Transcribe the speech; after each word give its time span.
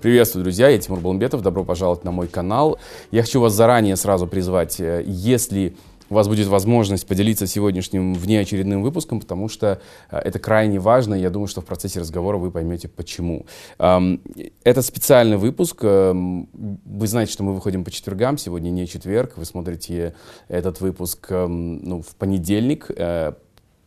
Приветствую, 0.00 0.44
друзья, 0.44 0.70
я 0.70 0.78
Тимур 0.78 1.00
Баламбетов, 1.00 1.42
добро 1.42 1.62
пожаловать 1.62 2.04
на 2.04 2.10
мой 2.10 2.26
канал. 2.26 2.78
Я 3.10 3.20
хочу 3.20 3.38
вас 3.38 3.52
заранее 3.52 3.96
сразу 3.96 4.26
призвать, 4.26 4.80
э, 4.80 5.04
если 5.06 5.76
у 6.08 6.14
вас 6.14 6.26
будет 6.26 6.46
возможность 6.46 7.06
поделиться 7.06 7.46
сегодняшним 7.46 8.14
внеочередным 8.14 8.82
выпуском, 8.82 9.20
потому 9.20 9.50
что 9.50 9.82
э, 10.10 10.16
это 10.16 10.38
крайне 10.38 10.80
важно, 10.80 11.16
и 11.16 11.20
я 11.20 11.28
думаю, 11.28 11.48
что 11.48 11.60
в 11.60 11.66
процессе 11.66 12.00
разговора 12.00 12.38
вы 12.38 12.50
поймете, 12.50 12.88
почему. 12.88 13.44
Это 13.76 14.80
специальный 14.80 15.36
выпуск. 15.36 15.80
Эм, 15.82 16.48
вы 16.54 17.06
знаете, 17.06 17.32
что 17.32 17.42
мы 17.42 17.52
выходим 17.52 17.84
по 17.84 17.90
четвергам, 17.90 18.38
сегодня 18.38 18.70
не 18.70 18.86
четверг, 18.86 19.34
вы 19.36 19.44
смотрите 19.44 20.14
этот 20.48 20.80
выпуск 20.80 21.26
эм, 21.30 21.84
ну, 21.84 22.00
в 22.00 22.14
понедельник, 22.16 22.90
э, 22.96 23.34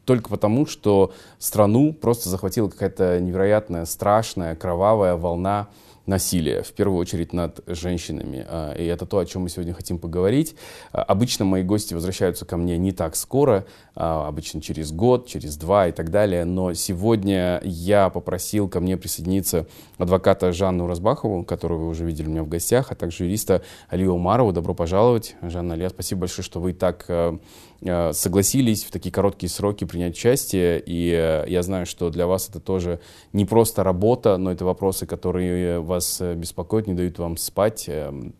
только 0.05 0.29
потому, 0.29 0.67
что 0.67 1.11
страну 1.39 1.91
просто 1.91 2.29
захватила 2.29 2.67
какая-то 2.67 3.19
невероятная, 3.19 3.85
страшная, 3.85 4.55
кровавая 4.55 5.15
волна 5.15 5.69
насилия, 6.05 6.63
в 6.63 6.73
первую 6.73 6.99
очередь 6.99 7.33
над 7.33 7.61
женщинами. 7.67 8.45
А, 8.47 8.73
и 8.73 8.85
это 8.85 9.05
то, 9.05 9.19
о 9.19 9.25
чем 9.25 9.43
мы 9.43 9.49
сегодня 9.49 9.73
хотим 9.73 9.99
поговорить. 9.99 10.55
А, 10.91 11.01
обычно 11.01 11.45
мои 11.45 11.63
гости 11.63 11.93
возвращаются 11.93 12.45
ко 12.45 12.57
мне 12.57 12.77
не 12.77 12.91
так 12.91 13.15
скоро, 13.15 13.65
а, 13.95 14.27
обычно 14.27 14.61
через 14.61 14.91
год, 14.91 15.27
через 15.27 15.55
два 15.55 15.87
и 15.87 15.91
так 15.91 16.11
далее. 16.11 16.45
Но 16.45 16.73
сегодня 16.73 17.61
я 17.63 18.09
попросил 18.09 18.67
ко 18.67 18.79
мне 18.79 18.97
присоединиться 18.97 19.65
адвоката 19.97 20.51
Жанну 20.51 20.87
Разбахову, 20.87 21.43
которую 21.43 21.81
вы 21.81 21.87
уже 21.87 22.05
видели 22.05 22.27
у 22.27 22.31
меня 22.31 22.43
в 22.43 22.49
гостях, 22.49 22.91
а 22.91 22.95
также 22.95 23.23
юриста 23.23 23.61
Алию 23.89 24.13
Умарову. 24.13 24.51
Добро 24.51 24.73
пожаловать, 24.73 25.35
Жанна 25.41 25.75
Алия. 25.75 25.89
Спасибо 25.89 26.21
большое, 26.21 26.43
что 26.43 26.59
вы 26.59 26.73
так 26.73 27.05
согласились 28.13 28.83
в 28.85 28.91
такие 28.91 29.11
короткие 29.11 29.49
сроки 29.49 29.85
принять 29.85 30.15
участие. 30.15 30.81
И 30.85 31.45
я 31.47 31.63
знаю, 31.63 31.85
что 31.85 32.09
для 32.09 32.27
вас 32.27 32.49
это 32.49 32.59
тоже 32.59 32.99
не 33.33 33.45
просто 33.45 33.83
работа, 33.83 34.37
но 34.37 34.51
это 34.51 34.65
вопросы, 34.65 35.05
которые 35.05 35.79
вас 35.79 36.19
э, 36.21 36.35
беспокоят, 36.35 36.87
не 36.87 36.93
дают 36.93 37.19
вам 37.19 37.37
спать, 37.37 37.85
эм, 37.87 38.33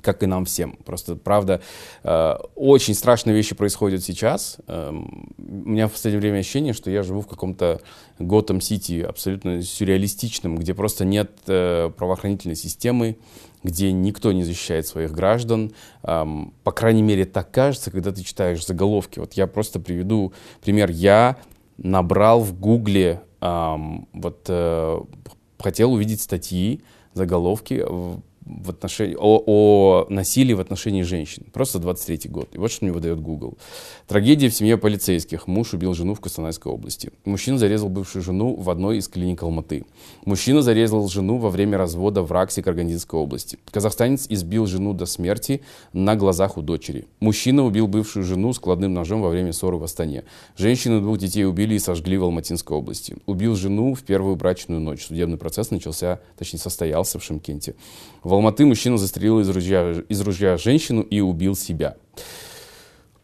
как 0.00 0.22
и 0.22 0.26
нам 0.26 0.44
всем. 0.44 0.78
Просто, 0.84 1.16
правда, 1.16 1.60
э, 2.02 2.34
очень 2.54 2.94
страшные 2.94 3.34
вещи 3.34 3.54
происходят 3.54 4.04
сейчас. 4.04 4.58
Эм, 4.66 5.32
у 5.38 5.70
меня 5.70 5.88
в 5.88 5.92
последнее 5.92 6.20
время 6.20 6.40
ощущение, 6.40 6.72
что 6.72 6.90
я 6.90 7.02
живу 7.02 7.22
в 7.22 7.26
каком-то 7.26 7.80
Готэм-Сити 8.18 9.00
абсолютно 9.02 9.62
сюрреалистичном, 9.62 10.56
где 10.56 10.74
просто 10.74 11.04
нет 11.04 11.32
э, 11.46 11.90
правоохранительной 11.96 12.56
системы, 12.56 13.16
где 13.66 13.92
никто 13.92 14.32
не 14.32 14.44
защищает 14.44 14.86
своих 14.86 15.12
граждан. 15.12 15.72
Эм, 16.02 16.54
по 16.64 16.72
крайней 16.72 17.02
мере, 17.02 17.26
так 17.26 17.50
кажется, 17.50 17.90
когда 17.90 18.12
ты 18.12 18.24
читаешь 18.24 18.64
заголовки. 18.64 19.18
Вот 19.18 19.34
я 19.34 19.46
просто 19.46 19.78
приведу 19.80 20.32
пример. 20.62 20.90
Я 20.90 21.36
набрал 21.76 22.40
в 22.40 22.58
Гугле 22.58 23.20
вот 23.38 24.50
хотел 25.58 25.92
увидеть 25.92 26.20
статьи, 26.20 26.82
заголовки 27.14 27.84
в 28.46 28.70
отношении, 28.70 29.16
о, 29.18 29.42
о 29.44 30.06
насилии 30.08 30.54
в 30.54 30.60
отношении 30.60 31.02
женщин. 31.02 31.44
Просто 31.52 31.78
23 31.78 32.30
год. 32.30 32.54
И 32.54 32.58
вот 32.58 32.70
что 32.70 32.84
мне 32.84 32.92
выдает 32.92 33.20
Google. 33.20 33.58
Трагедия 34.06 34.48
в 34.48 34.54
семье 34.54 34.78
полицейских. 34.78 35.48
Муж 35.48 35.74
убил 35.74 35.94
жену 35.94 36.14
в 36.14 36.20
Костанайской 36.20 36.72
области. 36.72 37.10
Мужчина 37.24 37.58
зарезал 37.58 37.88
бывшую 37.88 38.22
жену 38.22 38.54
в 38.54 38.70
одной 38.70 38.98
из 38.98 39.08
клиник 39.08 39.42
Алматы. 39.42 39.84
Мужчина 40.24 40.62
зарезал 40.62 41.08
жену 41.08 41.38
во 41.38 41.50
время 41.50 41.76
развода 41.76 42.22
в 42.22 42.30
Раксе 42.30 42.62
Каргандинской 42.62 43.18
области. 43.18 43.58
Казахстанец 43.70 44.26
избил 44.28 44.66
жену 44.66 44.92
до 44.92 45.06
смерти 45.06 45.62
на 45.92 46.14
глазах 46.14 46.56
у 46.56 46.62
дочери. 46.62 47.06
Мужчина 47.18 47.64
убил 47.64 47.88
бывшую 47.88 48.24
жену 48.24 48.52
складным 48.52 48.94
ножом 48.94 49.22
во 49.22 49.28
время 49.28 49.52
ссоры 49.52 49.76
в 49.76 49.84
Астане. 49.84 50.24
Женщину 50.56 51.00
двух 51.00 51.18
детей 51.18 51.44
убили 51.44 51.74
и 51.74 51.78
сожгли 51.80 52.16
в 52.16 52.24
Алматинской 52.24 52.76
области. 52.76 53.16
Убил 53.26 53.56
жену 53.56 53.94
в 53.94 54.02
первую 54.02 54.36
брачную 54.36 54.80
ночь. 54.80 55.06
Судебный 55.06 55.36
процесс 55.36 55.70
начался, 55.70 56.20
точнее 56.38 56.60
состоялся 56.60 57.18
в 57.18 57.24
Шимкенте. 57.24 57.74
В 58.26 58.34
Алматы 58.34 58.66
мужчина 58.66 58.98
застрелил 58.98 59.38
из 59.38 59.48
ружья, 59.48 60.02
из 60.08 60.20
ружья 60.20 60.56
женщину 60.56 61.02
и 61.02 61.20
убил 61.20 61.54
себя. 61.54 61.96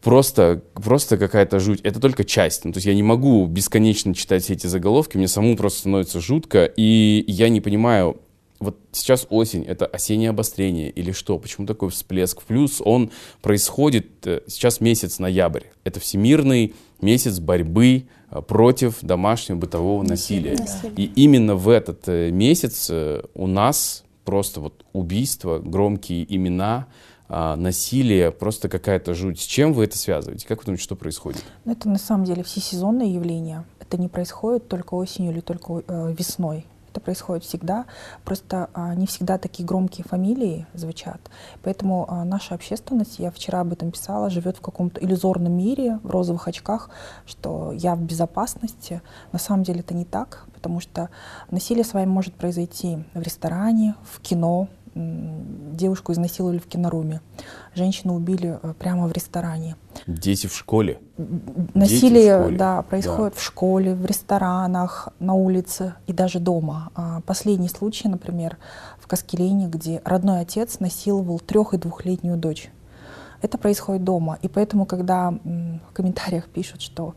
Просто, 0.01 0.61
просто 0.75 1.17
какая-то 1.17 1.59
жуть. 1.59 1.81
Это 1.81 1.99
только 1.99 2.23
часть. 2.23 2.63
Ну, 2.63 2.71
то 2.71 2.77
есть 2.77 2.87
я 2.87 2.93
не 2.93 3.03
могу 3.03 3.45
бесконечно 3.45 4.15
читать 4.15 4.45
все 4.45 4.53
эти 4.53 4.67
заголовки, 4.67 5.17
мне 5.17 5.27
самому 5.27 5.57
просто 5.57 5.79
становится 5.79 6.21
жутко, 6.21 6.63
и 6.63 7.25
я 7.27 7.49
не 7.49 7.59
понимаю, 7.59 8.21
вот 8.59 8.77
сейчас 8.93 9.27
осень, 9.29 9.63
это 9.63 9.85
осеннее 9.85 10.29
обострение 10.29 10.89
или 10.89 11.11
что? 11.11 11.37
Почему 11.37 11.67
такой 11.67 11.89
всплеск? 11.89 12.41
Плюс 12.43 12.81
он 12.81 13.11
происходит, 13.41 14.07
э, 14.25 14.39
сейчас 14.47 14.79
месяц 14.79 15.19
ноябрь. 15.19 15.63
Это 15.83 15.99
всемирный 15.99 16.75
месяц 17.01 17.39
борьбы 17.39 18.05
э, 18.31 18.41
против 18.41 18.99
домашнего 19.01 19.57
бытового 19.57 20.01
насилия. 20.03 20.55
насилия. 20.55 20.93
И 20.95 21.11
именно 21.15 21.55
в 21.55 21.67
этот 21.67 22.07
э, 22.07 22.31
месяц 22.31 22.89
у 23.33 23.47
нас 23.47 24.05
просто 24.25 24.61
вот 24.61 24.85
убийства, 24.93 25.59
громкие 25.59 26.23
имена, 26.35 26.87
а, 27.29 27.55
насилие, 27.55 28.31
просто 28.31 28.69
какая-то 28.69 29.13
жуть. 29.13 29.39
С 29.39 29.45
чем 29.45 29.73
вы 29.73 29.85
это 29.85 29.97
связываете? 29.97 30.47
Как 30.47 30.59
вы 30.59 30.65
думаете, 30.65 30.83
что 30.83 30.95
происходит? 30.95 31.43
Ну, 31.65 31.71
это 31.71 31.89
на 31.89 31.97
самом 31.97 32.25
деле 32.25 32.43
всесезонное 32.43 33.07
явление. 33.07 33.63
Это 33.79 33.97
не 33.97 34.07
происходит 34.07 34.67
только 34.67 34.93
осенью 34.93 35.31
или 35.31 35.39
только 35.39 35.83
э, 35.87 36.13
весной. 36.17 36.65
Это 36.91 37.01
происходит 37.01 37.43
всегда. 37.43 37.85
Просто 38.23 38.69
а, 38.75 38.93
не 38.93 39.07
всегда 39.07 39.39
такие 39.39 39.65
громкие 39.65 40.05
фамилии 40.05 40.67
звучат. 40.75 41.19
Поэтому 41.63 42.05
а, 42.07 42.23
наша 42.23 42.53
общественность, 42.53 43.17
я 43.17 43.31
вчера 43.31 43.61
об 43.61 43.73
этом 43.73 43.89
писала, 43.89 44.29
живет 44.29 44.57
в 44.57 44.61
каком-то 44.61 45.03
иллюзорном 45.03 45.53
мире, 45.53 45.99
в 46.03 46.11
розовых 46.11 46.47
очках, 46.47 46.91
что 47.25 47.71
я 47.71 47.95
в 47.95 48.01
безопасности. 48.01 49.01
На 49.31 49.39
самом 49.39 49.63
деле 49.63 49.79
это 49.79 49.95
не 49.95 50.05
так, 50.05 50.45
потому 50.63 50.79
что 50.79 51.09
насилие 51.51 51.83
с 51.83 51.93
вами 51.93 52.05
может 52.05 52.35
произойти 52.35 52.99
в 53.13 53.21
ресторане, 53.21 53.95
в 54.09 54.21
кино, 54.21 54.69
девушку 54.95 56.13
изнасиловали 56.13 56.59
в 56.59 56.67
киноруме, 56.67 57.19
женщину 57.75 58.15
убили 58.15 58.59
э, 58.61 58.73
прямо 58.79 59.07
в 59.07 59.11
ресторане. 59.11 59.75
Дети 60.07 60.47
в 60.47 60.55
школе? 60.55 60.99
Насилие, 61.73 62.37
в 62.37 62.41
школе. 62.41 62.57
да, 62.57 62.81
происходит 62.83 63.33
да. 63.33 63.39
в 63.39 63.43
школе, 63.43 63.93
в 63.93 64.05
ресторанах, 64.05 65.09
на 65.19 65.33
улице 65.33 65.95
и 66.07 66.13
даже 66.13 66.39
дома. 66.39 66.91
А, 66.95 67.21
последний 67.21 67.69
случай, 67.69 68.07
например, 68.07 68.57
в 68.99 69.07
Каскелене, 69.07 69.67
где 69.67 70.01
родной 70.05 70.41
отец 70.41 70.79
насиловал 70.79 71.39
трех- 71.39 71.73
и 71.73 71.77
двухлетнюю 71.77 72.37
дочь. 72.37 72.71
Это 73.41 73.57
происходит 73.57 74.05
дома. 74.05 74.37
И 74.43 74.47
поэтому, 74.47 74.85
когда 74.85 75.31
в 75.31 75.93
комментариях 75.93 76.47
пишут, 76.47 76.81
что 76.81 77.15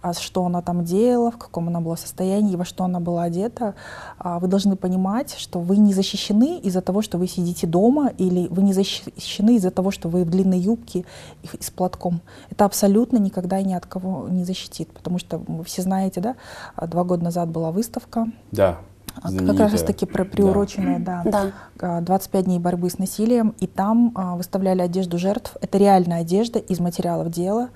а 0.00 0.12
что 0.14 0.44
она 0.44 0.62
там 0.62 0.84
делала, 0.84 1.30
в 1.30 1.38
каком 1.38 1.68
она 1.68 1.80
была 1.80 1.96
состоянии, 1.96 2.56
во 2.56 2.64
что 2.64 2.84
она 2.84 3.00
была 3.00 3.24
одета, 3.24 3.74
а, 4.18 4.38
вы 4.38 4.48
должны 4.48 4.76
понимать, 4.76 5.34
что 5.36 5.60
вы 5.60 5.76
не 5.76 5.94
защищены 5.94 6.58
из-за 6.58 6.80
того, 6.80 7.02
что 7.02 7.18
вы 7.18 7.26
сидите 7.26 7.66
дома, 7.66 8.12
или 8.18 8.48
вы 8.48 8.62
не 8.62 8.72
защищены 8.72 9.56
из-за 9.56 9.70
того, 9.70 9.90
что 9.90 10.08
вы 10.08 10.24
в 10.24 10.30
длинной 10.30 10.58
юбке 10.58 11.04
и 11.42 11.48
с 11.60 11.70
платком. 11.70 12.20
Это 12.50 12.64
абсолютно 12.64 13.18
никогда 13.18 13.60
ни 13.62 13.74
от 13.74 13.86
кого 13.86 14.28
не 14.28 14.44
защитит, 14.44 14.88
потому 14.92 15.18
что 15.18 15.38
вы 15.38 15.64
все 15.64 15.82
знаете, 15.82 16.20
да, 16.20 16.36
а, 16.76 16.86
два 16.86 17.04
года 17.04 17.24
назад 17.24 17.48
была 17.48 17.70
выставка. 17.70 18.26
Да. 18.52 18.78
Знаменитая. 19.24 19.56
Как 19.58 19.72
раз 19.72 19.82
таки 19.82 20.06
про 20.06 20.24
приуроченная, 20.24 21.00
да. 21.00 21.52
да. 21.80 22.00
25 22.02 22.44
дней 22.44 22.60
борьбы 22.60 22.88
с 22.88 22.98
насилием, 22.98 23.54
и 23.58 23.66
там 23.66 24.12
выставляли 24.36 24.80
одежду 24.80 25.18
жертв. 25.18 25.56
Это 25.60 25.76
реальная 25.76 26.20
одежда 26.20 26.60
из 26.60 26.78
материалов 26.78 27.30
дела 27.30 27.70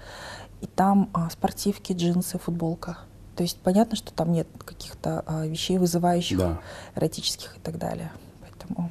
и 0.62 0.66
там 0.66 1.10
а, 1.12 1.28
спортивки, 1.28 1.92
джинсы, 1.92 2.38
футболка. 2.38 2.98
То 3.36 3.42
есть 3.42 3.58
понятно, 3.58 3.96
что 3.96 4.12
там 4.12 4.32
нет 4.32 4.46
каких-то 4.64 5.24
а, 5.26 5.44
вещей, 5.44 5.76
вызывающих 5.76 6.38
да. 6.38 6.60
эротических 6.94 7.56
и 7.56 7.60
так 7.60 7.78
далее. 7.78 8.12
Поэтому 8.40 8.90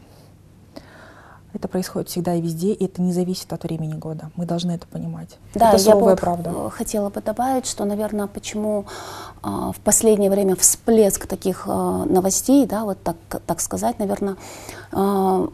это 1.53 1.67
происходит 1.67 2.09
всегда 2.09 2.35
и 2.35 2.41
везде, 2.41 2.73
и 2.73 2.85
это 2.85 3.01
не 3.01 3.13
зависит 3.13 3.51
от 3.53 3.63
времени 3.63 3.93
года. 3.93 4.31
Мы 4.35 4.45
должны 4.45 4.71
это 4.71 4.85
понимать. 4.87 5.37
Да, 5.53 5.73
это 5.73 5.81
я 5.81 5.95
бы 5.95 6.15
правда. 6.15 6.69
хотела 6.69 7.09
бы 7.09 7.21
добавить, 7.21 7.65
что, 7.65 7.85
наверное, 7.85 8.27
почему 8.27 8.85
э, 9.43 9.47
в 9.47 9.79
последнее 9.81 10.29
время 10.29 10.55
всплеск 10.55 11.27
таких 11.27 11.63
э, 11.67 11.71
новостей, 11.71 12.65
да, 12.65 12.83
вот 12.83 13.01
так, 13.03 13.15
так 13.45 13.61
сказать, 13.61 13.99
наверное, 13.99 14.35
э, 14.91 15.47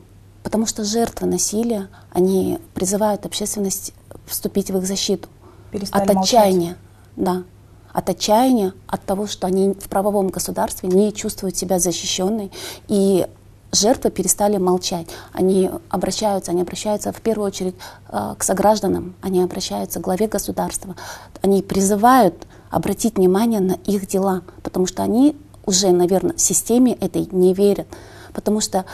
потому 0.43 0.65
что 0.65 0.83
жертвы 0.83 1.27
насилия, 1.27 1.89
они 2.11 2.59
призывают 2.73 3.25
общественность 3.25 3.93
вступить 4.25 4.71
в 4.71 4.77
их 4.77 4.85
защиту 4.85 5.29
перестали 5.71 6.03
от 6.03 6.17
отчаяния, 6.17 6.77
да, 7.15 7.43
от 7.91 8.09
отчаяния, 8.09 8.73
от 8.87 9.03
того, 9.03 9.27
что 9.27 9.47
они 9.47 9.73
в 9.73 9.89
правовом 9.89 10.27
государстве 10.27 10.89
не 10.89 11.13
чувствуют 11.13 11.57
себя 11.57 11.79
защищенной, 11.79 12.51
и 12.87 13.25
жертвы 13.71 14.11
перестали 14.11 14.57
молчать. 14.57 15.07
Они 15.33 15.69
обращаются, 15.89 16.51
они 16.51 16.61
обращаются 16.61 17.11
в 17.11 17.21
первую 17.21 17.47
очередь 17.47 17.75
э, 18.09 18.35
к 18.37 18.43
согражданам, 18.43 19.15
они 19.21 19.41
обращаются 19.41 19.99
к 19.99 20.03
главе 20.03 20.27
государства, 20.27 20.95
они 21.41 21.61
призывают 21.61 22.47
обратить 22.69 23.17
внимание 23.17 23.59
на 23.59 23.73
их 23.73 24.07
дела, 24.07 24.43
потому 24.63 24.85
что 24.85 25.03
они 25.03 25.35
уже, 25.65 25.89
наверное, 25.91 26.35
в 26.35 26.41
системе 26.41 26.93
этой 26.93 27.27
не 27.31 27.53
верят, 27.53 27.87
потому 28.33 28.61
что 28.61 28.85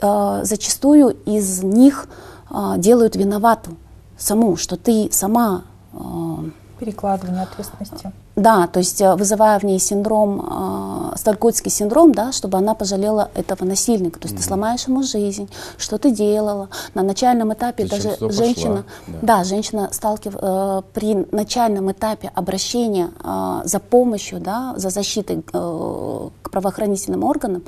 э, 0.00 0.40
зачастую 0.42 1.16
из 1.24 1.62
них 1.62 2.08
э, 2.50 2.74
делают 2.78 3.16
виновату 3.16 3.76
саму, 4.18 4.56
что 4.56 4.76
ты 4.76 5.08
сама 5.12 5.64
Перекладывание 6.78 7.42
ответственности. 7.42 8.12
Да, 8.38 8.68
то 8.68 8.78
есть 8.78 9.00
э, 9.00 9.16
вызывая 9.16 9.58
в 9.58 9.64
ней 9.64 9.80
синдром 9.80 11.12
э, 11.12 11.16
стокгольмский 11.16 11.72
синдром, 11.72 12.12
да, 12.12 12.30
чтобы 12.30 12.56
она 12.56 12.74
пожалела 12.74 13.30
этого 13.34 13.64
насильника. 13.64 14.20
То 14.20 14.26
есть 14.26 14.36
mm-hmm. 14.36 14.38
ты 14.38 14.44
сломаешь 14.44 14.86
ему 14.86 15.02
жизнь, 15.02 15.50
что 15.76 15.98
ты 15.98 16.12
делала. 16.12 16.68
На 16.94 17.02
начальном 17.02 17.52
этапе 17.52 17.88
Зачем 17.88 18.12
даже 18.12 18.32
женщина, 18.32 18.84
да. 19.08 19.38
да, 19.38 19.44
женщина 19.44 19.88
сталкив, 19.90 20.36
э, 20.40 20.82
при 20.94 21.26
начальном 21.32 21.90
этапе 21.90 22.30
обращения 22.32 23.10
э, 23.24 23.62
за 23.64 23.80
помощью, 23.80 24.40
да, 24.40 24.74
за 24.76 24.90
защитой 24.90 25.42
э, 25.52 26.28
к 26.42 26.50
правоохранительным 26.50 27.24
органам, 27.24 27.64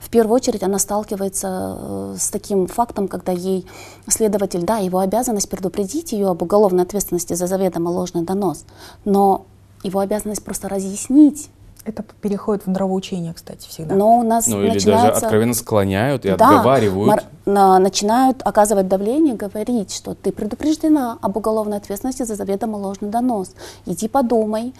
в 0.00 0.08
первую 0.08 0.36
очередь 0.36 0.62
она 0.62 0.78
сталкивается 0.78 1.76
э, 1.78 2.16
с 2.18 2.30
таким 2.30 2.66
фактом, 2.66 3.08
когда 3.08 3.32
ей 3.32 3.66
следователь, 4.08 4.62
да, 4.62 4.78
его 4.78 5.00
обязанность 5.00 5.50
предупредить 5.50 6.12
ее 6.12 6.28
об 6.28 6.42
уголовной 6.42 6.84
ответственности 6.84 7.34
за 7.34 7.46
заведомо 7.46 7.90
ложный 7.90 8.22
донос, 8.22 8.64
но 9.04 9.44
его 9.84 10.00
обязанность 10.00 10.44
просто 10.44 10.68
разъяснить 10.68 11.50
это 11.84 12.02
переходит 12.02 12.64
в 12.64 12.70
нравоучение, 12.70 13.34
кстати, 13.34 13.68
всегда. 13.68 13.94
Но 13.94 14.18
у 14.18 14.22
нас 14.22 14.46
ну, 14.46 14.62
или 14.62 14.78
даже 14.78 15.08
откровенно 15.08 15.52
склоняют 15.54 16.24
и 16.24 16.28
да, 16.28 16.34
отговаривают. 16.34 17.24
На, 17.44 17.78
начинают 17.78 18.40
оказывать 18.42 18.88
давление, 18.88 19.34
говорить, 19.34 19.94
что 19.94 20.14
ты 20.14 20.32
предупреждена 20.32 21.18
об 21.20 21.36
уголовной 21.36 21.76
ответственности 21.76 22.22
за 22.22 22.36
заведомо 22.36 22.76
ложный 22.76 23.10
донос. 23.10 23.50
Иди 23.84 24.08
подумай. 24.08 24.72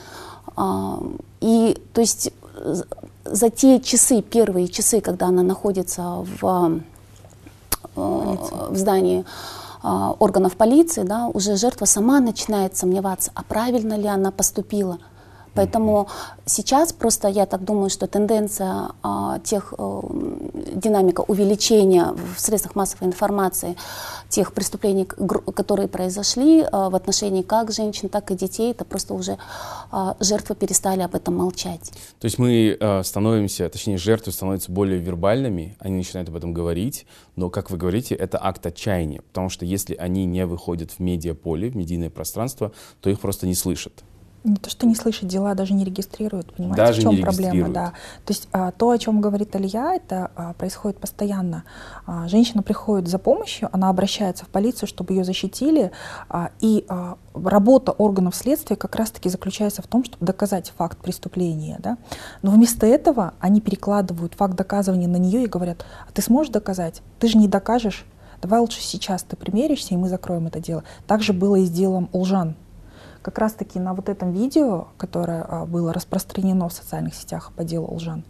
А, 0.56 0.98
и 1.40 1.76
то 1.92 2.00
есть 2.00 2.32
за 3.24 3.50
те 3.50 3.80
часы, 3.80 4.22
первые 4.22 4.68
часы, 4.68 5.00
когда 5.00 5.26
она 5.26 5.42
находится 5.42 6.24
в, 6.40 6.80
э, 7.96 8.36
в 8.70 8.76
здании 8.76 9.24
органов 9.84 10.56
полиции, 10.56 11.02
да, 11.02 11.28
уже 11.28 11.56
жертва 11.56 11.84
сама 11.84 12.20
начинает 12.20 12.76
сомневаться, 12.76 13.30
а 13.34 13.42
правильно 13.42 13.94
ли 13.94 14.06
она 14.06 14.30
поступила. 14.30 14.98
Поэтому 15.54 16.08
сейчас 16.46 16.92
просто 16.92 17.28
я 17.28 17.46
так 17.46 17.64
думаю, 17.64 17.90
что 17.90 18.06
тенденция 18.06 18.90
а, 19.02 19.38
тех, 19.40 19.72
а, 19.78 20.02
динамика 20.74 21.20
увеличения 21.22 22.14
в 22.36 22.40
средствах 22.40 22.74
массовой 22.74 23.08
информации 23.08 23.76
тех 24.28 24.52
преступлений, 24.52 25.04
которые 25.04 25.88
произошли 25.88 26.64
а, 26.70 26.90
в 26.90 26.96
отношении 26.96 27.42
как 27.42 27.72
женщин, 27.72 28.08
так 28.08 28.30
и 28.30 28.34
детей, 28.34 28.72
это 28.72 28.84
просто 28.84 29.14
уже 29.14 29.38
а, 29.90 30.16
жертвы 30.20 30.56
перестали 30.56 31.02
об 31.02 31.14
этом 31.14 31.36
молчать. 31.36 31.92
То 32.18 32.24
есть 32.24 32.38
мы 32.38 32.76
а, 32.80 33.02
становимся, 33.02 33.68
точнее 33.68 33.96
жертвы 33.96 34.32
становятся 34.32 34.72
более 34.72 34.98
вербальными, 34.98 35.76
они 35.78 35.96
начинают 35.96 36.28
об 36.28 36.36
этом 36.36 36.52
говорить, 36.52 37.06
но, 37.36 37.50
как 37.50 37.70
вы 37.70 37.76
говорите, 37.76 38.14
это 38.14 38.38
акт 38.42 38.66
отчаяния, 38.66 39.22
потому 39.22 39.48
что 39.48 39.64
если 39.64 39.94
они 39.94 40.24
не 40.24 40.46
выходят 40.46 40.90
в 40.90 40.98
медиаполе, 40.98 41.70
в 41.70 41.76
медийное 41.76 42.10
пространство, 42.10 42.72
то 43.00 43.10
их 43.10 43.20
просто 43.20 43.46
не 43.46 43.54
слышат. 43.54 44.04
Не 44.44 44.56
то, 44.56 44.68
что 44.68 44.86
не 44.86 44.94
слышат, 44.94 45.26
дела 45.26 45.54
даже 45.54 45.72
не 45.72 45.86
регистрируют, 45.86 46.52
понимаете, 46.52 46.76
даже 46.76 47.00
в 47.00 47.04
чем 47.04 47.22
проблема, 47.22 47.68
да. 47.70 47.86
То 48.26 48.32
есть 48.34 48.46
а, 48.52 48.72
то, 48.72 48.90
о 48.90 48.98
чем 48.98 49.22
говорит 49.22 49.56
Илья, 49.56 49.94
это 49.94 50.30
а, 50.36 50.52
происходит 50.52 50.98
постоянно. 50.98 51.64
А, 52.04 52.28
женщина 52.28 52.62
приходит 52.62 53.08
за 53.08 53.18
помощью, 53.18 53.70
она 53.72 53.88
обращается 53.88 54.44
в 54.44 54.48
полицию, 54.48 54.86
чтобы 54.86 55.14
ее 55.14 55.24
защитили, 55.24 55.92
а, 56.28 56.50
и 56.60 56.84
а, 56.90 57.16
работа 57.32 57.92
органов 57.92 58.36
следствия 58.36 58.76
как 58.76 58.96
раз-таки 58.96 59.30
заключается 59.30 59.80
в 59.80 59.86
том, 59.86 60.04
чтобы 60.04 60.26
доказать 60.26 60.74
факт 60.76 60.98
преступления, 60.98 61.78
да. 61.78 61.96
Но 62.42 62.50
вместо 62.50 62.86
этого 62.86 63.32
они 63.40 63.62
перекладывают 63.62 64.34
факт 64.34 64.56
доказывания 64.56 65.08
на 65.08 65.16
нее 65.16 65.44
и 65.44 65.46
говорят, 65.46 65.86
а 66.06 66.12
ты 66.12 66.20
сможешь 66.20 66.52
доказать? 66.52 67.00
Ты 67.18 67.28
же 67.28 67.38
не 67.38 67.48
докажешь. 67.48 68.04
Давай 68.42 68.60
лучше 68.60 68.82
сейчас 68.82 69.22
ты 69.22 69.36
примеришься, 69.36 69.94
и 69.94 69.96
мы 69.96 70.10
закроем 70.10 70.48
это 70.48 70.60
дело. 70.60 70.84
Так 71.06 71.22
же 71.22 71.32
было 71.32 71.56
и 71.56 71.64
с 71.64 71.70
делом 71.70 72.10
Улжан 72.12 72.56
как 73.24 73.38
раз-таки 73.38 73.80
на 73.80 73.94
вот 73.94 74.10
этом 74.10 74.32
видео, 74.32 74.88
которое 74.98 75.42
а, 75.48 75.64
было 75.64 75.94
распространено 75.94 76.68
в 76.68 76.72
социальных 76.74 77.14
сетях 77.14 77.52
по 77.56 77.64
делу 77.64 77.94
Лжан, 77.94 78.22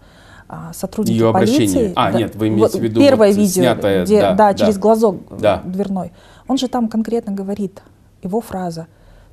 а, 0.48 0.72
сотрудники 0.72 1.16
Ее 1.16 1.32
полиции... 1.32 1.92
А, 1.96 2.12
да, 2.12 2.18
нет, 2.18 2.36
вы 2.36 2.46
имеете 2.46 2.62
вот, 2.62 2.80
в 2.80 2.82
виду 2.82 3.00
Первое 3.00 3.28
вот 3.28 3.36
видео, 3.36 3.62
снятое, 3.62 4.04
где, 4.04 4.20
да, 4.20 4.34
да, 4.34 4.52
да, 4.52 4.54
через 4.54 4.78
глазок 4.78 5.16
да. 5.36 5.62
дверной. 5.64 6.12
Он 6.46 6.58
же 6.58 6.68
там 6.68 6.88
конкретно 6.88 7.32
говорит, 7.32 7.82
его 8.22 8.40
фраза, 8.40 8.86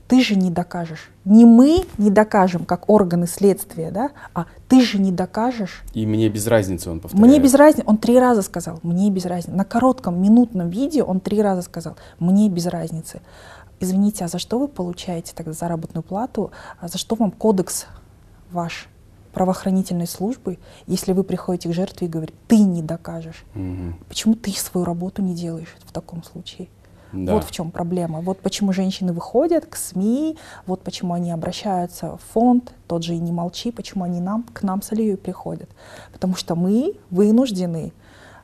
ты 0.07 0.23
же 0.23 0.35
не 0.35 0.49
докажешь. 0.49 1.11
Не 1.25 1.45
мы 1.45 1.85
не 1.99 2.09
докажем, 2.09 2.65
как 2.65 2.89
органы 2.89 3.27
следствия, 3.27 3.91
да, 3.91 4.09
а 4.33 4.47
ты 4.67 4.81
же 4.81 4.97
не 4.97 5.11
докажешь. 5.11 5.83
И 5.93 6.07
мне 6.07 6.27
без 6.27 6.47
разницы 6.47 6.89
он 6.89 7.01
повторяет. 7.01 7.29
Мне 7.29 7.39
без 7.39 7.53
разницы. 7.53 7.83
Он 7.87 7.97
три 7.97 8.19
раза 8.19 8.41
сказал, 8.41 8.79
мне 8.81 9.11
без 9.11 9.25
разницы. 9.25 9.55
На 9.55 9.63
коротком 9.63 10.19
минутном 10.19 10.69
видео 10.69 11.05
он 11.05 11.19
три 11.19 11.39
раза 11.39 11.61
сказал, 11.61 11.97
мне 12.17 12.49
без 12.49 12.65
разницы 12.65 13.21
извините, 13.81 14.23
а 14.25 14.27
за 14.27 14.39
что 14.39 14.59
вы 14.59 14.67
получаете 14.67 15.33
тогда 15.35 15.53
заработную 15.53 16.03
плату, 16.03 16.51
а 16.79 16.87
за 16.87 16.97
что 16.97 17.15
вам 17.15 17.31
кодекс 17.31 17.87
ваш 18.51 18.87
правоохранительной 19.33 20.07
службы, 20.07 20.59
если 20.87 21.13
вы 21.13 21.23
приходите 21.23 21.69
к 21.69 21.73
жертве 21.73 22.07
и 22.07 22.09
говорите, 22.09 22.37
ты 22.47 22.59
не 22.59 22.81
докажешь. 22.81 23.45
Угу. 23.55 23.95
Почему 24.07 24.35
ты 24.35 24.51
свою 24.51 24.85
работу 24.85 25.21
не 25.21 25.33
делаешь 25.33 25.75
в 25.85 25.91
таком 25.91 26.23
случае? 26.23 26.67
Да. 27.13 27.33
Вот 27.33 27.43
в 27.43 27.51
чем 27.51 27.71
проблема. 27.71 28.21
Вот 28.21 28.39
почему 28.39 28.71
женщины 28.71 29.11
выходят 29.11 29.65
к 29.65 29.75
СМИ, 29.75 30.37
вот 30.65 30.81
почему 30.81 31.13
они 31.13 31.31
обращаются 31.31 32.17
в 32.17 32.21
фонд, 32.33 32.73
тот 32.87 33.03
же 33.03 33.15
и 33.15 33.19
не 33.19 33.33
молчи, 33.33 33.71
почему 33.71 34.05
они 34.05 34.21
нам, 34.21 34.43
к 34.43 34.63
нам 34.63 34.81
с 34.81 34.93
Алией 34.93 35.17
приходят. 35.17 35.69
Потому 36.13 36.35
что 36.35 36.55
мы 36.55 36.95
вынуждены 37.09 37.91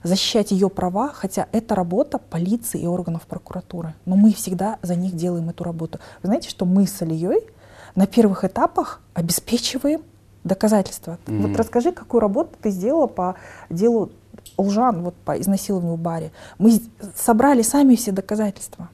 защищать 0.08 0.52
ее 0.52 0.70
права, 0.70 1.10
хотя 1.14 1.48
это 1.52 1.76
работа 1.76 2.18
полиции 2.18 2.82
и 2.82 2.88
органов 2.88 3.28
прокуратуры. 3.28 3.94
Но 4.06 4.16
мы 4.16 4.34
всегда 4.34 4.80
за 4.82 4.96
них 4.96 5.16
делаем 5.16 5.50
эту 5.50 5.64
работу. 5.64 6.00
Вы 6.22 6.28
знаете, 6.28 6.50
что 6.50 6.66
мы 6.66 6.88
с 6.88 7.02
Алией 7.02 7.48
на 7.96 8.08
первых 8.08 8.44
этапах 8.44 9.02
обеспечиваем 9.14 10.02
доказательства. 10.44 11.18
Mm-hmm. 11.26 11.48
Вот 11.48 11.58
расскажи, 11.58 11.92
какую 11.92 12.22
работу 12.22 12.52
ты 12.62 12.70
сделала 12.70 13.08
по 13.08 13.36
делу 13.70 14.12
Лжан, 14.58 15.04
вот 15.04 15.16
по 15.16 15.40
изнасилованию 15.40 15.96
в 15.96 16.00
баре. 16.00 16.32
Мы 16.58 16.82
собрали 17.16 17.62
сами 17.62 17.96
все 17.96 18.12
доказательства. 18.12 18.90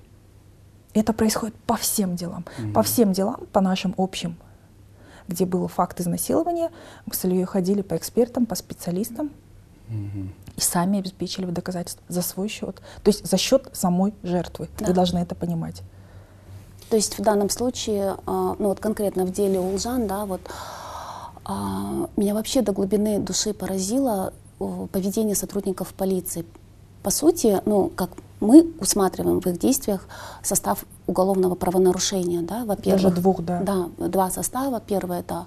Это 0.94 1.14
происходит 1.14 1.56
по 1.56 1.76
всем 1.76 2.16
делам. 2.16 2.46
Mm-hmm. 2.58 2.74
По 2.74 2.84
всем 2.84 3.14
делам, 3.14 3.42
по 3.52 3.62
нашим 3.62 3.94
общим, 3.98 4.36
где 5.28 5.46
был 5.46 5.68
факт 5.68 6.00
изнасилования, 6.02 6.72
мы 7.06 7.14
с 7.14 7.24
Ильей 7.26 7.46
ходили 7.46 7.82
по 7.82 7.96
экспертам, 7.96 8.46
по 8.46 8.56
специалистам. 8.56 9.32
И 10.56 10.62
сами 10.62 11.00
обеспечили 11.00 11.46
доказательства 11.46 12.04
за 12.08 12.22
свой 12.22 12.48
счет. 12.48 12.82
То 13.04 13.10
есть 13.10 13.26
за 13.26 13.38
счет 13.38 13.70
самой 13.74 14.14
жертвы. 14.24 14.70
Да. 14.78 14.88
Вы 14.88 14.94
должны 14.94 15.20
это 15.20 15.36
понимать. 15.36 15.82
То 16.90 16.96
есть 16.96 17.18
в 17.18 17.22
данном 17.24 17.50
случае, 17.50 18.18
а, 18.26 18.56
ну 18.60 18.68
вот 18.68 18.80
конкретно 18.80 19.26
в 19.26 19.32
деле 19.32 19.60
Улжан, 19.60 20.06
да, 20.06 20.26
вот 20.26 20.42
а, 21.46 22.08
меня 22.16 22.36
вообще 22.36 22.62
до 22.62 22.72
глубины 22.72 23.20
души 23.20 23.54
поразило 23.54 24.34
поведение 24.92 25.36
сотрудников 25.36 25.94
полиции. 25.94 26.46
По 27.04 27.12
сути, 27.12 27.62
ну, 27.66 27.92
как 27.96 28.10
мы 28.40 28.74
усматриваем 28.80 29.40
в 29.40 29.48
их 29.48 29.58
действиях 29.58 30.08
состав 30.42 30.86
уголовного 31.08 31.56
правонарушения. 31.56 32.42
Да, 32.42 32.66
во-первых, 32.66 33.04
Даже 33.04 33.16
двух, 33.16 33.42
да. 33.42 33.62
Да, 33.62 34.08
два 34.08 34.30
состава. 34.30 34.80
Первое– 34.80 35.20
это 35.22 35.46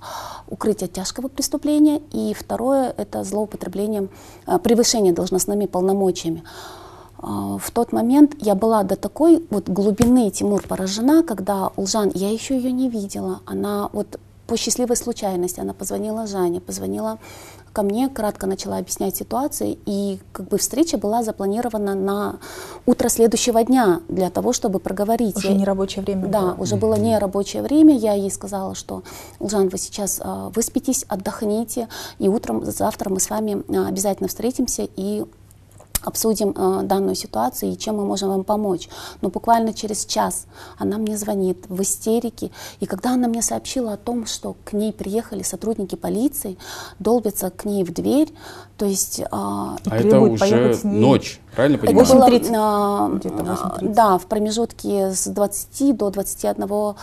укрытие 0.48 0.88
тяжкого 0.88 1.28
преступления, 1.28 2.00
и 2.12 2.34
второе– 2.34 2.94
это 2.96 3.25
злоупотребление, 3.25 4.08
э, 4.46 4.58
превышение 4.58 5.12
должностными 5.12 5.66
полномочиями. 5.66 6.42
Э, 7.22 7.58
в 7.58 7.70
тот 7.72 7.92
момент 7.92 8.34
я 8.40 8.54
была 8.54 8.82
до 8.82 8.96
такой 8.96 9.46
вот 9.50 9.68
глубины, 9.68 10.30
Тимур, 10.30 10.62
поражена, 10.66 11.22
когда 11.22 11.70
Улжан, 11.76 12.10
я 12.14 12.30
еще 12.30 12.56
ее 12.56 12.72
не 12.72 12.88
видела, 12.88 13.40
она 13.46 13.88
вот 13.92 14.18
по 14.46 14.56
счастливой 14.56 14.96
случайности, 14.96 15.60
она 15.60 15.72
позвонила 15.72 16.26
Жане, 16.26 16.60
позвонила 16.60 17.18
ко 17.76 17.83
мне, 17.83 18.09
кратко 18.09 18.47
начала 18.47 18.78
объяснять 18.78 19.16
ситуацию, 19.16 19.76
и 19.85 20.18
как 20.33 20.49
бы 20.49 20.56
встреча 20.56 20.97
была 20.97 21.23
запланирована 21.23 21.95
на 21.95 22.37
утро 22.87 23.11
следующего 23.11 23.62
дня 23.64 24.00
для 24.09 24.30
того, 24.30 24.54
чтобы 24.54 24.78
проговорить. 24.78 25.37
Уже 25.37 25.52
не 25.52 25.66
рабочее 25.66 26.02
время. 26.02 26.26
Да, 26.26 26.40
было. 26.40 26.54
уже 26.54 26.76
было 26.76 26.95
не 26.95 27.18
рабочее 27.18 27.62
время. 27.62 27.95
Я 27.95 28.14
ей 28.14 28.30
сказала, 28.30 28.75
что, 28.75 29.02
Улжан, 29.40 29.68
вы 29.68 29.76
сейчас 29.76 30.23
э, 30.25 30.50
выспитесь, 30.54 31.04
отдохните, 31.06 31.88
и 32.18 32.28
утром 32.28 32.64
завтра 32.64 33.11
мы 33.11 33.21
с 33.21 33.28
вами 33.28 33.62
а, 33.68 33.88
обязательно 33.88 34.30
встретимся 34.30 34.88
и 34.97 35.26
обсудим 36.06 36.54
э, 36.56 36.82
данную 36.84 37.16
ситуацию 37.16 37.72
и 37.72 37.76
чем 37.76 37.96
мы 37.96 38.04
можем 38.04 38.28
вам 38.28 38.44
помочь. 38.44 38.88
Но 39.22 39.28
буквально 39.28 39.75
через 39.75 40.06
час 40.06 40.46
она 40.78 40.98
мне 40.98 41.16
звонит 41.16 41.64
в 41.68 41.82
истерике. 41.82 42.50
И 42.80 42.86
когда 42.86 43.14
она 43.14 43.28
мне 43.28 43.42
сообщила 43.42 43.94
о 43.94 43.96
том, 43.96 44.26
что 44.26 44.56
к 44.64 44.72
ней 44.72 44.92
приехали 44.92 45.42
сотрудники 45.42 45.96
полиции, 45.96 46.56
долбятся 47.00 47.50
к 47.50 47.64
ней 47.64 47.82
в 47.82 47.92
дверь, 47.92 48.32
то 48.76 48.86
есть... 48.86 49.20
Э, 49.20 49.26
а 49.30 49.76
это 49.84 50.20
уже 50.20 50.78
ночь, 50.84 51.40
правильно 51.54 51.78
понимаю? 51.78 52.06
Это 52.06 52.14
было, 52.14 53.20
э, 53.80 53.88
да, 53.88 54.18
в 54.18 54.26
промежутке 54.26 55.10
с 55.10 55.26
20 55.26 55.96
до 55.96 56.10
21 56.10 56.94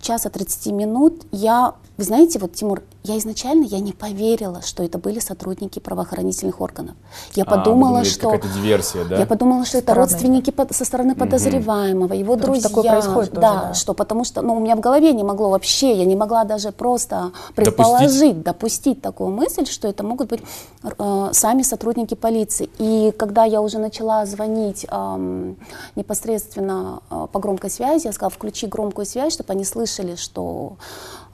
часа 0.00 0.30
30 0.30 0.66
минут. 0.72 1.26
Я, 1.32 1.74
вы 1.96 2.04
знаете, 2.04 2.38
вот, 2.38 2.52
Тимур, 2.52 2.82
я 3.04 3.18
изначально 3.18 3.64
я 3.64 3.80
не 3.80 3.92
поверила, 3.92 4.62
что 4.62 4.82
это 4.82 4.96
были 4.96 5.18
сотрудники 5.18 5.78
правоохранительных 5.78 6.62
органов. 6.62 6.94
Я 7.34 7.42
а, 7.42 7.46
подумала, 7.46 7.90
думали, 7.90 8.04
что 8.04 8.34
это 8.34 8.48
диверсия, 8.48 9.04
да? 9.04 9.18
Я 9.18 9.26
подумала, 9.26 9.66
что 9.66 9.76
это 9.76 9.92
родственники 9.92 10.50
под, 10.50 10.74
со 10.74 10.86
стороны 10.86 11.14
подозреваемого, 11.14 12.06
угу. 12.06 12.14
его 12.14 12.34
потому 12.36 12.54
друзья. 12.54 12.70
Что 12.70 12.76
такое 12.80 12.92
происходит 12.92 13.34
да, 13.34 13.40
тоже, 13.40 13.60
да, 13.68 13.74
что 13.74 13.92
потому 13.92 14.24
что, 14.24 14.40
ну, 14.40 14.56
у 14.56 14.60
меня 14.60 14.74
в 14.74 14.80
голове 14.80 15.12
не 15.12 15.22
могло 15.22 15.50
вообще, 15.50 15.98
я 15.98 16.06
не 16.06 16.16
могла 16.16 16.44
даже 16.44 16.72
просто 16.72 17.32
предположить, 17.54 18.10
допустить, 18.10 18.42
допустить 18.42 19.02
такую 19.02 19.30
мысль, 19.30 19.66
что 19.66 19.86
это 19.86 20.02
могут 20.02 20.30
быть 20.30 20.40
э, 20.82 21.28
сами 21.32 21.60
сотрудники 21.60 22.14
полиции. 22.14 22.70
И 22.78 23.12
когда 23.18 23.44
я 23.44 23.60
уже 23.60 23.78
начала 23.78 24.24
звонить 24.24 24.86
э, 24.90 25.54
непосредственно 25.94 27.00
э, 27.10 27.26
по 27.30 27.38
громкой 27.38 27.68
связи, 27.68 28.06
я 28.06 28.12
сказала, 28.12 28.30
включи 28.30 28.66
громкую 28.66 29.04
связь, 29.04 29.34
чтобы 29.34 29.52
они 29.52 29.64
слышали, 29.64 30.14
что 30.14 30.78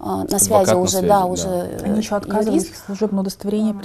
на 0.00 0.38
связи 0.38 0.74
уже, 0.74 0.90
связи, 0.92 1.06
да, 1.08 1.26
уже. 1.26 1.44
Да. 1.44 1.84
Они 1.84 1.98
еще 1.98 2.16
отказывались 2.16 2.64
юрист. 2.64 2.86
служебное 2.86 3.20
удостоверение 3.20 3.76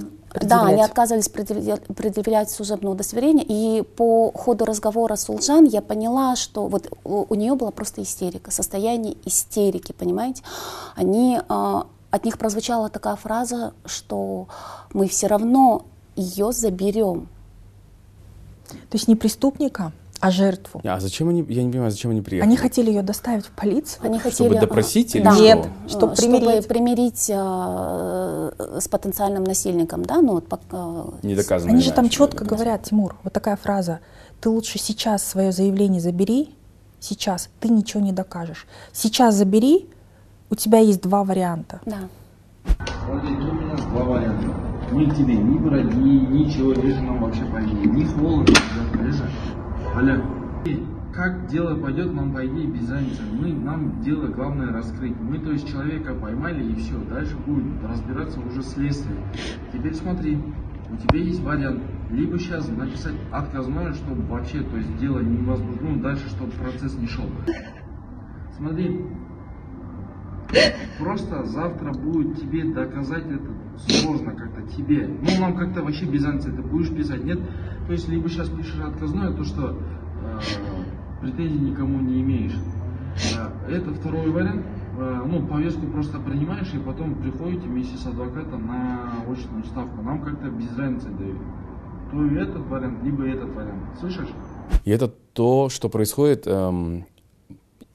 Да, 0.41 0.65
они 0.65 0.81
отказывались 0.81 1.27
предъявлять 1.27 2.49
служебное 2.49 2.93
удостоверение, 2.93 3.45
и 3.47 3.81
по 3.81 4.31
ходу 4.31 4.65
разговора 4.65 5.15
с 5.15 5.27
Улжан 5.29 5.65
я 5.65 5.81
поняла, 5.81 6.35
что 6.37 6.67
вот 6.67 6.89
у, 7.03 7.25
у 7.27 7.35
нее 7.35 7.55
была 7.55 7.71
просто 7.71 8.01
истерика, 8.01 8.49
состояние 8.51 9.17
истерики, 9.25 9.91
понимаете? 9.91 10.41
Они, 10.95 11.39
а, 11.49 11.85
от 12.11 12.23
них 12.23 12.37
прозвучала 12.37 12.89
такая 12.89 13.17
фраза, 13.17 13.73
что 13.85 14.47
мы 14.93 15.09
все 15.09 15.27
равно 15.27 15.85
ее 16.15 16.53
заберем. 16.53 17.27
То 18.69 18.93
есть 18.93 19.09
не 19.09 19.15
преступника, 19.15 19.91
а 20.25 20.31
жертву. 20.31 20.81
А 20.83 20.99
зачем 20.99 21.29
они, 21.29 21.45
я 21.49 21.63
не 21.63 21.69
понимаю, 21.69 21.91
зачем 21.91 22.09
они 22.09 22.21
приехали? 22.21 22.49
Они 22.49 22.57
хотели 22.57 22.89
ее 22.89 23.03
доставить 23.03 23.45
в 23.45 23.51
полицию? 23.51 24.03
Они 24.03 24.17
хотели, 24.17 24.47
чтобы 24.49 24.59
допросить 24.59 25.15
или 25.15 25.23
да, 25.23 25.33
что? 25.35 25.43
Нет, 25.43 25.67
чтобы 25.87 26.15
примирить, 26.15 26.49
чтобы 26.49 26.61
примирить 26.67 27.29
э, 27.29 28.79
с 28.79 28.87
потенциальным 28.87 29.43
насильником, 29.43 30.03
да, 30.03 30.21
ну 30.21 30.33
вот 30.33 30.47
пока... 30.47 31.05
Не 31.21 31.35
доказано. 31.35 31.71
Они 31.71 31.81
же 31.83 31.91
там 31.91 32.09
четко 32.09 32.43
говорят, 32.43 32.83
Тимур, 32.83 33.15
вот 33.23 33.33
такая 33.33 33.55
фраза, 33.55 33.99
ты 34.41 34.49
лучше 34.49 34.79
сейчас 34.79 35.23
свое 35.23 35.51
заявление 35.51 36.01
забери, 36.01 36.55
сейчас, 36.99 37.49
ты 37.59 37.69
ничего 37.69 38.01
не 38.01 38.11
докажешь. 38.11 38.65
Сейчас 38.93 39.35
забери, 39.35 39.87
у 40.49 40.55
тебя 40.55 40.79
есть 40.79 41.01
два 41.01 41.23
варианта. 41.23 41.81
Да. 41.85 41.97
Смотри, 43.05 43.29
у 43.29 43.53
меня 43.53 43.75
два 43.75 44.03
варианта. 44.03 44.65
Ни 44.91 45.05
к 45.05 45.15
тебе, 45.15 45.35
ни 45.35 45.57
враги, 45.59 46.19
ничего, 46.27 46.71
лежи 46.73 47.01
нам 47.01 47.21
вообще 47.21 47.43
по 47.45 47.57
ни 47.57 48.05
холодно, 48.05 48.55
лежи. 49.03 49.29
Аля, 49.95 50.21
как 51.13 51.47
дело 51.47 51.79
пойдет, 51.79 52.13
нам 52.13 52.33
по 52.33 52.45
идее 52.45 52.67
без 52.67 52.89
разницы. 52.89 53.21
Мы, 53.31 53.53
нам 53.53 54.01
дело 54.01 54.27
главное 54.27 54.73
раскрыть. 54.73 55.15
Мы, 55.21 55.39
то 55.39 55.51
есть, 55.51 55.71
человека 55.71 56.13
поймали 56.13 56.69
и 56.69 56.75
все. 56.75 56.97
Дальше 57.09 57.37
будет 57.37 57.81
разбираться 57.81 58.41
уже 58.41 58.61
следствие. 58.61 59.17
Теперь 59.71 59.93
смотри, 59.93 60.37
у 60.91 60.97
тебя 60.97 61.19
есть 61.19 61.41
вариант. 61.41 61.81
Либо 62.09 62.37
сейчас 62.37 62.67
написать 62.67 63.15
отказное, 63.31 63.93
чтобы 63.93 64.23
вообще, 64.23 64.63
то 64.63 64.75
есть, 64.75 64.97
дело 64.97 65.19
не 65.19 65.37
возбуждено, 65.45 66.01
дальше, 66.01 66.27
чтобы 66.27 66.51
процесс 66.51 66.93
не 66.95 67.07
шел. 67.07 67.25
Смотри, 68.57 69.05
просто 70.99 71.45
завтра 71.45 71.93
будет 71.93 72.41
тебе 72.41 72.65
доказать 72.73 73.25
это 73.27 73.49
сложно 73.87 74.31
как-то 74.33 74.61
тебе. 74.75 75.07
Ну, 75.07 75.39
нам 75.39 75.55
как-то 75.55 75.81
вообще 75.81 76.05
разницы, 76.05 76.51
ты 76.51 76.61
будешь 76.61 76.89
писать, 76.89 77.23
нет? 77.23 77.39
То 77.87 77.93
есть, 77.93 78.07
либо 78.07 78.29
сейчас 78.29 78.49
пишешь 78.49 78.79
отказное, 78.79 79.31
то 79.31 79.43
что 79.43 79.71
э, 79.71 80.39
претензий 81.21 81.59
никому 81.59 81.99
не 82.01 82.21
имеешь. 82.21 82.55
Э, 83.35 83.71
это 83.71 83.93
второй 83.93 84.29
вариант. 84.29 84.65
Э, 84.97 85.23
ну, 85.25 85.45
повестку 85.45 85.87
просто 85.87 86.19
принимаешь 86.19 86.73
и 86.73 86.79
потом 86.79 87.15
приходите 87.15 87.67
вместе 87.67 87.97
с 87.97 88.05
адвокатом 88.05 88.67
на 88.67 89.13
очную 89.29 89.63
ставку. 89.65 90.01
Нам 90.01 90.21
как-то 90.21 90.49
без 90.49 90.75
разницы 90.77 91.09
дают. 91.09 91.37
То 92.11 92.25
этот 92.25 92.67
вариант, 92.67 93.03
либо 93.03 93.27
этот 93.27 93.53
вариант. 93.53 93.83
Слышишь? 93.99 94.29
И 94.83 94.91
это 94.91 95.07
то, 95.33 95.69
что 95.69 95.89
происходит 95.89 96.47
эм, 96.47 97.05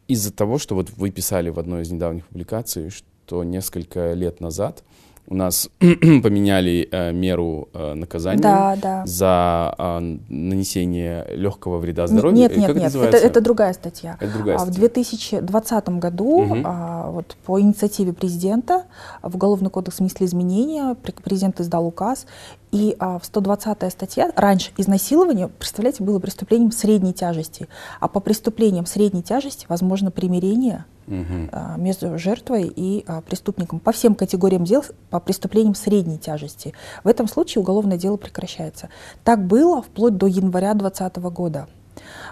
из-за 0.08 0.32
того, 0.32 0.58
что 0.58 0.74
вот 0.74 0.90
вы 0.96 1.10
писали 1.10 1.50
в 1.50 1.58
одной 1.58 1.82
из 1.82 1.90
недавних 1.90 2.26
публикаций, 2.26 2.90
что 2.90 3.44
несколько 3.44 4.12
лет 4.12 4.40
назад 4.40 4.84
у 5.30 5.36
нас 5.36 5.70
поменяли 5.78 6.88
э, 6.90 7.12
меру 7.12 7.68
э, 7.72 7.94
наказания 7.94 8.42
да, 8.42 8.76
да. 8.76 9.02
за 9.06 9.74
э, 9.78 10.16
нанесение 10.28 11.24
легкого 11.30 11.78
вреда 11.78 12.08
здоровью. 12.08 12.36
Нет, 12.36 12.56
нет, 12.56 12.74
нет, 12.74 12.94
это, 12.94 13.16
это 13.16 13.40
другая 13.40 13.72
статья. 13.72 14.16
Это 14.20 14.32
другая 14.32 14.58
статья. 14.58 14.72
В 14.72 14.76
2020 14.76 15.88
году 16.00 16.24
угу. 16.24 16.56
а, 16.64 17.10
вот, 17.10 17.36
по 17.46 17.60
инициативе 17.60 18.12
президента 18.12 18.84
в 19.22 19.36
Уголовный 19.36 19.70
кодекс 19.70 20.00
внесли 20.00 20.26
изменения, 20.26 20.96
президент 21.22 21.60
издал 21.60 21.86
указ, 21.86 22.26
и 22.72 22.94
а, 22.98 23.18
в 23.18 23.24
120 23.24 23.92
статья, 23.92 24.32
раньше 24.36 24.70
изнасилование, 24.76 25.48
представляете, 25.48 26.04
было 26.04 26.18
преступлением 26.20 26.70
средней 26.70 27.12
тяжести, 27.12 27.68
а 27.98 28.08
по 28.08 28.20
преступлениям 28.20 28.86
средней 28.86 29.22
тяжести 29.22 29.66
возможно 29.68 30.10
примирение 30.10 30.84
угу. 31.06 31.48
а, 31.52 31.76
между 31.76 32.16
жертвой 32.18 32.72
и 32.74 33.04
а, 33.06 33.22
преступником. 33.22 33.80
По 33.80 33.92
всем 33.92 34.14
категориям 34.14 34.64
дел, 34.64 34.84
по 35.10 35.18
преступлениям 35.18 35.74
средней 35.74 36.18
тяжести. 36.18 36.72
В 37.02 37.08
этом 37.08 37.26
случае 37.26 37.62
уголовное 37.62 37.98
дело 37.98 38.16
прекращается. 38.16 38.88
Так 39.24 39.44
было 39.44 39.82
вплоть 39.82 40.16
до 40.16 40.26
января 40.26 40.74
2020 40.74 41.16
года. 41.32 41.66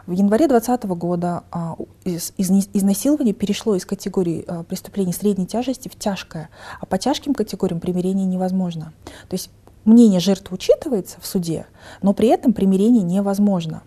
В 0.07 0.13
январе 0.13 0.49
2020 0.49 0.85
года 0.99 1.45
а, 1.51 1.77
из, 2.05 2.33
из, 2.37 2.51
изнасилование 2.73 3.35
перешло 3.35 3.75
из 3.75 3.85
категории 3.85 4.45
а, 4.47 4.63
преступлений 4.63 5.13
средней 5.13 5.47
тяжести 5.47 5.89
в 5.89 5.99
тяжкое, 5.99 6.49
а 6.81 6.87
по 6.87 6.99
тяжким 6.99 7.35
категориям 7.35 7.81
примирение 7.81 8.27
невозможно. 8.27 8.93
То 9.29 9.35
есть 9.35 9.51
мнение 9.85 10.21
жертвы 10.21 10.55
учитывается 10.55 11.21
в 11.21 11.27
суде, 11.27 11.67
но 12.03 12.13
при 12.13 12.29
этом 12.29 12.53
примирение 12.53 13.03
невозможно. 13.03 13.83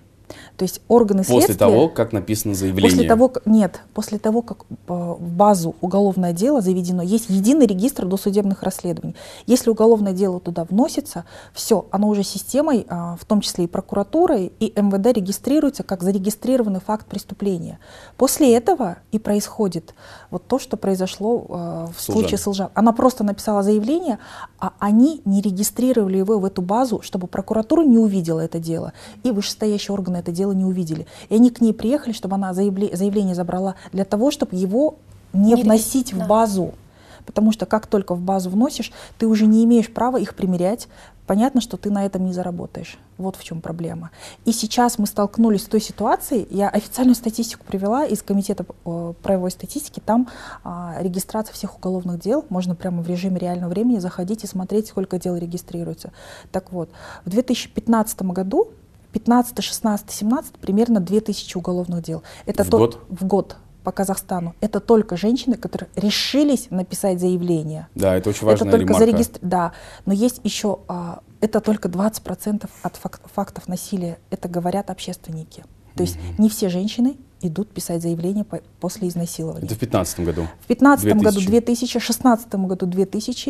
То 0.58 0.64
есть 0.64 0.82
органы 0.88 1.20
после 1.20 1.42
следствия... 1.42 1.56
После 1.56 1.74
того, 1.74 1.90
как 1.90 2.14
написано 2.14 2.54
заявление? 2.54 2.92
После 2.92 3.08
того, 3.08 3.34
нет, 3.46 3.82
после 3.94 4.20
того, 4.20 4.42
как 4.42 4.66
э, 4.70 4.74
в 4.88 5.32
базу 5.34 5.76
уголовное 5.82 6.34
дело 6.34 6.62
заведено, 6.62 7.02
есть 7.02 7.30
единый 7.30 7.66
регистр 7.66 8.06
досудебных 8.06 8.64
расследований. 8.64 9.16
Если 9.46 9.70
уголовное 9.70 10.14
дело 10.14 10.40
туда 10.40 10.64
вносится, 10.64 11.26
все, 11.54 11.86
оно 11.92 12.08
уже 12.10 12.24
системой, 12.24 12.86
а, 12.90 13.16
в 13.20 13.26
том 13.26 13.42
числе 13.42 13.66
и 13.66 13.68
прокуратурой, 13.68 14.52
и 14.60 14.74
МВД 14.76 15.18
регистрируется 15.18 15.84
как 15.84 16.04
зарегистрированный 16.04 16.80
факт 16.80 17.08
преступления. 17.08 17.80
После 18.18 18.56
этого 18.56 18.98
и 19.12 19.20
происходит 19.20 19.94
вот 20.30 20.48
то, 20.48 20.60
что 20.60 20.78
произошло 20.78 21.46
э, 21.48 21.88
в 21.96 22.02
Сулжан. 22.02 22.22
случае 22.22 22.38
с 22.38 22.48
Илжан. 22.48 22.70
Она 22.74 22.94
просто 22.94 23.24
написала 23.24 23.64
заявление, 23.64 24.20
а 24.60 24.74
они 24.80 25.22
не 25.26 25.42
регистрировали 25.42 26.18
его 26.18 26.40
в 26.40 26.46
эту 26.46 26.62
базу, 26.62 27.02
чтобы 27.02 27.28
прокуратура 27.28 27.84
не 27.84 27.98
увидела 27.98 28.40
это 28.40 28.60
дело, 28.60 28.94
и 29.24 29.32
вышестоящие 29.32 29.94
органы 29.94 30.18
это 30.22 30.32
дело 30.32 30.54
не 30.54 30.66
увидели. 30.66 31.06
И 31.30 31.36
они 31.36 31.50
к 31.50 31.62
ней 31.62 31.74
приехали, 31.74 32.14
чтобы 32.14 32.36
она 32.36 32.54
заявле, 32.54 32.96
заявление 32.96 33.36
забрала 33.36 33.76
для 33.92 34.06
того, 34.06 34.32
чтобы 34.32 34.56
его 34.56 34.96
не, 35.34 35.54
не 35.54 35.64
вносить 35.64 36.16
да. 36.16 36.24
в 36.24 36.28
базу. 36.28 36.74
Потому 37.26 37.52
что 37.52 37.66
как 37.66 37.88
только 37.88 38.16
в 38.16 38.22
базу 38.22 38.50
вносишь, 38.50 38.92
ты 39.18 39.28
уже 39.28 39.46
не 39.46 39.64
имеешь 39.64 39.92
права 39.92 40.18
их 40.18 40.36
примерять. 40.36 40.88
Понятно, 41.28 41.62
что 41.62 41.78
ты 41.78 41.90
на 41.92 42.06
этом 42.06 42.26
не 42.26 42.34
заработаешь. 42.34 42.98
Вот 43.18 43.36
в 43.36 43.44
чем 43.44 43.62
проблема. 43.62 44.10
И 44.44 44.52
сейчас 44.52 44.98
мы 44.98 45.06
столкнулись 45.06 45.64
с 45.64 45.68
той 45.68 45.80
ситуацией, 45.80 46.48
я 46.50 46.68
официальную 46.68 47.16
статистику 47.16 47.64
привела 47.64 48.06
из 48.06 48.22
Комитета 48.22 48.66
э, 48.86 49.14
правовой 49.22 49.52
статистики, 49.52 50.02
там 50.04 50.28
а, 50.64 50.96
регистрация 51.00 51.54
всех 51.54 51.78
уголовных 51.78 52.20
дел, 52.20 52.44
можно 52.50 52.76
прямо 52.76 53.02
в 53.02 53.08
режиме 53.08 53.40
реального 53.40 53.70
времени 53.70 54.00
заходить 54.00 54.44
и 54.44 54.48
смотреть, 54.48 54.88
сколько 54.88 55.20
дел 55.20 55.38
регистрируется. 55.38 56.12
Так 56.52 56.74
вот, 56.74 56.90
в 57.24 57.30
2015 57.30 58.24
году 58.24 58.70
15, 59.12 59.64
16, 59.64 60.12
17 60.12 60.54
примерно 60.54 61.00
2000 61.00 61.58
уголовных 61.58 62.04
дел. 62.04 62.24
Это 62.46 62.64
в 62.64 62.70
то, 62.70 62.78
год? 62.78 63.00
В 63.10 63.26
год 63.26 63.58
по 63.84 63.92
Казахстану. 63.92 64.56
Это 64.62 64.80
только 64.80 65.18
женщины, 65.18 65.56
которые 65.58 65.90
решились 65.96 66.68
написать 66.70 67.20
заявление. 67.20 67.88
Да, 67.96 68.16
это 68.16 68.30
очень 68.30 68.46
важная 68.46 68.68
это 68.68 68.78
только 68.78 68.94
ремарка. 68.94 69.06
Зарегистр... 69.06 69.40
Да, 69.42 69.72
но 70.06 70.14
есть 70.14 70.40
еще, 70.44 70.80
а, 70.88 71.22
это 71.40 71.62
только 71.62 71.90
20% 71.90 72.70
от 72.84 72.96
фак... 72.96 73.22
фактов 73.34 73.68
насилия, 73.68 74.20
это 74.30 74.48
говорят 74.48 74.90
общественники. 74.90 75.64
То 75.96 76.04
есть 76.04 76.16
mm-hmm. 76.16 76.42
не 76.42 76.50
все 76.50 76.70
женщины 76.70 77.18
идут 77.42 77.70
писать 77.72 78.02
заявление 78.02 78.44
по, 78.44 78.62
после 78.80 79.08
изнасилования. 79.08 79.66
Это 79.66 79.76
в 79.76 79.80
2015 79.80 80.20
году? 80.22 80.42
В 80.62 80.68
2015 80.68 81.06
году 81.18 81.42
2000, 81.42 81.88
в 81.88 81.92
2016 81.92 82.56
году 82.56 82.86
2000, 82.86 83.50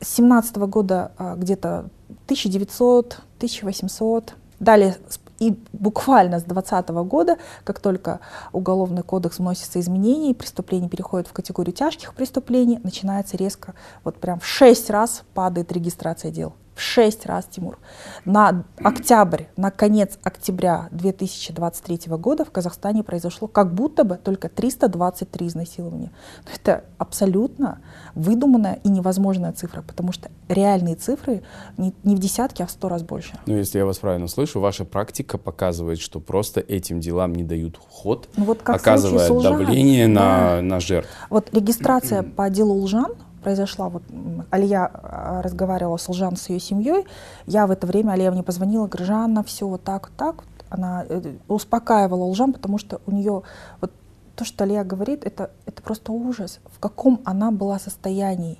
с 0.00 0.16
2017 0.16 0.56
года 0.56 1.12
а, 1.18 1.36
где-то 1.36 1.90
1900, 2.26 3.20
1800, 3.36 4.34
Далее, 4.58 4.96
и 5.38 5.58
буквально 5.72 6.40
с 6.40 6.44
2020 6.44 6.88
года, 7.08 7.36
как 7.64 7.80
только 7.80 8.20
Уголовный 8.52 9.02
кодекс 9.02 9.38
вносится 9.38 9.80
изменения, 9.80 10.30
и 10.30 10.34
преступление 10.34 10.88
переходит 10.88 11.28
в 11.28 11.32
категорию 11.32 11.74
тяжких 11.74 12.14
преступлений, 12.14 12.80
начинается 12.82 13.36
резко, 13.36 13.74
вот 14.02 14.16
прям 14.16 14.40
в 14.40 14.46
шесть 14.46 14.88
раз 14.88 15.22
падает 15.34 15.72
регистрация 15.72 16.30
дел. 16.30 16.54
В 16.76 16.80
шесть 16.82 17.24
раз, 17.24 17.46
Тимур. 17.46 17.78
На 18.26 18.64
октябрь, 18.76 19.44
на 19.56 19.70
конец 19.70 20.18
октября 20.22 20.88
2023 20.90 22.14
года 22.18 22.44
в 22.44 22.50
Казахстане 22.50 23.02
произошло 23.02 23.48
как 23.48 23.72
будто 23.72 24.04
бы 24.04 24.16
только 24.16 24.50
323 24.50 25.46
изнасилования. 25.46 26.12
Но 26.44 26.50
это 26.54 26.84
абсолютно 26.98 27.80
выдуманная 28.14 28.78
и 28.84 28.90
невозможная 28.90 29.52
цифра, 29.52 29.80
потому 29.80 30.12
что 30.12 30.28
реальные 30.48 30.96
цифры 30.96 31.42
не, 31.78 31.94
не 32.04 32.14
в 32.14 32.18
десятки, 32.18 32.60
а 32.60 32.66
в 32.66 32.70
сто 32.70 32.90
раз 32.90 33.02
больше. 33.02 33.38
Ну, 33.46 33.56
если 33.56 33.78
я 33.78 33.86
вас 33.86 33.96
правильно 33.96 34.28
слышу, 34.28 34.60
ваша 34.60 34.84
практика 34.84 35.38
показывает, 35.38 35.98
что 35.98 36.20
просто 36.20 36.60
этим 36.60 37.00
делам 37.00 37.34
не 37.34 37.42
дают 37.44 37.80
ход, 37.88 38.28
ну, 38.36 38.44
вот 38.44 38.60
оказывая 38.64 39.28
давление 39.28 40.08
да. 40.08 40.12
на, 40.12 40.60
на 40.60 40.80
жертв. 40.80 41.08
Вот 41.30 41.48
регистрация 41.54 42.22
по 42.22 42.50
делу 42.50 42.74
Лжан 42.82 43.14
произошла, 43.46 43.88
вот 43.88 44.02
Алия 44.50 44.90
а, 44.92 45.40
разговаривала 45.40 45.98
с 45.98 46.08
Лжан, 46.08 46.34
с 46.34 46.48
ее 46.48 46.58
семьей, 46.58 47.06
я 47.46 47.68
в 47.68 47.70
это 47.70 47.86
время, 47.86 48.10
Алия 48.10 48.32
мне 48.32 48.42
позвонила, 48.42 48.88
говорит, 48.88 49.06
Жанна, 49.06 49.44
все 49.44 49.68
вот 49.68 49.84
так, 49.84 50.08
вот 50.08 50.16
так, 50.16 50.44
она 50.68 51.04
э, 51.08 51.36
успокаивала 51.46 52.24
Лжан, 52.24 52.52
потому 52.52 52.78
что 52.78 53.00
у 53.06 53.12
нее 53.12 53.42
вот 53.80 53.92
то, 54.34 54.44
что 54.44 54.64
Алия 54.64 54.82
говорит, 54.82 55.24
это, 55.24 55.50
это 55.64 55.80
просто 55.80 56.10
ужас, 56.10 56.58
в 56.74 56.80
каком 56.80 57.20
она 57.24 57.52
была 57.52 57.78
состоянии. 57.78 58.58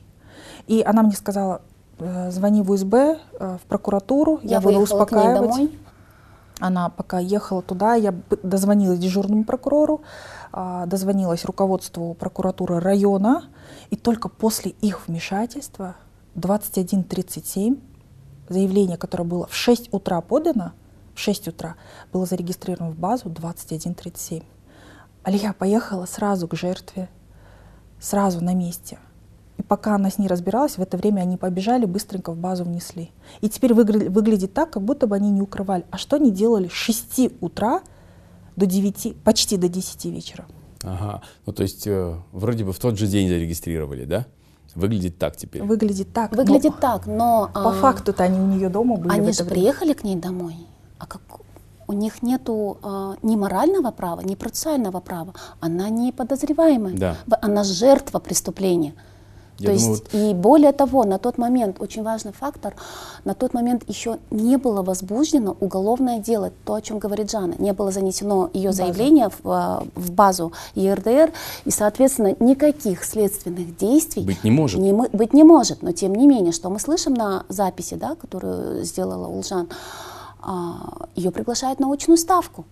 И 0.69 0.85
она 0.87 1.03
мне 1.03 1.17
сказала, 1.17 1.63
э, 1.99 2.31
звони 2.31 2.63
в 2.63 2.71
УСБ, 2.71 3.19
э, 3.41 3.59
в 3.61 3.67
прокуратуру, 3.67 4.39
я, 4.45 4.51
я 4.51 4.61
буду 4.61 4.79
успокаивать. 4.79 5.51
домой. 5.51 5.81
Она 6.61 6.91
пока 6.91 7.19
ехала 7.19 7.61
туда, 7.61 7.97
я 7.97 8.15
дозвонилась 8.45 9.01
дежурному 9.01 9.43
прокурору, 9.43 10.03
дозвонилась 10.87 11.45
руководству 11.45 12.15
прокуратуры 12.15 12.81
района, 12.81 13.45
и 13.91 13.97
только 13.97 14.29
после 14.29 14.71
их 14.71 15.07
вмешательства 15.07 15.97
21.37 16.35 17.81
заявление, 18.49 18.97
которое 18.97 19.25
было 19.25 19.47
в 19.47 19.55
6 19.55 19.93
утра 19.93 20.21
подано, 20.21 20.73
в 21.15 21.21
6 21.21 21.49
утра, 21.49 21.77
было 22.13 22.27
зарегистрировано 22.27 22.93
в 22.93 22.99
базу 22.99 23.29
21.37. 23.29 24.45
Алия 25.23 25.53
поехала 25.53 26.07
сразу 26.07 26.47
к 26.49 26.55
жертве, 26.55 27.09
сразу 28.01 28.43
на 28.43 28.55
месте. 28.55 28.99
И 29.59 29.63
пока 29.63 29.95
она 29.95 30.11
с 30.11 30.19
ней 30.19 30.29
разбиралась, 30.29 30.79
в 30.79 30.83
это 30.83 30.97
время 30.97 31.23
они 31.23 31.37
побежали, 31.37 31.87
быстренько 31.87 32.33
в 32.33 32.37
базу 32.37 32.65
внесли. 32.65 33.11
И 33.41 33.49
теперь 33.49 33.73
выгля- 33.73 34.11
выглядит 34.11 34.53
так, 34.55 34.71
как 34.71 34.83
будто 34.83 35.07
бы 35.07 35.17
они 35.17 35.31
не 35.31 35.41
укрывали. 35.41 35.85
А 35.91 35.99
что 35.99 36.17
они 36.17 36.31
делали 36.31 36.69
с 36.69 36.73
6 36.73 37.31
утра 37.41 37.81
до 38.57 38.67
9, 38.67 39.17
почти 39.23 39.57
до 39.57 39.69
10 39.69 40.05
вечера? 40.07 40.47
Ага, 40.83 41.23
ну 41.47 41.53
то 41.53 41.63
есть 41.63 41.87
э, 41.87 42.17
вроде 42.33 42.65
бы 42.65 42.73
в 42.73 42.79
тот 42.79 42.99
же 42.99 43.07
день 43.07 43.29
зарегистрировали, 43.29 44.05
да? 44.05 44.27
Выглядит 44.75 45.19
так 45.19 45.37
теперь. 45.37 45.63
Выглядит 45.63 46.13
так. 46.13 46.37
Выглядит 46.37 46.75
но, 46.75 46.81
так, 46.81 47.07
но... 47.07 47.51
По 47.55 47.71
а, 47.71 47.73
факту-то 47.73 48.25
они 48.25 48.39
у 48.39 48.47
нее 48.47 48.69
дома 48.69 48.97
были. 48.97 49.11
Они 49.11 49.33
же 49.33 49.43
время. 49.43 49.51
приехали 49.51 49.93
к 49.95 50.05
ней 50.05 50.17
домой. 50.17 50.57
А 50.99 51.07
как 51.07 51.23
у 51.87 51.93
них 51.95 52.23
нету 52.23 52.79
а, 52.83 53.15
ни 53.23 53.37
морального 53.37 53.91
права, 53.91 54.21
ни 54.21 54.35
процессуального 54.35 55.01
права. 55.01 55.33
Она 55.61 55.89
не 55.89 56.13
подозреваемая. 56.13 56.95
Да. 56.95 57.17
Она 57.41 57.65
жертва 57.65 58.19
преступления. 58.19 58.95
Я 59.59 59.71
То 59.71 59.79
думаю, 59.79 59.91
есть, 59.91 60.05
и 60.13 60.35
более 60.35 60.73
того, 60.73 61.05
на 61.05 61.19
тот 61.19 61.39
момент, 61.39 61.81
очень 61.81 62.03
важный 62.03 62.33
фактор, 62.33 62.75
на 63.25 63.35
тот 63.35 63.55
момент 63.55 63.89
еще 63.89 64.19
не 64.31 64.57
было 64.59 64.83
возбуждено 64.83 65.57
уголовное 65.61 66.19
дело, 66.19 66.53
то, 66.65 66.75
о 66.75 66.83
чем 66.83 66.99
говорит 66.99 67.31
Жанна, 67.31 67.55
не 67.59 67.73
было 67.73 67.91
занесено 67.91 68.51
ее 68.53 68.69
базу. 68.69 68.77
заявление 68.77 69.31
в, 69.31 69.41
а, 69.45 69.85
в 69.95 70.11
базу 70.11 70.53
ЕРДР, 70.75 71.33
и, 71.65 71.71
соответственно, 71.71 72.37
никаких 72.39 73.03
следственных 73.05 73.77
действий 73.77 74.25
быть 74.25 74.45
не 74.45 74.51
может. 74.51 74.81
Не, 74.81 74.93
быть 74.93 75.33
не 75.33 75.43
может. 75.45 75.83
Но, 75.83 75.93
тем 75.93 76.15
не 76.15 76.27
менее, 76.27 76.53
что 76.53 76.69
мы 76.69 76.79
слышим 76.79 77.15
на 77.15 77.45
записи, 77.49 77.95
да, 77.95 78.15
которую 78.15 78.85
сделала 78.85 79.27
Улжан, 79.27 79.69
а, 80.41 81.09
ее 81.15 81.31
приглашают 81.31 81.81
на 81.81 81.91
очную 81.91 82.19
ставку 82.19 82.67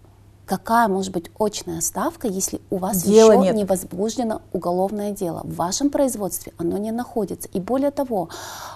какая 0.47 0.89
может 0.89 1.13
быть 1.13 1.31
очная 1.39 1.81
ставка, 1.81 2.29
если 2.29 2.61
у 2.71 2.77
вас 2.77 3.03
Дела 3.03 3.33
еще 3.33 3.43
нет. 3.43 3.57
не 3.57 3.65
возбуждено 3.65 4.43
уголовное 4.53 5.13
дело. 5.13 5.43
В 5.45 5.57
вашем 5.57 5.91
производстве 5.91 6.53
оно 6.59 6.79
не 6.79 6.93
находится. 6.93 7.49
И 7.53 7.61
более 7.61 7.91
того, 7.91 8.29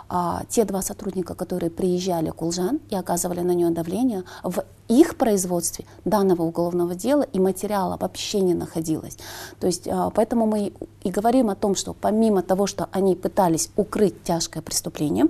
а, 0.09 0.43
те 0.49 0.65
два 0.65 0.83
сотрудника, 0.83 1.35
которые 1.35 1.71
приезжали 1.71 2.31
к 2.31 2.41
Улжан 2.43 2.81
и 2.91 2.97
оказывали 2.97 3.41
на 3.41 3.53
нее 3.53 3.71
давление, 3.71 4.25
в 4.43 4.65
их 4.89 5.17
производстве 5.17 5.85
данного 6.05 6.43
уголовного 6.43 6.95
дела 6.95 7.23
и 7.23 7.39
материала 7.39 7.97
вообще 8.01 8.41
не 8.41 8.55
находилось. 8.55 9.19
То 9.61 9.67
есть 9.67 9.87
а, 9.87 10.11
поэтому 10.11 10.47
мы 10.47 10.73
и 11.03 11.11
говорим 11.11 11.51
о 11.51 11.55
том, 11.55 11.75
что 11.75 11.95
помимо 11.95 12.43
того, 12.43 12.67
что 12.67 12.89
они 12.93 13.15
пытались 13.15 13.71
укрыть 13.77 14.23
тяжкое 14.23 14.63
преступление, 14.63 15.27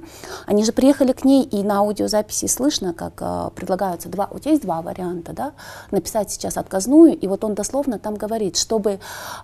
они 0.46 0.64
же 0.64 0.72
приехали 0.72 1.12
к 1.12 1.24
ней 1.24 1.42
и 1.42 1.62
на 1.62 1.80
аудиозаписи 1.80 2.46
слышно, 2.46 2.94
как 2.94 3.14
а, 3.20 3.50
предлагаются 3.50 4.08
два, 4.08 4.28
у 4.30 4.38
тебя 4.38 4.52
есть 4.52 4.62
два 4.62 4.80
варианта, 4.80 5.32
да, 5.32 5.52
написать 5.90 6.30
сейчас 6.30 6.56
отказную, 6.56 7.18
и 7.18 7.26
вот 7.26 7.44
он 7.44 7.54
дословно 7.54 7.98
там 7.98 8.14
говорит, 8.14 8.56
чтобы 8.56 9.00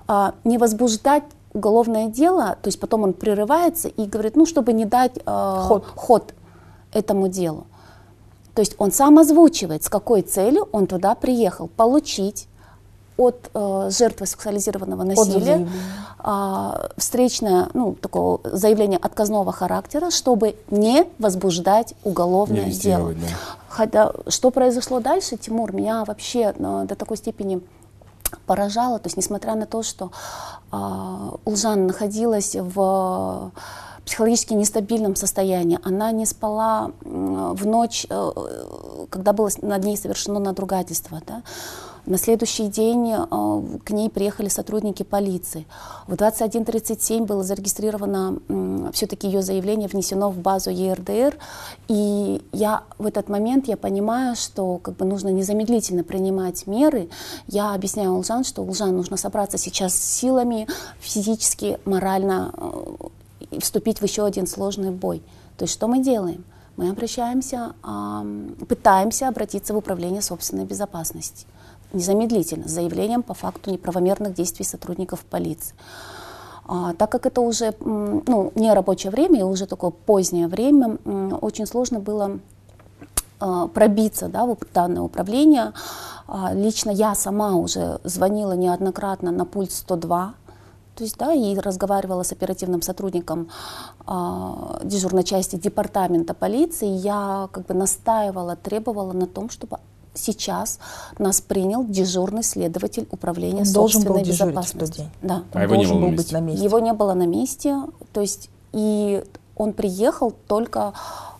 а, 0.06 0.34
не 0.44 0.58
возбуждать 0.58 1.24
уголовное 1.52 2.08
дело, 2.08 2.56
то 2.60 2.68
есть 2.68 2.80
потом 2.80 3.02
он 3.02 3.12
прерывается 3.12 3.88
и 3.88 4.06
говорит, 4.06 4.34
ну, 4.34 4.44
чтобы 4.44 4.72
не 4.72 4.84
дать 4.84 5.24
ход. 5.24 5.84
ход 5.94 6.34
этому 6.92 7.28
делу. 7.28 7.66
То 8.54 8.60
есть 8.60 8.76
он 8.78 8.92
сам 8.92 9.18
озвучивает, 9.18 9.82
с 9.82 9.88
какой 9.88 10.22
целью 10.22 10.68
он 10.72 10.86
туда 10.86 11.14
приехал. 11.14 11.68
Получить 11.68 12.48
от 13.16 13.50
э, 13.54 13.90
жертвы 13.90 14.26
сексуализированного 14.26 15.04
насилия 15.04 15.68
э, 16.22 16.88
встречное, 16.96 17.68
ну, 17.74 17.94
такое 17.94 18.38
заявление 18.44 18.98
отказного 18.98 19.52
характера, 19.52 20.10
чтобы 20.10 20.56
не 20.70 21.06
возбуждать 21.18 21.94
уголовное 22.02 22.66
не 22.66 22.72
дело. 22.72 23.12
Да. 23.12 23.26
Хотя, 23.68 24.12
что 24.28 24.50
произошло 24.50 25.00
дальше, 25.00 25.36
Тимур, 25.36 25.72
меня 25.72 26.04
вообще 26.04 26.54
э, 26.56 26.84
до 26.88 26.94
такой 26.94 27.16
степени 27.16 27.60
поражало, 28.46 28.98
то 28.98 29.06
есть 29.06 29.16
несмотря 29.16 29.54
на 29.54 29.66
то, 29.66 29.82
что 29.82 30.10
э, 30.72 31.30
Улжан 31.44 31.86
находилась 31.86 32.56
в 32.56 33.52
психологически 34.04 34.54
нестабильном 34.54 35.16
состоянии. 35.16 35.78
Она 35.82 36.12
не 36.12 36.26
спала 36.26 36.92
в 37.02 37.66
ночь, 37.66 38.06
э, 38.08 38.30
когда 39.10 39.32
было 39.32 39.50
над 39.62 39.84
ней 39.84 39.96
совершено 39.96 40.40
надругательство. 40.40 41.20
Да? 41.26 41.42
На 42.06 42.18
следующий 42.18 42.68
день 42.68 43.12
э, 43.12 43.78
к 43.82 43.90
ней 43.90 44.10
приехали 44.10 44.48
сотрудники 44.48 45.02
полиции. 45.02 45.66
В 46.06 46.12
21.37 46.12 47.24
было 47.24 47.42
зарегистрировано 47.42 48.40
все-таки 48.92 49.26
ее 49.26 49.40
заявление, 49.40 49.88
внесено 49.88 50.30
в 50.30 50.36
базу 50.36 50.68
ЕРДР. 50.68 51.38
И 51.88 52.42
я 52.52 52.82
в 52.98 53.06
этот 53.06 53.30
момент 53.30 53.68
я 53.68 53.78
понимаю, 53.78 54.36
что 54.36 54.78
как 54.78 54.96
бы 54.96 55.06
нужно 55.06 55.30
незамедлительно 55.30 56.04
принимать 56.04 56.66
меры. 56.66 57.08
Я 57.46 57.72
объясняю 57.72 58.12
Улжан, 58.12 58.44
что 58.44 58.62
Улжан 58.62 58.94
нужно 58.94 59.16
собраться 59.16 59.56
сейчас 59.56 59.94
силами 59.94 60.68
физически, 61.00 61.78
морально 61.86 62.52
э, 63.56 63.60
вступить 63.60 64.00
в 64.00 64.02
еще 64.02 64.24
один 64.24 64.46
сложный 64.46 64.90
бой. 64.90 65.22
То 65.56 65.64
есть 65.64 65.74
что 65.74 65.88
мы 65.88 66.02
делаем? 66.02 66.44
Мы 66.76 66.90
обращаемся, 66.90 67.72
пытаемся 68.68 69.28
обратиться 69.28 69.74
в 69.74 69.76
управление 69.76 70.22
собственной 70.22 70.64
безопасности 70.64 71.46
незамедлительно 71.94 72.68
с 72.68 72.72
заявлением 72.72 73.22
по 73.22 73.34
факту 73.34 73.70
неправомерных 73.70 74.34
действий 74.34 74.64
сотрудников 74.64 75.24
полиции. 75.24 75.74
А, 76.66 76.94
так 76.94 77.10
как 77.10 77.26
это 77.26 77.40
уже 77.40 77.74
ну, 77.80 78.52
не 78.54 78.72
рабочее 78.72 79.10
время, 79.10 79.40
и 79.40 79.42
уже 79.42 79.66
такое 79.66 79.90
позднее 79.90 80.48
время, 80.48 80.96
очень 81.40 81.66
сложно 81.66 82.00
было 82.00 82.38
а, 83.38 83.68
пробиться 83.68 84.28
да, 84.28 84.46
в 84.46 84.56
данное 84.72 85.02
управление. 85.02 85.72
А, 86.26 86.52
лично 86.52 86.90
я 86.90 87.14
сама 87.14 87.54
уже 87.54 88.00
звонила 88.04 88.52
неоднократно 88.52 89.30
на 89.30 89.44
пульт 89.44 89.72
102, 89.72 90.34
то 90.94 91.04
есть, 91.04 91.16
да, 91.18 91.32
и 91.32 91.56
разговаривала 91.58 92.22
с 92.22 92.32
оперативным 92.32 92.82
сотрудником 92.82 93.48
э, 94.06 94.80
дежурной 94.84 95.24
части 95.24 95.56
департамента 95.56 96.34
полиции. 96.34 96.88
Я 96.88 97.48
как 97.52 97.66
бы 97.66 97.74
настаивала, 97.74 98.56
требовала 98.56 99.12
на 99.12 99.26
том, 99.26 99.50
чтобы 99.50 99.78
сейчас 100.14 100.78
нас 101.18 101.40
принял 101.40 101.84
дежурный 101.84 102.44
следователь 102.44 103.08
управления 103.10 103.60
Он 103.60 103.66
собственной 103.66 104.06
должен 104.06 104.22
был 104.22 104.52
безопасности. 104.52 104.98
день. 104.98 105.10
Да. 105.22 105.42
А 105.52 105.62
его 105.62 105.74
должен 105.74 106.00
был 106.00 106.10
быть 106.10 106.32
на 106.32 106.40
месте. 106.40 106.64
Его 106.64 106.78
не 106.78 106.92
было 106.92 107.14
на 107.14 107.26
месте, 107.26 107.76
то 108.12 108.20
есть 108.20 108.50
и 108.72 109.24
он 109.56 109.72
приехал 109.72 110.32
только 110.48 110.92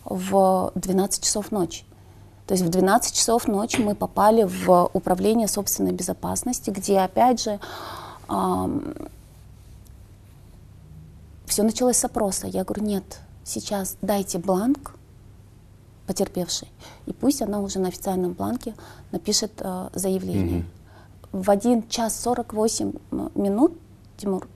в 0.03 0.71
12 0.75 1.23
часов 1.23 1.51
ночи. 1.51 1.85
То 2.47 2.53
есть 2.53 2.63
в 2.63 2.69
12 2.69 3.13
часов 3.13 3.47
ночи 3.47 3.81
мы 3.81 3.95
попали 3.95 4.43
в 4.43 4.89
управление 4.93 5.47
собственной 5.47 5.91
безопасности, 5.91 6.69
где 6.69 6.99
опять 6.99 7.41
же 7.43 7.59
все 11.45 11.63
началось 11.63 11.97
с 11.97 12.05
опроса. 12.05 12.47
Я 12.47 12.63
говорю, 12.63 12.83
нет, 12.83 13.19
сейчас 13.43 13.97
дайте 14.01 14.39
бланк 14.39 14.95
потерпевшей, 16.07 16.67
и 17.07 17.13
пусть 17.13 17.41
она 17.41 17.61
уже 17.61 17.79
на 17.79 17.87
официальном 17.87 18.33
бланке 18.33 18.75
напишет 19.11 19.53
э, 19.59 19.89
заявление. 19.93 20.65
Mm-hmm. 21.31 21.43
В 21.43 21.49
1 21.49 21.87
час 21.89 22.19
48 22.21 22.93
минут, 23.35 23.73
Тимур, 24.17 24.47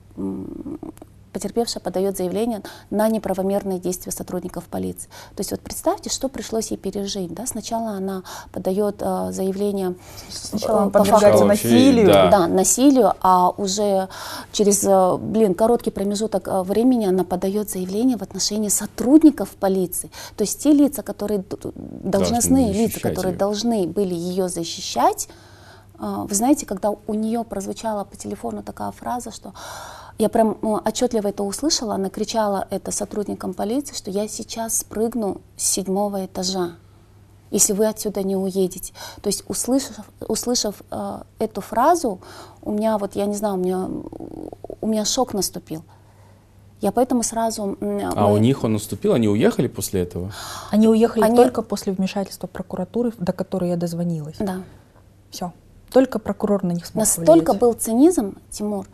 потерпевшая 1.32 1.82
подает 1.82 2.18
заявление 2.18 2.62
на 2.89 3.08
неправомерные 3.08 3.80
действия 3.80 4.12
сотрудников 4.12 4.65
полиции. 4.65 5.10
То 5.36 5.42
есть 5.42 5.52
вот 5.52 5.62
представьте, 5.62 6.10
что 6.10 6.30
пришлось 6.30 6.72
ей 6.72 6.78
пережить. 6.78 7.34
Да? 7.34 7.46
Сначала 7.46 7.92
она 7.92 8.24
подает 8.52 8.98
э, 9.00 9.32
заявление 9.32 9.96
Сначала 10.30 10.88
э, 10.88 10.92
по 10.92 11.04
факту 11.04 11.46
насилию. 11.46 12.08
Да. 12.08 12.30
да, 12.30 12.48
насилию, 12.48 13.13
а 13.22 13.50
уже 13.50 14.10
через, 14.52 14.84
э, 14.84 15.18
блин, 15.18 15.54
короткий 15.54 15.92
промежуток 15.92 16.48
э, 16.48 16.62
времени 16.63 17.06
она 17.06 17.24
подает 17.24 17.70
заявление 17.70 18.18
в 18.18 18.22
отношении 18.22 18.70
сотрудников 18.70 19.50
полиции. 19.50 20.12
То 20.36 20.44
есть 20.44 20.62
те 20.62 20.72
лица, 20.72 21.04
которые 21.04 21.44
должностные 21.76 22.74
лица, 22.74 23.00
которые 23.00 23.34
ее. 23.34 23.38
должны 23.38 23.88
были 23.88 24.13
ее 24.13 24.50
защищать, 24.50 25.30
э, 26.00 26.26
вы 26.28 26.36
знаете, 26.36 26.65
когда 26.65 26.89
у 26.89 27.13
нее 27.13 27.44
прозвучала 27.44 28.04
по 28.04 28.15
телефону 28.15 28.63
такая 28.63 28.92
фраза, 28.92 29.32
что 29.32 29.54
я 30.19 30.27
прям 30.27 30.58
ну, 30.62 30.79
отчетливо 30.86 31.29
это 31.29 31.43
услышала, 31.43 31.95
она 31.95 32.10
кричала 32.10 32.67
это 32.69 32.91
сотрудникам 32.91 33.53
полиции, 33.53 33.95
что 33.95 34.12
я 34.12 34.27
сейчас 34.27 34.79
спрыгну 34.79 35.41
с 35.55 35.63
седьмого 35.63 36.25
этажа, 36.25 36.73
если 37.51 37.71
вы 37.71 37.88
отсюда 37.88 38.21
не 38.21 38.36
уедете. 38.36 38.93
То 39.21 39.29
есть 39.29 39.45
услышав, 39.47 39.95
услышав 40.27 40.84
э, 40.91 41.21
эту 41.39 41.62
фразу, 41.62 42.19
у 42.62 42.71
меня 42.71 42.97
вот, 42.97 43.15
я 43.15 43.25
не 43.25 43.36
знаю, 43.36 43.55
у 43.55 43.58
меня, 43.58 43.89
у 44.82 44.88
меня 44.88 45.05
шок 45.05 45.34
наступил. 45.34 45.84
Я 46.82 46.91
поэтому 46.91 47.23
сразу... 47.23 47.77
А 47.82 48.27
мы... 48.27 48.34
у 48.34 48.38
них 48.38 48.63
он 48.63 48.73
наступил? 48.73 49.13
Они 49.13 49.27
уехали 49.27 49.67
после 49.67 50.01
этого? 50.01 50.34
Они 50.69 50.88
уехали 50.88 51.23
Они... 51.23 51.36
только 51.36 51.62
после 51.62 51.93
вмешательства 51.93 52.47
прокуратуры, 52.47 53.13
до 53.17 53.32
которой 53.32 53.69
я 53.69 53.77
дозвонилась. 53.77 54.36
Да. 54.39 54.63
Все. 55.29 55.53
Только 55.91 56.19
прокурор 56.19 56.63
на 56.63 56.71
них 56.71 56.86
смог 56.86 57.02
Настолько 57.02 57.52
влиять. 57.52 57.62
был 57.62 57.73
цинизм, 57.73 58.36
Тимур, 58.52 58.88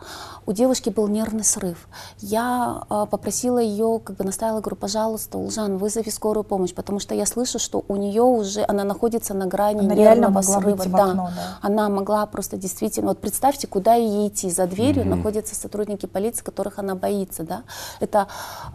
у 0.46 0.52
девушки 0.52 0.90
был 0.90 1.08
нервный 1.08 1.44
срыв. 1.44 1.88
Я 2.18 2.82
э, 2.88 3.06
попросила 3.10 3.58
ее, 3.58 4.00
как 4.02 4.16
бы 4.16 4.24
настаивала, 4.24 4.60
говорю, 4.60 4.76
пожалуйста, 4.76 5.38
Улжан, 5.38 5.76
вызови 5.76 6.08
скорую 6.08 6.44
помощь, 6.44 6.72
потому 6.72 7.00
что 7.00 7.14
я 7.14 7.26
слышу, 7.26 7.58
что 7.58 7.84
у 7.88 7.96
нее 7.96 8.22
уже, 8.22 8.64
она 8.66 8.84
находится 8.84 9.34
на 9.34 9.46
грани 9.46 9.80
она 9.80 9.94
нервного 9.94 10.40
срыва. 10.42 10.84
Да. 10.86 11.04
Окно, 11.04 11.30
да. 11.34 11.58
Она 11.60 11.88
могла 11.88 12.24
просто 12.26 12.56
действительно, 12.56 13.08
вот 13.08 13.18
представьте, 13.18 13.66
куда 13.66 13.94
ей 13.94 14.28
идти. 14.28 14.50
За 14.50 14.66
дверью 14.66 15.04
mm-hmm. 15.04 15.16
находятся 15.16 15.54
сотрудники 15.54 16.06
полиции, 16.06 16.44
которых 16.44 16.78
она 16.78 16.94
боится. 16.94 17.42
Да? 17.42 17.62
Это, 18.00 18.28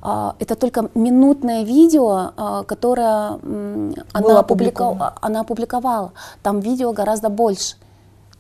э, 0.04 0.32
это 0.40 0.56
только 0.56 0.90
минутное 0.94 1.64
видео, 1.64 2.32
э, 2.36 2.64
которое 2.68 3.40
э, 3.42 3.94
она, 4.12 4.40
опубликовала, 4.40 5.16
она 5.22 5.42
опубликовала. 5.42 6.12
Там 6.44 6.60
видео 6.60 6.92
гораздо 6.92 7.30
больше. 7.30 7.76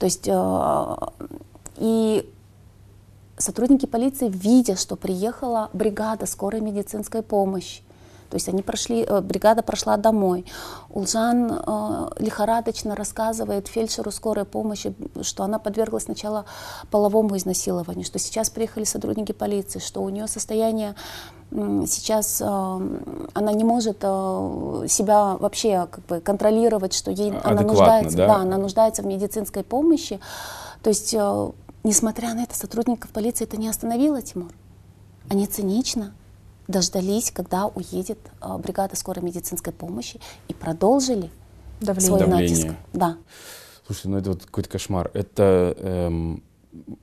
То 0.02 0.06
есть 0.06 0.28
э, 0.28 0.96
и 1.78 2.28
сотрудники 3.38 3.86
полиции, 3.86 4.30
видя, 4.30 4.76
что 4.76 4.96
приехала 4.96 5.70
бригада 5.74 6.26
скорой 6.26 6.60
медицинской 6.60 7.22
помощи, 7.22 7.84
то 8.32 8.36
есть 8.36 8.50
они 8.50 8.64
прошли, 8.64 9.04
э, 9.04 9.22
бригада 9.22 9.62
прошла 9.62 9.98
домой. 9.98 10.48
Улжан 10.90 11.52
э, 11.52 12.10
лихорадочно 12.18 12.96
рассказывает 12.96 13.68
фельдшеру 13.68 14.10
скорой 14.10 14.46
помощи, 14.46 14.96
что 15.22 15.44
она 15.44 15.60
подверглась 15.60 16.06
сначала 16.06 16.46
половому 16.90 17.38
изнасилованию, 17.38 18.04
что 18.04 18.18
сейчас 18.18 18.50
приехали 18.50 18.86
сотрудники 18.86 19.34
полиции, 19.34 19.78
что 19.78 20.02
у 20.02 20.10
нее 20.10 20.26
состояние 20.26 20.96
сейчас 21.52 22.42
э, 22.42 22.46
она 22.46 23.52
не 23.52 23.64
может 23.64 23.98
э, 24.02 24.86
себя 24.88 25.36
вообще 25.38 25.88
как 25.92 26.06
бы 26.06 26.22
контролировать, 26.22 26.94
что 26.94 27.12
ей 27.12 27.34
она 27.44 27.62
нуждается, 27.62 28.18
да? 28.18 28.28
да, 28.28 28.36
она 28.38 28.58
нуждается 28.58 29.02
в 29.02 29.06
медицинской 29.06 29.64
помощи. 29.64 30.20
То 30.82 30.90
есть, 30.90 31.14
э, 31.14 31.52
несмотря 31.84 32.34
на 32.34 32.44
это, 32.44 32.56
сотрудников 32.56 33.12
полиции 33.12 33.44
это 33.44 33.58
не 33.58 33.68
остановило, 33.68 34.22
Тимур. 34.22 34.52
Они 35.30 35.46
цинично 35.46 36.14
дождались, 36.68 37.32
когда 37.32 37.68
уедет 37.68 38.20
бригада 38.60 38.96
скорой 38.96 39.24
медицинской 39.24 39.74
помощи 39.74 40.22
и 40.48 40.54
продолжили 40.54 41.30
Давление. 41.82 42.08
свой 42.08 42.20
Давление. 42.20 42.50
натиск. 42.50 42.68
Да. 42.94 43.18
Слушайте, 43.86 44.10
ну 44.10 44.18
это 44.18 44.30
вот 44.32 44.46
какой-то 44.46 44.70
кошмар. 44.70 45.12
Это 45.14 45.76
эм, 45.78 46.44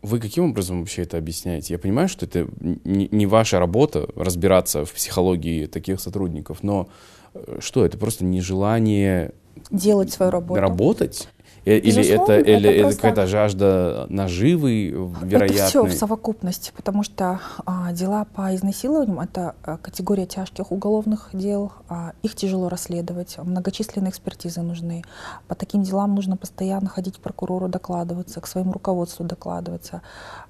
вы 0.02 0.20
каким 0.20 0.50
образом 0.50 0.80
вообще 0.80 1.02
это 1.02 1.18
объясняете? 1.18 1.74
Я 1.74 1.78
понимаю, 1.78 2.08
что 2.08 2.26
это 2.26 2.48
не 2.60 3.26
ваша 3.26 3.58
работа 3.58 4.08
разбираться 4.16 4.84
в 4.84 4.92
психологии 4.92 5.66
таких 5.66 6.00
сотрудников, 6.00 6.62
но 6.62 6.88
э, 7.34 7.58
что 7.60 7.84
это 7.84 7.98
просто 7.98 8.24
нежелание 8.24 9.34
делать 9.70 10.12
свою 10.12 10.30
работу, 10.30 10.60
работать? 10.60 11.28
Э, 11.68 11.76
или 11.76 12.06
это, 12.06 12.32
это, 12.32 12.50
или 12.50 12.70
это 12.70 12.96
какая-то 12.96 13.26
жажда 13.26 14.06
наживы, 14.08 14.88
вероятно? 15.22 15.54
Это 15.54 15.66
все 15.66 15.84
в 15.84 15.92
совокупности, 15.92 16.72
потому 16.74 17.02
что 17.02 17.40
а, 17.66 17.92
дела 17.92 18.24
по 18.24 18.54
изнасилованиям— 18.54 19.20
это 19.20 19.54
а, 19.62 19.76
категория 19.76 20.24
тяжких 20.24 20.72
уголовных 20.72 21.28
дел, 21.34 21.72
а, 21.90 22.12
их 22.22 22.34
тяжело 22.34 22.70
расследовать, 22.70 23.36
многочисленные 23.36 24.10
экспертизы 24.10 24.62
нужны. 24.62 25.04
По 25.46 25.54
таким 25.54 25.82
делам 25.82 26.14
нужно 26.14 26.38
постоянно 26.38 26.88
ходить 26.88 27.18
к 27.18 27.20
прокурору 27.20 27.68
докладываться, 27.68 28.40
к 28.40 28.46
своему 28.46 28.72
руководству 28.72 29.26
докладываться. 29.26 30.00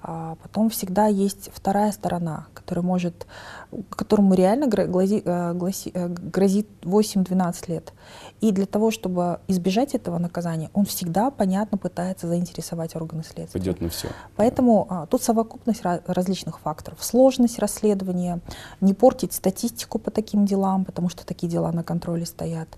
А, 0.03 0.37
потом 0.41 0.71
всегда 0.71 1.07
есть 1.07 1.51
вторая 1.53 1.91
сторона, 1.91 2.47
которая 2.55 2.85
может, 2.85 3.27
которому 3.91 4.35
реально 4.35 4.69
грози, 4.69 5.23
э, 5.25 5.53
грози, 5.55 5.91
э, 5.93 6.09
грозит 6.09 6.69
8-12 6.83 7.69
лет. 7.69 7.93
И 8.41 8.53
для 8.53 8.67
того, 8.67 8.91
чтобы 8.91 9.41
избежать 9.49 9.95
этого 9.95 10.19
наказания, 10.19 10.71
он 10.73 10.85
всегда, 10.85 11.31
понятно, 11.31 11.77
пытается 11.77 12.29
заинтересовать 12.29 12.95
органы 12.95 13.25
следствия. 13.25 13.61
Пойдет 13.61 13.81
на 13.81 13.89
все. 13.89 14.09
Поэтому 14.37 14.87
а, 14.89 15.07
тут 15.07 15.23
совокупность 15.23 15.83
различных 15.83 16.61
факторов. 16.61 17.03
Сложность 17.03 17.59
расследования, 17.59 18.41
не 18.81 18.95
портить 18.95 19.33
статистику 19.33 19.99
по 19.99 20.11
таким 20.11 20.47
делам, 20.47 20.85
потому 20.85 21.09
что 21.09 21.27
такие 21.27 21.51
дела 21.51 21.73
на 21.73 21.83
контроле 21.83 22.27
стоят. 22.27 22.69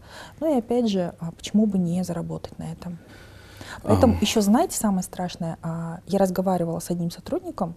Ну 0.41 0.55
и 0.55 0.59
опять 0.59 0.89
же, 0.89 1.15
а, 1.21 1.31
почему 1.33 1.67
бы 1.67 1.79
не 1.79 2.03
заработать 2.05 2.59
на 2.59 2.65
этом? 2.73 2.99
Поэтому 3.83 4.15
а. 4.15 4.19
еще, 4.21 4.41
знаете, 4.41 4.79
самое 4.79 5.03
страшное, 5.03 5.59
а, 5.63 6.01
я 6.07 6.19
разговаривала 6.19 6.81
с 6.81 6.91
одним 6.91 7.11
сотрудником, 7.11 7.75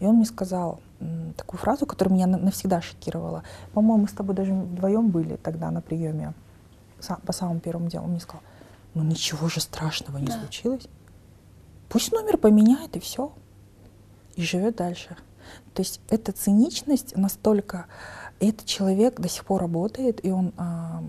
и 0.00 0.06
он 0.06 0.16
мне 0.16 0.24
сказал 0.24 0.80
такую 1.36 1.60
фразу, 1.60 1.84
которая 1.84 2.14
меня 2.14 2.26
навсегда 2.26 2.80
шокировала. 2.80 3.42
По-моему, 3.74 4.04
мы 4.04 4.08
с 4.08 4.12
тобой 4.12 4.34
даже 4.34 4.54
вдвоем 4.54 5.10
были 5.10 5.36
тогда 5.36 5.70
на 5.70 5.82
приеме 5.82 6.32
по 7.24 7.32
самому 7.32 7.60
первому 7.60 7.88
делу, 7.88 8.04
он 8.04 8.10
мне 8.10 8.20
сказал, 8.20 8.42
ну 8.94 9.02
ничего 9.02 9.48
же 9.48 9.60
страшного 9.60 10.18
не 10.18 10.26
да. 10.26 10.40
случилось. 10.40 10.88
Пусть 11.88 12.12
номер 12.12 12.36
поменяет 12.36 12.96
и 12.96 13.00
все. 13.00 13.32
И 14.34 14.42
живет 14.42 14.76
дальше. 14.76 15.16
То 15.74 15.82
есть 15.82 16.00
эта 16.08 16.32
циничность 16.32 17.16
настолько... 17.16 17.86
Этот 18.38 18.66
человек 18.66 19.18
до 19.18 19.30
сих 19.30 19.46
пор 19.46 19.62
работает, 19.62 20.22
и 20.22 20.30
он 20.30 20.52
а, 20.58 21.02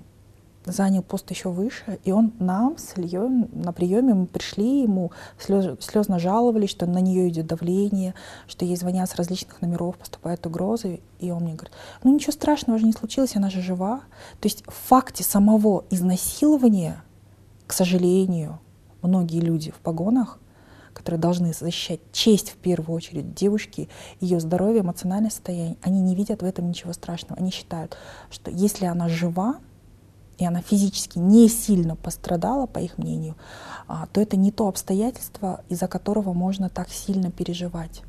занял 0.71 1.03
пост 1.03 1.29
еще 1.31 1.49
выше, 1.49 1.99
и 2.03 2.11
он 2.11 2.33
нам 2.39 2.77
с 2.77 2.97
Ильей 2.97 3.47
на 3.53 3.71
приеме 3.71 4.13
мы 4.13 4.25
пришли, 4.25 4.83
ему 4.83 5.11
слез, 5.39 5.77
слезно 5.79 6.19
жаловались, 6.19 6.69
что 6.69 6.85
на 6.85 6.99
нее 6.99 7.29
идет 7.29 7.47
давление, 7.47 8.13
что 8.47 8.65
ей 8.65 8.75
звонят 8.75 9.09
с 9.09 9.15
различных 9.15 9.61
номеров, 9.61 9.97
поступают 9.97 10.45
угрозы, 10.45 11.01
и 11.19 11.31
он 11.31 11.43
мне 11.43 11.53
говорит, 11.53 11.73
ну 12.03 12.13
ничего 12.13 12.31
страшного 12.31 12.79
же 12.79 12.85
не 12.85 12.93
случилось, 12.93 13.35
она 13.35 13.49
же 13.49 13.61
жива. 13.61 14.01
То 14.39 14.47
есть 14.47 14.63
в 14.67 14.73
факте 14.73 15.23
самого 15.23 15.85
изнасилования, 15.89 17.03
к 17.65 17.73
сожалению, 17.73 18.59
многие 19.01 19.39
люди 19.39 19.71
в 19.71 19.79
погонах, 19.79 20.39
которые 20.93 21.21
должны 21.21 21.53
защищать 21.53 21.99
честь 22.11 22.49
в 22.49 22.55
первую 22.55 22.95
очередь 22.95 23.35
девушки, 23.35 23.87
ее 24.19 24.39
здоровье, 24.39 24.81
эмоциональное 24.81 25.29
состояние, 25.29 25.77
они 25.83 26.01
не 26.01 26.15
видят 26.15 26.41
в 26.41 26.45
этом 26.45 26.69
ничего 26.69 26.91
страшного. 26.91 27.39
Они 27.39 27.51
считают, 27.51 27.95
что 28.31 28.49
если 28.49 28.85
она 28.85 29.07
жива, 29.07 29.57
и 30.37 30.45
она 30.45 30.61
физически 30.61 31.17
не 31.17 31.49
сильно 31.49 31.95
пострадала, 31.95 32.67
по 32.67 32.79
их 32.79 32.97
мнению, 32.97 33.35
а, 33.87 34.07
то 34.11 34.21
это 34.21 34.37
не 34.37 34.51
то 34.51 34.67
обстоятельство, 34.67 35.61
из-за 35.69 35.87
которого 35.87 36.33
можно 36.33 36.69
так 36.69 36.89
сильно 36.89 37.31
переживать. 37.31 38.03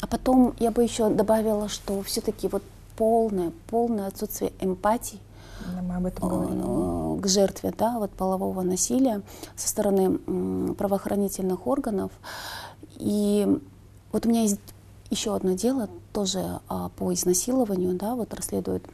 А 0.00 0.06
потом 0.06 0.54
я 0.60 0.70
бы 0.70 0.82
еще 0.82 1.10
добавила, 1.10 1.68
что 1.68 2.02
все-таки 2.02 2.48
вот 2.48 2.62
полное, 2.96 3.52
полное 3.68 4.06
отсутствие 4.06 4.52
эмпатии 4.60 5.18
да, 5.66 5.82
мы 5.82 5.96
об 5.96 6.06
этом 6.06 6.28
говорили. 6.28 7.20
к 7.20 7.26
жертве 7.26 7.74
да, 7.76 7.98
вот 7.98 8.10
полового 8.12 8.62
насилия 8.62 9.22
со 9.56 9.68
стороны 9.68 10.74
правоохранительных 10.74 11.66
органов. 11.66 12.12
И 12.96 13.60
вот 14.12 14.24
у 14.24 14.28
меня 14.28 14.42
есть 14.42 14.60
еще 15.10 15.34
одно 15.34 15.52
дело 15.52 15.88
тоже 16.12 16.60
а, 16.68 16.90
по 16.90 17.12
изнасилованию, 17.12 17.94
да, 17.94 18.14
вот 18.14 18.34
расследует 18.34 18.84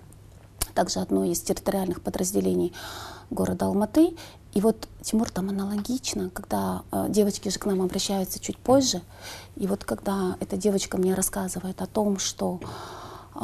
также 0.74 1.00
одно 1.00 1.24
из 1.24 1.40
территориальных 1.40 2.02
подразделений 2.02 2.72
города 3.30 3.66
Алматы. 3.66 4.14
И 4.52 4.60
вот, 4.60 4.88
Тимур, 5.02 5.30
там 5.30 5.48
аналогично, 5.48 6.30
когда 6.30 6.82
э, 6.92 7.06
девочки 7.08 7.48
же 7.48 7.58
к 7.58 7.66
нам 7.66 7.82
обращаются 7.82 8.38
чуть 8.38 8.56
позже, 8.56 9.02
и 9.56 9.66
вот 9.66 9.84
когда 9.84 10.37
эта 10.38 10.56
девочка 10.56 10.96
мне 10.96 11.14
рассказывает 11.14 11.82
о 11.82 11.87
том, 11.87 12.18
что 12.18 12.60
э, 13.34 13.40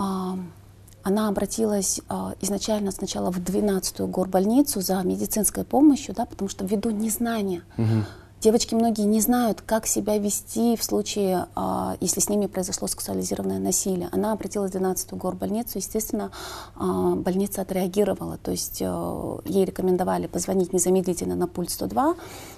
она 1.02 1.28
обратилась 1.28 2.00
э, 2.08 2.14
изначально 2.40 2.92
сначала 2.92 3.32
в 3.32 3.38
12-ю 3.40 4.06
горбольницу 4.06 4.80
за 4.80 5.02
медицинской 5.02 5.64
помощью, 5.64 6.14
да, 6.14 6.26
потому 6.26 6.48
что 6.48 6.64
ввиду 6.64 6.90
незнания, 6.90 7.62
угу. 7.76 8.04
Девочки 8.40 8.74
многие 8.74 9.03
не 9.03 9.20
знают, 9.20 9.61
как 9.61 9.87
себя 9.87 10.16
вести 10.16 10.74
в 10.74 10.83
случае, 10.83 11.46
а, 11.55 11.98
если 12.00 12.20
с 12.20 12.31
ними 12.31 12.46
произошло 12.46 12.88
сексуализированное 12.88 13.59
насилие. 13.59 14.09
Она 14.12 14.33
обратилась 14.33 14.72
в 14.72 14.76
12-ю 14.76 15.18
горбольницу, 15.18 15.76
естественно, 15.76 16.31
а, 16.74 17.16
больница 17.16 17.61
отреагировала, 17.61 18.38
то 18.38 18.50
есть 18.50 18.81
э, 18.81 19.38
ей 19.44 19.66
рекомендовали 19.66 20.26
позвонить 20.26 20.72
незамедлительно 20.72 21.35
на 21.35 21.48
пульт 21.48 21.70
102. 21.70 22.14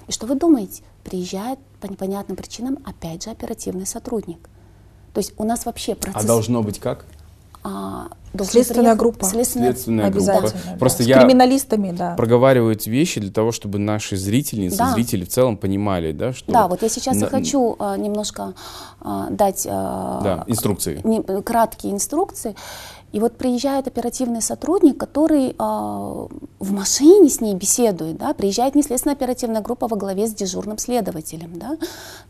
И 0.07 0.11
что 0.13 0.25
вы 0.25 0.35
думаете? 0.35 0.83
Приезжает 1.03 1.59
по 1.81 1.87
непонятным 1.87 2.37
причинам 2.37 2.79
опять 2.85 3.23
же 3.23 3.31
оперативный 3.31 3.85
сотрудник. 3.85 4.49
То 5.13 5.19
есть 5.19 5.33
у 5.37 5.43
нас 5.43 5.65
вообще 5.65 5.95
процесс... 5.95 6.23
А 6.23 6.25
должно 6.25 6.63
быть 6.63 6.79
как? 6.79 7.05
Следственная 8.41 8.95
группа. 8.95 9.25
Следственная, 9.25 9.71
Следственная 9.71 10.09
группа. 10.09 10.41
Да. 10.41 10.77
Просто 10.79 11.03
С 11.03 11.05
я 11.05 11.19
криминалистами, 11.19 11.91
да. 11.91 12.15
проговариваю 12.15 12.73
эти 12.73 12.89
вещи 12.89 13.19
для 13.19 13.31
того, 13.31 13.51
чтобы 13.51 13.77
наши 13.79 14.17
зрительницы, 14.17 14.77
да. 14.77 14.93
зрители 14.93 15.23
в 15.23 15.29
целом 15.29 15.57
понимали, 15.57 16.11
да, 16.11 16.33
что... 16.33 16.51
Да, 16.51 16.67
вот 16.67 16.81
я 16.81 16.89
сейчас 16.89 17.17
на... 17.17 17.25
и 17.25 17.29
хочу 17.29 17.75
а, 17.79 17.95
немножко 17.95 18.53
а, 19.01 19.29
дать... 19.29 19.67
А, 19.69 20.21
да, 20.23 20.43
инструкции. 20.47 21.01
Не, 21.03 21.21
краткие 21.41 21.93
инструкции. 21.93 22.55
И 23.13 23.19
вот 23.19 23.37
приезжает 23.37 23.87
оперативный 23.87 24.41
сотрудник, 24.41 24.97
который 24.97 25.49
э, 25.49 25.53
в 25.57 26.71
машине 26.71 27.29
с 27.29 27.41
ней 27.41 27.53
беседует, 27.53 28.17
да, 28.17 28.33
приезжает 28.33 28.73
неследственная 28.73 29.15
оперативная 29.15 29.61
группа 29.61 29.87
во 29.87 29.95
главе 29.95 30.25
с 30.25 30.33
дежурным 30.33 30.79
следователем. 30.79 31.51
Да. 31.59 31.77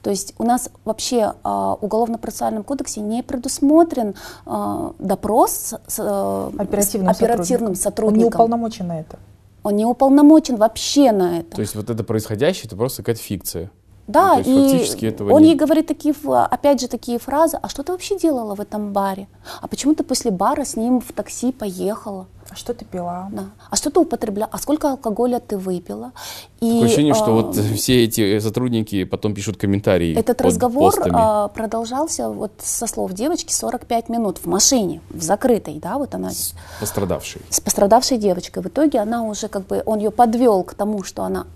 То 0.02 0.10
есть 0.10 0.36
у 0.38 0.44
нас 0.44 0.70
вообще 0.84 1.18
э, 1.18 1.32
в 1.44 1.78
Уголовно-процессуальном 1.80 2.66
кодексе 2.66 3.00
не 3.00 3.24
предусмотрен 3.24 4.16
э, 4.46 4.92
допрос 5.00 5.74
с 5.88 6.00
э, 6.00 6.52
оперативным, 6.58 7.14
с 7.14 7.18
оперативным 7.18 7.76
сотрудником. 7.76 8.24
Он 8.24 8.30
не 8.30 8.36
уполномочен 8.36 8.88
на 8.88 9.00
это. 9.00 9.20
Он 9.64 9.76
не 9.78 9.86
уполномочен 9.86 10.58
вообще 10.58 11.14
на 11.14 11.40
это. 11.40 11.56
То 11.56 11.62
есть 11.62 11.76
вот 11.76 11.90
это 11.90 12.04
происходящее, 12.04 12.66
это 12.66 12.76
просто 12.76 13.04
какая-то 13.04 13.22
фикция. 13.22 13.72
Да, 14.08 14.42
ну, 14.46 14.76
и 14.76 15.22
он 15.32 15.42
не... 15.42 15.50
ей 15.50 15.56
говорит 15.56 15.88
такие, 15.88 16.14
опять 16.52 16.82
же, 16.82 16.88
такие 16.90 17.20
фразы, 17.20 17.58
а 17.62 17.70
что 17.70 17.84
ты 17.84 17.94
вообще 17.94 18.20
делала 18.20 18.54
в 18.54 18.60
этом 18.60 18.92
баре? 18.92 19.28
А 19.62 19.68
почему 19.68 19.96
ты 19.96 20.04
после 20.04 20.30
бара 20.30 20.66
с 20.66 20.76
ним 20.76 21.00
в 21.00 21.14
такси 21.14 21.54
поехала? 21.54 22.28
А 22.50 22.56
что 22.56 22.74
ты 22.74 22.84
пила? 22.84 23.30
Да. 23.32 23.46
А 23.70 23.76
что 23.78 23.90
ты 23.90 24.02
употребляла? 24.02 24.50
А 24.52 24.58
сколько 24.58 24.92
алкоголя 24.92 25.40
ты 25.40 25.58
выпила? 25.58 26.12
И, 26.60 26.70
Такое 26.70 26.86
ощущение, 26.86 27.14
а, 27.14 27.16
что 27.16 27.32
вот 27.32 27.56
все 27.76 28.04
эти 28.04 28.40
сотрудники 28.40 29.06
потом 29.06 29.34
пишут 29.34 29.56
комментарии. 29.56 30.14
Этот 30.14 30.38
под 30.38 30.48
разговор 30.48 30.94
а, 31.10 31.48
продолжался 31.48 32.30
вот 32.30 32.52
со 32.62 32.88
слов 32.88 33.14
девочки 33.14 33.54
45 33.54 34.10
минут 34.10 34.38
в 34.38 34.48
машине, 34.48 35.00
в 35.10 35.24
закрытой, 35.24 35.80
да, 35.80 35.98
вот 35.98 36.14
она. 36.14 36.32
С 36.32 36.54
пострадавшей. 36.82 37.42
С 37.50 37.62
пострадавшей 37.62 38.18
девочкой. 38.18 38.64
В 38.64 38.68
итоге 38.68 39.00
она 39.00 39.24
уже 39.24 39.48
как 39.48 39.66
бы, 39.66 39.82
он 39.86 40.00
ее 40.00 40.12
подвел 40.12 40.64
к 40.64 40.74
тому, 40.74 41.04
что 41.04 41.24
она 41.24 41.48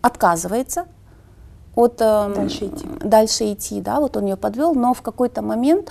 отказывается 0.00 0.86
от 1.74 2.00
э, 2.00 2.32
дальше 2.34 2.66
идти. 2.66 2.86
дальше 3.02 3.52
идти, 3.52 3.80
да, 3.80 4.00
вот 4.00 4.16
он 4.16 4.26
ее 4.26 4.36
подвел, 4.36 4.74
но 4.74 4.92
в 4.92 5.00
какой-то 5.00 5.40
момент, 5.40 5.90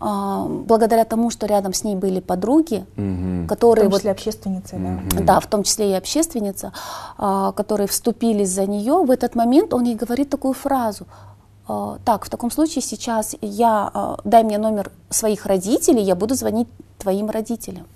э, 0.00 0.46
благодаря 0.66 1.04
тому, 1.04 1.30
что 1.30 1.46
рядом 1.46 1.74
с 1.74 1.84
ней 1.84 1.96
были 1.96 2.20
подруги, 2.20 2.86
угу. 2.96 3.46
которые 3.46 3.88
в 3.88 3.90
том 3.90 3.98
числе 3.98 4.10
вот, 4.10 4.16
общественницы, 4.16 4.76
угу. 4.76 5.18
да, 5.18 5.24
да, 5.24 5.40
в 5.40 5.46
том 5.46 5.62
числе 5.64 5.90
и 5.90 5.94
общественница, 5.94 6.72
э, 7.18 7.52
которые 7.54 7.88
вступились 7.88 8.50
за 8.50 8.66
нее, 8.66 9.04
в 9.04 9.10
этот 9.10 9.34
момент 9.34 9.74
он 9.74 9.84
ей 9.84 9.96
говорит 9.96 10.30
такую 10.30 10.54
фразу: 10.54 11.06
э, 11.68 11.98
так, 12.04 12.24
в 12.24 12.30
таком 12.30 12.50
случае 12.50 12.82
сейчас 12.82 13.36
я 13.42 13.90
э, 13.92 14.16
дай 14.24 14.44
мне 14.44 14.56
номер 14.56 14.90
своих 15.10 15.44
родителей, 15.44 16.02
я 16.02 16.14
буду 16.14 16.34
звонить 16.34 16.68
твоим 16.98 17.28
родителям. 17.28 17.86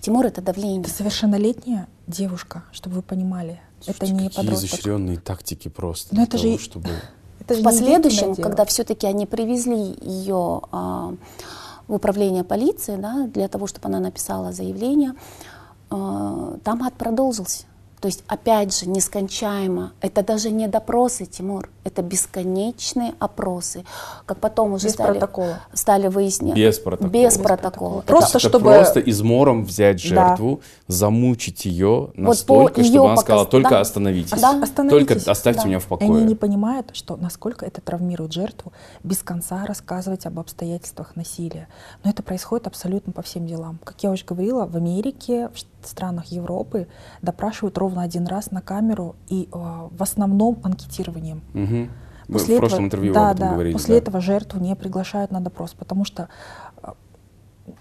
Тимур, 0.00 0.24
это 0.26 0.40
давление. 0.40 0.80
Это 0.80 0.90
совершеннолетняя 0.90 1.86
девушка, 2.06 2.62
чтобы 2.72 2.96
вы 2.96 3.02
понимали. 3.02 3.60
Слушайте, 3.80 4.06
это 4.06 4.12
не 4.12 4.28
какие 4.28 4.36
подросток. 4.36 4.70
изощренные 4.70 5.18
тактики 5.18 5.68
просто. 5.68 6.14
Но 6.14 6.22
это 6.22 6.38
того, 6.38 6.52
же, 6.52 6.58
чтобы... 6.58 6.88
это 7.40 7.54
же 7.54 7.60
в 7.60 7.64
последующем, 7.64 8.34
когда 8.36 8.64
все-таки 8.64 9.06
они 9.06 9.26
привезли 9.26 9.96
ее 10.02 10.60
а, 10.70 11.14
в 11.88 11.94
управление 11.94 12.44
полиции, 12.44 12.96
да, 12.96 13.26
для 13.26 13.48
того, 13.48 13.66
чтобы 13.66 13.88
она 13.88 14.00
написала 14.00 14.52
заявление, 14.52 15.14
а, 15.88 16.58
там 16.62 16.82
ад 16.82 16.94
продолжился. 16.94 17.64
То 18.00 18.06
есть, 18.08 18.24
опять 18.26 18.78
же, 18.78 18.88
нескончаемо. 18.88 19.92
Это 20.00 20.22
даже 20.22 20.50
не 20.50 20.68
допросы, 20.68 21.26
Тимур, 21.26 21.68
это 21.84 22.00
бесконечные 22.00 23.14
опросы. 23.18 23.84
Как 24.24 24.38
потом 24.38 24.72
уже 24.72 24.86
без 24.86 24.94
стали, 24.94 25.12
протокола. 25.12 25.60
стали 25.74 26.08
выяснять. 26.08 26.56
Без 26.56 26.78
протокола. 26.78 27.10
Без, 27.10 27.38
протокола. 27.38 28.00
Просто 28.02 28.38
это 28.38 28.48
чтобы... 28.48 28.70
Просто 28.70 29.00
измором 29.00 29.64
взять 29.64 30.00
жертву, 30.00 30.60
да. 30.62 30.94
замучить 30.94 31.66
ее 31.66 32.10
настолько, 32.14 32.78
вот 32.78 32.86
чтобы 32.86 33.06
она 33.06 33.16
сказала, 33.18 33.46
только 33.46 33.70
да. 33.70 33.80
остановитесь. 33.80 34.40
Да. 34.40 34.62
Только 34.88 35.14
оставьте 35.14 35.62
да. 35.62 35.68
меня 35.68 35.78
в 35.78 35.86
покое. 35.86 36.10
Они 36.10 36.24
не 36.24 36.34
понимают, 36.34 36.90
что 36.94 37.16
насколько 37.16 37.66
это 37.66 37.82
травмирует 37.82 38.32
жертву, 38.32 38.72
без 39.02 39.18
конца 39.18 39.66
рассказывать 39.66 40.24
об 40.24 40.38
обстоятельствах 40.38 41.16
насилия. 41.16 41.68
Но 42.02 42.10
это 42.10 42.22
происходит 42.22 42.66
абсолютно 42.66 43.12
по 43.12 43.20
всем 43.20 43.46
делам. 43.46 43.78
Как 43.84 44.02
я 44.02 44.10
уже 44.10 44.24
говорила, 44.24 44.64
в 44.64 44.76
Америке, 44.76 45.50
в 45.82 45.86
странах 45.88 46.26
Европы 46.26 46.86
допрашивают 47.22 47.78
ровно 47.78 47.89
один 47.98 48.26
раз 48.26 48.50
на 48.50 48.60
камеру 48.60 49.16
и 49.28 49.48
э, 49.52 49.56
в 49.56 50.02
основном 50.02 50.58
анкетированием. 50.62 51.42
Угу. 51.54 51.88
После 52.32 52.54
в 52.54 52.58
этого, 52.58 52.60
прошлом 52.60 52.84
интервью 52.84 53.12
да, 53.12 53.30
об 53.30 53.36
этом 53.36 53.48
да, 53.48 53.52
говорили. 53.54 53.72
После 53.72 53.94
да. 53.94 53.98
этого 53.98 54.20
жертву 54.20 54.60
не 54.60 54.76
приглашают 54.76 55.32
на 55.32 55.40
допрос, 55.40 55.74
потому 55.74 56.04
что 56.04 56.28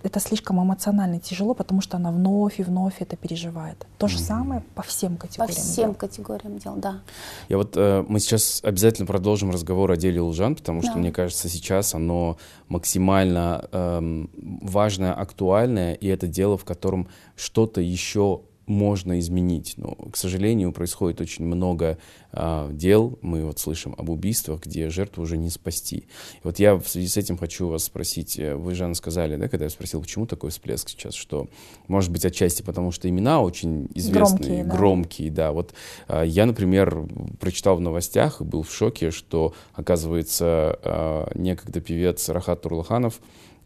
это 0.03 0.19
слишком 0.19 0.61
эмоционально 0.61 1.19
тяжело, 1.19 1.53
потому 1.53 1.81
что 1.81 1.97
она 1.97 2.11
вновь 2.11 2.59
и 2.59 2.63
вновь 2.63 2.95
это 2.99 3.15
переживает. 3.15 3.87
То 3.97 4.07
же 4.07 4.19
самое 4.19 4.61
по 4.75 4.81
всем 4.81 5.17
категориям. 5.17 5.55
По 5.55 5.61
всем 5.61 5.85
дел. 5.85 5.93
категориям 5.95 6.57
дел, 6.57 6.75
да. 6.75 7.01
Я 7.47 7.57
вот 7.57 7.73
э, 7.75 8.03
мы 8.07 8.19
сейчас 8.19 8.61
обязательно 8.63 9.05
продолжим 9.07 9.51
разговор 9.51 9.91
о 9.91 9.97
деле 9.97 10.21
Лжан, 10.21 10.55
потому 10.55 10.81
что 10.81 10.93
да. 10.93 10.99
мне 10.99 11.11
кажется 11.11 11.49
сейчас 11.49 11.93
оно 11.93 12.37
максимально 12.67 13.67
э, 13.71 14.25
важное, 14.61 15.13
актуальное, 15.13 15.93
и 15.93 16.07
это 16.07 16.27
дело, 16.27 16.57
в 16.57 16.65
котором 16.65 17.07
что-то 17.35 17.81
еще 17.81 18.41
можно 18.69 19.19
изменить. 19.19 19.73
Но, 19.77 19.95
к 19.95 20.15
сожалению, 20.15 20.71
происходит 20.71 21.19
очень 21.19 21.43
много 21.43 21.97
а, 22.31 22.71
дел. 22.71 23.17
Мы 23.21 23.43
вот 23.43 23.59
слышим 23.59 23.95
об 23.97 24.09
убийствах, 24.09 24.61
где 24.61 24.89
жертву 24.89 25.23
уже 25.23 25.37
не 25.37 25.49
спасти. 25.49 25.97
И 25.97 26.41
вот 26.43 26.59
я 26.59 26.75
в 26.75 26.87
связи 26.87 27.07
с 27.07 27.17
этим 27.17 27.37
хочу 27.37 27.67
вас 27.67 27.85
спросить. 27.85 28.37
Э, 28.37 28.55
вы, 28.55 28.75
Жанна, 28.75 28.93
сказали, 28.93 29.35
да, 29.37 29.47
когда 29.47 29.65
я 29.65 29.69
спросил, 29.71 30.01
почему 30.01 30.27
такой 30.27 30.51
всплеск 30.51 30.89
сейчас, 30.89 31.15
что, 31.15 31.49
может 31.87 32.11
быть, 32.11 32.23
отчасти 32.25 32.61
потому, 32.61 32.91
что 32.91 33.09
имена 33.09 33.41
очень 33.41 33.89
известные, 33.95 34.63
громкие. 34.63 34.63
Да. 34.63 34.75
громкие 34.75 35.31
да. 35.31 35.51
Вот 35.51 35.73
а, 36.07 36.23
я, 36.23 36.45
например, 36.45 37.07
прочитал 37.39 37.75
в 37.75 37.81
новостях 37.81 38.39
и 38.39 38.43
был 38.43 38.61
в 38.61 38.71
шоке, 38.71 39.09
что, 39.09 39.55
оказывается, 39.73 40.79
а, 40.83 41.31
некогда 41.33 41.81
певец 41.81 42.29
Рахат 42.29 42.61
Турлаханов 42.61 43.19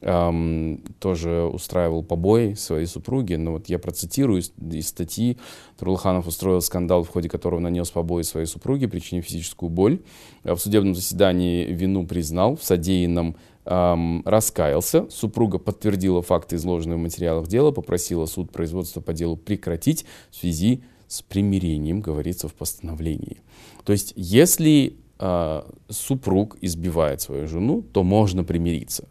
эм, 0.03 0.83
тоже 0.99 1.43
устраивал 1.43 2.03
побои 2.03 2.53
своей 2.53 2.85
супруги. 2.85 3.35
Но 3.35 3.53
вот 3.53 3.69
я 3.69 3.79
процитирую 3.79 4.41
из, 4.41 4.51
из 4.71 4.87
статьи. 4.87 5.37
Турлаханов 5.77 6.27
устроил 6.27 6.61
скандал, 6.61 7.03
в 7.03 7.09
ходе 7.09 7.29
которого 7.29 7.59
нанес 7.59 7.89
побои 7.89 8.23
своей 8.23 8.45
супруге, 8.45 8.87
причинив 8.87 9.25
физическую 9.25 9.69
боль. 9.69 9.99
В 10.43 10.57
судебном 10.57 10.95
заседании 10.95 11.65
вину 11.65 12.05
признал, 12.05 12.55
в 12.55 12.63
содеянном 12.63 13.35
эм, 13.65 14.21
раскаялся. 14.25 15.09
Супруга 15.09 15.57
подтвердила 15.57 16.21
факты, 16.21 16.57
изложенные 16.57 16.97
в 16.97 17.01
материалах 17.01 17.47
дела, 17.47 17.71
попросила 17.71 18.25
суд 18.25 18.51
производства 18.51 19.01
по 19.01 19.13
делу 19.13 19.37
прекратить 19.37 20.05
в 20.31 20.35
связи 20.35 20.83
с 21.07 21.21
примирением, 21.21 22.01
говорится 22.01 22.47
в 22.47 22.53
постановлении. 22.53 23.37
То 23.85 23.93
есть, 23.93 24.13
если 24.15 24.97
э, 25.19 25.61
супруг 25.89 26.57
избивает 26.61 27.21
свою 27.21 27.47
жену, 27.47 27.81
то 27.81 28.03
можно 28.03 28.43
примириться. 28.43 29.07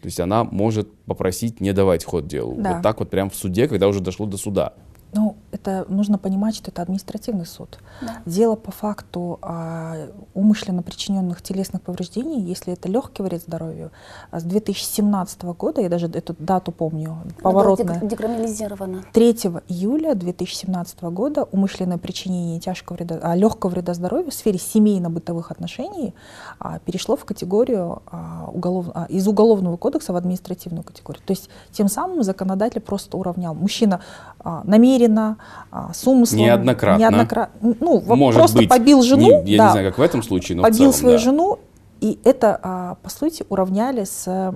То 0.00 0.06
есть 0.06 0.20
она 0.20 0.44
может 0.44 0.92
попросить 1.04 1.60
не 1.60 1.72
давать 1.72 2.04
ход 2.04 2.26
делу. 2.26 2.54
Да. 2.58 2.74
Вот 2.74 2.82
так 2.82 3.00
вот 3.00 3.10
прям 3.10 3.30
в 3.30 3.34
суде, 3.34 3.66
когда 3.66 3.88
уже 3.88 4.00
дошло 4.00 4.26
до 4.26 4.36
суда. 4.36 4.74
Ну, 5.16 5.36
это 5.50 5.86
нужно 5.88 6.18
понимать, 6.18 6.56
что 6.56 6.70
это 6.70 6.82
административный 6.82 7.46
суд. 7.46 7.78
Да. 8.02 8.18
Дело 8.26 8.54
по 8.54 8.70
факту 8.70 9.38
а, 9.40 10.08
умышленно 10.34 10.82
причиненных 10.82 11.40
телесных 11.40 11.80
повреждений, 11.80 12.42
если 12.42 12.74
это 12.74 12.88
легкий 12.88 13.22
вред 13.22 13.40
здоровью, 13.40 13.92
а 14.30 14.40
с 14.40 14.42
2017 14.42 15.42
года, 15.44 15.80
я 15.80 15.88
даже 15.88 16.06
эту 16.06 16.36
дату 16.38 16.70
помню, 16.70 17.16
поворотная. 17.42 18.00
Декриминализировано. 18.00 19.04
3 19.14 19.32
июля 19.68 20.14
2017 20.14 21.02
года 21.04 21.44
умышленное 21.44 21.96
причинение 21.96 22.60
тяжкого 22.60 22.96
вреда, 22.96 23.18
а, 23.22 23.34
легкого 23.34 23.70
вреда 23.70 23.94
здоровью 23.94 24.30
в 24.30 24.34
сфере 24.34 24.58
семейно-бытовых 24.58 25.50
отношений 25.50 26.14
а, 26.58 26.78
перешло 26.80 27.16
в 27.16 27.24
категорию 27.24 28.02
а, 28.10 28.50
уголов, 28.52 28.86
а, 28.92 29.06
из 29.08 29.26
уголовного 29.26 29.78
кодекса 29.78 30.12
в 30.12 30.16
административную 30.16 30.84
категорию. 30.84 31.22
То 31.24 31.32
есть 31.32 31.48
тем 31.72 31.88
самым 31.88 32.22
законодатель 32.22 32.82
просто 32.82 33.16
уравнял. 33.16 33.54
Мужчина 33.54 34.02
а, 34.40 34.62
намеренно 34.64 35.05
намеренно, 35.08 35.36
а, 35.70 35.92
с 35.92 36.06
умыслом. 36.06 36.40
Неоднократно. 36.40 37.00
Неоднократно. 37.00 37.74
Ну, 37.80 38.00
Может 38.00 38.38
просто 38.38 38.58
быть. 38.58 38.68
побил 38.68 39.02
жену. 39.02 39.42
Не, 39.42 39.52
я 39.52 39.58
да, 39.58 39.66
не 39.66 39.70
знаю, 39.72 39.90
как 39.90 39.98
в 39.98 40.02
этом 40.02 40.22
случае, 40.22 40.56
но 40.56 40.62
Побил 40.62 40.92
целом, 40.92 40.92
свою 40.92 41.16
да. 41.18 41.22
жену, 41.22 41.58
и 42.00 42.18
это, 42.24 42.58
а, 42.62 42.96
по 43.02 43.10
сути, 43.10 43.44
уравняли 43.48 44.04
с 44.04 44.54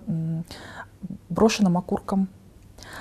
брошенным 1.28 1.76
окурком. 1.76 2.28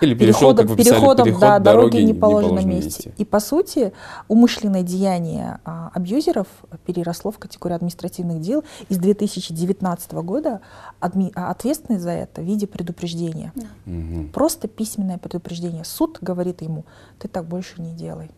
Или 0.01 0.13
перешел, 0.13 0.55
переходом, 0.55 0.67
как 0.67 0.77
переходом 0.77 1.25
переход 1.25 1.41
да, 1.41 1.59
дороги, 1.59 1.91
дороги 1.91 2.05
не 2.05 2.13
положено 2.13 2.59
месте. 2.59 2.85
месте. 2.85 3.13
И 3.17 3.25
по 3.25 3.39
сути 3.39 3.93
умышленное 4.27 4.83
деяние 4.83 5.59
а, 5.65 5.91
абьюзеров 5.93 6.47
переросло 6.85 7.31
в 7.31 7.37
категорию 7.37 7.77
административных 7.77 8.41
дел. 8.41 8.63
И 8.89 8.93
с 8.93 8.97
2019 8.97 10.11
года 10.13 10.61
адми, 10.99 11.31
а, 11.35 11.51
ответственность 11.51 12.03
за 12.03 12.11
это 12.11 12.41
в 12.41 12.45
виде 12.45 12.67
предупреждения. 12.67 13.51
Да. 13.55 13.67
Угу. 13.85 14.29
Просто 14.33 14.67
письменное 14.67 15.17
предупреждение. 15.17 15.83
Суд 15.85 16.17
говорит 16.21 16.61
ему, 16.61 16.85
ты 17.19 17.27
так 17.27 17.45
больше 17.45 17.81
не 17.81 17.91
делай. 17.91 18.31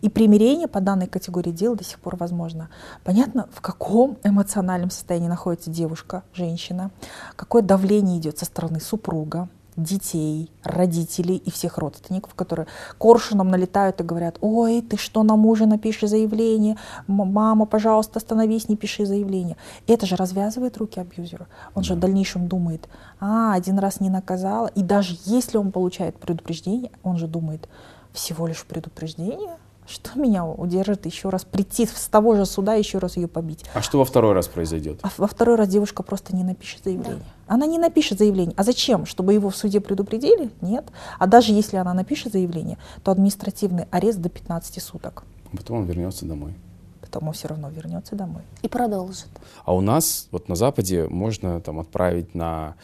И 0.00 0.08
примирение 0.08 0.68
по 0.68 0.80
данной 0.80 1.06
категории 1.06 1.52
дел 1.52 1.76
до 1.76 1.84
сих 1.84 2.00
пор 2.00 2.16
возможно. 2.16 2.70
Понятно, 3.04 3.48
в 3.52 3.60
каком 3.60 4.18
эмоциональном 4.24 4.90
состоянии 4.90 5.28
находится 5.28 5.70
девушка, 5.70 6.24
женщина, 6.32 6.90
какое 7.36 7.62
давление 7.62 8.18
идет 8.18 8.38
со 8.38 8.44
стороны 8.44 8.80
супруга, 8.80 9.48
детей, 9.76 10.50
родителей 10.62 11.36
и 11.36 11.50
всех 11.50 11.78
родственников, 11.78 12.34
которые 12.34 12.66
коршуном 12.98 13.48
налетают 13.48 14.00
и 14.00 14.04
говорят, 14.04 14.36
ой, 14.40 14.82
ты 14.82 14.96
что 14.96 15.22
на 15.22 15.36
мужа 15.36 15.66
напиши 15.66 16.06
заявление, 16.06 16.76
мама, 17.06 17.66
пожалуйста, 17.66 18.18
остановись, 18.18 18.68
не 18.68 18.76
пиши 18.76 19.06
заявление. 19.06 19.56
Это 19.86 20.06
же 20.06 20.16
развязывает 20.16 20.76
руки 20.76 21.00
абьюзера. 21.00 21.46
Он 21.74 21.82
же 21.82 21.94
в 21.94 21.98
дальнейшем 21.98 22.48
думает, 22.48 22.88
а, 23.20 23.54
один 23.54 23.78
раз 23.78 24.00
не 24.00 24.10
наказала, 24.10 24.68
и 24.68 24.82
даже 24.82 25.16
если 25.24 25.58
он 25.58 25.72
получает 25.72 26.16
предупреждение, 26.18 26.90
он 27.02 27.16
же 27.16 27.26
думает, 27.26 27.68
всего 28.12 28.46
лишь 28.46 28.64
предупреждение, 28.64 29.56
что 29.90 30.18
меня 30.18 30.46
удержит 30.46 31.04
еще 31.06 31.28
раз 31.28 31.44
прийти 31.44 31.86
с 31.86 32.08
того 32.08 32.36
же 32.36 32.46
суда 32.46 32.74
еще 32.74 32.98
раз 32.98 33.16
ее 33.16 33.28
побить. 33.28 33.64
А 33.74 33.82
что 33.82 33.98
во 33.98 34.04
второй 34.04 34.32
раз 34.32 34.46
произойдет? 34.46 35.00
А 35.02 35.10
во 35.16 35.26
второй 35.26 35.56
раз 35.56 35.68
девушка 35.68 36.02
просто 36.02 36.34
не 36.34 36.44
напишет 36.44 36.84
заявление. 36.84 37.18
Да. 37.18 37.54
Она 37.54 37.66
не 37.66 37.78
напишет 37.78 38.18
заявление. 38.18 38.54
А 38.56 38.62
зачем? 38.62 39.06
Чтобы 39.06 39.34
его 39.34 39.50
в 39.50 39.56
суде 39.56 39.80
предупредили? 39.80 40.50
Нет. 40.60 40.86
А 41.18 41.26
даже 41.26 41.52
если 41.52 41.76
она 41.76 41.92
напишет 41.92 42.32
заявление, 42.32 42.78
то 43.02 43.10
административный 43.10 43.86
арест 43.90 44.20
до 44.20 44.28
15 44.28 44.82
суток. 44.82 45.24
А 45.52 45.56
потом 45.56 45.78
он 45.78 45.84
вернется 45.84 46.24
домой. 46.24 46.54
Потом 47.00 47.26
он 47.26 47.34
все 47.34 47.48
равно 47.48 47.68
вернется 47.70 48.14
домой. 48.14 48.42
И 48.62 48.68
продолжит. 48.68 49.28
А 49.64 49.74
у 49.74 49.80
нас, 49.80 50.28
вот 50.30 50.48
на 50.48 50.54
Западе, 50.54 51.08
можно 51.08 51.60
там 51.60 51.80
отправить 51.80 52.36
на 52.36 52.76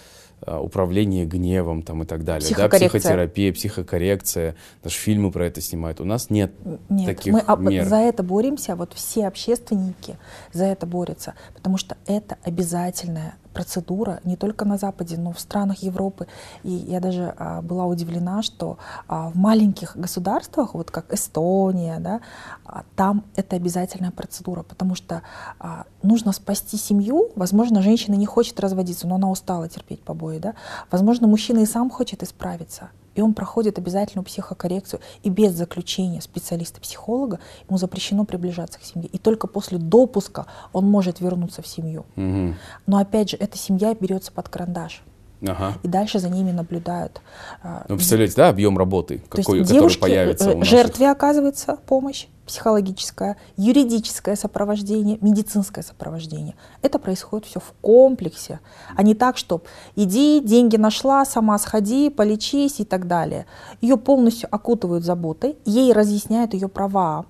управление 0.47 1.25
гневом 1.25 1.83
там, 1.83 2.03
и 2.03 2.07
так 2.07 2.25
далее. 2.25 2.49
Да, 2.57 2.69
психотерапия, 2.69 3.53
психокоррекция. 3.53 4.57
Даже 4.83 4.97
фильмы 4.97 5.31
про 5.31 5.47
это 5.47 5.61
снимают. 5.61 6.01
У 6.01 6.05
нас 6.05 6.31
нет, 6.31 6.53
нет 6.89 7.07
таких 7.07 7.33
мы 7.33 7.41
об, 7.41 7.61
мер. 7.61 7.87
За 7.87 7.97
это 7.97 8.23
боремся, 8.23 8.77
вот 8.77 8.93
все 8.95 9.27
общественники 9.27 10.19
за 10.53 10.65
это 10.65 10.87
борются, 10.87 11.35
потому 11.55 11.79
что 11.79 11.97
это 12.07 12.37
обязательная 12.43 13.35
процедура 13.57 14.21
не 14.25 14.37
только 14.37 14.67
на 14.67 14.77
Западе, 14.77 15.17
но 15.17 15.33
в 15.33 15.41
странах 15.41 15.83
Европы. 15.83 16.27
И 16.63 16.71
я 16.71 17.01
даже 17.01 17.35
а, 17.39 17.63
была 17.63 17.87
удивлена, 17.87 18.43
что 18.43 18.77
а, 19.09 19.31
в 19.31 19.37
маленьких 19.37 19.97
государствах, 19.97 20.75
вот 20.75 20.91
как 20.91 21.11
Эстония, 21.15 21.99
да, 21.99 22.21
а, 22.67 22.85
там 22.97 23.25
это 23.35 23.57
обязательная 23.57 24.11
процедура, 24.11 24.63
потому 24.63 24.95
что 24.95 25.23
а, 25.59 25.85
нужно 26.03 26.33
спасти 26.33 26.77
семью. 26.77 27.31
Возможно, 27.35 27.81
женщина 27.81 28.15
не 28.17 28.27
хочет 28.27 28.61
разводиться, 28.61 29.07
но 29.07 29.15
она 29.15 29.31
устала 29.31 29.69
терпеть 29.69 30.03
побои. 30.03 30.39
Да? 30.39 30.53
Возможно, 30.91 31.27
мужчина 31.27 31.61
и 31.61 31.67
сам 31.67 31.89
хочет 31.89 32.23
исправиться 32.23 32.91
и 33.17 33.21
он 33.21 33.35
проходит 33.35 33.79
обязательную 33.79 34.25
психокоррекцию, 34.25 35.01
и 35.23 35.31
без 35.31 35.53
заключения 35.53 36.21
специалиста-психолога 36.21 37.41
ему 37.69 37.79
запрещено 37.79 38.25
приближаться 38.25 38.79
к 38.79 38.85
семье. 38.85 39.09
И 39.09 39.19
только 39.19 39.47
после 39.49 39.79
допуска 39.79 40.47
он 40.73 40.85
может 40.85 41.21
вернуться 41.21 41.63
в 41.63 41.67
семью. 41.67 42.05
Угу. 42.17 42.55
Но 42.87 42.99
опять 42.99 43.31
же, 43.31 43.37
эта 43.39 43.57
семья 43.59 43.95
берется 43.95 44.31
под 44.31 44.49
карандаш. 44.49 45.03
Ага. 45.43 45.75
И 45.83 45.89
дальше 45.89 46.19
за 46.19 46.29
ними 46.29 46.53
наблюдают. 46.53 47.21
А, 47.63 47.85
ну, 47.89 47.97
представляете, 47.97 48.35
да, 48.37 48.49
объем 48.49 48.79
работы, 48.79 49.23
какой, 49.29 49.61
который 49.61 49.65
девушки, 49.65 50.01
появится 50.01 50.53
у 50.53 50.59
наших... 50.59 50.71
жертве 50.71 51.11
оказывается 51.11 51.77
помощь 51.87 52.27
психологическое, 52.47 53.37
юридическое 53.57 54.37
сопровождение, 54.37 55.19
медицинское 55.21 55.83
сопровождение. 55.83 56.55
Это 56.83 56.99
происходит 56.99 57.47
все 57.47 57.61
в 57.61 57.75
комплексе, 57.81 58.61
а 58.97 59.03
не 59.03 59.15
так, 59.15 59.37
что 59.37 59.63
иди, 59.97 60.41
деньги 60.41 60.77
нашла, 60.77 61.25
сама 61.25 61.59
сходи, 61.59 62.11
полечись 62.11 62.81
и 62.81 62.85
так 62.85 63.07
далее. 63.07 63.47
Ее 63.81 63.97
полностью 63.97 64.49
окутывают 64.51 65.05
заботой, 65.05 65.57
ей 65.65 65.93
разъясняют 65.93 66.55
ее 66.55 66.69
права, 66.69 67.27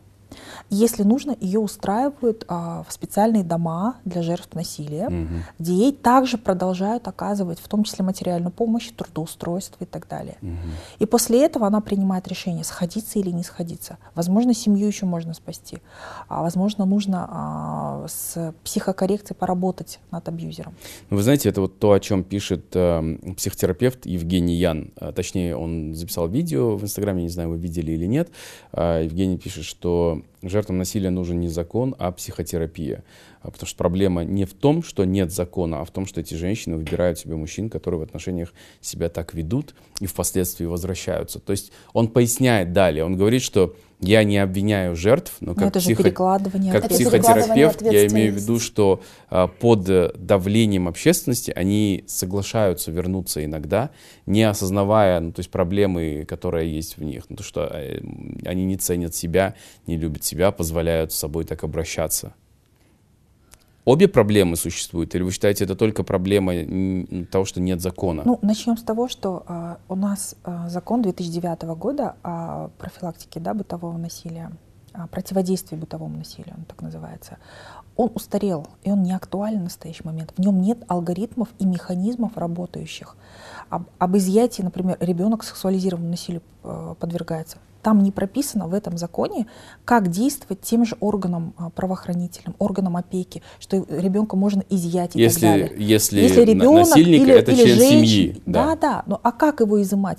если 0.70 1.02
нужно, 1.02 1.36
ее 1.40 1.60
устраивают 1.60 2.44
а, 2.48 2.84
в 2.88 2.92
специальные 2.92 3.44
дома 3.44 3.96
для 4.04 4.22
жертв 4.22 4.54
насилия, 4.54 5.06
угу. 5.06 5.42
где 5.58 5.74
ей 5.74 5.92
также 5.92 6.38
продолжают 6.38 7.06
оказывать, 7.08 7.60
в 7.60 7.68
том 7.68 7.84
числе 7.84 8.04
материальную 8.04 8.52
помощь, 8.52 8.90
трудоустройство 8.90 9.84
и 9.84 9.86
так 9.86 10.08
далее. 10.08 10.36
Угу. 10.42 10.50
И 11.00 11.06
после 11.06 11.44
этого 11.44 11.66
она 11.66 11.80
принимает 11.80 12.26
решение, 12.28 12.64
сходиться 12.64 13.18
или 13.18 13.30
не 13.30 13.44
сходиться. 13.44 13.98
Возможно, 14.14 14.54
семью 14.54 14.86
еще 14.86 15.06
можно 15.06 15.34
спасти, 15.34 15.78
а 16.28 16.42
возможно, 16.42 16.84
нужно 16.84 17.26
а, 17.30 18.06
с 18.08 18.54
психокоррекцией 18.64 19.36
поработать 19.36 20.00
над 20.10 20.28
абьюзером. 20.28 20.74
Ну, 21.10 21.16
вы 21.16 21.22
знаете, 21.22 21.48
это 21.48 21.60
вот 21.60 21.78
то, 21.78 21.92
о 21.92 22.00
чем 22.00 22.24
пишет 22.24 22.66
э, 22.74 23.34
психотерапевт 23.36 24.06
Евгений 24.06 24.56
Ян. 24.56 24.90
А, 24.96 25.12
точнее, 25.12 25.56
он 25.56 25.94
записал 25.94 26.28
видео 26.28 26.76
в 26.76 26.82
Инстаграме, 26.82 27.22
не 27.22 27.28
знаю, 27.28 27.50
вы 27.50 27.58
видели 27.58 27.92
или 27.92 28.06
нет. 28.06 28.30
А, 28.72 29.02
Евгений 29.02 29.38
пишет, 29.38 29.64
что 29.64 30.15
жертвам 30.42 30.78
насилия 30.78 31.10
нужен 31.10 31.40
не 31.40 31.48
закон, 31.48 31.94
а 31.98 32.12
психотерапия. 32.12 33.04
А 33.40 33.50
потому 33.50 33.68
что 33.68 33.76
проблема 33.76 34.24
не 34.24 34.44
в 34.44 34.54
том, 34.54 34.82
что 34.82 35.04
нет 35.04 35.32
закона, 35.32 35.80
а 35.80 35.84
в 35.84 35.90
том, 35.90 36.06
что 36.06 36.20
эти 36.20 36.34
женщины 36.34 36.76
выбирают 36.76 37.18
себе 37.18 37.36
мужчин, 37.36 37.70
которые 37.70 38.00
в 38.00 38.02
отношениях 38.02 38.52
себя 38.80 39.08
так 39.08 39.34
ведут 39.34 39.74
и 40.00 40.06
впоследствии 40.06 40.64
возвращаются. 40.64 41.38
То 41.38 41.52
есть 41.52 41.72
он 41.92 42.08
поясняет 42.08 42.72
далее, 42.72 43.04
он 43.04 43.16
говорит, 43.16 43.42
что 43.42 43.76
я 44.00 44.24
не 44.24 44.38
обвиняю 44.38 44.94
жертв, 44.94 45.36
но, 45.40 45.54
как, 45.54 45.68
это 45.68 45.80
психо... 45.80 46.02
перекладывание 46.02 46.72
как 46.72 46.88
психотерапевт 46.88 47.82
я 47.82 48.06
имею 48.08 48.32
в 48.32 48.36
виду, 48.36 48.58
что 48.58 49.02
а, 49.30 49.46
под 49.46 49.84
давлением 50.24 50.88
общественности 50.88 51.50
они 51.54 52.04
соглашаются 52.06 52.90
вернуться 52.90 53.44
иногда, 53.44 53.90
не 54.26 54.42
осознавая 54.42 55.20
ну, 55.20 55.32
то 55.32 55.40
есть 55.40 55.50
проблемы, 55.50 56.24
которые 56.28 56.74
есть 56.74 56.98
в 56.98 57.02
них. 57.02 57.24
Ну, 57.28 57.36
то, 57.36 57.42
что 57.42 57.70
э, 57.72 58.00
они 58.44 58.64
не 58.64 58.76
ценят 58.76 59.14
себя, 59.14 59.54
не 59.86 59.96
любят 59.96 60.24
себя, 60.24 60.50
позволяют 60.50 61.12
с 61.12 61.16
собой 61.16 61.44
так 61.44 61.64
обращаться. 61.64 62.34
Обе 63.86 64.08
проблемы 64.08 64.56
существуют, 64.56 65.14
или 65.14 65.22
вы 65.22 65.30
считаете, 65.30 65.62
это 65.62 65.76
только 65.76 66.02
проблема 66.02 66.52
того, 67.30 67.44
что 67.44 67.60
нет 67.60 67.80
закона? 67.80 68.22
Ну, 68.24 68.36
начнем 68.42 68.76
с 68.76 68.82
того, 68.82 69.06
что 69.06 69.44
э, 69.46 69.76
у 69.88 69.94
нас 69.94 70.34
э, 70.44 70.64
закон 70.68 71.02
2009 71.02 71.62
года 71.78 72.16
о 72.24 72.70
профилактике 72.78 73.38
да, 73.38 73.54
бытового 73.54 73.96
насилия, 73.96 74.50
о 74.92 75.06
противодействии 75.06 75.76
бытовому 75.76 76.18
насилию, 76.18 76.56
он 76.58 76.64
так 76.64 76.82
называется, 76.82 77.38
он 77.94 78.10
устарел, 78.12 78.66
и 78.82 78.90
он 78.90 79.04
не 79.04 79.12
актуален 79.12 79.60
в 79.60 79.64
настоящий 79.64 80.02
момент. 80.02 80.32
В 80.36 80.40
нем 80.40 80.60
нет 80.60 80.78
алгоритмов 80.88 81.48
и 81.60 81.64
механизмов 81.64 82.36
работающих. 82.36 83.16
Об, 83.68 83.84
об 83.98 84.16
изъятии, 84.16 84.62
например, 84.62 84.96
ребенок 84.98 85.44
сексуализированному 85.44 86.10
насилию 86.10 86.42
э, 86.64 86.94
подвергается 86.98 87.58
там 87.86 88.02
не 88.02 88.10
прописано 88.10 88.66
в 88.66 88.74
этом 88.74 88.98
законе, 88.98 89.46
как 89.84 90.08
действовать 90.08 90.60
тем 90.60 90.84
же 90.84 90.96
органам 90.98 91.54
а, 91.56 91.70
правоохранителям, 91.70 92.56
органам 92.58 92.96
опеки, 92.96 93.44
что 93.60 93.86
ребенка 93.88 94.34
можно 94.34 94.64
изъять 94.68 95.14
и 95.14 95.20
если, 95.20 95.40
так 95.42 95.50
далее. 95.50 95.72
Если, 95.78 96.18
если 96.18 96.40
ребенок 96.40 96.88
насильник 96.88 97.22
или, 97.22 97.32
это 97.32 97.52
или 97.52 97.62
член 97.62 97.76
женщина, 97.76 98.06
семьи. 98.06 98.42
Да, 98.44 98.64
да, 98.64 98.76
да. 98.76 99.02
Ну 99.06 99.20
а 99.22 99.30
как 99.30 99.60
его 99.60 99.80
изымать? 99.80 100.18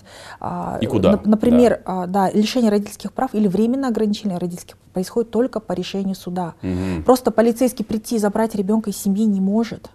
И 0.80 0.86
куда? 0.86 1.20
Например, 1.26 1.82
да. 1.86 2.06
да, 2.06 2.32
лишение 2.32 2.72
родительских 2.72 3.12
прав 3.12 3.36
или 3.36 3.50
временное 3.50 3.90
ограничение 3.90 4.38
родительских 4.38 4.78
прав 4.78 4.88
происходит 4.94 5.30
только 5.30 5.60
по 5.60 5.74
решению 5.74 6.16
суда. 6.16 6.56
Угу. 6.64 7.04
Просто 7.06 7.32
полицейский 7.32 7.84
прийти 7.86 8.18
забрать 8.18 8.56
ребенка 8.56 8.92
из 8.92 8.98
семьи 8.98 9.26
не 9.26 9.42
может. 9.42 9.92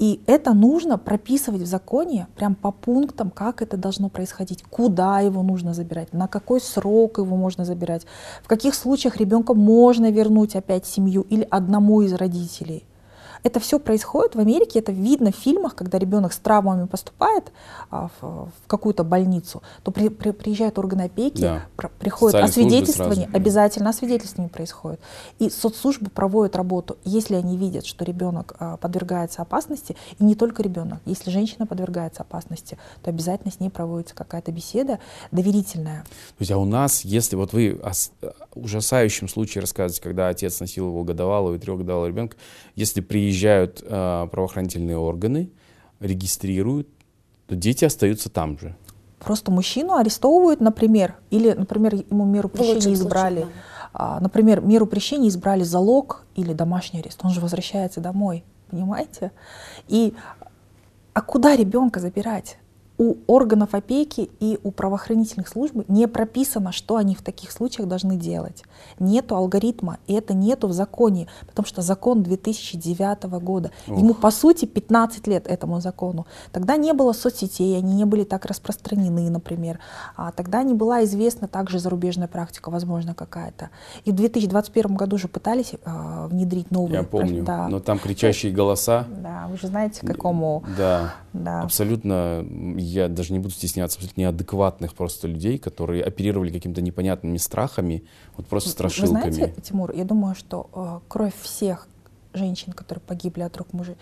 И 0.00 0.22
это 0.26 0.54
нужно 0.54 0.96
прописывать 0.96 1.60
в 1.60 1.66
законе 1.66 2.26
прям 2.34 2.54
по 2.54 2.72
пунктам, 2.72 3.30
как 3.30 3.60
это 3.60 3.76
должно 3.76 4.08
происходить, 4.08 4.62
куда 4.62 5.20
его 5.20 5.42
нужно 5.42 5.74
забирать, 5.74 6.14
на 6.14 6.26
какой 6.26 6.62
срок 6.62 7.18
его 7.18 7.36
можно 7.36 7.66
забирать, 7.66 8.06
в 8.42 8.48
каких 8.48 8.74
случаях 8.74 9.18
ребенка 9.18 9.52
можно 9.52 10.10
вернуть 10.10 10.56
опять 10.56 10.86
семью 10.86 11.26
или 11.28 11.46
одному 11.50 12.00
из 12.00 12.14
родителей. 12.14 12.86
Это 13.42 13.60
все 13.60 13.78
происходит 13.78 14.34
в 14.34 14.38
Америке, 14.40 14.78
это 14.78 14.92
видно 14.92 15.32
в 15.32 15.36
фильмах, 15.36 15.74
когда 15.74 15.98
ребенок 15.98 16.32
с 16.32 16.38
травмами 16.38 16.86
поступает 16.86 17.52
а, 17.90 18.08
в, 18.20 18.46
в 18.46 18.66
какую-то 18.66 19.04
больницу, 19.04 19.62
то 19.82 19.90
при, 19.90 20.08
при, 20.08 20.32
приезжают 20.32 20.78
органы 20.78 21.02
опеки, 21.02 21.40
да. 21.40 21.66
про, 21.76 21.88
приходит 21.88 22.40
освидетельствование, 22.40 23.26
сразу, 23.26 23.36
обязательно 23.36 23.90
освидетельствование 23.90 24.50
происходит. 24.50 25.00
И 25.38 25.50
соцслужбы 25.50 26.10
проводят 26.10 26.56
работу, 26.56 26.98
если 27.04 27.34
они 27.34 27.56
видят, 27.56 27.86
что 27.86 28.04
ребенок 28.04 28.54
а, 28.58 28.76
подвергается 28.76 29.42
опасности, 29.42 29.96
и 30.18 30.24
не 30.24 30.34
только 30.34 30.62
ребенок, 30.62 31.00
если 31.04 31.30
женщина 31.30 31.66
подвергается 31.66 32.22
опасности, 32.22 32.78
то 33.02 33.10
обязательно 33.10 33.52
с 33.52 33.60
ней 33.60 33.70
проводится 33.70 34.14
какая-то 34.14 34.52
беседа 34.52 34.98
доверительная. 35.30 36.04
Друзья, 36.38 36.58
у 36.58 36.64
нас, 36.64 37.04
если 37.04 37.36
вот 37.36 37.52
вы 37.52 37.80
о 37.82 37.92
ужасающем 38.54 39.28
случае 39.28 39.60
рассказываете, 39.60 40.02
когда 40.02 40.28
отец 40.28 40.60
насиловал 40.60 41.04
годовалого 41.04 41.54
и 41.54 41.58
трехгодовалого 41.58 42.08
ребенка, 42.08 42.36
если 42.80 43.00
приезжают 43.00 43.82
э, 43.82 44.28
правоохранительные 44.30 44.96
органы, 44.96 45.50
регистрируют, 46.00 46.88
то 47.46 47.54
дети 47.54 47.84
остаются 47.84 48.30
там 48.30 48.58
же. 48.58 48.74
Просто 49.18 49.50
мужчину 49.50 49.96
арестовывают, 49.96 50.60
например, 50.60 51.16
или, 51.30 51.52
например, 51.52 51.94
ему 51.94 52.24
меру 52.24 52.48
пресечения 52.48 52.94
избрали. 52.94 53.42
Случае, 53.42 53.54
да. 53.92 54.18
Например, 54.20 54.60
меру 54.60 54.86
пресечения 54.86 55.28
избрали 55.28 55.62
залог 55.62 56.24
или 56.36 56.54
домашний 56.54 57.00
арест. 57.00 57.20
Он 57.22 57.30
же 57.30 57.40
возвращается 57.40 58.00
домой, 58.00 58.44
понимаете? 58.70 59.32
И 59.88 60.14
а 61.12 61.20
куда 61.22 61.56
ребенка 61.56 62.00
забирать? 62.00 62.56
У 63.00 63.16
органов 63.28 63.74
опеки 63.74 64.30
и 64.40 64.58
у 64.62 64.72
правоохранительных 64.72 65.48
служб 65.48 65.74
не 65.88 66.06
прописано, 66.06 66.70
что 66.70 66.96
они 66.96 67.14
в 67.14 67.22
таких 67.22 67.50
случаях 67.50 67.88
должны 67.88 68.16
делать. 68.16 68.62
Нету 68.98 69.36
алгоритма, 69.36 69.96
и 70.06 70.12
это 70.12 70.34
нету 70.34 70.68
в 70.68 70.74
законе, 70.74 71.26
потому 71.46 71.64
что 71.64 71.80
закон 71.80 72.22
2009 72.22 73.22
года. 73.42 73.70
Ух. 73.88 73.98
Ему, 73.98 74.12
по 74.12 74.30
сути, 74.30 74.66
15 74.66 75.26
лет 75.28 75.46
этому 75.46 75.80
закону. 75.80 76.26
Тогда 76.52 76.76
не 76.76 76.92
было 76.92 77.14
соцсетей, 77.14 77.78
они 77.78 77.94
не 77.94 78.04
были 78.04 78.24
так 78.24 78.44
распространены, 78.44 79.30
например. 79.30 79.78
А 80.14 80.30
тогда 80.30 80.62
не 80.62 80.74
была 80.74 81.02
известна 81.04 81.48
также 81.48 81.78
зарубежная 81.78 82.28
практика, 82.28 82.68
возможно, 82.68 83.14
какая-то. 83.14 83.70
И 84.04 84.10
в 84.10 84.14
2021 84.14 84.94
году 84.94 85.16
же 85.16 85.28
пытались 85.28 85.72
э, 85.72 86.26
внедрить 86.28 86.70
новые... 86.70 86.98
Я 86.98 87.02
помню, 87.04 87.44
да. 87.44 87.66
но 87.68 87.80
там 87.80 87.98
кричащие 87.98 88.52
голоса. 88.52 89.06
Да, 89.22 89.46
вы 89.48 89.56
же 89.56 89.68
знаете, 89.68 90.06
какому... 90.06 90.64
Да, 90.76 91.14
да. 91.32 91.62
абсолютно 91.62 92.44
я 92.90 93.08
даже 93.08 93.32
не 93.32 93.38
буду 93.38 93.54
стесняться, 93.54 93.98
абсолютно 93.98 94.22
неадекватных 94.22 94.94
просто 94.94 95.28
людей, 95.28 95.58
которые 95.58 96.02
оперировали 96.02 96.50
какими-то 96.52 96.82
непонятными 96.82 97.38
страхами, 97.38 98.04
вот 98.36 98.46
просто 98.46 98.70
страшилками. 98.70 99.24
Вы 99.24 99.32
знаете, 99.32 99.60
Тимур, 99.60 99.92
я 99.92 100.04
думаю, 100.04 100.34
что 100.34 100.68
э, 100.72 101.00
кровь 101.08 101.34
всех 101.40 101.88
женщин, 102.32 102.72
которые 102.72 103.02
погибли 103.02 103.42
от 103.42 103.56
рук 103.56 103.72
мужей, 103.72 103.96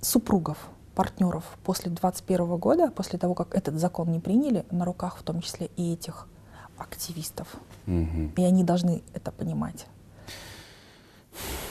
супругов, 0.00 0.58
партнеров 0.94 1.44
после 1.64 1.90
21 1.90 2.56
года, 2.56 2.90
после 2.90 3.18
того, 3.18 3.34
как 3.34 3.54
этот 3.54 3.78
закон 3.78 4.10
не 4.10 4.18
приняли, 4.18 4.64
на 4.70 4.84
руках 4.84 5.18
в 5.18 5.22
том 5.22 5.40
числе 5.42 5.70
и 5.76 5.92
этих 5.92 6.26
активистов. 6.78 7.48
Угу. 7.86 8.32
И 8.36 8.42
они 8.42 8.64
должны 8.64 9.02
это 9.14 9.30
понимать. 9.30 9.86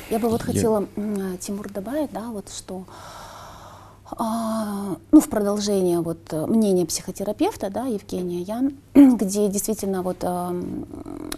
Я 0.09 0.20
бы 0.20 0.30
вот 0.30 0.43
хотела, 0.43 0.88
я... 0.95 1.38
Тимур, 1.38 1.72
добавить, 1.72 2.11
да, 2.11 2.30
вот 2.30 2.49
что 2.49 2.86
ну, 5.12 5.20
в 5.20 5.30
продолжение 5.30 5.99
вот 5.99 6.32
э, 6.32 6.45
мнения 6.45 6.86
психотерапевта, 6.86 7.72
да, 7.72 7.86
Евгения 7.86 8.41
Ян, 8.41 8.74
где 8.93 9.47
действительно 9.47 10.03
вот 10.03 10.18
э, 10.22 10.64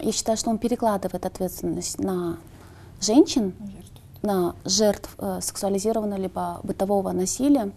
я 0.02 0.12
считаю, 0.12 0.36
что 0.36 0.50
он 0.50 0.58
перекладывает 0.58 1.24
ответственность 1.24 1.98
на 1.98 2.36
женщин, 3.00 3.54
на 4.22 4.54
жертв 4.64 5.14
э, 5.18 5.38
сексуализированного 5.40 6.20
либо 6.20 6.60
бытового 6.62 7.12
насилия. 7.12 7.72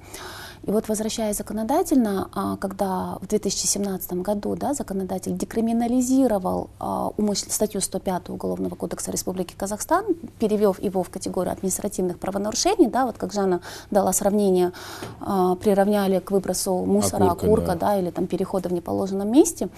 И 0.63 0.69
вот 0.69 0.87
возвращаясь 0.87 1.37
законодательно, 1.37 2.29
а, 2.33 2.55
когда 2.57 3.17
в 3.21 3.27
2017 3.27 4.13
году 4.21 4.55
да, 4.55 4.73
законодатель 4.73 5.35
декриминализировал 5.35 6.69
а, 6.79 7.11
статью 7.35 7.81
105 7.81 8.29
Уголовного 8.29 8.75
кодекса 8.75 9.11
Республики 9.11 9.55
Казахстан, 9.57 10.05
перевел 10.39 10.75
его 10.79 11.01
в 11.01 11.09
категорию 11.09 11.53
административных 11.53 12.19
правонарушений, 12.19 12.87
да, 12.87 13.05
вот 13.05 13.17
как 13.17 13.33
Жанна 13.33 13.61
дала 13.89 14.13
сравнение, 14.13 14.71
а, 15.19 15.55
приравняли 15.55 16.19
к 16.19 16.29
выбросу 16.29 16.85
мусора, 16.85 17.25
окурка, 17.31 17.45
окурка 17.45 17.75
да. 17.75 17.91
Да, 17.91 17.97
или 17.97 18.11
там 18.11 18.27
перехода 18.27 18.69
в 18.69 18.73
неположенном 18.73 19.31
месте, 19.31 19.69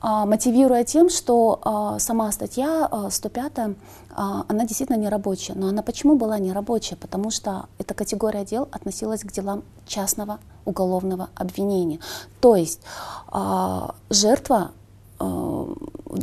мотивируя 0.00 0.84
тем, 0.84 1.08
что 1.08 1.96
сама 1.98 2.30
статья 2.30 3.08
105 3.10 3.52
а, 3.58 3.70
она 4.14 4.64
действительно 4.64 4.96
не 4.96 5.08
рабочая. 5.08 5.54
Но 5.54 5.68
она 5.68 5.82
почему 5.82 6.16
была 6.16 6.38
не 6.38 6.52
рабочая? 6.52 6.96
Потому 6.96 7.30
что 7.30 7.66
эта 7.78 7.94
категория 7.94 8.44
дел 8.44 8.68
относилась 8.70 9.22
к 9.22 9.32
делам 9.32 9.64
частного 9.86 10.38
уголовного 10.64 11.30
обвинения. 11.34 11.98
То 12.40 12.56
есть 12.56 12.80
а, 13.28 13.94
жертва 14.10 14.70
а, 15.18 15.24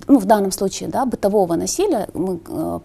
ну, 0.07 0.19
в 0.19 0.25
данном 0.25 0.51
случае, 0.51 0.89
да, 0.89 1.05
бытового 1.05 1.55
насилия, 1.55 2.07
мы, 2.13 2.37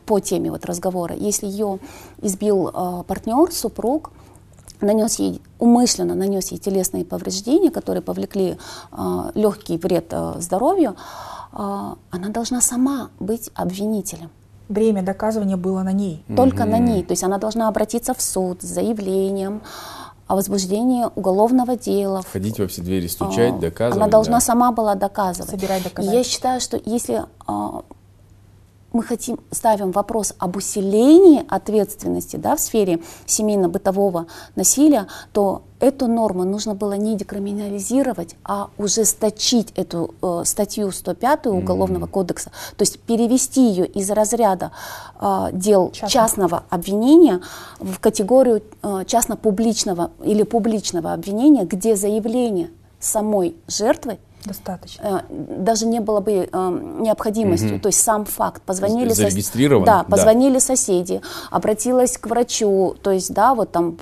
по 0.06 0.18
теме 0.18 0.50
вот 0.50 0.64
разговора, 0.64 1.14
если 1.14 1.46
ее 1.46 1.78
избил 2.20 2.72
партнер, 3.06 3.52
супруг, 3.52 4.10
нанес 4.80 5.18
ей, 5.20 5.40
умышленно 5.60 6.14
нанес 6.14 6.48
ей 6.50 6.58
телесные 6.58 7.04
повреждения, 7.04 7.70
которые 7.70 8.02
повлекли 8.02 8.58
легкий 9.34 9.78
вред 9.78 10.12
здоровью, 10.38 10.96
она 11.52 12.28
должна 12.28 12.60
сама 12.60 13.10
быть 13.20 13.50
обвинителем 13.54 14.30
бремя 14.68 15.02
доказывания 15.02 15.56
было 15.56 15.82
на 15.82 15.92
ней. 15.92 16.24
Только 16.36 16.62
mm-hmm. 16.62 16.70
на 16.70 16.78
ней. 16.78 17.02
То 17.02 17.12
есть 17.12 17.24
она 17.24 17.38
должна 17.38 17.68
обратиться 17.68 18.14
в 18.14 18.22
суд 18.22 18.62
с 18.62 18.66
заявлением 18.66 19.62
о 20.26 20.34
возбуждении 20.34 21.04
уголовного 21.14 21.76
дела. 21.76 22.22
Входить 22.22 22.58
во 22.58 22.66
все 22.66 22.82
двери, 22.82 23.06
стучать, 23.06 23.54
а, 23.54 23.58
доказывать. 23.58 24.02
Она 24.02 24.10
должна 24.10 24.38
да. 24.38 24.40
сама 24.40 24.72
была 24.72 24.94
доказывать. 24.94 25.50
Собирать 25.50 25.84
доказательства. 25.84 26.16
Я 26.16 26.24
считаю, 26.24 26.60
что 26.60 26.80
если 26.84 27.24
а, 27.46 27.82
мы 28.96 29.02
хотим, 29.02 29.38
ставим 29.50 29.92
вопрос 29.92 30.34
об 30.38 30.56
усилении 30.56 31.44
ответственности 31.48 32.36
да, 32.36 32.56
в 32.56 32.60
сфере 32.60 33.00
семейно-бытового 33.26 34.26
насилия, 34.56 35.06
то 35.32 35.62
эту 35.80 36.06
норму 36.06 36.44
нужно 36.44 36.74
было 36.74 36.94
не 36.94 37.14
декриминализировать, 37.14 38.36
а 38.42 38.70
ужесточить 38.78 39.72
эту 39.76 40.14
э, 40.22 40.42
статью 40.44 40.90
105 40.90 41.46
Уголовного 41.48 42.06
mm-hmm. 42.06 42.10
кодекса, 42.10 42.50
то 42.76 42.82
есть 42.82 42.98
перевести 43.00 43.68
ее 43.68 43.86
из 43.86 44.10
разряда 44.10 44.72
э, 45.20 45.48
дел 45.52 45.90
Частно. 45.90 46.08
частного 46.08 46.62
обвинения 46.70 47.40
в 47.78 47.98
категорию 47.98 48.62
э, 48.82 49.04
частно-публичного 49.06 50.10
или 50.24 50.42
публичного 50.42 51.12
обвинения, 51.12 51.64
где 51.64 51.96
заявление 51.96 52.70
самой 52.98 53.56
жертвы 53.68 54.18
Достаточно. 54.46 55.24
Э, 55.28 55.34
даже 55.58 55.86
не 55.86 56.00
было 56.00 56.20
бы 56.20 56.48
э, 56.50 56.80
необходимости, 57.00 57.74
угу. 57.74 57.80
то 57.80 57.88
есть 57.88 58.00
сам 58.00 58.24
факт. 58.24 58.62
Позвонили, 58.62 59.10
Зарегистрирован, 59.10 59.84
да, 59.84 60.04
позвонили 60.04 60.54
да. 60.54 60.60
соседи, 60.60 61.20
обратилась 61.50 62.16
к 62.16 62.26
врачу, 62.26 62.96
то 63.02 63.10
есть, 63.10 63.32
да, 63.34 63.54
вот 63.54 63.72
там 63.72 63.96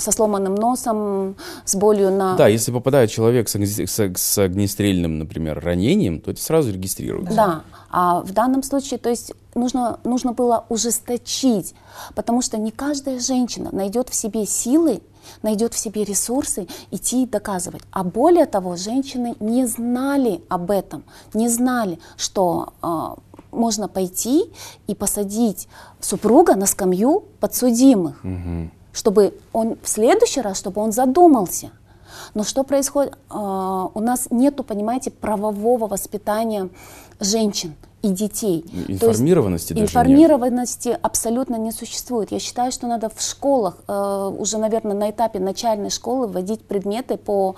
со 0.00 0.12
сломанным 0.12 0.54
носом, 0.54 1.36
с 1.64 1.74
болью 1.74 2.10
на... 2.10 2.36
Да, 2.36 2.48
если 2.48 2.72
попадает 2.72 3.10
человек 3.10 3.48
с, 3.48 3.54
с, 3.54 4.12
с 4.16 4.38
огнестрельным, 4.38 5.18
например, 5.18 5.60
ранением, 5.60 6.20
то 6.20 6.30
это 6.30 6.42
сразу 6.42 6.72
регистрируется. 6.72 7.34
Да, 7.34 7.62
а 7.90 8.20
в 8.20 8.32
данном 8.32 8.62
случае, 8.62 8.98
то 8.98 9.08
есть 9.08 9.32
нужно, 9.54 9.98
нужно 10.04 10.32
было 10.32 10.64
ужесточить, 10.68 11.74
потому 12.14 12.40
что 12.42 12.56
не 12.56 12.70
каждая 12.70 13.18
женщина 13.18 13.70
найдет 13.72 14.08
в 14.08 14.14
себе 14.14 14.46
силы 14.46 15.02
найдет 15.42 15.74
в 15.74 15.78
себе 15.78 16.04
ресурсы 16.04 16.66
идти 16.90 17.22
и 17.24 17.26
доказывать. 17.26 17.82
А 17.90 18.04
более 18.04 18.46
того, 18.46 18.76
женщины 18.76 19.36
не 19.40 19.66
знали 19.66 20.42
об 20.48 20.70
этом, 20.70 21.04
не 21.34 21.48
знали, 21.48 21.98
что 22.16 22.72
э, 22.82 23.14
можно 23.52 23.88
пойти 23.88 24.50
и 24.86 24.94
посадить 24.94 25.68
супруга 26.00 26.56
на 26.56 26.66
скамью 26.66 27.24
подсудимых, 27.40 28.20
угу. 28.24 28.70
чтобы 28.92 29.34
он 29.52 29.76
в 29.82 29.88
следующий 29.88 30.40
раз, 30.40 30.58
чтобы 30.58 30.80
он 30.80 30.92
задумался. 30.92 31.70
Но 32.34 32.44
что 32.44 32.64
происходит? 32.64 33.16
Э, 33.30 33.88
у 33.92 34.00
нас 34.00 34.28
нету, 34.30 34.64
понимаете, 34.64 35.10
правового 35.10 35.86
воспитания 35.86 36.68
женщин 37.18 37.74
и 38.02 38.08
детей. 38.08 38.64
Информированности 38.88 39.72
даже 39.72 39.84
Информированности 39.84 40.88
нет. 40.88 41.00
абсолютно 41.02 41.56
не 41.56 41.70
существует. 41.70 42.32
Я 42.32 42.38
считаю, 42.38 42.72
что 42.72 42.86
надо 42.86 43.10
в 43.14 43.20
школах, 43.20 43.76
э, 43.86 44.32
уже, 44.38 44.58
наверное, 44.58 44.96
на 44.96 45.10
этапе 45.10 45.38
начальной 45.38 45.90
школы 45.90 46.26
вводить 46.26 46.62
предметы 46.62 47.16
по 47.18 47.56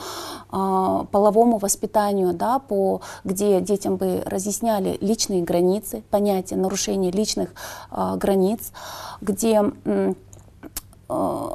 э, 0.51 1.05
половому 1.11 1.59
воспитанию, 1.59 2.32
да, 2.32 2.59
по, 2.59 3.03
где 3.24 3.61
детям 3.61 3.97
бы 3.97 4.22
разъясняли 4.24 4.99
личные 5.01 5.43
границы, 5.43 6.03
понятие 6.11 6.59
нарушения 6.59 7.11
личных 7.11 7.51
э, 7.90 8.16
границ, 8.16 8.72
где... 9.20 9.62
Э, 9.84 10.14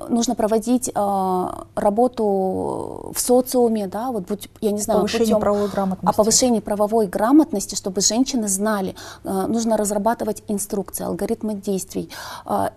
нужно 0.09 0.35
проводить 0.35 0.89
э, 0.93 1.47
работу 1.75 3.11
в 3.13 3.19
социуме, 3.19 3.87
да, 3.87 4.11
вот 4.11 4.27
будь, 4.27 4.49
я 4.61 4.71
не 4.71 4.79
знаю, 4.79 4.99
повышение 4.99 5.25
путем, 5.25 5.39
правовой 5.39 5.69
грамотности. 5.69 6.09
о 6.09 6.13
повышении 6.13 6.59
правовой 6.59 7.07
грамотности, 7.07 7.75
чтобы 7.75 8.01
женщины 8.01 8.47
знали, 8.47 8.95
э, 9.23 9.45
нужно 9.47 9.77
разрабатывать 9.77 10.43
инструкции, 10.47 11.05
алгоритмы 11.05 11.55
действий. 11.55 12.09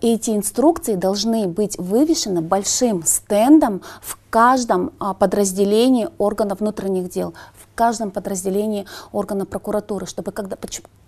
Эти 0.01 0.31
инструкции 0.31 0.95
должны 0.95 1.47
быть 1.47 1.77
вывешены 1.77 2.41
большим 2.41 3.03
стендом 3.05 3.81
в 4.01 4.17
каждом 4.29 4.91
подразделении 5.19 6.09
органов 6.17 6.59
внутренних 6.59 7.09
дел, 7.09 7.33
каждом 7.75 8.11
подразделении 8.11 8.85
органа 9.11 9.45
прокуратуры, 9.45 10.05
чтобы 10.05 10.31
когда, 10.31 10.57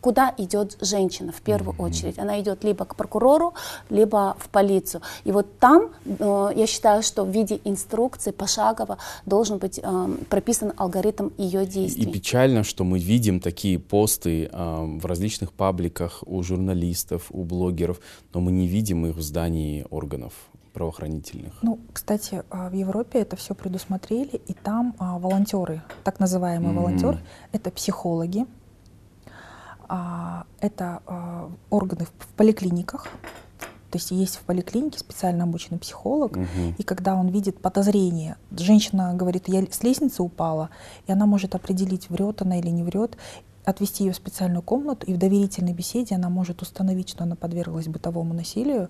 куда 0.02 0.34
идет 0.38 0.78
женщина 0.82 1.32
в 1.32 1.42
первую 1.42 1.76
mm-hmm. 1.76 1.86
очередь. 1.86 2.20
Она 2.20 2.40
идет 2.42 2.64
либо 2.64 2.86
к 2.86 2.96
прокурору, 2.96 3.54
либо 3.90 4.36
в 4.40 4.50
полицию. 4.50 5.02
И 5.24 5.32
вот 5.32 5.60
там, 5.60 5.90
э, 6.06 6.50
я 6.56 6.68
считаю, 6.68 7.04
что 7.04 7.24
в 7.24 7.30
виде 7.30 7.60
инструкции 7.64 8.32
пошагово 8.32 8.98
должен 9.26 9.58
быть 9.58 9.80
э, 9.82 10.08
прописан 10.30 10.74
алгоритм 10.78 11.30
ее 11.38 11.66
действий. 11.66 12.04
И 12.04 12.12
печально, 12.12 12.64
что 12.64 12.84
мы 12.84 13.00
видим 13.00 13.40
такие 13.40 13.80
посты 13.80 14.50
э, 14.52 14.98
в 15.02 15.06
различных 15.06 15.54
пабликах 15.54 16.24
у 16.26 16.44
журналистов, 16.44 17.28
у 17.30 17.44
блогеров, 17.44 18.00
но 18.34 18.42
мы 18.42 18.52
не 18.52 18.68
видим 18.68 19.06
их 19.06 19.16
в 19.16 19.22
здании 19.22 19.86
органов 19.90 20.34
правоохранительных? 20.74 21.54
Ну, 21.62 21.80
кстати, 21.94 22.44
а, 22.50 22.70
в 22.70 22.74
Европе 22.74 23.20
это 23.20 23.36
все 23.36 23.54
предусмотрели, 23.56 24.42
и 24.48 24.54
там 24.54 24.96
а, 24.98 25.20
волонтеры, 25.20 25.82
так 26.04 26.20
называемые 26.20 26.74
mm-hmm. 26.74 26.76
волонтеры, 26.76 27.20
это 27.52 27.72
психологи, 27.72 28.46
а, 29.88 30.46
это 30.60 31.02
органы 31.70 32.06
в, 32.06 32.24
в 32.24 32.28
поликлиниках, 32.36 33.08
то 33.94 33.98
есть 33.98 34.10
есть 34.10 34.38
в 34.38 34.42
поликлинике 34.42 34.98
специально 34.98 35.44
обученный 35.44 35.78
психолог, 35.78 36.32
угу. 36.32 36.48
и 36.80 36.82
когда 36.82 37.14
он 37.14 37.28
видит 37.28 37.62
подозрение, 37.62 38.38
женщина 38.50 39.14
говорит, 39.14 39.44
я 39.46 39.64
с 39.70 39.84
лестницы 39.84 40.24
упала, 40.24 40.72
и 41.06 41.12
она 41.12 41.28
может 41.28 41.54
определить, 41.54 42.10
врет 42.10 42.42
она 42.42 42.58
или 42.58 42.70
не 42.70 42.82
врет, 42.82 43.18
отвести 43.66 44.06
ее 44.06 44.12
в 44.12 44.16
специальную 44.16 44.62
комнату, 44.62 45.06
и 45.06 45.14
в 45.14 45.18
доверительной 45.18 45.74
беседе 45.74 46.16
она 46.16 46.30
может 46.30 46.62
установить, 46.62 47.10
что 47.10 47.24
она 47.24 47.36
подверглась 47.36 47.88
бытовому 47.88 48.34
насилию, 48.34 48.90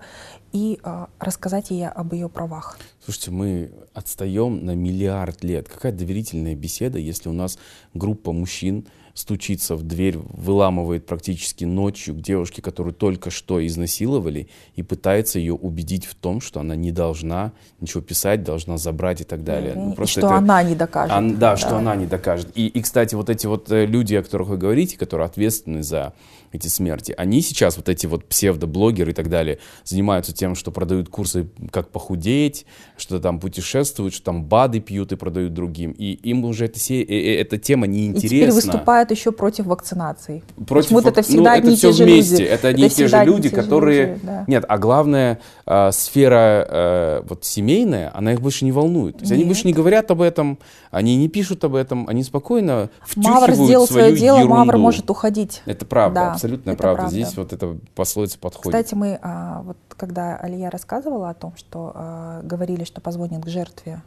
и 0.51 0.79
э, 0.83 1.05
рассказать 1.19 1.71
ей 1.71 1.87
об 1.87 2.13
ее 2.13 2.29
правах. 2.29 2.77
Слушайте, 3.03 3.31
мы 3.31 3.71
отстаем 3.93 4.65
на 4.65 4.75
миллиард 4.75 5.43
лет. 5.43 5.69
Какая 5.69 5.91
доверительная 5.91 6.55
беседа, 6.55 6.99
если 6.99 7.29
у 7.29 7.33
нас 7.33 7.57
группа 7.93 8.31
мужчин 8.31 8.85
стучится 9.13 9.75
в 9.75 9.83
дверь, 9.83 10.17
выламывает 10.17 11.05
практически 11.05 11.65
ночью 11.65 12.15
к 12.15 12.21
девушке, 12.21 12.61
которую 12.61 12.93
только 12.93 13.29
что 13.29 13.65
изнасиловали, 13.65 14.49
и 14.75 14.83
пытается 14.83 15.39
ее 15.39 15.53
убедить 15.53 16.05
в 16.05 16.15
том, 16.15 16.41
что 16.41 16.59
она 16.59 16.75
не 16.75 16.91
должна 16.91 17.53
ничего 17.79 18.01
писать, 18.01 18.43
должна 18.43 18.77
забрать 18.77 19.21
и 19.21 19.23
так 19.23 19.43
далее. 19.43 19.73
Ну, 19.75 19.93
просто 19.93 20.21
что 20.21 20.27
это, 20.27 20.37
она 20.37 20.63
не 20.63 20.75
докажет. 20.75 21.15
Он, 21.15 21.33
да, 21.33 21.51
да, 21.51 21.57
что 21.57 21.77
она 21.77 21.95
не 21.95 22.05
докажет. 22.05 22.49
И, 22.55 22.67
и, 22.67 22.81
кстати, 22.81 23.15
вот 23.15 23.29
эти 23.29 23.45
вот 23.45 23.71
э, 23.71 23.85
люди, 23.85 24.15
о 24.15 24.23
которых 24.23 24.47
вы 24.47 24.57
говорите, 24.57 24.97
которые 24.97 25.25
ответственны 25.27 25.83
за 25.83 26.13
эти 26.53 26.67
смерти. 26.67 27.13
Они 27.17 27.41
сейчас, 27.41 27.77
вот 27.77 27.89
эти 27.89 28.05
вот 28.05 28.25
псевдоблогеры 28.25 29.11
и 29.11 29.13
так 29.13 29.29
далее, 29.29 29.57
занимаются 29.83 30.33
тем, 30.33 30.55
что 30.55 30.71
продают 30.71 31.09
курсы, 31.09 31.47
как 31.71 31.89
похудеть, 31.89 32.65
что 32.95 33.19
там 33.19 33.39
путешествуют, 33.39 34.13
что 34.13 34.25
там 34.25 34.45
БАДы 34.45 34.79
пьют 34.79 35.11
и 35.11 35.15
продают 35.15 35.53
другим. 35.53 35.91
И 35.91 36.13
им 36.13 36.45
уже 36.45 36.65
эта, 36.65 36.79
се... 36.79 37.01
Э, 37.01 37.05
э, 37.05 37.41
эта 37.41 37.57
тема 37.57 37.87
неинтересна. 37.87 38.27
И 38.27 38.29
теперь 38.29 38.51
выступают 38.51 39.11
еще 39.11 39.31
против 39.31 39.65
вакцинации. 39.65 40.43
Против 40.67 40.91
вак... 40.91 41.05
это 41.07 41.23
всегда 41.23 41.51
ну, 41.51 41.57
одни 41.57 41.69
это 41.73 41.77
все 41.77 41.93
те 41.93 42.03
вместе. 42.03 42.37
Люди. 42.37 42.43
Это 42.43 42.67
одни 42.67 42.85
и 42.85 42.89
те 42.89 43.07
же 43.07 43.25
люди, 43.25 43.49
которые... 43.49 44.05
Люди, 44.05 44.19
да. 44.23 44.45
Нет, 44.47 44.65
а 44.67 44.77
главное, 44.77 45.39
э, 45.65 45.91
сфера 45.91 46.67
э, 46.69 47.21
вот 47.27 47.45
семейная, 47.45 48.11
она 48.15 48.33
их 48.33 48.41
больше 48.41 48.63
не 48.63 48.71
волнует. 48.71 49.17
То 49.17 49.21
есть 49.21 49.31
Нет. 49.31 49.39
они 49.39 49.47
больше 49.47 49.65
не 49.65 49.73
говорят 49.73 50.11
об 50.11 50.21
этом, 50.21 50.59
они 50.91 51.17
не 51.17 51.29
пишут 51.29 51.63
об 51.63 51.73
этом, 51.73 52.07
они 52.07 52.23
спокойно 52.23 52.91
втюхивают 53.01 53.41
Мавр 53.41 53.53
сделал 53.53 53.87
свою 53.87 54.07
свое 54.07 54.19
дело, 54.19 54.37
ерунду. 54.37 54.55
Мавр 54.55 54.77
может 54.77 55.09
уходить. 55.09 55.61
Это 55.65 55.85
правда, 55.85 56.19
да 56.41 56.42
абсолютная 56.43 56.75
правда. 56.75 57.01
правда. 57.01 57.15
Здесь 57.15 57.37
вот 57.37 57.53
это 57.53 57.77
пословица 57.95 58.39
подходит. 58.39 58.79
Кстати, 58.79 58.95
мы, 58.95 59.19
а, 59.21 59.61
вот 59.61 59.77
когда 59.89 60.35
Алия 60.37 60.69
рассказывала 60.69 61.29
о 61.29 61.33
том, 61.33 61.55
что 61.55 61.91
а, 61.95 62.41
говорили, 62.43 62.83
что 62.83 63.01
позвонят 63.01 63.43
к 63.43 63.47
жертве, 63.47 64.01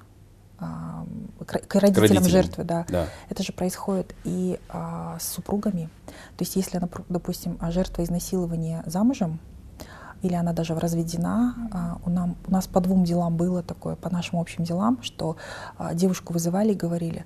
а, 0.59 1.07
к, 1.45 1.45
к, 1.45 1.75
родителям 1.75 1.95
к 1.95 1.97
родителям 1.97 2.25
жертвы, 2.25 2.65
да, 2.65 2.87
да, 2.89 3.07
это 3.29 3.43
же 3.43 3.53
происходит 3.53 4.15
и 4.25 4.59
а, 4.69 5.19
с 5.19 5.29
супругами. 5.29 5.89
То 6.37 6.43
есть, 6.43 6.57
если, 6.57 6.81
допустим, 7.09 7.59
жертва 7.71 8.05
изнасилования 8.05 8.83
замужем, 8.87 9.41
или 10.23 10.35
она 10.35 10.53
даже 10.53 10.75
разведена. 10.75 11.55
А, 11.73 11.99
у, 12.05 12.11
нам, 12.11 12.37
у 12.47 12.53
нас 12.53 12.67
по 12.67 12.81
двум 12.81 13.05
делам 13.05 13.37
было 13.37 13.63
такое, 13.63 13.97
по 13.97 14.11
нашим 14.11 14.39
общим 14.39 14.65
делам, 14.65 14.99
что 15.03 15.37
а, 15.79 15.95
девушку 15.95 16.33
вызывали 16.33 16.73
и 16.73 16.75
говорили, 16.75 17.25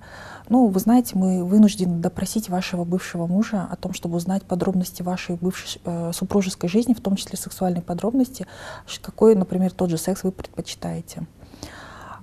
ну, 0.49 0.67
вы 0.69 0.81
знаете, 0.81 1.17
мы 1.17 1.45
вынуждены 1.45 1.99
допросить 2.01 2.49
вашего 2.49 2.85
бывшего 2.85 3.27
мужа 3.27 3.69
о 3.71 3.77
том, 3.77 3.93
чтобы 3.93 4.17
узнать 4.17 4.43
подробности 4.45 5.03
вашей 5.03 5.37
бывшей 5.37 5.81
э, 5.85 6.13
супружеской 6.13 6.69
жизни, 6.69 6.95
в 6.95 7.01
том 7.01 7.17
числе 7.17 7.39
сексуальные 7.39 7.83
подробности, 7.83 8.47
какой, 9.01 9.35
например, 9.35 9.73
тот 9.73 9.91
же 9.91 9.99
секс 9.99 10.25
вы 10.25 10.33
предпочитаете. 10.33 11.27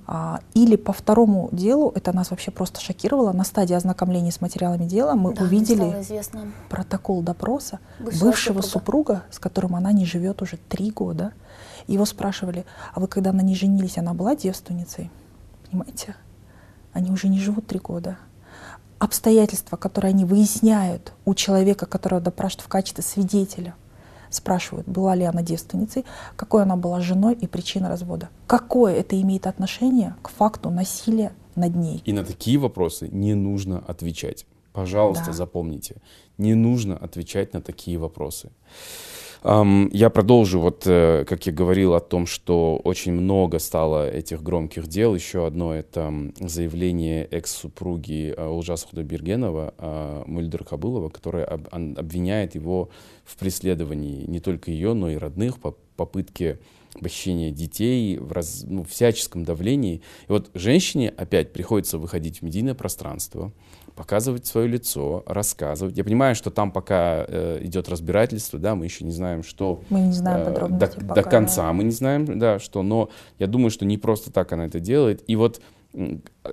А, 0.10 0.40
или 0.54 0.78
по 0.78 0.94
второму 0.94 1.50
делу, 1.52 1.92
это 1.94 2.16
нас 2.16 2.32
вообще 2.32 2.50
просто 2.50 2.80
шокировало, 2.80 3.34
на 3.34 3.44
стадии 3.44 3.74
ознакомления 3.74 4.32
с 4.32 4.40
материалами 4.40 4.86
дела 4.86 5.16
мы 5.16 5.36
да, 5.36 5.44
увидели 5.44 6.02
протокол 6.70 7.22
допроса 7.22 7.80
бывшего, 8.00 8.26
бывшего 8.26 8.62
супруга. 8.62 8.70
супруга, 8.70 9.24
с 9.32 9.40
которым 9.40 9.76
она 9.76 9.92
не 9.92 10.06
живет 10.06 10.42
уже 10.42 10.58
три 10.70 10.92
года. 10.92 11.34
Его 11.88 12.06
спрашивали, 12.06 12.66
а 12.94 13.02
вы 13.02 13.08
когда 13.10 13.34
на 13.34 13.42
ней 13.42 13.56
женились, 13.56 13.98
она 13.98 14.14
была 14.14 14.34
девственницей? 14.34 15.12
Понимаете? 15.70 16.16
Они 16.94 17.12
уже 17.12 17.28
не 17.28 17.40
живут 17.40 17.68
три 17.68 17.80
года. 17.80 18.18
Обстоятельства, 19.00 19.76
которые 19.76 20.12
они 20.12 20.24
выясняют 20.24 21.12
у 21.26 21.36
человека, 21.36 21.86
которого 21.86 22.22
допрашивают 22.22 22.66
в 22.66 22.70
качестве 22.70 23.04
свидетеля– 23.04 23.76
спрашивают, 24.30 24.88
была 24.88 25.16
ли 25.16 25.24
она 25.24 25.42
девственницей, 25.42 26.06
какой 26.36 26.64
она 26.64 26.76
была 26.76 27.02
женой 27.02 27.34
и 27.34 27.48
причина 27.48 27.90
развода. 27.90 28.30
Какое 28.48 28.96
это 28.96 29.20
имеет 29.22 29.48
отношение 29.48 30.16
к 30.22 30.30
факту 30.30 30.70
насилия 30.70 31.34
над 31.56 31.76
ней? 31.76 32.02
И 32.06 32.14
на 32.14 32.24
такие 32.24 32.58
вопросы 32.58 33.08
не 33.10 33.34
нужно 33.34 33.80
отвечать. 33.88 34.46
Пожалуйста, 34.74 35.28
да. 35.28 35.34
запомните, 35.34 35.96
не 36.38 36.54
нужно 36.54 36.96
отвечать 36.96 37.54
на 37.54 37.62
такие 37.62 37.98
вопросы. 37.98 38.52
Я 39.44 40.10
продолжу, 40.10 40.60
вот 40.60 40.84
э, 40.88 41.24
как 41.28 41.46
я 41.46 41.54
говорил 41.54 41.94
о 41.94 42.00
том, 42.00 42.26
что 42.26 42.78
очень 42.84 43.14
много 43.14 43.60
стало 43.60 44.10
этих 44.10 44.42
громких 44.42 44.88
дел. 44.88 45.14
Еще 45.14 45.46
одно— 45.46 45.74
это 45.76 46.12
заявление 46.40 47.26
экс-супруги 47.26 48.34
э, 48.36 48.48
Ужаса 48.48 48.88
Худобергенова, 48.88 49.74
э, 49.78 50.24
Мульдер 50.26 50.64
Кабылова, 50.64 51.10
которая 51.10 51.46
обвиняет 51.46 52.56
его 52.56 52.90
в 53.26 53.38
преследовании 53.38 54.26
не 54.26 54.40
только 54.40 54.72
ее, 54.72 54.94
но 54.94 55.10
и 55.10 55.18
родных 55.18 55.60
по 55.60 55.76
попытке 55.96 56.60
похищения 57.00 57.52
детей, 57.52 58.18
в 58.18 58.32
раз, 58.32 58.64
ну, 58.68 58.84
всяческом 58.84 59.44
давлении. 59.44 60.02
И 60.28 60.32
вот 60.32 60.50
женщине 60.56 61.10
опять 61.10 61.54
приходится 61.54 62.00
выходить 62.00 62.40
в 62.40 62.42
медийное 62.42 62.74
пространство, 62.74 63.52
показывать 63.98 64.46
свое 64.46 64.68
лицо, 64.68 65.24
рассказывать. 65.26 65.98
Я 65.98 66.04
понимаю, 66.04 66.36
что 66.36 66.52
там 66.52 66.72
пока 66.72 67.26
э, 67.28 67.60
идет 67.64 67.90
разбирательство, 67.90 68.60
да, 68.60 68.76
мы 68.76 68.86
еще 68.86 69.04
не 69.04 69.12
знаем, 69.12 69.44
что... 69.44 69.82
Мы 69.90 70.02
не 70.02 70.14
знаем 70.14 70.42
э, 70.42 70.46
подробностей 70.46 71.02
до, 71.02 71.08
пока, 71.08 71.22
до 71.22 71.30
конца 71.30 71.64
да. 71.64 71.74
мы 71.74 71.84
не 71.84 71.92
знаем, 71.92 72.40
да, 72.40 72.60
что, 72.60 72.84
но 72.84 73.10
я 73.40 73.48
думаю, 73.48 73.72
что 73.72 73.86
не 73.86 73.98
просто 73.98 74.32
так 74.32 74.54
она 74.54 74.68
это 74.68 74.80
делает. 74.80 75.24
И 75.28 75.36
вот 75.36 75.62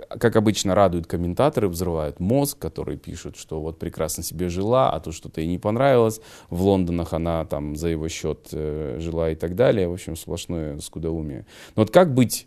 как 0.08 0.36
обычно, 0.36 0.74
радуют 0.74 1.06
комментаторы, 1.06 1.68
взрывают 1.68 2.18
мозг, 2.18 2.58
которые 2.58 2.96
пишут, 2.96 3.36
что 3.36 3.60
вот 3.60 3.78
прекрасно 3.78 4.22
себе 4.22 4.48
жила, 4.48 4.90
а 4.90 5.00
то 5.00 5.12
что-то 5.12 5.40
ей 5.40 5.48
не 5.48 5.58
понравилось. 5.58 6.20
В 6.48 6.62
Лондонах 6.62 7.12
она 7.12 7.44
там 7.44 7.76
за 7.76 7.88
его 7.88 8.08
счет 8.08 8.48
э, 8.52 8.96
жила 9.00 9.30
и 9.30 9.34
так 9.34 9.54
далее. 9.54 9.88
В 9.88 9.92
общем, 9.92 10.16
сплошное 10.16 10.78
скудоумие. 10.78 11.46
Но 11.76 11.82
вот 11.82 11.90
как 11.90 12.14
быть 12.14 12.46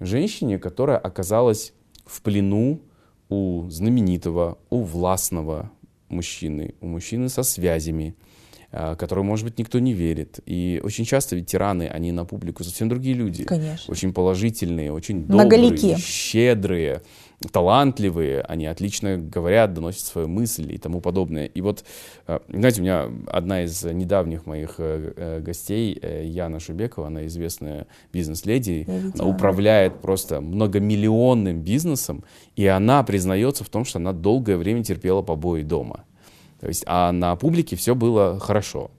женщине, 0.00 0.58
которая 0.58 0.96
оказалась 0.96 1.74
в 2.06 2.22
плену 2.22 2.80
у 3.28 3.68
знаменитого, 3.68 4.58
у 4.70 4.82
властного 4.82 5.70
мужчины, 6.08 6.74
у 6.80 6.86
мужчины 6.86 7.28
со 7.28 7.42
связями, 7.42 8.14
а, 8.70 8.96
которой, 8.96 9.24
может 9.24 9.46
быть, 9.46 9.58
никто 9.58 9.78
не 9.78 9.94
верит. 9.94 10.40
И 10.44 10.78
очень 10.84 11.06
часто 11.06 11.36
ветераны, 11.36 11.88
они 11.88 12.12
на 12.12 12.26
публику 12.26 12.64
совсем 12.64 12.90
другие 12.90 13.14
люди. 13.14 13.44
Конечно. 13.44 13.90
Очень 13.90 14.12
положительные, 14.12 14.92
очень 14.92 15.24
добрые, 15.24 15.96
щедрые, 15.96 17.00
талантливые. 17.50 18.42
Они 18.42 18.66
отлично 18.66 19.16
говорят, 19.16 19.72
доносят 19.72 20.02
свою 20.02 20.28
мысль 20.28 20.70
и 20.74 20.76
тому 20.76 21.00
подобное. 21.00 21.46
И 21.46 21.62
вот, 21.62 21.82
а, 22.26 22.42
знаете, 22.48 22.82
у 22.82 22.84
меня 22.84 23.10
одна 23.28 23.64
из 23.64 23.82
недавних 23.84 24.44
моих 24.44 24.74
э, 24.76 25.14
э, 25.16 25.40
гостей, 25.40 25.98
э, 26.02 26.26
Яна 26.26 26.60
Шубекова, 26.60 27.06
она 27.06 27.26
известная 27.26 27.86
бизнес-леди, 28.12 28.86
она 29.14 29.24
управляет 29.24 30.02
просто 30.02 30.42
многомиллионным 30.42 31.62
бизнесом, 31.62 32.22
и 32.54 32.66
она 32.66 33.02
признается 33.02 33.64
в 33.64 33.70
том, 33.70 33.86
что 33.86 33.98
она 33.98 34.12
долгое 34.12 34.58
время 34.58 34.84
терпела 34.84 35.22
побои 35.22 35.62
дома. 35.62 36.04
То 36.60 36.68
есть, 36.68 36.84
а 36.86 37.12
на 37.12 37.36
публике 37.36 37.76
все 37.76 37.94
было 37.94 38.38
хорошо. 38.38 38.90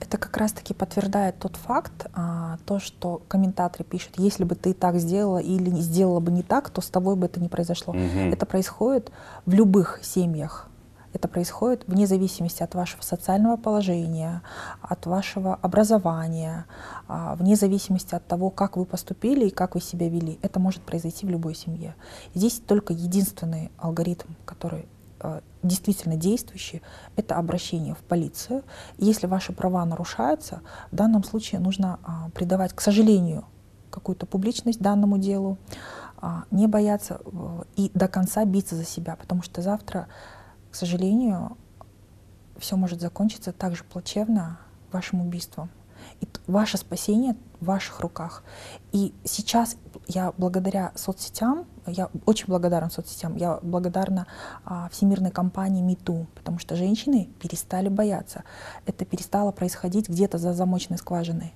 Это 0.00 0.16
как 0.16 0.36
раз-таки 0.38 0.72
подтверждает 0.72 1.38
тот 1.38 1.56
факт, 1.56 2.06
а, 2.14 2.56
то, 2.64 2.78
что 2.78 3.20
комментаторы 3.28 3.84
пишут, 3.84 4.12
если 4.16 4.44
бы 4.44 4.54
ты 4.54 4.72
так 4.72 4.96
сделала 4.96 5.38
или 5.38 5.70
сделала 5.70 6.20
бы 6.20 6.30
не 6.30 6.42
так, 6.42 6.70
то 6.70 6.80
с 6.80 6.88
тобой 6.88 7.16
бы 7.16 7.26
это 7.26 7.38
не 7.38 7.48
произошло. 7.48 7.92
Угу. 7.92 8.32
Это 8.32 8.46
происходит 8.46 9.12
в 9.44 9.52
любых 9.52 10.00
семьях. 10.02 10.68
Это 11.12 11.26
происходит 11.26 11.84
вне 11.86 12.06
зависимости 12.06 12.62
от 12.62 12.74
вашего 12.74 13.02
социального 13.02 13.56
положения, 13.56 14.42
от 14.80 15.06
вашего 15.06 15.56
образования, 15.56 16.66
а, 17.08 17.34
вне 17.34 17.56
зависимости 17.56 18.14
от 18.14 18.24
того, 18.26 18.50
как 18.50 18.76
вы 18.76 18.84
поступили 18.84 19.46
и 19.46 19.50
как 19.50 19.74
вы 19.74 19.80
себя 19.80 20.08
вели. 20.08 20.38
Это 20.40 20.60
может 20.60 20.82
произойти 20.82 21.26
в 21.26 21.30
любой 21.30 21.54
семье. 21.54 21.94
Здесь 22.34 22.62
только 22.64 22.92
единственный 22.92 23.70
алгоритм, 23.76 24.28
который 24.44 24.86
действительно 25.62 26.16
действующие, 26.16 26.82
это 27.16 27.36
обращение 27.36 27.94
в 27.94 27.98
полицию. 27.98 28.64
если 28.98 29.26
ваши 29.26 29.52
права 29.52 29.84
нарушаются, 29.84 30.62
в 30.90 30.96
данном 30.96 31.24
случае 31.24 31.60
нужно 31.60 31.98
а, 32.02 32.30
придавать, 32.30 32.72
к 32.72 32.80
сожалению, 32.80 33.44
какую-то 33.90 34.26
публичность 34.26 34.80
данному 34.80 35.18
делу, 35.18 35.58
а, 36.16 36.44
не 36.50 36.66
бояться 36.66 37.20
э, 37.24 37.62
и 37.76 37.90
до 37.94 38.08
конца 38.08 38.44
биться 38.44 38.76
за 38.76 38.84
себя, 38.84 39.16
потому 39.16 39.42
что 39.42 39.62
завтра, 39.62 40.06
к 40.70 40.74
сожалению, 40.74 41.56
все 42.58 42.76
может 42.76 43.00
закончиться 43.00 43.52
так 43.52 43.74
же 43.74 43.84
плачевно 43.84 44.58
вашим 44.92 45.20
убийством. 45.20 45.70
И 46.20 46.28
ваше 46.46 46.76
спасение 46.76 47.36
в 47.60 47.66
ваших 47.66 48.00
руках. 48.00 48.42
И 48.92 49.14
сейчас 49.24 49.76
я 50.06 50.32
благодаря 50.36 50.92
соцсетям, 50.94 51.66
я 51.86 52.10
очень 52.26 52.46
благодарна 52.46 52.90
соцсетям, 52.90 53.36
я 53.36 53.58
благодарна 53.62 54.26
а, 54.64 54.88
всемирной 54.90 55.30
компании 55.30 55.82
МИТУ, 55.82 56.26
потому 56.34 56.58
что 56.58 56.76
женщины 56.76 57.28
перестали 57.40 57.88
бояться. 57.88 58.44
Это 58.86 59.04
перестало 59.04 59.52
происходить 59.52 60.08
где-то 60.08 60.38
за 60.38 60.52
замочной 60.52 60.98
скважиной. 60.98 61.54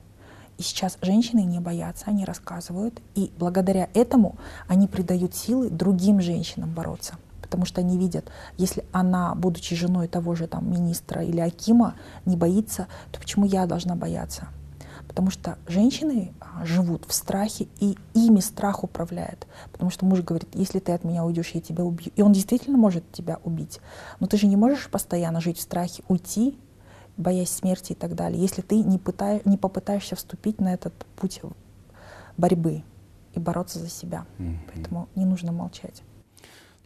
И 0.56 0.62
сейчас 0.62 0.98
женщины 1.02 1.40
не 1.40 1.58
боятся, 1.58 2.06
они 2.06 2.24
рассказывают, 2.24 3.00
и 3.14 3.32
благодаря 3.38 3.88
этому 3.92 4.36
они 4.68 4.86
придают 4.86 5.34
силы 5.34 5.68
другим 5.68 6.20
женщинам 6.20 6.72
бороться. 6.72 7.16
Потому 7.54 7.66
что 7.66 7.82
они 7.82 7.96
видят, 7.96 8.32
если 8.56 8.84
она, 8.90 9.32
будучи 9.36 9.76
женой 9.76 10.08
того 10.08 10.34
же 10.34 10.48
там, 10.48 10.68
министра 10.68 11.22
или 11.22 11.38
Акима, 11.38 11.94
не 12.26 12.36
боится, 12.36 12.88
то 13.12 13.20
почему 13.20 13.46
я 13.46 13.66
должна 13.66 13.94
бояться? 13.94 14.48
Потому 15.06 15.30
что 15.30 15.56
женщины 15.68 16.32
а, 16.40 16.64
живут 16.64 17.04
в 17.06 17.14
страхе, 17.14 17.68
и 17.78 17.96
ими 18.12 18.40
страх 18.40 18.82
управляет. 18.82 19.46
Потому 19.70 19.92
что 19.92 20.04
муж 20.04 20.22
говорит, 20.22 20.48
если 20.52 20.80
ты 20.80 20.90
от 20.90 21.04
меня 21.04 21.24
уйдешь, 21.24 21.50
я 21.50 21.60
тебя 21.60 21.84
убью. 21.84 22.10
И 22.16 22.22
он 22.22 22.32
действительно 22.32 22.76
может 22.76 23.08
тебя 23.12 23.38
убить. 23.44 23.78
Но 24.18 24.26
ты 24.26 24.36
же 24.36 24.48
не 24.48 24.56
можешь 24.56 24.90
постоянно 24.90 25.40
жить 25.40 25.58
в 25.58 25.62
страхе, 25.62 26.02
уйти, 26.08 26.58
боясь 27.16 27.50
смерти 27.50 27.92
и 27.92 27.94
так 27.94 28.16
далее, 28.16 28.42
если 28.42 28.62
ты 28.62 28.82
не, 28.82 28.98
пытай, 28.98 29.42
не 29.44 29.58
попытаешься 29.58 30.16
вступить 30.16 30.60
на 30.60 30.74
этот 30.74 30.92
путь 31.14 31.40
борьбы 32.36 32.82
и 33.32 33.38
бороться 33.38 33.78
за 33.78 33.90
себя. 33.90 34.26
Mm-hmm. 34.38 34.58
Поэтому 34.74 35.08
не 35.14 35.24
нужно 35.24 35.52
молчать. 35.52 36.02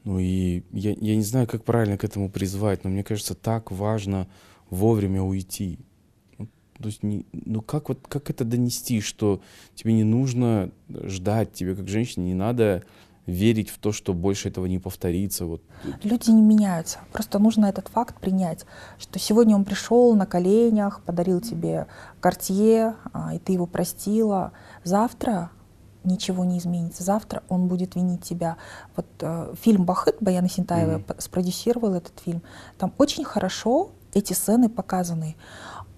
Ну 0.09 0.19
и 0.19 0.63
я, 0.73 0.93
я 0.99 1.17
не 1.17 1.23
знаю, 1.23 1.47
как 1.47 1.65
правильно 1.65 1.99
к 1.99 2.03
этому 2.03 2.31
призвать, 2.31 2.83
но 2.83 2.89
мне 2.89 3.05
кажется, 3.05 3.35
так 3.35 3.71
важно 3.71 4.27
вовремя 4.71 5.21
уйти. 5.21 5.81
То 6.39 6.87
есть, 6.87 7.03
не, 7.03 7.27
ну 7.33 7.61
как 7.61 7.91
вот 7.91 8.09
как 8.09 8.31
это 8.31 8.47
донести, 8.47 9.03
что 9.03 9.43
тебе 9.75 9.93
не 9.93 10.05
нужно 10.05 10.71
ждать, 10.89 11.53
тебе 11.53 11.77
как 11.77 11.89
женщине 11.89 12.29
не 12.29 12.35
надо 12.35 12.85
верить 13.27 13.69
в 13.69 13.77
то, 13.77 13.93
что 13.93 14.15
больше 14.15 14.49
этого 14.49 14.65
не 14.65 14.79
повторится. 14.79 15.45
Вот. 15.45 15.61
Люди 16.03 16.31
не 16.31 16.41
меняются. 16.41 17.01
Просто 17.13 17.39
нужно 17.39 17.67
этот 17.67 17.89
факт 17.89 18.19
принять, 18.19 18.65
что 18.99 19.19
сегодня 19.19 19.55
он 19.55 19.67
пришел 19.67 20.15
на 20.15 20.25
коленях, 20.25 21.03
подарил 21.03 21.43
тебе 21.43 21.87
кортье, 22.21 22.95
а, 23.13 23.35
и 23.35 23.39
ты 23.39 23.53
его 23.53 23.67
простила. 23.67 24.53
Завтра 24.85 25.51
ничего 26.09 26.45
не 26.45 26.59
изменится. 26.59 27.05
Завтра 27.05 27.43
он 27.49 27.69
будет 27.69 27.95
винить 27.95 28.23
тебя. 28.23 28.57
Вот 28.97 29.07
э, 29.21 29.55
фильм 29.61 29.85
«Бахыт» 29.85 30.17
Баяна 30.21 30.49
Синтаева 30.49 30.99
mm-hmm. 30.99 31.21
спродюсировал 31.21 31.95
этот 31.95 32.19
фильм. 32.25 32.43
Там 32.79 32.93
очень 32.99 33.25
хорошо 33.25 33.91
эти 34.15 34.33
сцены 34.33 34.69
показаны. 34.69 35.37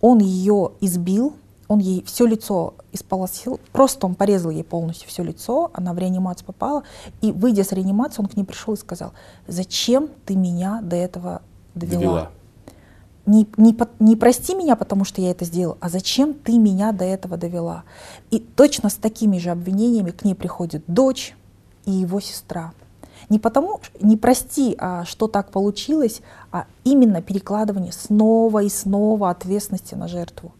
Он 0.00 0.18
ее 0.18 0.72
избил, 0.80 1.36
он 1.68 1.78
ей 1.78 2.02
все 2.04 2.26
лицо 2.26 2.74
исполосил, 2.90 3.60
просто 3.72 4.06
он 4.06 4.16
порезал 4.16 4.50
ей 4.50 4.64
полностью 4.64 5.08
все 5.08 5.22
лицо, 5.22 5.70
она 5.72 5.92
в 5.92 5.98
реанимацию 5.98 6.46
попала, 6.46 6.82
и 7.20 7.30
выйдя 7.30 7.62
с 7.62 7.72
реанимации, 7.72 8.22
он 8.22 8.26
к 8.26 8.36
ней 8.36 8.44
пришел 8.44 8.74
и 8.74 8.76
сказал, 8.76 9.12
зачем 9.46 10.08
ты 10.26 10.34
меня 10.34 10.80
до 10.82 10.96
этого 10.96 11.42
довела? 11.74 12.00
довела. 12.00 12.30
Не, 13.26 13.46
не, 13.56 13.76
не 13.98 14.16
прости 14.16 14.54
меня, 14.54 14.76
потому 14.76 15.04
что 15.04 15.20
я 15.20 15.30
это 15.30 15.44
сделал, 15.44 15.76
а 15.80 15.88
зачем 15.88 16.34
ты 16.34 16.58
меня 16.58 16.92
до 16.92 17.04
этого 17.04 17.36
довела? 17.36 17.84
И 18.30 18.38
точно 18.38 18.88
с 18.88 18.94
такими 18.94 19.38
же 19.38 19.50
обвинениями 19.50 20.10
к 20.10 20.24
ней 20.24 20.34
приходит 20.34 20.82
дочь 20.86 21.36
и 21.84 21.90
его 21.90 22.20
сестра. 22.20 22.72
Не 23.28 23.38
потому, 23.38 23.80
не 24.00 24.16
прости, 24.16 24.74
а 24.78 25.04
что 25.04 25.28
так 25.28 25.50
получилось, 25.50 26.22
а 26.50 26.64
именно 26.84 27.20
перекладывание 27.20 27.92
снова 27.92 28.62
и 28.62 28.68
снова 28.68 29.30
ответственности 29.30 29.94
на 29.94 30.08
жертву. 30.08 30.52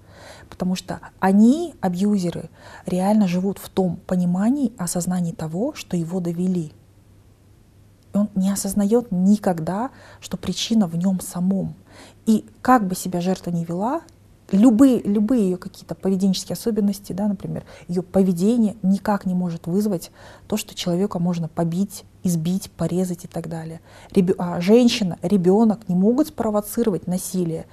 Потому 0.49 0.75
что 0.75 1.01
они, 1.21 1.75
абьюзеры, 1.81 2.51
реально 2.85 3.27
живут 3.27 3.59
в 3.59 3.69
том 3.69 3.97
понимании, 4.07 4.73
осознании 4.77 5.33
того, 5.33 5.73
что 5.75 5.97
его 5.97 6.21
довели. 6.21 6.73
Он 8.13 8.29
не 8.35 8.51
осознает 8.51 9.09
никогда, 9.11 9.91
что 10.21 10.37
причина 10.37 10.87
в 10.87 10.97
нем 10.97 11.21
самом. 11.21 11.75
И 12.27 12.45
как 12.63 12.87
бы 12.87 12.95
себя 12.95 13.21
жертва 13.21 13.51
не 13.51 13.65
вела, 13.65 14.03
любые, 14.53 15.01
любые 15.03 15.43
ее 15.43 15.57
какие-то 15.57 15.95
поведенческие 15.95 16.55
особенности, 16.55 17.13
да, 17.13 17.29
например, 17.29 17.65
ее 17.89 18.03
поведение 18.03 18.77
никак 18.83 19.27
не 19.27 19.35
может 19.35 19.67
вызвать 19.67 20.11
то, 20.47 20.57
что 20.57 20.75
человека 20.75 21.19
можно 21.19 21.49
побить, 21.49 22.05
избить, 22.23 22.71
порезать 22.71 23.25
и 23.25 23.29
так 23.29 23.49
далее. 23.49 23.81
Реб... 24.13 24.35
А 24.39 24.61
женщина, 24.61 25.19
ребенок 25.23 25.89
не 25.89 25.95
могут 25.95 26.29
спровоцировать 26.29 27.07
насилие. 27.07 27.67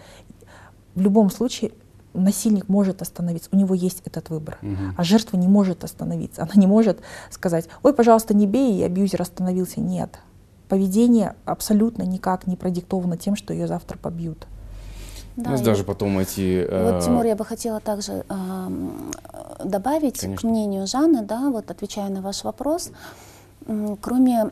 В 0.96 1.02
любом 1.02 1.30
случае 1.30 1.72
насильник 2.14 2.68
может 2.70 3.02
остановиться, 3.02 3.50
у 3.52 3.56
него 3.56 3.76
есть 3.76 4.02
этот 4.06 4.30
выбор, 4.30 4.58
угу. 4.62 4.76
а 4.98 5.04
жертва 5.04 5.38
не 5.38 5.48
может 5.48 5.84
остановиться. 5.84 6.44
Она 6.44 6.54
не 6.56 6.68
может 6.68 7.00
сказать, 7.30 7.68
ой, 7.84 7.94
пожалуйста, 7.94 8.34
не 8.34 8.48
бей, 8.48 8.80
и 8.80 8.84
абьюзер 8.84 9.22
остановился. 9.22 9.80
Нет. 9.80 10.20
Поведение 10.70 11.36
абсолютно 11.46 12.04
никак 12.04 12.48
не 12.48 12.56
продиктовано 12.56 13.18
тем, 13.18 13.36
что 13.36 13.54
ее 13.54 13.68
завтра 13.68 13.98
побьют. 13.98 14.48
Да, 15.38 15.54
У 15.54 15.64
даже 15.64 15.84
потом 15.84 16.18
эти... 16.18 16.66
Э... 16.68 16.94
Вот, 16.94 17.06
Тимур, 17.06 17.24
я 17.26 17.36
бы 17.36 17.46
хотела 17.46 17.80
также 17.80 18.26
э, 18.28 18.70
добавить 19.64 20.20
Конечно. 20.20 20.50
к 20.50 20.52
мнению 20.52 20.88
Жанны, 20.88 21.22
да, 21.22 21.52
вот 21.52 21.70
отвечая 21.70 22.10
на 22.10 22.22
ваш 22.22 22.44
вопрос, 22.44 22.90
э, 23.68 23.96
кроме 24.02 24.50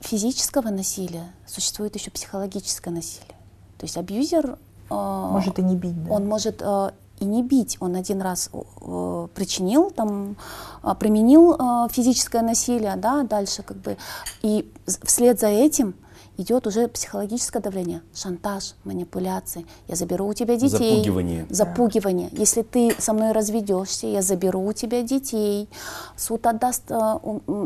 физического 0.00 0.70
насилия 0.70 1.32
существует 1.46 1.96
еще 1.96 2.12
психологическое 2.12 2.90
насилие. 2.90 3.36
То 3.76 3.86
есть 3.86 3.96
абьюзер... 3.96 4.56
Э, 4.90 5.28
может 5.30 5.58
и 5.58 5.62
не 5.62 5.76
бить, 5.76 6.04
да? 6.04 6.12
Он 6.12 6.26
может 6.26 6.62
э, 6.62 6.90
и 7.20 7.24
не 7.24 7.42
бить. 7.42 7.76
Он 7.80 7.96
один 7.96 8.20
раз 8.22 8.50
э, 8.52 9.28
причинил, 9.34 9.90
там, 9.90 10.36
э, 10.82 10.94
применил 10.98 11.54
э, 11.54 11.88
физическое 11.90 12.42
насилие, 12.42 12.96
да, 12.96 13.22
дальше 13.22 13.62
как 13.62 13.78
бы. 13.78 13.96
И 14.42 14.70
вслед 15.02 15.40
за 15.40 15.48
этим 15.48 15.94
идет 16.36 16.66
уже 16.66 16.88
психологическое 16.88 17.60
давление, 17.60 18.02
шантаж, 18.14 18.74
манипуляции. 18.84 19.66
Я 19.88 19.96
заберу 19.96 20.26
у 20.26 20.34
тебя 20.34 20.56
детей. 20.56 20.96
Запугивание. 20.96 21.46
Запугивание. 21.50 22.28
Да. 22.30 22.38
Если 22.38 22.62
ты 22.62 22.94
со 22.98 23.12
мной 23.12 23.32
разведешься, 23.32 24.06
я 24.06 24.22
заберу 24.22 24.64
у 24.66 24.72
тебя 24.72 25.02
детей. 25.02 25.68
Суд 26.16 26.46
отдаст 26.46 26.84
э, 26.90 27.18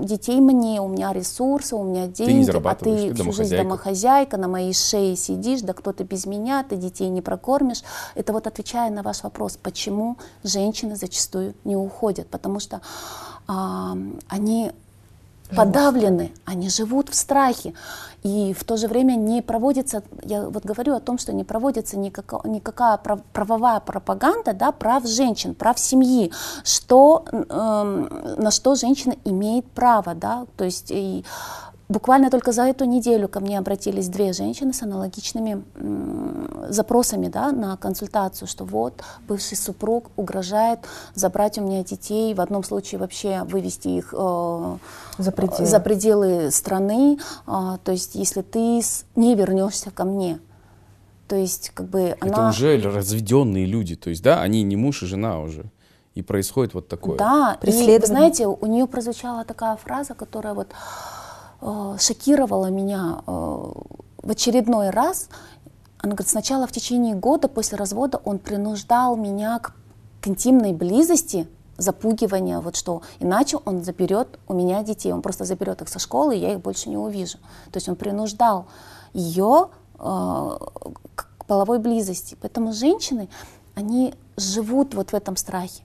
детей 0.03 0.41
мне, 0.41 0.81
у 0.81 0.89
меня 0.89 1.13
ресурсы, 1.13 1.75
у 1.77 1.83
меня 1.83 2.07
деньги, 2.07 2.51
ты 2.51 2.53
не 2.53 2.69
а 2.69 2.75
ты, 2.75 3.15
ты 3.15 3.15
всю 3.15 3.33
жизнь 3.33 3.57
домохозяйка, 3.57 4.37
на 4.37 4.49
моей 4.49 4.75
шее 4.75 5.17
сидишь, 5.17 5.63
да 5.63 5.73
кто 5.73 5.93
ты 5.93 6.05
без 6.05 6.27
меня, 6.27 6.65
ты 6.65 6.77
детей 6.77 7.09
не 7.09 7.23
прокормишь. 7.23 7.83
Это 8.15 8.33
вот 8.33 8.47
отвечая 8.47 8.91
на 8.91 9.03
ваш 9.03 9.23
вопрос, 9.23 9.59
почему 9.63 10.19
женщины 10.43 10.97
зачастую 10.97 11.55
не 11.65 11.77
уходят, 11.77 12.29
потому 12.29 12.61
что 12.61 12.81
а, 13.47 13.97
они 14.29 14.73
подавлены, 15.57 16.33
они 16.45 16.69
живут 16.69 17.09
в 17.09 17.15
страхе. 17.15 17.75
И 18.23 18.53
в 18.53 18.65
то 18.65 18.77
же 18.77 18.89
время 18.89 19.13
не 19.15 19.43
проводится, 19.43 20.03
я 20.25 20.49
вот 20.49 20.65
говорю 20.65 20.95
о 20.95 21.01
том, 21.01 21.19
что 21.19 21.33
не 21.33 21.45
проводится 21.45 21.97
никакая, 21.97 22.41
никакая 22.45 22.99
правовая 23.33 23.81
пропаганда 23.81 24.53
да, 24.53 24.73
прав 24.73 25.07
женщин, 25.07 25.55
прав 25.55 25.79
семьи, 25.79 26.33
что, 26.65 27.25
э, 27.31 28.35
на 28.39 28.51
что 28.51 28.75
женщина 28.75 29.15
имеет 29.25 29.71
право. 29.71 30.15
Да, 30.15 30.47
то 30.57 30.65
есть 30.65 30.91
и 30.91 31.25
Буквально 31.89 32.31
только 32.31 32.53
за 32.53 32.65
эту 32.65 32.85
неделю 32.85 33.29
ко 33.29 33.41
мне 33.41 33.59
обратились 33.59 34.09
две 34.09 34.35
женщины 34.35 34.75
с 34.75 34.83
аналогичными 34.83 35.65
запросами 36.69 37.29
да, 37.29 37.51
на 37.51 37.79
консультацию, 37.79 38.47
что 38.47 38.65
вот 38.65 39.03
бывший 39.27 39.57
супруг 39.57 40.11
угрожает 40.17 40.81
забрать 41.15 41.57
у 41.57 41.63
меня 41.63 41.83
детей, 41.83 42.35
в 42.35 42.43
одном 42.43 42.63
случае 42.63 42.99
вообще 42.99 43.43
вывести 43.45 43.89
их 43.89 44.13
э, 44.13 44.77
за, 45.17 45.33
пределы. 45.33 45.67
за 45.67 45.81
пределы 45.81 46.51
страны. 46.51 47.19
Э, 47.47 47.79
то 47.83 47.93
есть 47.93 48.15
если 48.17 48.43
ты 48.43 48.83
не 49.17 49.35
вернешься 49.35 49.91
ко 49.91 50.05
мне, 50.05 50.41
то 51.27 51.37
есть 51.37 51.71
как 51.71 51.89
бы 51.89 52.17
она... 52.21 52.33
Это 52.33 52.49
уже 52.49 52.79
разведенные 52.81 53.65
люди, 53.65 53.97
то 53.97 54.11
есть 54.11 54.23
да, 54.23 54.43
они 54.43 54.63
не 54.63 54.77
муж 54.77 55.03
и 55.03 55.07
жена 55.07 55.41
уже. 55.41 55.71
И 56.15 56.23
происходит 56.23 56.75
вот 56.75 56.89
такое. 56.89 57.17
Да, 57.17 57.59
и 57.63 58.05
знаете, 58.05 58.47
у 58.47 58.67
нее 58.67 58.87
прозвучала 58.87 59.45
такая 59.45 59.77
фраза, 59.77 60.15
которая 60.15 60.53
вот 60.53 60.69
шокировала 61.99 62.67
меня 62.71 63.23
э, 63.27 63.31
в 63.31 64.31
очередной 64.31 64.91
раз. 64.91 65.29
Она 65.99 66.13
говорит, 66.13 66.29
сначала 66.29 66.67
в 66.67 66.73
течение 66.73 67.15
года 67.15 67.49
после 67.49 67.77
развода 67.77 68.21
он 68.25 68.39
принуждал 68.39 69.17
меня 69.17 69.59
к, 69.59 69.75
к 70.21 70.29
интимной 70.29 70.73
близости, 70.73 71.49
запугивания, 71.77 72.61
вот 72.61 72.77
что 72.77 73.03
иначе 73.21 73.57
он 73.65 73.85
заберет 73.85 74.39
у 74.49 74.55
меня 74.55 74.83
детей, 74.83 75.13
он 75.13 75.23
просто 75.23 75.45
заберет 75.45 75.81
их 75.81 75.89
со 75.89 75.99
школы, 75.99 76.37
и 76.37 76.41
я 76.41 76.53
их 76.53 76.61
больше 76.61 76.89
не 76.89 76.97
увижу. 76.97 77.39
То 77.71 77.77
есть 77.77 77.89
он 77.89 77.97
принуждал 77.97 78.67
ее 79.13 79.69
э, 79.99 80.59
к 81.15 81.45
половой 81.47 81.79
близости. 81.79 82.37
Поэтому 82.41 82.73
женщины, 82.73 83.29
они 83.75 84.15
живут 84.37 84.95
вот 84.95 85.11
в 85.11 85.15
этом 85.15 85.37
страхе. 85.37 85.83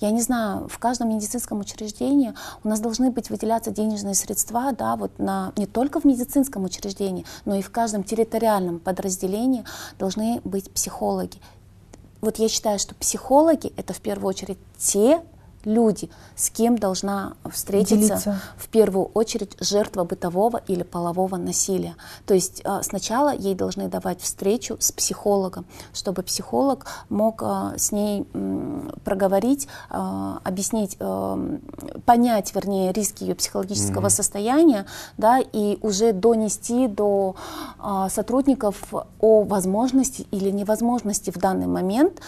Я 0.00 0.10
не 0.10 0.20
знаю, 0.20 0.68
в 0.68 0.78
каждом 0.78 1.10
медицинском 1.10 1.60
учреждении 1.60 2.34
у 2.62 2.68
нас 2.68 2.80
должны 2.80 3.10
быть 3.10 3.30
выделяться 3.30 3.70
денежные 3.70 4.14
средства, 4.14 4.72
да, 4.72 4.96
вот 4.96 5.18
на, 5.18 5.52
не 5.56 5.66
только 5.66 6.00
в 6.00 6.04
медицинском 6.04 6.64
учреждении, 6.64 7.24
но 7.44 7.54
и 7.54 7.62
в 7.62 7.70
каждом 7.70 8.04
территориальном 8.04 8.80
подразделении 8.80 9.64
должны 9.98 10.40
быть 10.44 10.70
психологи. 10.70 11.38
вот 12.20 12.38
я 12.38 12.48
считаю, 12.48 12.78
что 12.78 12.94
психологи 12.94 13.72
это 13.76 13.92
в 13.92 14.00
первую 14.00 14.28
очередь 14.28 14.58
те 14.78 15.22
люди, 15.66 16.10
с 16.36 16.50
кем 16.50 16.78
должна 16.78 17.34
встретиться 17.50 17.96
Делиться. 17.96 18.40
в 18.56 18.68
первую 18.68 19.06
очередь 19.14 19.56
жертва 19.60 20.04
бытового 20.04 20.60
или 20.66 20.82
полового 20.82 21.36
насилия. 21.36 21.96
То 22.26 22.34
есть 22.34 22.62
э, 22.64 22.82
сначала 22.82 23.34
ей 23.34 23.54
должны 23.54 23.88
давать 23.88 24.20
встречу 24.20 24.76
с 24.80 24.92
психологом, 24.92 25.66
чтобы 25.92 26.22
психолог 26.22 26.86
мог 27.08 27.42
э, 27.42 27.74
с 27.76 27.92
ней 27.92 28.26
проговорить, 29.04 29.68
э, 29.90 30.34
объяснить, 30.44 30.98
понять, 32.04 32.54
вернее, 32.54 32.92
риски 32.92 33.24
ее 33.24 33.34
психологического 33.34 34.06
mm-hmm. 34.06 34.10
состояния, 34.10 34.86
да, 35.16 35.38
и 35.40 35.78
уже 35.82 36.12
донести 36.12 36.88
до 36.88 37.36
сотрудников 38.10 38.92
о 39.20 39.42
возможности 39.42 40.26
или 40.30 40.50
невозможности 40.50 41.30
в 41.30 41.38
данный 41.38 41.66
момент 41.66 42.20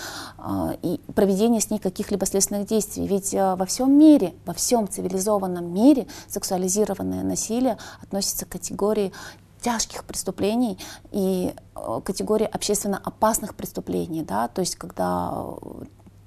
и 0.82 1.00
проведения 1.14 1.60
с 1.60 1.70
ней 1.70 1.78
каких-либо 1.78 2.26
следственных 2.26 2.66
действий. 2.66 3.06
Ведь 3.06 3.25
ведь 3.26 3.34
э, 3.34 3.54
во 3.56 3.66
всем 3.66 3.98
мире, 3.98 4.34
во 4.44 4.52
всем 4.52 4.88
цивилизованном 4.88 5.72
мире 5.72 6.06
сексуализированное 6.28 7.22
насилие 7.22 7.78
относится 8.02 8.46
к 8.46 8.50
категории 8.50 9.12
тяжких 9.60 10.04
преступлений 10.04 10.78
и 11.12 11.54
э, 11.74 12.00
категории 12.04 12.46
общественно 12.46 13.00
опасных 13.02 13.54
преступлений, 13.54 14.22
да, 14.22 14.48
то 14.48 14.60
есть 14.60 14.76
когда 14.76 15.32
э, 15.32 15.84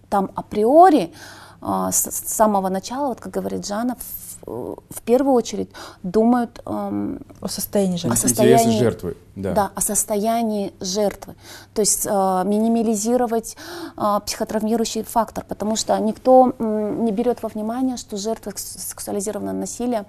там 0.10 0.32
априори 0.36 1.14
с 1.62 2.24
самого 2.26 2.70
начала, 2.70 3.08
вот 3.08 3.20
как 3.20 3.34
говорит 3.34 3.66
Жанна, 3.66 3.98
в 4.46 5.02
первую 5.06 5.34
очередь 5.34 5.70
думают 6.04 6.62
эм, 6.66 7.20
о 7.42 7.48
состоянии 7.48 7.98
жертвы. 7.98 8.14
О 8.14 8.18
состоянии 8.18 8.80
жертвы. 8.80 9.18
Да. 9.36 9.54
да, 9.54 9.72
о 9.74 9.82
состоянии 9.82 10.74
жертвы. 10.82 11.36
То 11.74 11.82
есть 11.82 12.06
э, 12.06 12.10
минимализировать 12.10 13.56
э, 13.96 14.20
психотравмирующий 14.26 15.04
фактор, 15.04 15.46
потому 15.48 15.76
что 15.76 15.98
никто 16.00 16.54
э, 16.58 16.96
не 17.00 17.12
берет 17.12 17.42
во 17.44 17.50
внимание, 17.50 17.98
что 17.98 18.18
жертва 18.18 18.54
сексуализированного 18.56 19.56
насилия 19.56 20.06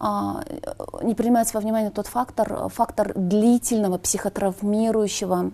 э, 0.00 0.04
не 1.02 1.14
принимается 1.14 1.54
во 1.54 1.60
внимание 1.60 1.90
тот 1.90 2.06
фактор, 2.06 2.68
фактор 2.68 3.12
длительного 3.14 3.98
психотравмирующего 3.98 5.52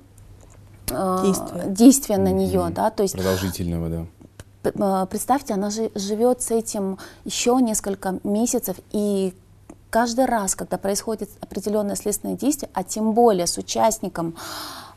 э, 0.91 1.23
действия. 1.25 1.65
действия 1.67 2.17
на 2.19 2.33
нее, 2.33 2.61
mm-hmm. 2.61 2.75
да, 2.75 2.91
то 2.91 3.03
есть 3.03 3.15
продолжительного, 3.15 3.89
да 3.89 4.07
Э, 4.24 4.24
представьте, 4.73 5.55
она 5.55 5.71
же 5.71 5.91
живет 5.95 6.43
с 6.43 6.51
этим 6.51 6.99
еще 7.25 7.59
несколько 7.61 8.19
месяцев, 8.25 8.77
и 8.93 9.35
каждый 9.95 10.25
раз, 10.25 10.57
когда 10.57 10.77
происходит 10.77 11.31
определенное 11.41 11.95
следственное 11.95 12.37
действие, 12.37 12.69
а 12.75 12.83
тем 12.83 13.13
более 13.13 13.47
с 13.47 13.59
участником 13.59 14.35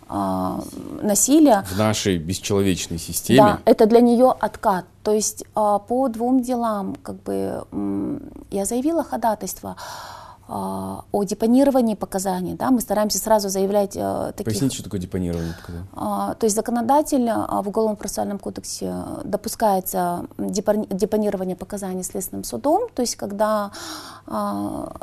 э, 0.09 0.59
насилия. 1.03 1.63
В 1.69 1.77
нашей 1.77 2.17
бесчеловечной 2.17 2.97
системе. 2.97 3.39
Да, 3.39 3.59
это 3.65 3.85
для 3.85 3.99
нее 3.99 4.33
откат. 4.39 4.85
То 5.03 5.11
есть 5.11 5.43
э, 5.43 5.45
по 5.87 6.07
двум 6.07 6.41
делам, 6.41 6.95
как 7.03 7.21
бы, 7.21 7.63
э, 7.71 8.19
я 8.49 8.65
заявила 8.65 9.03
ходатайство. 9.03 9.75
А, 9.77 10.26
о 10.47 11.23
депонировании 11.23 11.95
показаний. 11.95 12.55
Да, 12.55 12.71
мы 12.71 12.81
стараемся 12.81 13.17
сразу 13.17 13.49
заявлять 13.49 13.95
э, 13.95 14.31
таких... 14.35 14.45
Поясните, 14.45 14.75
что 14.75 14.83
такое 14.85 14.99
депонирование 14.99 15.53
показаний. 15.53 15.87
А, 15.93 16.33
то 16.35 16.45
есть 16.45 16.55
законодатель 16.55 17.27
а, 17.29 17.61
в 17.61 17.67
Уголовном 17.67 17.97
процессуальном 17.97 18.39
кодексе 18.39 18.93
допускается 19.23 20.25
депонирование 20.37 21.55
показаний 21.55 22.03
Следственным 22.03 22.43
судом, 22.43 22.89
то 22.93 23.01
есть 23.01 23.15
когда 23.15 23.71
а, 24.25 24.93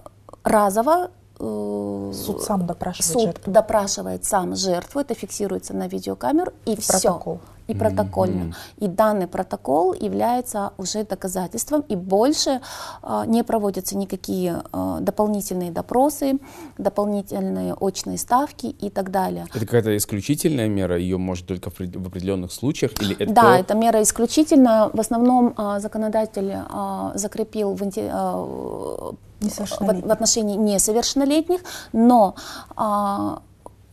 разово 0.45 1.07
э, 1.07 1.24
Суд 1.39 2.43
сам 2.43 2.67
допрашивает 2.67 3.13
Суд 3.13 3.23
жертву. 3.23 3.53
допрашивает 3.53 4.25
сам 4.25 4.55
жертву, 4.55 5.01
это 5.01 5.15
фиксируется 5.15 5.75
на 5.75 5.89
видеокамеру 5.89 6.53
и 6.65 6.77
Протокол. 6.77 7.41
все 7.41 7.55
и 7.67 7.75
протокольно. 7.75 8.43
Mm-hmm. 8.43 8.85
И 8.85 8.89
данный 8.89 9.27
протокол 9.27 9.95
является 9.95 10.73
уже 10.77 11.05
доказательством, 11.05 11.83
и 11.89 11.97
больше 11.97 12.61
э, 13.03 13.23
не 13.27 13.43
проводятся 13.43 13.97
никакие 13.97 14.63
э, 14.73 14.99
дополнительные 15.01 15.71
допросы, 15.71 16.39
дополнительные 16.79 17.75
очные 17.75 18.19
ставки 18.19 18.67
и 18.67 18.91
так 18.91 19.11
далее. 19.11 19.47
Это 19.51 19.61
какая-то 19.61 19.97
исключительная 19.97 20.69
мера, 20.69 20.99
ее 20.99 21.17
может 21.17 21.47
только 21.47 21.71
в, 21.71 21.79
в 21.79 22.07
определенных 22.07 22.53
случаях? 22.53 22.93
Или 23.01 23.17
это... 23.19 23.33
Да, 23.33 23.59
это 23.59 23.75
мера 23.75 24.03
исключительная. 24.03 24.91
В 24.93 25.01
основном 25.01 25.55
э, 25.57 25.81
законодатель 25.81 26.53
э, 26.53 27.13
закрепил 27.15 27.75
в, 27.75 27.83
э, 27.83 29.13
в, 29.51 30.07
в 30.07 30.11
отношении 30.11 30.57
несовершеннолетних, 30.57 31.61
но 31.93 32.35
э, 32.71 32.81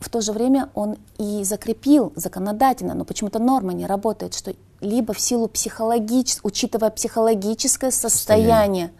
в 0.02 0.08
то 0.10 0.20
же 0.20 0.32
время 0.32 0.68
он 0.74 0.96
и 1.18 1.44
закрепил 1.44 2.12
законодательно, 2.16 2.94
но 2.94 3.04
почему-то 3.04 3.38
норма 3.38 3.72
не 3.72 3.86
работает, 3.86 4.34
что 4.34 4.54
либо 4.80 5.14
в 5.14 5.20
силу 5.20 5.48
психологического, 5.48 6.48
учитывая 6.48 6.90
психологическое 6.90 7.90
состояние, 7.90 8.90
состояние 8.90 8.92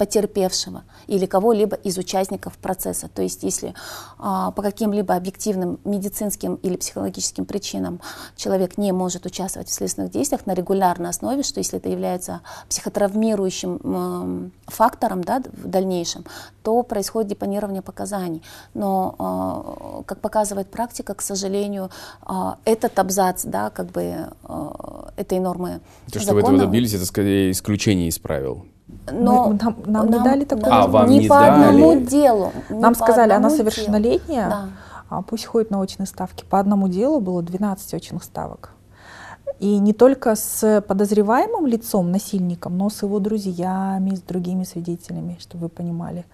потерпевшего 0.00 0.84
или 1.08 1.26
кого-либо 1.26 1.76
из 1.76 1.98
участников 1.98 2.56
процесса. 2.56 3.10
То 3.14 3.20
есть 3.20 3.42
если 3.42 3.74
а, 4.18 4.50
по 4.50 4.62
каким-либо 4.62 5.14
объективным 5.14 5.78
медицинским 5.84 6.54
или 6.54 6.76
психологическим 6.76 7.44
причинам 7.44 8.00
человек 8.34 8.78
не 8.78 8.92
может 8.92 9.26
участвовать 9.26 9.68
в 9.68 9.72
следственных 9.72 10.10
действиях 10.10 10.46
на 10.46 10.54
регулярной 10.54 11.10
основе, 11.10 11.42
что 11.42 11.60
если 11.60 11.78
это 11.78 11.90
является 11.90 12.40
психотравмирующим 12.70 13.80
э, 13.84 14.70
фактором 14.70 15.22
да, 15.22 15.42
в 15.52 15.68
дальнейшем, 15.68 16.24
то 16.62 16.82
происходит 16.82 17.28
депонирование 17.28 17.82
показаний. 17.82 18.42
Но, 18.72 20.00
э, 20.00 20.02
как 20.06 20.20
показывает 20.22 20.70
практика, 20.70 21.12
к 21.12 21.20
сожалению, 21.20 21.90
э, 22.26 22.32
этот 22.64 22.98
абзац 22.98 23.44
да, 23.44 23.68
как 23.68 23.88
бы, 23.90 24.02
э, 24.02 24.68
этой 25.18 25.40
нормы 25.40 25.80
То, 26.10 26.20
что 26.20 26.34
закона, 26.34 26.46
вы 26.46 26.54
этого 26.54 26.66
добились, 26.68 26.94
это 26.94 27.04
скорее 27.04 27.50
исключение 27.50 28.08
из 28.08 28.18
правил. 28.18 28.64
Но 29.10 29.48
мы, 29.48 29.58
нам, 29.62 29.76
нам, 29.86 30.06
нам 30.06 30.10
не 30.10 30.24
дали 30.24 30.44
такое. 30.44 30.72
А, 30.72 30.86
вам 30.86 31.08
не, 31.08 31.20
не 31.20 31.28
по 31.28 31.38
дали? 31.38 31.68
одному 31.68 32.00
делу. 32.00 32.52
Нам 32.68 32.94
сказали, 32.94 33.32
она 33.32 33.50
совершеннолетняя, 33.50 34.48
да. 34.48 34.68
а 35.08 35.22
пусть 35.22 35.46
ходит 35.46 35.70
на 35.70 35.80
очные 35.80 36.06
ставки. 36.06 36.44
По 36.44 36.58
одному 36.58 36.88
делу 36.88 37.20
было 37.20 37.42
12 37.42 37.94
очных 37.94 38.22
ставок. 38.24 38.70
И 39.58 39.78
не 39.78 39.92
только 39.92 40.36
с 40.36 40.82
подозреваемым 40.86 41.66
лицом, 41.66 42.10
насильником, 42.10 42.78
но 42.78 42.88
с 42.88 43.02
его 43.02 43.18
друзьями, 43.18 44.14
с 44.14 44.22
другими 44.22 44.64
свидетелями, 44.64 45.36
чтобы 45.40 45.64
вы 45.64 45.68
понимали, 45.68 46.24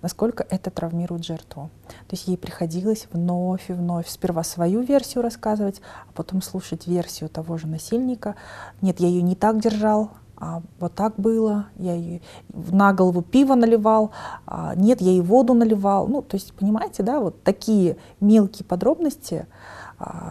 насколько 0.00 0.46
это 0.48 0.70
травмирует 0.70 1.24
жертву. 1.24 1.70
То 2.08 2.12
есть 2.12 2.28
ей 2.28 2.36
приходилось 2.36 3.08
вновь 3.12 3.68
и 3.68 3.72
вновь 3.72 4.08
сперва 4.08 4.42
свою 4.42 4.80
версию 4.80 5.22
рассказывать, 5.22 5.80
а 6.08 6.12
потом 6.14 6.40
слушать 6.40 6.86
версию 6.86 7.28
того 7.28 7.58
же 7.58 7.66
насильника. 7.66 8.36
Нет, 8.80 9.00
я 9.00 9.08
ее 9.08 9.22
не 9.22 9.36
так 9.36 9.60
держал, 9.60 10.10
а, 10.44 10.60
вот 10.80 10.94
так 10.94 11.14
было, 11.18 11.66
я 11.76 11.94
ей 11.94 12.20
на 12.52 12.92
голову 12.92 13.22
пиво 13.22 13.54
наливал, 13.54 14.10
а, 14.44 14.74
нет, 14.74 15.00
я 15.00 15.12
ей 15.12 15.20
воду 15.20 15.54
наливал. 15.54 16.08
Ну, 16.08 16.20
то 16.20 16.34
есть, 16.34 16.52
понимаете, 16.54 17.04
да, 17.04 17.20
вот 17.20 17.44
такие 17.44 17.96
мелкие 18.18 18.66
подробности, 18.66 19.46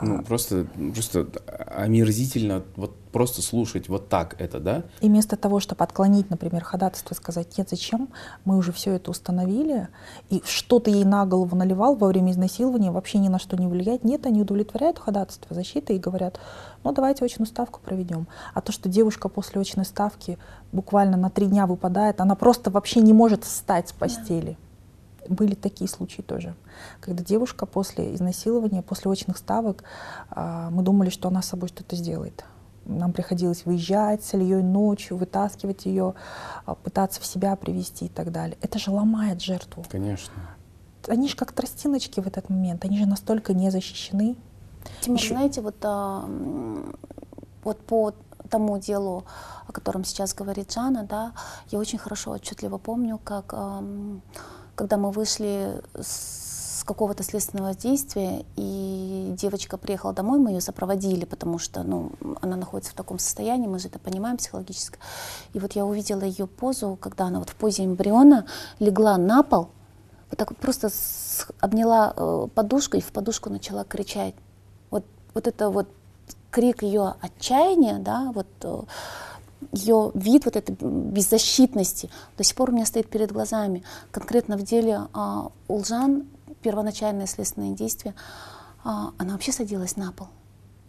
ну, 0.03 0.23
просто, 0.23 0.67
просто 0.93 1.27
омерзительно 1.75 2.63
вот 2.75 2.95
просто 3.11 3.41
слушать 3.41 3.89
вот 3.89 4.09
так 4.09 4.35
это, 4.39 4.59
да? 4.59 4.83
И 5.01 5.07
вместо 5.07 5.35
того, 5.35 5.59
чтобы 5.59 5.83
отклонить, 5.83 6.29
например, 6.29 6.63
ходатайство, 6.63 7.13
сказать, 7.13 7.57
нет, 7.57 7.69
зачем, 7.69 8.09
мы 8.45 8.57
уже 8.57 8.71
все 8.71 8.93
это 8.93 9.11
установили, 9.11 9.89
и 10.29 10.41
что 10.45 10.79
ты 10.79 10.91
ей 10.91 11.03
на 11.03 11.25
голову 11.25 11.55
наливал 11.55 11.95
во 11.95 12.07
время 12.07 12.31
изнасилования, 12.31 12.91
вообще 12.91 13.17
ни 13.19 13.27
на 13.27 13.39
что 13.39 13.57
не 13.57 13.67
влияет. 13.67 14.03
Нет, 14.03 14.25
они 14.25 14.41
удовлетворяют 14.41 14.99
ходатайство 14.99 15.53
защиты 15.53 15.95
и 15.95 15.99
говорят, 15.99 16.39
ну 16.83 16.93
давайте 16.93 17.25
очную 17.25 17.47
ставку 17.47 17.79
проведем. 17.83 18.27
А 18.53 18.61
то, 18.61 18.71
что 18.71 18.89
девушка 18.89 19.29
после 19.29 19.61
очной 19.61 19.85
ставки 19.85 20.37
буквально 20.71 21.17
на 21.17 21.29
три 21.29 21.47
дня 21.47 21.67
выпадает, 21.67 22.21
она 22.21 22.35
просто 22.35 22.71
вообще 22.71 23.01
не 23.01 23.13
может 23.13 23.43
встать 23.43 23.89
с 23.89 23.93
постели. 23.93 24.51
Да 24.51 24.70
были 25.27 25.55
такие 25.55 25.89
случаи 25.89 26.21
тоже, 26.21 26.55
когда 26.99 27.23
девушка 27.23 27.65
после 27.65 28.15
изнасилования, 28.15 28.81
после 28.81 29.11
очных 29.11 29.37
ставок, 29.37 29.83
а, 30.29 30.69
мы 30.69 30.83
думали, 30.83 31.09
что 31.09 31.27
она 31.27 31.41
с 31.41 31.49
собой 31.49 31.69
что-то 31.69 31.95
сделает. 31.95 32.45
Нам 32.85 33.13
приходилось 33.13 33.65
выезжать 33.65 34.23
с 34.23 34.33
Ильей 34.33 34.63
ночью, 34.63 35.17
вытаскивать 35.17 35.85
ее, 35.85 36.15
а, 36.65 36.75
пытаться 36.75 37.21
в 37.21 37.25
себя 37.25 37.55
привести 37.55 38.05
и 38.05 38.09
так 38.09 38.31
далее. 38.31 38.57
Это 38.61 38.79
же 38.79 38.91
ломает 38.91 39.41
жертву. 39.41 39.85
Конечно. 39.89 40.33
Они 41.07 41.27
же 41.27 41.35
как 41.35 41.51
тростиночки 41.51 42.19
в 42.19 42.27
этот 42.27 42.49
момент, 42.49 42.85
они 42.85 42.97
же 42.97 43.05
настолько 43.05 43.53
не 43.53 43.69
защищены. 43.69 44.35
Тимур, 45.01 45.19
Еще... 45.19 45.33
знаете, 45.33 45.61
вот, 45.61 45.75
а, 45.83 46.27
вот 47.63 47.79
по 47.85 48.13
тому 48.49 48.77
делу, 48.79 49.23
о 49.67 49.71
котором 49.71 50.03
сейчас 50.03 50.33
говорит 50.33 50.71
Жанна, 50.71 51.03
да, 51.03 51.33
я 51.69 51.79
очень 51.79 51.97
хорошо, 51.97 52.31
отчетливо 52.31 52.77
помню, 52.77 53.19
как 53.23 53.53
когда 54.75 54.97
мы 54.97 55.11
вышли 55.11 55.81
с 55.99 56.83
какого-то 56.85 57.23
следственного 57.23 57.73
действия, 57.73 58.45
и 58.55 59.33
девочка 59.37 59.77
приехала 59.77 60.13
домой, 60.13 60.39
мы 60.39 60.51
ее 60.51 60.61
сопроводили, 60.61 61.25
потому 61.25 61.59
что 61.59 61.83
ну, 61.83 62.11
она 62.41 62.55
находится 62.55 62.91
в 62.91 62.95
таком 62.95 63.19
состоянии, 63.19 63.67
мы 63.67 63.79
же 63.79 63.87
это 63.87 63.99
понимаем 63.99 64.37
психологически. 64.37 64.97
И 65.53 65.59
вот 65.59 65.73
я 65.73 65.85
увидела 65.85 66.23
ее 66.23 66.47
позу, 66.47 66.97
когда 66.99 67.25
она 67.25 67.39
вот 67.39 67.49
в 67.49 67.55
позе 67.55 67.85
эмбриона 67.85 68.45
легла 68.79 69.17
на 69.17 69.43
пол, 69.43 69.69
вот 70.29 70.37
так 70.37 70.49
вот 70.49 70.57
просто 70.59 70.89
обняла 71.59 72.13
э, 72.15 72.47
подушку 72.55 72.97
и 72.97 73.01
в 73.01 73.11
подушку 73.11 73.49
начала 73.49 73.83
кричать. 73.83 74.33
Вот, 74.89 75.05
вот 75.33 75.47
это 75.47 75.69
вот 75.69 75.87
крик 76.51 76.83
ее 76.83 77.15
отчаяния, 77.21 77.99
да, 77.99 78.31
вот 78.33 78.47
э, 78.63 78.81
ее 79.71 80.11
вид 80.13 80.45
вот 80.45 80.55
этой 80.55 80.75
беззащитности 80.79 82.09
до 82.37 82.43
сих 82.43 82.55
пор 82.55 82.69
у 82.69 82.73
меня 82.73 82.85
стоит 82.85 83.09
перед 83.09 83.31
глазами. 83.31 83.83
Конкретно 84.11 84.57
в 84.57 84.63
деле 84.63 85.07
а, 85.13 85.51
Улжан, 85.67 86.25
первоначальное 86.61 87.27
следственное 87.27 87.71
действие, 87.71 88.15
а, 88.83 89.11
она 89.17 89.33
вообще 89.33 89.51
садилась 89.51 89.95
на 89.95 90.11
пол. 90.11 90.27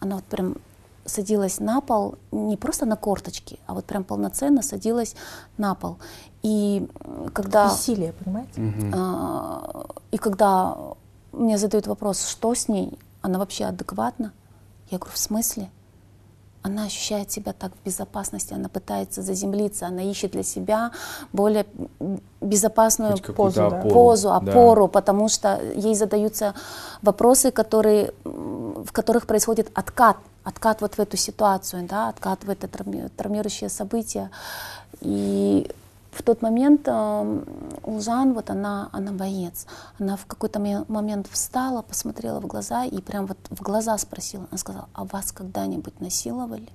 Она 0.00 0.16
вот 0.16 0.24
прям 0.24 0.56
садилась 1.04 1.58
на 1.58 1.80
пол 1.80 2.16
не 2.30 2.56
просто 2.56 2.86
на 2.86 2.96
корточки, 2.96 3.58
а 3.66 3.74
вот 3.74 3.84
прям 3.84 4.04
полноценно 4.04 4.62
садилась 4.62 5.14
на 5.58 5.74
пол. 5.74 5.98
И 6.42 6.88
когда... 7.32 7.68
Бессилие, 7.68 8.12
понимаете? 8.12 8.74
А, 8.94 9.86
и 10.10 10.18
когда 10.18 10.76
мне 11.32 11.58
задают 11.58 11.86
вопрос, 11.86 12.26
что 12.26 12.54
с 12.54 12.68
ней, 12.68 12.98
она 13.20 13.38
вообще 13.38 13.64
адекватна? 13.64 14.32
Я 14.90 14.98
говорю, 14.98 15.14
в 15.14 15.18
смысле? 15.18 15.70
Она 16.62 16.84
ощущает 16.84 17.30
себя 17.30 17.52
так 17.52 17.72
в 17.72 17.86
безопасности, 17.86 18.54
она 18.54 18.68
пытается 18.68 19.22
заземлиться, 19.22 19.86
она 19.86 20.02
ищет 20.02 20.30
для 20.30 20.44
себя 20.44 20.92
более 21.32 21.66
безопасную 22.40 23.18
позу, 23.18 23.66
опору, 23.66 23.90
позу, 23.90 24.32
опору 24.32 24.86
да. 24.86 24.88
потому 24.88 25.28
что 25.28 25.60
ей 25.74 25.94
задаются 25.94 26.54
вопросы, 27.02 27.50
которые, 27.50 28.12
в 28.24 28.92
которых 28.92 29.26
происходит 29.26 29.70
откат 29.74 30.16
откат 30.44 30.80
вот 30.80 30.94
в 30.94 30.98
эту 30.98 31.16
ситуацию, 31.16 31.86
да, 31.88 32.08
откат 32.08 32.44
в 32.44 32.50
это 32.50 32.68
травмирующее 33.16 33.70
событие. 33.70 34.30
И 35.00 35.70
в 36.12 36.22
тот 36.22 36.42
момент 36.42 36.82
э, 36.86 37.42
Улжан, 37.84 38.34
вот 38.34 38.50
она, 38.50 38.90
она 38.92 39.12
боец. 39.12 39.66
Она 39.98 40.16
в 40.16 40.26
какой-то 40.26 40.60
момент 40.88 41.26
встала, 41.26 41.80
посмотрела 41.82 42.40
в 42.40 42.46
глаза 42.46 42.84
и 42.84 43.00
прям 43.00 43.26
вот 43.26 43.38
в 43.48 43.62
глаза 43.62 43.96
спросила. 43.96 44.46
Она 44.50 44.58
сказала, 44.58 44.88
а 44.92 45.04
вас 45.04 45.32
когда-нибудь 45.32 46.00
насиловали? 46.00 46.68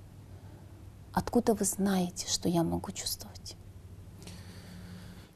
Откуда 1.14 1.54
вы 1.54 1.66
знаете, 1.66 2.28
что 2.28 2.50
я 2.50 2.64
могу 2.64 2.92
чувствовать? 2.92 3.56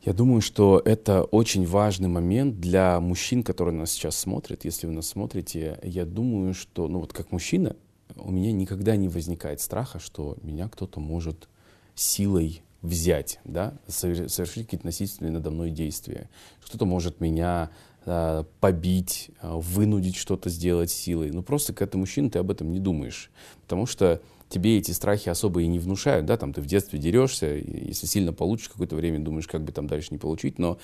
Я 0.02 0.14
думаю, 0.14 0.42
что 0.42 0.82
это 0.84 1.24
очень 1.24 1.66
важный 1.66 2.08
момент 2.08 2.60
для 2.60 3.00
мужчин, 3.00 3.44
которые 3.44 3.76
нас 3.76 3.92
сейчас 3.92 4.18
смотрят. 4.18 4.66
Если 4.66 4.88
вы 4.88 4.94
нас 4.94 5.08
смотрите, 5.08 5.80
я 5.84 6.06
думаю, 6.06 6.56
что, 6.56 6.88
ну 6.88 7.00
вот 7.00 7.14
как 7.14 7.32
мужчина, 7.32 7.76
у 8.16 8.32
меня 8.32 8.52
никогда 8.52 8.96
не 8.96 9.10
возникает 9.10 9.62
страха, 9.62 10.00
что 10.00 10.38
меня 10.42 10.68
кто-то 10.70 11.00
может 11.00 11.48
силой 11.94 12.64
взять, 12.82 13.40
да, 13.46 13.76
совершить 13.88 14.66
какие-то 14.66 14.86
насильственные 14.86 15.32
надо 15.32 15.52
мной 15.52 15.70
действия. 15.70 16.30
Кто-то 16.66 16.86
может 16.86 17.22
меня 17.22 17.70
э, 18.06 18.44
побить, 18.60 19.30
э, 19.42 19.52
вынудить 19.54 20.16
что-то 20.16 20.50
сделать 20.50 20.90
силой. 20.90 21.32
Ну 21.32 21.44
просто 21.44 21.74
когда 21.74 21.92
ты 21.92 21.98
мужчина, 21.98 22.30
ты 22.30 22.40
об 22.40 22.50
этом 22.50 22.72
не 22.72 22.80
думаешь. 22.80 23.30
Потому 23.64 23.86
что 23.86 24.22
тебе 24.52 24.78
эти 24.78 24.92
страхи 24.92 25.30
особо 25.30 25.62
и 25.62 25.68
не 25.68 25.80
внушают, 25.80 26.26
да, 26.26 26.38
там 26.38 26.54
ты 26.54 26.62
в 26.62 26.66
детстве 26.66 27.00
дерешься, 27.00 27.48
если 27.48 28.06
сильно 28.06 28.34
получишь 28.34 28.70
какое-то 28.70 28.96
время, 28.96 29.20
думаешь, 29.20 29.48
как 29.48 29.64
бы 29.64 29.72
там 29.72 29.88
дальше 29.88 30.10
не 30.12 30.18
получить, 30.18 30.60
но 30.60 30.78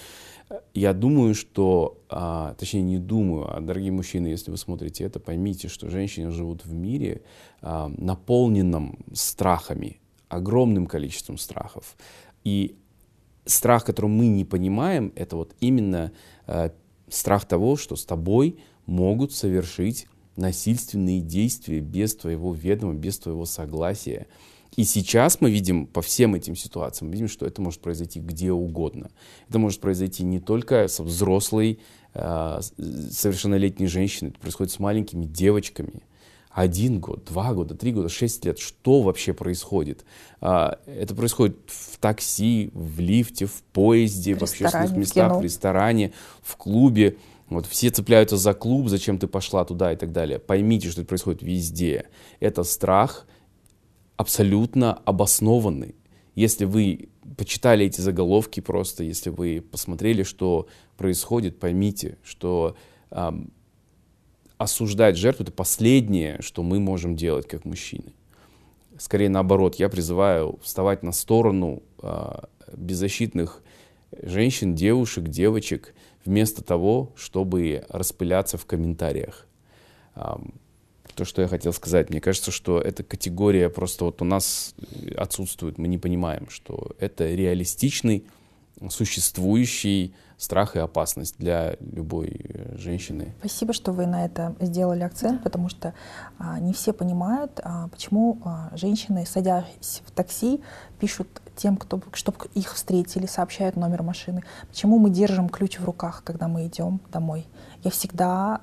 э, 0.50 0.60
я 0.74 0.94
думаю, 0.94 1.36
что, 1.36 1.98
а, 2.10 2.54
точнее 2.56 2.82
не 2.82 2.98
думаю, 2.98 3.56
а 3.56 3.60
дорогие 3.60 3.92
мужчины, 3.92 4.28
если 4.28 4.52
вы 4.52 4.58
смотрите 4.58 5.04
это, 5.04 5.20
поймите, 5.20 5.68
что 5.68 5.90
женщины 5.90 6.32
живут 6.32 6.66
в 6.66 6.74
мире 6.74 7.22
а, 7.62 7.92
наполненном 7.98 9.00
страхами, 9.14 10.00
огромным 10.30 10.88
количеством 10.88 11.38
страхов, 11.38 11.96
и 12.44 12.76
страх, 13.46 13.86
который 13.86 14.10
мы 14.10 14.28
не 14.28 14.46
понимаем, 14.46 15.12
это 15.16 15.36
вот 15.36 15.56
именно 15.60 16.12
а, 16.46 16.72
страх 17.10 17.46
того, 17.46 17.76
что 17.78 17.96
с 17.96 18.06
тобой 18.06 18.60
могут 18.86 19.34
совершить 19.34 20.08
насильственные 20.36 21.22
действия 21.22 21.80
без 21.80 22.16
твоего 22.16 22.54
ведома, 22.54 22.94
без 22.94 23.18
твоего 23.20 23.46
согласия. 23.46 24.28
И 24.76 24.84
сейчас 24.84 25.42
мы 25.42 25.50
видим 25.50 25.88
по 25.88 26.02
всем 26.02 26.36
этим 26.36 26.56
ситуациям, 26.56 27.08
мы 27.10 27.14
видим, 27.14 27.28
что 27.28 27.46
это 27.46 27.62
может 27.62 27.82
произойти 27.82 28.20
где 28.20 28.52
угодно. 28.52 29.10
Это 29.50 29.58
может 29.58 29.82
произойти 29.82 30.24
не 30.24 30.40
только 30.40 30.88
со 30.88 31.04
взрослой, 31.04 31.80
э, 32.14 32.60
совершеннолетней 33.12 33.88
женщиной, 33.88 34.30
это 34.30 34.40
происходит 34.40 34.72
с 34.72 34.80
маленькими 34.80 35.26
девочками. 35.26 36.04
Один 36.58 37.00
год, 37.00 37.24
два 37.24 37.54
года, 37.54 37.76
три 37.76 37.94
года, 37.94 38.10
шесть 38.10 38.44
лет. 38.44 38.58
Что 38.58 39.04
вообще 39.04 39.32
происходит? 39.32 40.06
А, 40.42 40.80
это 40.88 41.14
происходит 41.14 41.56
в 41.68 42.00
такси, 42.00 42.72
в 42.74 43.00
лифте, 43.00 43.46
в 43.46 43.62
поезде, 43.72 44.34
в, 44.34 44.40
в 44.40 44.42
общественных 44.42 44.98
местах, 44.98 45.34
в, 45.34 45.40
в 45.40 45.44
ресторане, 45.44 46.14
в 46.42 46.58
клубе. 46.58 47.18
Вот 47.48 47.68
все 47.68 47.92
цепляются 47.92 48.38
за 48.38 48.56
клуб, 48.56 48.88
зачем 48.88 49.20
ты 49.20 49.28
пошла 49.28 49.66
туда 49.66 49.94
и 49.94 49.96
так 49.96 50.12
далее. 50.12 50.40
Поймите, 50.40 50.90
что 50.90 51.02
это 51.02 51.10
происходит 51.10 51.44
везде. 51.44 52.08
Это 52.40 52.64
страх 52.64 53.28
абсолютно 54.16 54.94
обоснованный. 54.94 55.94
Если 56.34 56.66
вы 56.66 57.10
почитали 57.38 57.86
эти 57.86 58.02
заголовки 58.02 58.62
просто, 58.62 59.04
если 59.04 59.30
вы 59.30 59.62
посмотрели, 59.62 60.24
что 60.24 60.68
происходит, 60.98 61.60
поймите, 61.60 62.18
что 62.24 62.76
эм, 63.12 63.52
осуждать 64.58 65.18
жертву 65.18 65.44
это 65.44 65.52
последнее, 65.52 66.42
что 66.42 66.64
мы 66.64 66.80
можем 66.80 67.16
делать 67.16 67.48
как 67.48 67.66
мужчины. 67.66 68.14
Скорее 68.98 69.30
наоборот, 69.30 69.76
я 69.76 69.90
призываю 69.90 70.60
вставать 70.64 71.04
на 71.04 71.12
сторону 71.12 71.84
э, 72.02 72.40
беззащитных 72.76 73.62
женщин, 74.22 74.76
девушек, 74.76 75.26
девочек, 75.26 75.94
вместо 76.26 76.64
того, 76.64 77.14
чтобы 77.16 77.86
распыляться 77.90 78.58
в 78.58 78.66
комментариях. 78.66 79.48
То, 80.14 81.26
что 81.26 81.42
я 81.42 81.48
хотел 81.48 81.74
сказать, 81.74 82.10
мне 82.10 82.22
кажется, 82.22 82.52
что 82.52 82.80
эта 82.80 83.04
категория 83.04 83.70
просто 83.70 84.06
вот 84.06 84.22
у 84.22 84.26
нас 84.26 84.76
отсутствует, 85.16 85.78
мы 85.78 85.88
не 85.88 85.98
понимаем, 85.98 86.50
что 86.50 86.92
это 87.00 87.34
реалистичный, 87.34 88.26
существующий 88.90 90.14
страх 90.38 90.76
и 90.76 90.80
опасность 90.80 91.36
для 91.40 91.76
любой 91.80 92.28
э, 92.28 92.78
женщины. 92.78 93.34
Спасибо, 93.40 93.74
что 93.74 93.92
вы 93.92 94.06
на 94.06 94.26
это 94.26 94.56
сделали 94.60 95.04
акцент, 95.04 95.44
потому 95.44 95.68
что 95.68 95.94
а, 96.38 96.60
не 96.60 96.74
все 96.74 96.94
понимают, 96.94 97.60
а, 97.64 97.88
почему 97.88 98.40
а, 98.46 98.70
женщины, 98.76 99.26
садясь 99.26 100.04
в 100.06 100.12
такси, 100.12 100.62
пишут 101.00 101.28
тем, 101.56 101.76
кто, 101.76 102.00
чтобы 102.14 102.38
их 102.54 102.74
встретили, 102.74 103.26
сообщают 103.26 103.76
номер 103.76 104.04
машины. 104.04 104.44
Почему 104.70 105.00
мы 105.00 105.10
держим 105.10 105.50
ключ 105.50 105.80
в 105.80 105.86
руках, 105.86 106.22
когда 106.24 106.48
мы 106.48 106.68
идем 106.68 107.02
домой? 107.12 107.48
Я 107.84 107.90
всегда, 107.90 108.62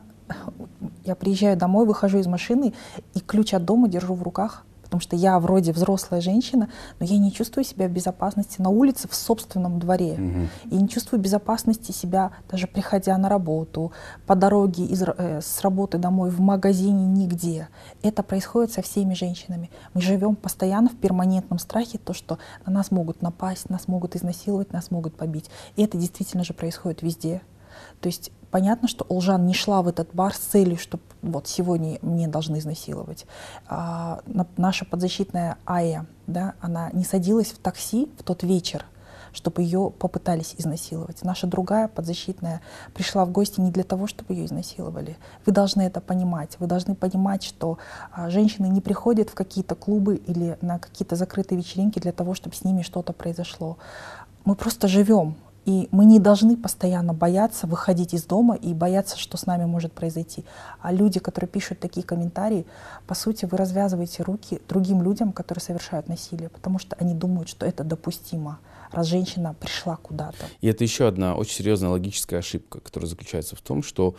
я 1.04 1.16
приезжаю 1.16 1.56
домой, 1.56 1.86
выхожу 1.86 2.18
из 2.18 2.28
машины 2.28 2.72
и 3.14 3.20
ключ 3.20 3.52
от 3.52 3.64
дома 3.64 3.88
держу 3.88 4.14
в 4.14 4.22
руках, 4.22 4.64
потому 4.84 5.00
что 5.00 5.16
я 5.16 5.38
вроде 5.38 5.72
взрослая 5.72 6.20
женщина, 6.20 6.68
но 7.00 7.06
я 7.06 7.18
не 7.18 7.32
чувствую 7.32 7.64
себя 7.64 7.88
в 7.88 7.90
безопасности 7.90 8.60
на 8.60 8.68
улице 8.68 9.08
в 9.08 9.14
собственном 9.14 9.78
дворе. 9.78 10.12
Угу. 10.12 10.74
И 10.76 10.82
не 10.82 10.88
чувствую 10.88 11.20
безопасности 11.20 11.92
себя, 11.92 12.30
даже 12.50 12.66
приходя 12.66 13.18
на 13.18 13.28
работу, 13.28 13.92
по 14.26 14.34
дороге 14.34 14.84
из, 14.84 15.02
э, 15.02 15.40
с 15.42 15.60
работы 15.62 15.98
домой, 15.98 16.30
в 16.30 16.40
магазине, 16.40 17.04
нигде. 17.06 17.68
Это 18.02 18.22
происходит 18.22 18.72
со 18.72 18.82
всеми 18.82 19.14
женщинами. 19.14 19.70
Мы 19.94 20.00
живем 20.00 20.36
постоянно 20.36 20.88
в 20.88 20.96
перманентном 20.96 21.58
страхе, 21.58 21.98
то, 21.98 22.12
что 22.12 22.38
на 22.66 22.72
нас 22.72 22.90
могут 22.90 23.22
напасть, 23.22 23.70
нас 23.70 23.88
могут 23.88 24.16
изнасиловать, 24.16 24.72
нас 24.72 24.90
могут 24.90 25.16
побить. 25.16 25.50
И 25.76 25.82
это 25.82 25.98
действительно 25.98 26.44
же 26.44 26.54
происходит 26.54 27.02
везде. 27.02 27.42
То 28.04 28.08
есть 28.08 28.32
понятно, 28.50 28.86
что 28.86 29.06
Олжан 29.08 29.46
не 29.46 29.54
шла 29.54 29.80
в 29.80 29.88
этот 29.88 30.14
бар 30.14 30.34
с 30.34 30.38
целью, 30.38 30.76
что 30.76 31.00
вот 31.22 31.48
сегодня 31.48 31.98
мне 32.02 32.28
должны 32.28 32.58
изнасиловать. 32.58 33.24
А, 33.66 34.20
наша 34.58 34.84
подзащитная 34.84 35.56
Ая, 35.64 36.04
да, 36.26 36.52
она 36.60 36.90
не 36.92 37.04
садилась 37.04 37.52
в 37.52 37.56
такси 37.56 38.10
в 38.18 38.22
тот 38.22 38.42
вечер, 38.42 38.84
чтобы 39.32 39.62
ее 39.62 39.90
попытались 39.90 40.54
изнасиловать. 40.58 41.22
Наша 41.22 41.46
другая 41.46 41.88
подзащитная 41.88 42.60
пришла 42.92 43.24
в 43.24 43.30
гости 43.30 43.58
не 43.62 43.70
для 43.70 43.84
того, 43.84 44.06
чтобы 44.06 44.34
ее 44.34 44.44
изнасиловали. 44.44 45.16
Вы 45.46 45.52
должны 45.52 45.80
это 45.80 46.02
понимать. 46.02 46.58
Вы 46.58 46.66
должны 46.66 46.94
понимать, 46.94 47.42
что 47.42 47.78
а, 48.12 48.28
женщины 48.28 48.66
не 48.66 48.82
приходят 48.82 49.30
в 49.30 49.34
какие-то 49.34 49.76
клубы 49.76 50.16
или 50.16 50.58
на 50.60 50.78
какие-то 50.78 51.16
закрытые 51.16 51.56
вечеринки 51.56 52.00
для 52.00 52.12
того, 52.12 52.34
чтобы 52.34 52.54
с 52.54 52.64
ними 52.64 52.82
что-то 52.82 53.14
произошло. 53.14 53.78
Мы 54.44 54.56
просто 54.56 54.88
живем. 54.88 55.36
И 55.64 55.88
мы 55.92 56.04
не 56.04 56.18
должны 56.18 56.56
постоянно 56.56 57.14
бояться 57.14 57.66
выходить 57.66 58.12
из 58.12 58.24
дома 58.24 58.54
и 58.54 58.74
бояться, 58.74 59.18
что 59.18 59.36
с 59.36 59.46
нами 59.46 59.64
может 59.64 59.92
произойти. 59.92 60.44
А 60.80 60.92
люди, 60.92 61.20
которые 61.20 61.48
пишут 61.48 61.80
такие 61.80 62.04
комментарии, 62.04 62.66
по 63.06 63.14
сути, 63.14 63.46
вы 63.46 63.56
развязываете 63.56 64.22
руки 64.22 64.60
другим 64.68 65.02
людям, 65.02 65.32
которые 65.32 65.62
совершают 65.62 66.08
насилие, 66.08 66.50
потому 66.50 66.78
что 66.78 66.96
они 67.00 67.14
думают, 67.14 67.48
что 67.48 67.64
это 67.64 67.82
допустимо. 67.82 68.58
раз 68.90 69.06
женщина 69.06 69.54
пришла 69.58 69.96
куда-то. 69.96 70.46
И 70.60 70.68
это 70.68 70.84
еще 70.84 71.08
одна 71.08 71.34
очень 71.34 71.54
серьезная 71.54 71.90
логическая 71.90 72.40
ошибка, 72.40 72.80
которая 72.80 73.08
заключается 73.08 73.56
в 73.56 73.60
том, 73.60 73.82
что 73.82 74.16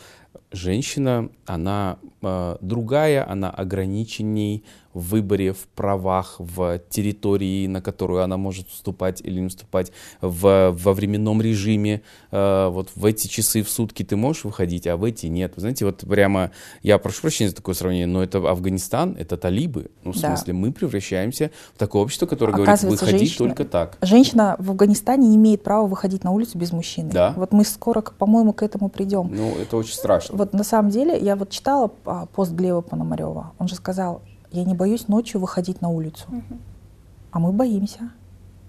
женщина, 0.51 1.29
она 1.45 1.97
э, 2.21 2.57
другая, 2.61 3.29
она 3.29 3.49
ограниченней 3.49 4.63
в 4.95 5.09
выборе, 5.09 5.51
в 5.51 5.67
правах, 5.75 6.36
в 6.39 6.79
территории, 6.89 7.67
на 7.67 7.81
которую 7.81 8.23
она 8.23 8.38
может 8.38 8.69
вступать 8.69 9.21
или 9.21 9.41
не 9.41 9.49
вступать, 9.49 9.91
в, 10.21 10.71
во 10.71 10.93
временном 10.93 11.41
режиме. 11.41 12.01
Э, 12.31 12.69
вот 12.69 12.91
в 12.95 13.05
эти 13.05 13.27
часы 13.27 13.61
в 13.61 13.69
сутки 13.69 14.03
ты 14.03 14.15
можешь 14.15 14.45
выходить, 14.45 14.88
а 14.88 14.95
в 14.95 15.03
эти 15.03 15.27
нет. 15.27 15.51
Вы 15.55 15.61
знаете, 15.61 15.86
вот 15.86 15.97
прямо, 16.07 16.51
я 16.81 16.97
прошу 16.97 17.21
прощения 17.21 17.49
за 17.49 17.57
такое 17.57 17.75
сравнение, 17.75 18.07
но 18.07 18.23
это 18.23 18.38
Афганистан, 18.38 19.17
это 19.19 19.36
талибы. 19.36 19.91
Ну, 20.03 20.13
в 20.13 20.19
да. 20.19 20.29
смысле, 20.29 20.53
мы 20.53 20.71
превращаемся 20.71 21.51
в 21.73 21.77
такое 21.77 22.01
общество, 22.01 22.25
которое 22.25 22.53
говорит, 22.53 22.81
выходи 22.83 23.17
женщина, 23.17 23.49
только 23.49 23.65
так. 23.65 23.97
Женщина 24.01 24.55
в 24.59 24.71
Афганистане 24.71 25.27
не 25.27 25.36
имеет 25.36 25.61
права 25.61 25.86
выходить 25.88 26.23
на 26.23 26.31
улицу 26.31 26.57
без 26.57 26.71
мужчины. 26.71 27.11
Да. 27.11 27.33
Вот 27.36 27.51
мы 27.51 27.65
скоро, 27.65 28.01
по-моему, 28.01 28.53
к 28.53 28.63
этому 28.63 28.88
придем. 28.89 29.29
Ну, 29.29 29.55
это 29.57 29.75
очень 29.75 29.93
страшно. 29.93 30.24
Вот 30.32 30.53
на 30.53 30.63
самом 30.63 30.89
деле, 30.89 31.17
я 31.19 31.36
вот 31.36 31.49
читала 31.49 31.91
а, 32.05 32.26
пост 32.26 32.51
Глеба 32.51 32.82
Пономарева. 32.82 33.53
Он 33.59 33.67
же 33.67 33.76
сказал, 33.76 34.21
я 34.51 34.63
не 34.63 34.73
боюсь 34.73 35.07
ночью 35.07 35.41
выходить 35.41 35.82
на 35.82 35.89
улицу. 35.89 36.26
Угу. 36.30 36.59
А 37.32 37.39
мы 37.39 37.51
боимся. 37.51 38.11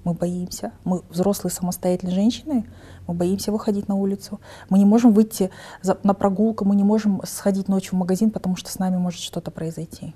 Мы 0.04 0.14
боимся. 0.14 0.72
Мы 0.84 1.02
взрослые 1.10 1.52
самостоятельные 1.52 2.14
женщины, 2.14 2.66
мы 3.08 3.14
боимся 3.14 3.50
выходить 3.50 3.88
на 3.88 3.96
улицу. 3.96 4.40
Мы 4.68 4.78
не 4.78 4.84
можем 4.84 5.12
выйти 5.12 5.50
за, 5.82 5.98
на 6.04 6.14
прогулку, 6.14 6.64
мы 6.64 6.76
не 6.76 6.84
можем 6.84 7.20
сходить 7.24 7.66
ночью 7.66 7.96
в 7.96 7.98
магазин, 7.98 8.30
потому 8.30 8.54
что 8.54 8.70
с 8.70 8.78
нами 8.78 8.96
может 8.98 9.20
что-то 9.20 9.50
произойти. 9.50 10.14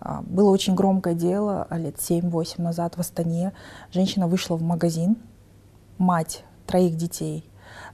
А, 0.00 0.22
было 0.22 0.50
очень 0.50 0.74
громкое 0.74 1.14
дело 1.14 1.66
лет 1.70 1.96
7-8 1.96 2.62
назад 2.62 2.96
в 2.96 3.00
Астане. 3.00 3.52
Женщина 3.92 4.28
вышла 4.28 4.56
в 4.56 4.62
магазин, 4.62 5.16
мать 5.98 6.44
троих 6.66 6.96
детей. 6.96 7.44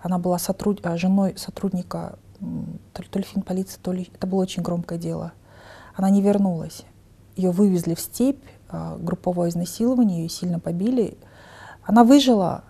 Она 0.01 0.19
была 0.19 0.39
сотруд... 0.39 0.81
А, 0.85 0.97
женой 0.97 1.35
сотрудника 1.37 2.19
то 2.93 3.03
ли, 3.03 3.09
то 3.09 3.19
ли 3.19 3.25
финполиции, 3.25 3.79
то 3.83 3.93
ли... 3.93 4.11
Это 4.15 4.27
было 4.27 4.43
очень 4.43 4.63
громкое 4.63 4.99
дело. 4.99 5.33
Она 5.95 6.11
не 6.11 6.21
вернулась. 6.21 6.85
Ее 7.37 7.51
вывезли 7.51 7.95
в 7.95 8.01
степь, 8.01 8.45
групповое 8.99 9.51
изнасилование, 9.51 10.23
ее 10.23 10.29
сильно 10.29 10.61
побили. 10.61 11.19
Она 11.83 12.05
выжила. 12.05 12.65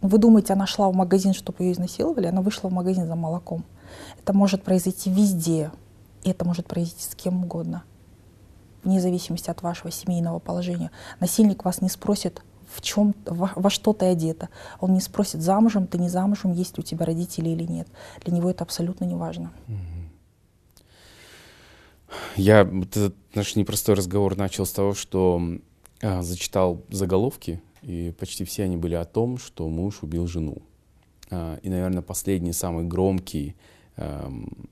Вы 0.00 0.18
думаете, 0.18 0.52
она 0.52 0.66
шла 0.66 0.88
в 0.90 0.94
магазин, 0.94 1.32
чтобы 1.32 1.64
ее 1.64 1.72
изнасиловали? 1.72 2.26
Она 2.26 2.42
вышла 2.42 2.68
в 2.68 2.72
магазин 2.72 3.06
за 3.06 3.14
молоком. 3.14 3.64
Это 4.18 4.32
может 4.32 4.62
произойти 4.62 5.10
везде. 5.10 5.70
И 6.22 6.30
это 6.30 6.44
может 6.44 6.66
произойти 6.66 7.04
с 7.04 7.14
кем 7.14 7.44
угодно 7.44 7.84
вне 8.86 9.00
зависимости 9.00 9.50
от 9.50 9.62
вашего 9.62 9.90
семейного 9.90 10.38
положения. 10.38 10.92
Насильник 11.18 11.64
вас 11.64 11.82
не 11.82 11.88
спросит, 11.88 12.42
в 12.66 12.80
чем, 12.80 13.14
во, 13.24 13.50
во 13.54 13.70
что 13.70 13.92
ты 13.92 14.06
одета. 14.06 14.48
Он 14.80 14.92
не 14.92 15.00
спросит, 15.00 15.42
замужем 15.42 15.86
ты, 15.86 15.98
не 15.98 16.08
замужем, 16.08 16.52
есть 16.52 16.78
у 16.78 16.82
тебя 16.82 17.06
родители 17.06 17.50
или 17.50 17.64
нет. 17.64 17.88
Для 18.24 18.34
него 18.34 18.50
это 18.50 18.64
абсолютно 18.64 19.04
не 19.04 19.14
важно. 19.14 19.52
Я 22.36 22.62
этот 22.62 23.14
наш 23.34 23.56
непростой 23.56 23.94
разговор 23.94 24.36
начал 24.36 24.66
с 24.66 24.72
того, 24.72 24.94
что 24.94 25.40
а, 26.02 26.22
зачитал 26.22 26.82
заголовки, 26.90 27.60
и 27.82 28.14
почти 28.18 28.44
все 28.44 28.64
они 28.64 28.76
были 28.76 28.94
о 28.94 29.04
том, 29.04 29.38
что 29.38 29.68
муж 29.68 30.02
убил 30.02 30.26
жену. 30.26 30.58
А, 31.30 31.58
и, 31.62 31.68
наверное, 31.68 32.02
последний, 32.02 32.52
самый 32.52 32.84
громкий 32.84 33.56
эм, 33.96 34.68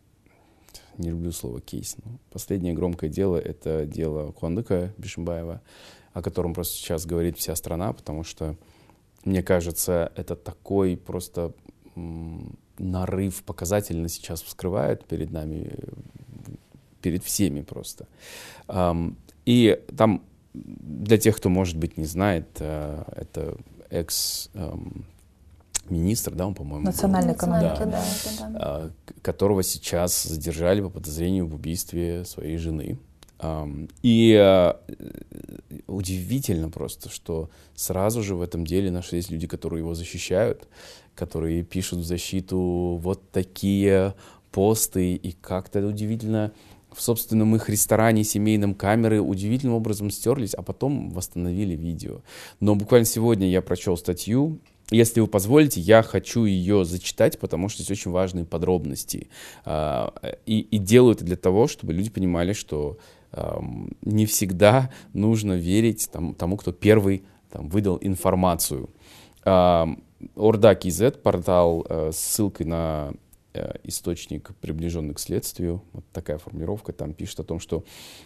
не 0.99 1.11
люблю 1.11 1.32
слово 1.32 1.61
кейс. 1.61 1.97
Но 2.05 2.18
последнее 2.30 2.74
громкое 2.74 3.11
дело— 3.11 3.36
это 3.38 3.86
дело 3.86 4.32
Хуандыка 4.32 4.92
Бишимбаева, 4.99 5.61
о 6.14 6.22
котором 6.22 6.54
просто 6.54 6.76
сейчас 6.76 7.04
говорит 7.04 7.36
вся 7.36 7.54
страна, 7.56 7.92
потому 7.92 8.24
что, 8.24 8.56
мне 9.24 9.42
кажется, 9.42 10.10
это 10.16 10.36
такой 10.36 10.96
просто 10.96 11.52
нарыв 12.78 13.42
показательно 13.42 14.08
сейчас 14.08 14.42
вскрывает 14.42 15.04
перед 15.04 15.30
нами, 15.30 15.74
перед 17.02 17.22
всеми 17.22 17.60
просто. 17.60 18.06
И 19.44 19.80
там, 19.96 20.22
для 20.54 21.18
тех, 21.18 21.36
кто, 21.36 21.48
может 21.50 21.76
быть, 21.76 21.98
не 21.98 22.06
знает, 22.06 22.46
э, 22.60 23.02
это 23.16 23.56
экс 23.90 24.50
министр, 25.90 26.34
да, 26.34 26.46
он, 26.46 26.54
по-моему, 26.54 26.86
национальной 26.86 27.34
экономики, 27.34 27.80
да, 27.80 27.86
да, 27.86 28.04
да, 28.38 28.48
да. 28.48 28.90
которого 29.22 29.62
сейчас 29.62 30.22
задержали 30.22 30.80
по 30.80 30.88
подозрению 30.88 31.46
в 31.46 31.54
убийстве 31.54 32.24
своей 32.24 32.56
жены. 32.56 32.98
И 34.03 34.34
а, 34.34 34.80
удивительно 35.86 36.70
просто, 36.70 37.09
что 37.09 37.51
сразу 37.74 38.22
же 38.22 38.34
в 38.34 38.42
этом 38.42 38.66
деле 38.66 38.90
нашлись 38.90 39.30
люди, 39.30 39.47
которые 39.47 39.80
его 39.80 39.95
защищают, 39.95 40.68
которые 41.14 41.62
пишут 41.62 42.01
в 42.01 42.05
защиту 42.05 42.99
вот 43.01 43.30
такие 43.30 44.14
посты, 44.51 45.14
и 45.14 45.32
как-то 45.32 45.84
удивительно 45.84 46.53
в 46.92 47.03
собственном 47.03 47.57
их 47.57 47.68
ресторане 47.68 48.22
семейном 48.22 48.74
камеры 48.74 49.20
удивительным 49.20 49.74
образом 49.74 50.11
стерлись, 50.11 50.55
а 50.55 50.62
потом 50.62 51.11
восстановили 51.11 51.74
видео. 51.74 52.20
Но 52.61 52.76
буквально 52.76 53.05
сегодня 53.05 53.49
я 53.49 53.62
прочел 53.62 53.97
статью 53.97 54.61
если 54.90 55.20
вы 55.20 55.26
позволите, 55.26 55.80
я 55.80 56.03
хочу 56.03 56.45
ее 56.45 56.84
зачитать, 56.84 57.38
потому 57.38 57.68
что 57.68 57.82
здесь 57.82 57.99
очень 57.99 58.11
важные 58.11 58.45
подробности. 58.45 59.28
А, 59.64 60.12
и, 60.45 60.61
и 60.61 60.78
делаю 60.78 61.14
это 61.14 61.24
для 61.24 61.36
того, 61.36 61.68
чтобы 61.68 61.95
люди 61.95 62.11
понимали, 62.11 62.53
что 62.53 62.99
не 64.03 64.26
всегда 64.26 64.91
нужно 65.12 65.55
верить 65.55 66.09
там, 66.12 66.35
тому, 66.35 66.57
кто 66.57 66.72
первый 66.72 67.24
там, 67.51 67.68
выдал 67.68 67.99
информацию. 68.01 68.91
Орда 70.37 70.72
KZ, 70.72 71.20
портал 71.20 71.85
э, 71.89 72.11
с 72.12 72.18
ссылкой 72.18 72.66
на 72.66 73.12
источник, 73.84 74.50
приближенный 74.61 75.14
к 75.14 75.18
следствию. 75.18 75.82
Вот 75.92 76.05
такая 76.12 76.38
формулировка 76.38 76.92
там 76.92 77.14
пишет 77.14 77.40
о 77.40 77.44
том, 77.44 77.61
что 77.61 77.84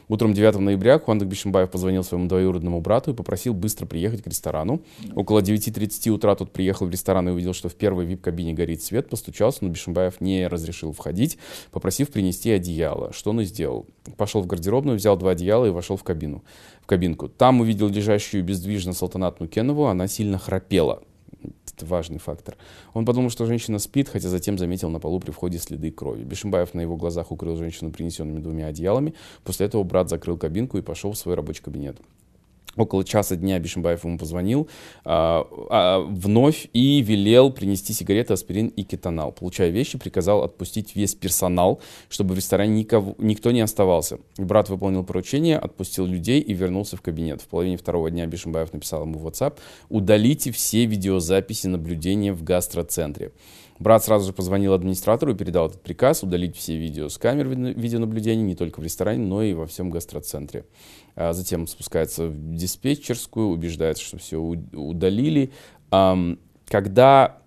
утром 0.08 0.32
9 0.32 0.58
ноября 0.58 0.98
Хуандык 0.98 1.28
Бишимбаев 1.28 1.70
позвонил 1.70 2.02
своему 2.04 2.28
двоюродному 2.28 2.80
брату 2.80 3.12
и 3.12 3.14
попросил 3.14 3.54
быстро 3.54 3.86
приехать 3.86 4.22
к 4.22 4.26
ресторану. 4.26 4.80
Около 5.14 5.40
9.30 5.40 6.10
утра 6.10 6.34
тот 6.34 6.52
приехал 6.52 6.86
в 6.86 6.90
ресторан 6.90 7.28
и 7.28 7.32
увидел, 7.32 7.52
что 7.52 7.68
в 7.68 7.74
первой 7.74 8.06
вип-кабине 8.06 8.54
горит 8.54 8.82
свет, 8.82 9.08
постучался, 9.08 9.64
но 9.64 9.70
Бишимбаев 9.70 10.20
не 10.20 10.46
разрешил 10.46 10.92
входить, 10.92 11.38
попросив 11.70 12.10
принести 12.10 12.50
одеяло. 12.50 13.12
Что 13.12 13.30
он 13.30 13.40
и 13.40 13.44
сделал. 13.44 13.86
Пошел 14.16 14.40
в 14.40 14.46
гардеробную, 14.46 14.96
взял 14.96 15.16
два 15.16 15.32
одеяла 15.32 15.66
и 15.66 15.70
вошел 15.70 15.96
в 15.96 16.04
кабину. 16.04 16.42
В 16.80 16.86
кабинку. 16.86 17.28
Там 17.28 17.60
увидел 17.60 17.88
лежащую 17.88 18.42
бездвижно 18.42 18.92
Салтанат 18.92 19.40
Нукенову, 19.40 19.86
она 19.86 20.08
сильно 20.08 20.38
храпела 20.38 21.02
это 21.42 21.86
важный 21.86 22.18
фактор. 22.18 22.56
Он 22.94 23.04
подумал, 23.04 23.30
что 23.30 23.46
женщина 23.46 23.78
спит, 23.78 24.08
хотя 24.08 24.28
затем 24.28 24.58
заметил 24.58 24.90
на 24.90 25.00
полу 25.00 25.20
при 25.20 25.30
входе 25.30 25.58
следы 25.58 25.90
крови. 25.90 26.24
Бешимбаев 26.24 26.74
на 26.74 26.80
его 26.80 26.96
глазах 26.96 27.30
укрыл 27.30 27.56
женщину 27.56 27.90
принесенными 27.90 28.40
двумя 28.40 28.66
одеялами. 28.66 29.14
После 29.44 29.66
этого 29.66 29.82
брат 29.84 30.08
закрыл 30.08 30.36
кабинку 30.36 30.78
и 30.78 30.82
пошел 30.82 31.12
в 31.12 31.18
свой 31.18 31.34
рабочий 31.34 31.62
кабинет. 31.62 31.98
Около 32.78 33.04
часа 33.04 33.36
дня 33.36 33.58
Бишимбаев 33.58 34.04
ему 34.04 34.18
позвонил 34.18 34.68
а, 35.04 35.46
а, 35.68 35.98
вновь 36.00 36.68
и 36.72 37.02
велел 37.02 37.50
принести 37.50 37.92
сигареты, 37.92 38.32
аспирин 38.32 38.68
и 38.68 38.84
кетонал. 38.84 39.32
Получая 39.32 39.70
вещи, 39.70 39.98
приказал 39.98 40.44
отпустить 40.44 40.94
весь 40.94 41.14
персонал, 41.14 41.80
чтобы 42.08 42.34
в 42.34 42.36
ресторане 42.36 42.74
никого, 42.78 43.16
никто 43.18 43.50
не 43.50 43.60
оставался. 43.60 44.18
Брат 44.36 44.68
выполнил 44.68 45.04
поручение, 45.04 45.58
отпустил 45.58 46.06
людей 46.06 46.40
и 46.40 46.54
вернулся 46.54 46.96
в 46.96 47.02
кабинет. 47.02 47.42
В 47.42 47.48
половине 47.48 47.76
второго 47.76 48.10
дня 48.10 48.26
Бишимбаев 48.26 48.72
написал 48.72 49.02
ему 49.02 49.18
в 49.18 49.26
WhatsApp 49.26 49.58
«Удалите 49.88 50.52
все 50.52 50.86
видеозаписи 50.86 51.66
наблюдения 51.66 52.32
в 52.32 52.44
гастроцентре». 52.44 53.32
Брат 53.78 54.04
сразу 54.04 54.26
же 54.26 54.32
позвонил 54.32 54.72
администратору 54.72 55.32
и 55.32 55.36
передал 55.36 55.68
этот 55.68 55.82
приказ 55.82 56.22
удалить 56.22 56.56
все 56.56 56.76
видео 56.76 57.08
с 57.08 57.16
камер 57.16 57.48
видеонаблюдения 57.48 58.44
не 58.44 58.56
только 58.56 58.80
в 58.80 58.84
ресторане, 58.84 59.24
но 59.24 59.42
и 59.42 59.54
во 59.54 59.66
всем 59.66 59.90
гастроцентре. 59.90 60.64
А 61.14 61.32
затем 61.32 61.66
спускается 61.66 62.26
в 62.26 62.54
диспетчерскую, 62.54 63.48
убеждается, 63.48 64.02
что 64.02 64.18
все 64.18 64.36
удалили. 64.38 65.52
Когда 65.90 67.38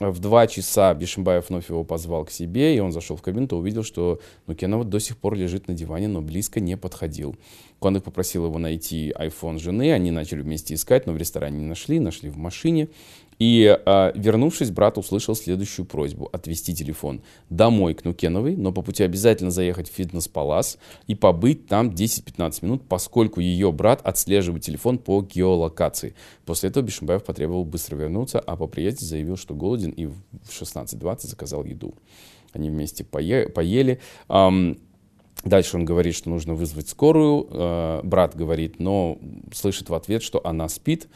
в 0.00 0.18
два 0.18 0.46
часа 0.46 0.94
Бишимбаев 0.94 1.48
вновь 1.48 1.68
его 1.68 1.84
позвал 1.84 2.24
к 2.24 2.30
себе, 2.30 2.74
и 2.74 2.80
он 2.80 2.90
зашел 2.90 3.16
в 3.16 3.22
кабину, 3.22 3.46
то 3.46 3.58
увидел, 3.58 3.84
что 3.84 4.20
Нукенова 4.46 4.84
до 4.84 4.98
сих 4.98 5.16
пор 5.16 5.34
лежит 5.34 5.68
на 5.68 5.74
диване, 5.74 6.08
но 6.08 6.22
близко 6.22 6.58
не 6.58 6.76
подходил. 6.76 7.36
Кондык 7.80 8.02
попросил 8.04 8.46
его 8.46 8.58
найти 8.58 9.12
iPhone 9.16 9.58
жены, 9.58 9.92
они 9.92 10.10
начали 10.10 10.40
вместе 10.40 10.74
искать, 10.74 11.06
но 11.06 11.12
в 11.12 11.18
ресторане 11.18 11.58
не 11.58 11.66
нашли, 11.66 12.00
нашли 12.00 12.30
в 12.30 12.36
машине. 12.36 12.88
И 13.38 13.64
э, 13.64 14.12
вернувшись, 14.14 14.70
брат 14.70 14.98
услышал 14.98 15.34
следующую 15.34 15.86
просьбу— 15.86 16.28
отвезти 16.32 16.74
телефон 16.74 17.22
домой 17.50 17.94
к 17.94 18.04
Нукеновой, 18.04 18.56
но 18.56 18.72
по 18.72 18.82
пути 18.82 19.02
обязательно 19.02 19.50
заехать 19.50 19.90
в 19.90 19.94
фитнес-палас 19.94 20.78
и 21.06 21.14
побыть 21.14 21.66
там 21.66 21.88
10-15 21.88 22.64
минут, 22.64 22.82
поскольку 22.88 23.40
ее 23.40 23.72
брат 23.72 24.00
отслеживает 24.04 24.62
телефон 24.62 24.98
по 24.98 25.22
геолокации. 25.22 26.14
После 26.44 26.70
этого 26.70 26.84
Бишимбаев 26.84 27.24
потребовал 27.24 27.64
быстро 27.64 27.96
вернуться, 27.96 28.38
а 28.40 28.56
по 28.56 28.66
приезде 28.66 29.06
заявил, 29.06 29.36
что 29.36 29.54
голоден 29.54 29.90
и 29.90 30.06
в 30.06 30.14
16.20 30.48 31.26
заказал 31.26 31.64
еду. 31.64 31.94
Они 32.52 32.70
вместе 32.70 33.04
пое 33.04 33.48
поели. 33.48 34.00
Um, 34.28 34.78
Дальше 35.44 35.76
он 35.76 35.84
говорит, 35.84 36.14
что 36.14 36.30
нужно 36.30 36.54
вызвать 36.54 36.88
скорую. 36.88 37.48
Э, 37.50 38.00
брат 38.04 38.36
говорит, 38.36 38.78
но 38.78 39.18
слышит 39.52 39.88
в 39.88 39.94
ответ, 39.94 40.22
что 40.22 40.40
она 40.44 40.68
спит. 40.68 41.08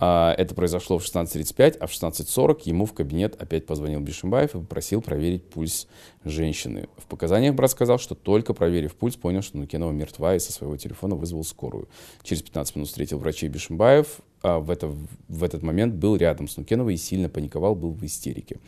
А, 0.00 0.34
это 0.36 0.54
произошло 0.54 0.98
в 0.98 1.04
16.35, 1.04 1.78
а 1.78 1.86
в 1.86 1.90
16.40 1.90 2.60
ему 2.64 2.86
в 2.86 2.92
кабинет 2.92 3.40
опять 3.40 3.66
позвонил 3.66 4.00
Бишимбаев 4.00 4.54
и 4.54 4.58
попросил 4.58 5.02
проверить 5.02 5.44
пульс 5.48 5.88
женщины. 6.24 6.88
В 6.96 7.06
показаниях 7.06 7.54
брат 7.54 7.70
сказал, 7.70 7.98
что 7.98 8.14
только 8.14 8.54
проверив 8.54 8.94
пульс, 8.94 9.16
понял, 9.16 9.42
что 9.42 9.58
Нукенова 9.58 9.92
мертва 9.92 10.36
и 10.36 10.38
со 10.38 10.52
своего 10.52 10.76
телефона 10.76 11.16
вызвал 11.16 11.44
скорую. 11.44 11.88
Через 12.22 12.42
15 12.42 12.76
минут 12.76 12.88
встретил 12.88 13.18
врачей 13.18 13.48
Бишимбаев, 13.48 14.20
а 14.40 14.60
в, 14.60 14.70
это, 14.70 14.86
в 15.28 15.42
этот 15.42 15.62
момент 15.62 15.94
был 15.94 16.14
рядом 16.14 16.46
с 16.46 16.56
Нукеновой 16.56 16.94
и 16.94 16.98
сильно 16.98 17.28
паниковал, 17.28 17.74
был 17.74 17.90
в 17.90 18.04
истерике. 18.04 18.58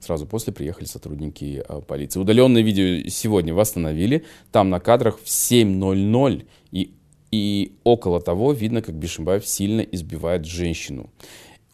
Сразу 0.00 0.26
после 0.26 0.52
приехали 0.52 0.86
сотрудники 0.86 1.62
а, 1.68 1.80
полиции. 1.80 2.18
Удаленное 2.18 2.62
видео 2.62 3.08
сегодня 3.08 3.54
восстановили. 3.54 4.24
Там 4.50 4.70
на 4.70 4.80
кадрах 4.80 5.18
в 5.18 5.26
7.00 5.26 6.46
и 6.72 6.94
и 7.30 7.72
около 7.84 8.20
того 8.20 8.52
видно, 8.52 8.82
как 8.82 8.94
Бишимбаев 8.94 9.46
сильно 9.46 9.80
избивает 9.80 10.44
женщину. 10.44 11.10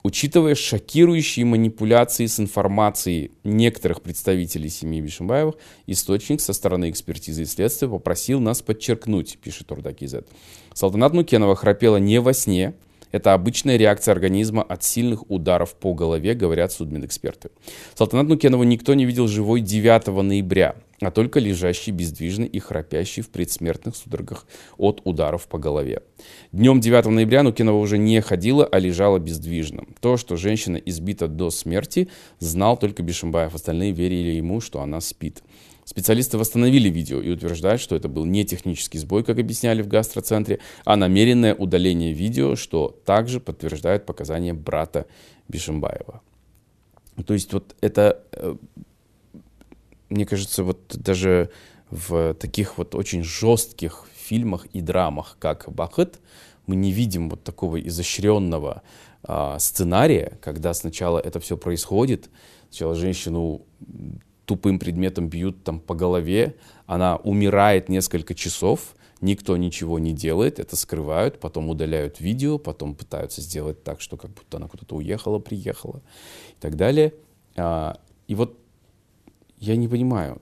Учитывая 0.03 0.55
шокирующие 0.55 1.45
манипуляции 1.45 2.27
с 2.27 2.39
информацией 2.39 3.33
некоторых 3.43 4.03
представителей 4.03 4.69
семьи 4.69 5.01
Бишимбаевых, 5.01 5.57
источник 5.89 6.41
со 6.41 6.53
стороны 6.53 6.91
экспертизы 6.91 7.43
и 7.43 7.47
следствия 7.47 7.89
попросил 7.89 8.39
нас 8.39 8.63
подчеркнуть, 8.63 9.39
пишет 9.43 9.73
Ордакизет. 9.73 10.29
Салтанат 10.75 11.13
Нукенова 11.13 11.57
храпела 11.57 11.97
не 11.97 12.21
во 12.21 12.35
сне, 12.35 12.75
это 13.11 13.35
обычная 13.35 13.77
реакция 13.79 14.13
организма 14.13 14.63
от 14.63 14.85
сильных 14.85 15.29
ударов 15.29 15.75
по 15.75 15.93
голове, 15.95 16.35
говорят 16.35 16.71
судмедэксперты. 16.71 17.51
Салтанат 17.95 18.29
Нукенова 18.29 18.63
никто 18.63 18.95
не 18.95 19.07
видел 19.07 19.27
живой 19.27 19.61
9 19.61 20.07
ноября 20.23 20.77
а 21.01 21.11
только 21.11 21.41
лежащий 21.41 21.91
бездвижный 21.91 22.47
и 22.47 22.59
храпящий 22.59 23.23
в 23.23 23.31
предсмертных 23.31 23.97
судорогах 23.97 24.47
от 24.79 25.01
ударов 25.05 25.47
по 25.49 25.59
голове. 25.59 26.03
Днем 26.53 26.81
9 26.81 27.07
ноября 27.07 27.43
Нукинова 27.43 27.79
уже 27.79 27.99
не 27.99 28.21
ходила, 28.21 28.67
а 28.67 28.79
лежала 28.79 29.19
бездвижно. 29.19 29.85
То, 30.01 30.17
что 30.17 30.37
женщина 30.37 30.77
избита 30.77 31.29
до 31.29 31.51
смерти, 31.51 32.09
знал 32.39 32.77
только 32.77 33.03
Бишимбаев. 33.03 33.55
Остальные 33.55 33.93
верили 33.93 34.31
ему, 34.31 34.61
что 34.61 34.81
она 34.81 35.01
спит. 35.01 35.43
Специалисты 35.85 36.37
восстановили 36.37 36.89
видео 36.89 37.21
и 37.21 37.31
утверждают, 37.31 37.81
что 37.81 37.95
это 37.95 38.09
был 38.09 38.25
не 38.25 38.45
технический 38.45 38.99
сбой, 38.99 39.23
как 39.23 39.39
объясняли 39.39 39.83
в 39.83 39.89
гастроцентре, 39.89 40.59
а 40.85 40.97
намеренное 40.97 41.55
удаление 41.55 42.13
видео, 42.13 42.57
что 42.57 42.99
также 43.05 43.39
подтверждает 43.39 44.05
показания 44.05 44.53
брата 44.53 45.07
Бишимбаева. 45.47 46.23
То 47.25 47.35
есть 47.35 47.53
вот 47.53 47.77
это 47.81 48.21
э, 48.33 48.57
мне 50.09 50.27
кажется, 50.27 50.63
вот 50.63 50.95
даже 50.97 51.51
в 51.91 52.35
таких 52.35 52.79
вот 52.79 52.95
очень 52.95 53.23
жестких 53.23 54.07
фильмах 54.15 54.67
и 54.73 54.81
драмах, 54.81 55.37
как 55.39 55.73
«Бахыт», 55.73 56.21
мы 56.67 56.75
не 56.75 56.91
видим 56.91 57.31
вот 57.31 57.45
такого 57.45 57.81
изощренного 57.81 58.83
а, 59.23 59.59
сценария, 59.59 60.39
когда 60.43 60.75
сначала 60.75 61.19
это 61.19 61.39
все 61.39 61.57
происходит, 61.57 62.29
сначала 62.71 62.97
женщину 62.97 63.63
тупым 64.47 64.79
предметом 64.79 65.29
бьют 65.29 65.63
там 65.65 65.81
по 65.81 65.95
голове, 65.95 66.57
она 66.87 67.17
умирает 67.17 67.89
несколько 67.89 68.35
часов, 68.35 68.97
никто 69.21 69.57
ничего 69.57 69.99
не 69.99 70.13
делает, 70.13 70.59
это 70.59 70.77
скрывают, 70.77 71.41
потом 71.41 71.69
удаляют 71.69 72.21
видео, 72.21 72.59
потом 72.59 72.95
пытаются 72.95 73.41
сделать 73.41 73.83
так, 73.83 74.01
что 74.01 74.17
как 74.17 74.31
будто 74.33 74.57
она 74.57 74.69
куда-то 74.69 74.97
уехала, 74.97 75.39
приехала 75.39 76.03
и 76.51 76.61
так 76.61 76.77
далее. 76.77 77.15
А, 77.57 77.99
и 78.29 78.35
вот 78.35 78.59
я 79.59 79.77
не 79.77 79.89
понимаю, 79.89 80.41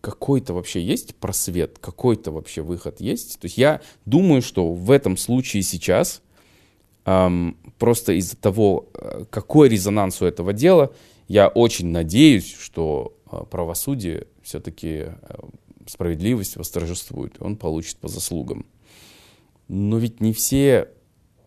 какой-то 0.00 0.52
вообще 0.52 0.82
есть 0.82 1.14
просвет, 1.16 1.78
какой-то 1.78 2.30
вообще 2.30 2.60
выход 2.60 3.00
есть. 3.00 3.38
То 3.40 3.46
есть 3.46 3.56
я 3.56 3.80
думаю, 4.04 4.42
что 4.42 4.72
в 4.72 4.90
этом 4.90 5.16
случае 5.16 5.62
сейчас 5.62 6.20
эм, 7.06 7.56
просто 7.78 8.12
из-за 8.12 8.36
того, 8.36 8.90
э, 8.94 9.24
какой 9.30 9.70
резонанс 9.70 10.20
у 10.20 10.26
этого 10.26 10.52
дела, 10.52 10.92
я 11.26 11.48
очень 11.48 11.86
надеюсь, 11.86 12.54
что 12.54 13.16
э, 13.30 13.44
правосудие 13.50 14.26
все-таки 14.42 14.88
э, 14.88 15.12
справедливость 15.86 16.56
восторжествует, 16.56 17.40
и 17.40 17.42
он 17.42 17.56
получит 17.56 17.96
по 17.96 18.08
заслугам. 18.08 18.66
Но 19.68 19.96
ведь 19.96 20.20
не 20.20 20.34
все 20.34 20.90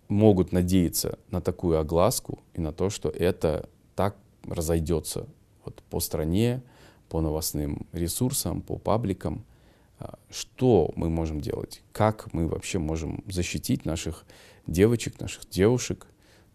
могут 0.08 0.52
надеяться 0.52 1.20
на 1.30 1.42
такую 1.42 1.80
огласку 1.80 2.40
и 2.56 2.62
на 2.62 2.72
то, 2.72 2.90
что 2.90 3.10
это 3.10 3.70
так 3.96 4.18
разойдется 4.48 5.28
вот 5.68 5.84
по 5.84 6.00
стране, 6.00 6.62
по 7.10 7.22
новостным 7.22 7.86
ресурсам, 7.92 8.62
по 8.62 8.78
пабликам. 8.78 9.44
А, 10.00 10.18
что 10.30 10.92
мы 10.96 11.10
можем 11.10 11.42
делать? 11.42 11.82
Как 11.92 12.34
мы 12.34 12.48
вообще 12.48 12.80
можем 12.80 13.24
защитить 13.28 13.86
наших 13.86 14.26
девочек, 14.66 15.20
наших 15.20 15.50
девушек, 15.50 16.08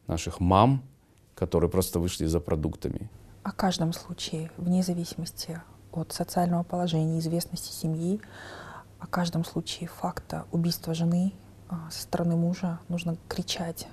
наших 0.07 0.41
мам, 0.41 0.83
которые 1.35 1.71
просто 1.71 1.99
вышли 2.01 2.27
за 2.27 2.41
продуктами? 2.41 3.11
О 3.43 3.53
каждом 3.53 3.93
случае, 3.93 4.51
вне 4.57 4.83
зависимости 4.83 5.61
от 5.93 6.13
социального 6.13 6.63
положения, 6.63 7.19
известности 7.19 7.73
семьи, 7.73 8.21
о 8.99 9.07
каждом 9.07 9.45
случае 9.45 9.89
факта 9.89 10.47
убийства 10.53 10.95
жены 10.95 11.35
а, 11.69 11.91
со 11.91 12.03
стороны 12.03 12.37
мужа 12.37 12.79
нужно 12.89 13.17
кричать. 13.29 13.89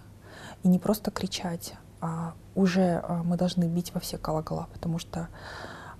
И 0.63 0.67
не 0.67 0.79
просто 0.79 1.11
кричать, 1.11 1.73
уже 2.55 3.01
а, 3.03 3.23
мы 3.23 3.37
должны 3.37 3.65
бить 3.65 3.93
во 3.93 3.99
все 3.99 4.17
колокола, 4.17 4.67
потому 4.73 4.99
что 4.99 5.29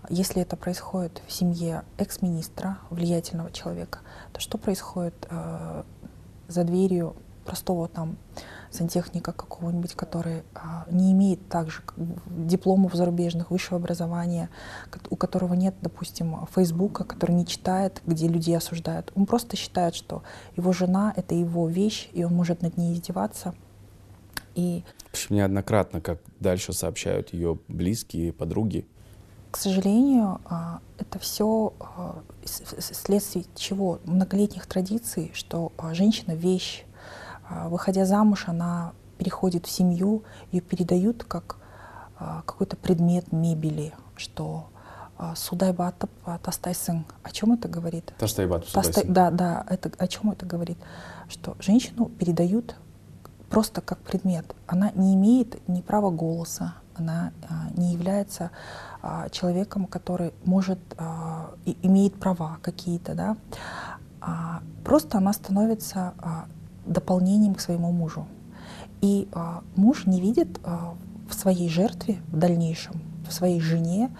если 0.09 0.41
это 0.41 0.55
происходит 0.55 1.21
в 1.27 1.31
семье 1.31 1.83
экс-министра, 1.97 2.79
влиятельного 2.89 3.51
человека, 3.51 3.99
то 4.31 4.39
что 4.39 4.57
происходит 4.57 5.27
э, 5.29 5.83
за 6.47 6.63
дверью 6.63 7.15
простого 7.45 7.87
там 7.87 8.17
сантехника 8.71 9.31
какого-нибудь, 9.31 9.95
который 9.95 10.43
а, 10.53 10.85
не 10.91 11.11
имеет 11.11 11.49
также 11.49 11.81
дипломов 12.27 12.93
зарубежных, 12.93 13.49
высшего 13.49 13.77
образования, 13.77 14.49
у 15.09 15.15
которого 15.15 15.55
нет, 15.55 15.73
допустим, 15.81 16.45
Фейсбука, 16.53 17.03
который 17.03 17.31
не 17.31 17.47
читает, 17.47 18.01
где 18.05 18.27
людей 18.27 18.55
осуждают. 18.55 19.11
Он 19.15 19.25
просто 19.25 19.57
считает, 19.57 19.95
что 19.95 20.21
его 20.55 20.71
жена— 20.71 21.11
это 21.15 21.33
его 21.33 21.67
вещь, 21.67 22.09
и 22.13 22.23
он 22.23 22.35
может 22.35 22.61
над 22.61 22.77
ней 22.77 22.93
издеваться. 22.93 23.55
И 24.55 24.83
неоднократно, 25.29 26.01
как 26.01 26.19
дальше 26.39 26.73
сообщают 26.73 27.33
ее 27.33 27.57
близкие, 27.67 28.31
подруги. 28.31 28.85
К 29.51 29.57
сожалению, 29.57 30.39
а, 30.45 30.79
это 30.99 31.17
все 31.17 31.73
а, 31.79 32.21
следствие 32.45 33.45
чего? 33.55 33.99
Многолетних 34.05 34.67
традиций, 34.67 35.31
что 35.33 35.71
а, 35.77 35.93
женщина— 35.93 36.31
вещь. 36.33 36.85
Выходя 37.65 38.05
замуж, 38.05 38.43
она 38.45 38.93
переходит 39.17 39.65
в 39.65 39.71
семью, 39.71 40.23
ее 40.51 40.61
передают 40.61 41.23
как 41.23 41.57
какой-то 42.45 42.75
предмет 42.75 43.31
мебели, 43.31 43.91
что 44.15 44.69
судай 45.35 45.73
батып 45.73 46.11
тастайсың. 46.43 47.05
О 47.23 47.31
чем 47.31 47.53
это 47.53 47.67
говорит? 47.67 48.13
Тастай 48.19 48.45
батып 48.45 48.69
Да, 49.07 49.31
да, 49.31 49.65
это, 49.67 49.91
о 49.97 50.07
чем 50.07 50.29
это 50.29 50.45
говорит? 50.45 50.77
Что 51.27 51.55
женщину 51.59 52.05
передают 52.05 52.75
просто 53.49 53.81
как 53.81 53.99
предмет. 53.99 54.45
Она 54.67 54.91
не 54.91 55.15
имеет 55.15 55.67
ни 55.67 55.81
права 55.81 56.11
голоса, 56.11 56.75
она 56.95 57.31
а, 57.49 57.69
не 57.79 57.93
является 57.93 58.51
а, 59.01 59.29
человеком, 59.29 59.85
который 59.85 60.33
может, 60.45 60.79
а, 60.97 61.51
и, 61.65 61.77
имеет 61.81 62.19
права 62.19 62.57
какие-то, 62.61 63.15
да. 63.15 63.37
Просто 64.83 65.17
она 65.17 65.31
становится 65.31 66.13
дополнением 66.85 67.55
к 67.55 67.61
своему 67.61 67.93
мужу. 67.93 68.27
И 68.99 69.29
муж 69.77 70.05
не 70.07 70.19
видит 70.19 70.59
в 70.61 71.33
своей 71.33 71.69
жертве 71.69 72.17
в 72.27 72.37
дальнейшем, 72.37 73.01
в 73.25 73.31
своей 73.31 73.61
жене 73.61 74.11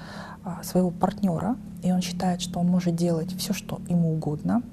своего 0.64 0.92
партнера, 0.92 1.56
и 1.82 1.92
он 1.92 2.02
считает, 2.02 2.42
что 2.42 2.60
он 2.60 2.68
может 2.68 2.96
делать 2.96 3.34
все, 3.38 3.54
что 3.54 3.80
ему 3.88 4.14
угодно. 4.14 4.64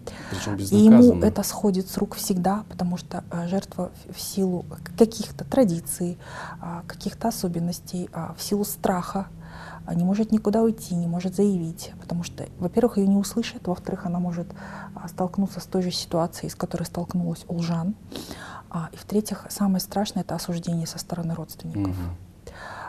И 0.59 0.77
ему 0.77 1.21
это 1.21 1.43
сходит 1.43 1.89
с 1.89 1.97
рук 1.99 2.17
всегда, 2.17 2.65
потому 2.69 2.97
что 2.97 3.23
а, 3.31 3.47
жертва 3.47 3.93
в 4.11 4.21
силу 4.21 4.65
каких-то 4.99 5.45
традиций, 5.45 6.19
а, 6.61 6.83
каких-то 6.87 7.29
особенностей, 7.29 8.11
в 8.37 8.43
силу 8.43 8.65
страха 8.65 9.29
не 9.95 10.03
может 10.03 10.33
никуда 10.33 10.63
уйти, 10.63 10.97
не 10.97 11.07
может 11.07 11.37
заявить, 11.37 11.93
потому 12.01 12.25
что, 12.25 12.45
во-первых, 12.59 12.99
ее 12.99 13.07
не 13.07 13.17
услышат, 13.17 13.69
во-вторых, 13.69 14.05
она 14.05 14.19
может 14.19 14.49
столкнуться 15.09 15.61
с 15.61 15.65
той 15.65 15.83
же 15.83 15.93
ситуацией, 15.93 16.51
с 16.51 16.57
которой 16.57 16.83
столкнулась 16.83 17.45
Улжан, 17.47 17.95
и 18.93 18.97
в-третьих, 18.97 19.47
самое 19.49 19.81
страшное— 19.81 20.23
это 20.25 20.35
осуждение 20.35 20.89
со 20.89 20.99
стороны 20.99 21.35
родственников. 21.35 21.93
Угу 21.93 22.26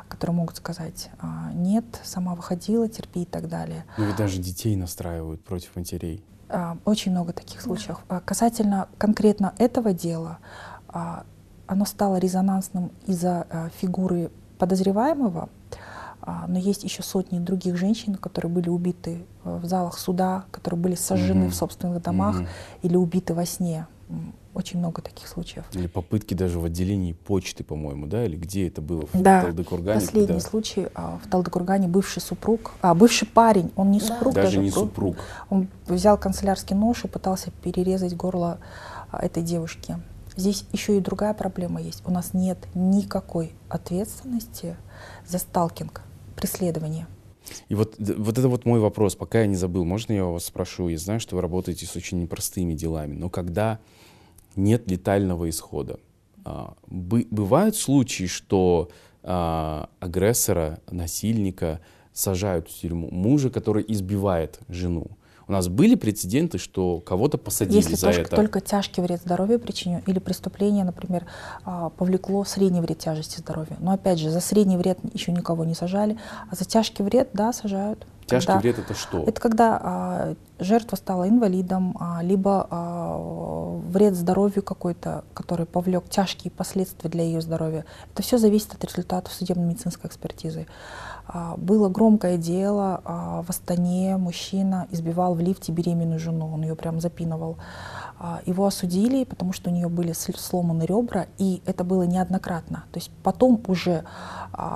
которые 0.08 0.36
могут 0.36 0.58
сказать 0.58 1.10
«А, 1.20 1.52
нет, 1.54 1.86
сама 2.04 2.36
выходила, 2.36 2.88
терпи 2.88 3.24
и 3.24 3.26
так 3.26 3.48
далее. 3.48 3.86
Но 3.98 4.06
ведь 4.06 4.16
даже 4.16 4.40
детей 4.40 4.76
настраивают 4.76 5.44
против 5.44 5.76
матерей. 5.76 6.24
А, 6.50 6.78
очень 6.86 7.12
много 7.12 7.34
таких 7.34 7.62
случаев. 7.62 8.00
Да. 8.10 8.22
Касательно 8.22 8.88
конкретно 8.98 9.54
этого 9.58 9.94
дела, 9.94 10.40
а, 10.88 11.26
оно 11.68 11.86
стало 11.86 12.18
резонансным 12.18 12.92
из-за 13.06 13.72
фигуры 13.78 14.32
подозреваемого, 14.58 15.50
но 16.26 16.58
есть 16.58 16.84
еще 16.86 17.04
сотни 17.04 17.40
других 17.40 17.76
женщин, 17.76 18.16
которые 18.16 18.50
были 18.50 18.70
убиты 18.70 19.26
в 19.44 19.66
залах 19.66 19.98
суда, 19.98 20.46
которые 20.52 20.80
были 20.80 20.96
сожжены 20.96 21.46
mm-hmm. 21.46 21.50
в 21.50 21.56
собственных 21.56 22.02
домах 22.02 22.40
mm-hmm. 22.40 22.48
или 22.84 22.96
убиты 22.96 23.34
во 23.34 23.46
сне. 23.46 23.86
Очень 24.58 24.80
много 24.80 25.02
таких 25.04 25.28
случаев. 25.28 25.66
Или 25.74 25.86
попытки 25.86 26.34
даже 26.34 26.60
в 26.60 26.66
отделении 26.66 27.14
почты, 27.14 27.64
по-моему, 27.64 28.08
да? 28.08 28.26
Или 28.26 28.36
где 28.36 28.68
это 28.68 28.82
было? 28.82 29.06
В 29.14 29.22
да, 29.22 29.44
Талдыкургане? 29.44 30.02
последний 30.02 30.28
когда... 30.28 30.42
случай 30.42 30.88
а, 30.96 31.20
в 31.24 31.30
Талдыкургане 31.30 31.88
бывший 31.88 32.22
супруг, 32.22 32.72
а, 32.82 32.96
бывший 32.96 33.28
парень, 33.28 33.72
он 33.76 33.92
не 33.92 34.00
супруг 34.00 34.34
да. 34.34 34.42
даже, 34.42 34.58
даже 34.58 34.66
не 34.66 34.72
супруг. 34.72 35.18
Он 35.50 35.68
взял 35.86 36.18
канцелярский 36.18 36.76
нож 36.76 37.06
и 37.06 37.08
пытался 37.08 37.52
перерезать 37.64 38.16
горло 38.16 38.58
а, 39.12 39.24
этой 39.24 39.44
девушки. 39.44 39.98
Здесь 40.36 40.66
еще 40.72 40.98
и 40.98 41.02
другая 41.02 41.34
проблема 41.34 41.80
есть. 41.80 42.02
У 42.06 42.12
нас 42.12 42.34
нет 42.34 42.58
никакой 42.74 43.54
ответственности 43.70 44.76
за 45.28 45.38
сталкинг, 45.38 46.02
преследование. 46.36 47.08
И 47.70 47.76
вот, 47.76 47.96
вот 48.00 48.38
это 48.38 48.50
вот 48.50 48.66
мой 48.66 48.80
вопрос, 48.80 49.16
пока 49.16 49.42
я 49.42 49.48
не 49.48 49.56
забыл, 49.56 49.86
можно 49.86 50.14
я 50.14 50.26
вас 50.26 50.46
спрошу? 50.46 50.90
Я 50.90 50.98
знаю, 50.98 51.20
что 51.20 51.36
вы 51.36 51.42
работаете 51.42 51.86
с 51.86 51.96
очень 51.96 52.22
непростыми 52.22 52.74
делами, 52.74 53.16
но 53.16 53.30
когда 53.30 53.80
нет 54.58 54.90
летального 54.90 55.50
исхода. 55.50 56.00
А, 56.44 56.74
бывают 56.88 57.76
случаи, 57.76 58.26
что 58.26 58.90
а, 59.24 59.90
агрессора, 60.00 60.80
насильника 60.90 61.82
сажают 62.14 62.70
в 62.70 62.82
тюрьму, 62.82 63.10
мужа, 63.12 63.50
который 63.50 63.86
избивает 63.88 64.60
жену. 64.70 65.08
У 65.48 65.52
нас 65.54 65.70
были 65.70 65.96
прецеденты, 65.96 66.58
что 66.58 67.00
кого-то 67.00 67.38
посадили 67.38 67.78
Если 67.78 67.96
за 67.96 68.08
только, 68.08 68.22
это. 68.22 68.36
только 68.36 68.60
тяжкий 68.60 69.02
вред 69.02 69.22
здоровью 69.22 69.60
причинен 69.60 70.02
или 70.06 70.20
преступление, 70.20 70.84
например, 70.84 71.26
а, 71.64 71.90
повлекло 71.90 72.44
средний 72.44 72.82
вред 72.82 73.00
тяжести 73.00 73.40
здоровья. 73.40 73.78
Но 73.80 73.92
опять 73.92 74.20
же, 74.20 74.30
за 74.30 74.42
средний 74.42 74.76
вред 74.78 75.00
еще 75.14 75.32
никого 75.32 75.64
не 75.64 75.74
сажали, 75.74 76.18
а 76.50 76.56
за 76.56 76.66
тяжкий 76.66 77.04
вред, 77.04 77.30
да, 77.34 77.54
сажают. 77.54 78.06
Тяжкий 78.28 78.48
когда, 78.48 78.60
вред 78.60 78.80
это 78.80 78.94
что? 78.94 79.24
Это 79.24 79.40
когда 79.42 79.80
а, 79.82 80.36
жертва 80.60 80.98
стала 80.98 81.30
инвалидом, 81.30 81.96
а, 82.00 82.22
либо 82.22 82.68
а, 82.70 83.80
вред 83.88 84.16
здоровью 84.16 84.64
какой-то, 84.64 85.24
который 85.34 85.66
повлек 85.66 86.10
тяжкие 86.10 86.52
последствия 86.52 87.10
для 87.10 87.24
ее 87.24 87.40
здоровья. 87.40 87.86
Это 88.14 88.24
все 88.24 88.38
зависит 88.38 88.74
от 88.74 88.84
результатов 88.84 89.32
судебно-медицинской 89.34 90.10
экспертизы. 90.10 90.68
А, 91.28 91.56
было 91.58 91.90
громкое 91.90 92.38
дело 92.38 93.02
а, 93.04 93.42
в 93.42 93.50
Астане, 93.50 94.18
мужчина 94.18 94.88
избивал 94.92 95.36
в 95.36 95.40
лифте 95.40 95.72
беременную 95.72 96.20
жену, 96.20 96.54
он 96.54 96.62
ее 96.62 96.76
прям 96.76 97.02
запинывал. 97.02 97.58
А, 98.18 98.40
его 98.46 98.66
осудили, 98.66 99.26
потому 99.26 99.52
что 99.52 99.70
у 99.70 99.74
нее 99.74 99.90
были 99.90 100.14
сломаны 100.14 100.84
ребра, 100.84 101.28
и 101.38 101.62
это 101.66 101.84
было 101.84 102.04
неоднократно. 102.04 102.86
То 102.92 103.00
есть 103.00 103.12
потом 103.24 103.62
уже 103.68 104.06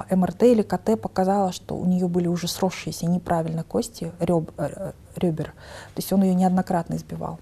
МРТ 0.10 0.44
или 0.44 0.62
КТ 0.62 1.02
показало, 1.02 1.52
что 1.52 1.76
у 1.76 1.86
нее 1.86 2.08
были 2.08 2.28
уже 2.28 2.48
сросшиеся 2.48 3.06
неправильно 3.06 3.64
кости 3.64 4.12
реб, 4.20 4.52
э, 4.58 4.92
ребер. 5.16 5.46
То 5.46 5.98
есть 5.98 6.12
он 6.12 6.24
ее 6.24 6.36
неоднократно 6.36 6.96
избивал. 6.96 7.40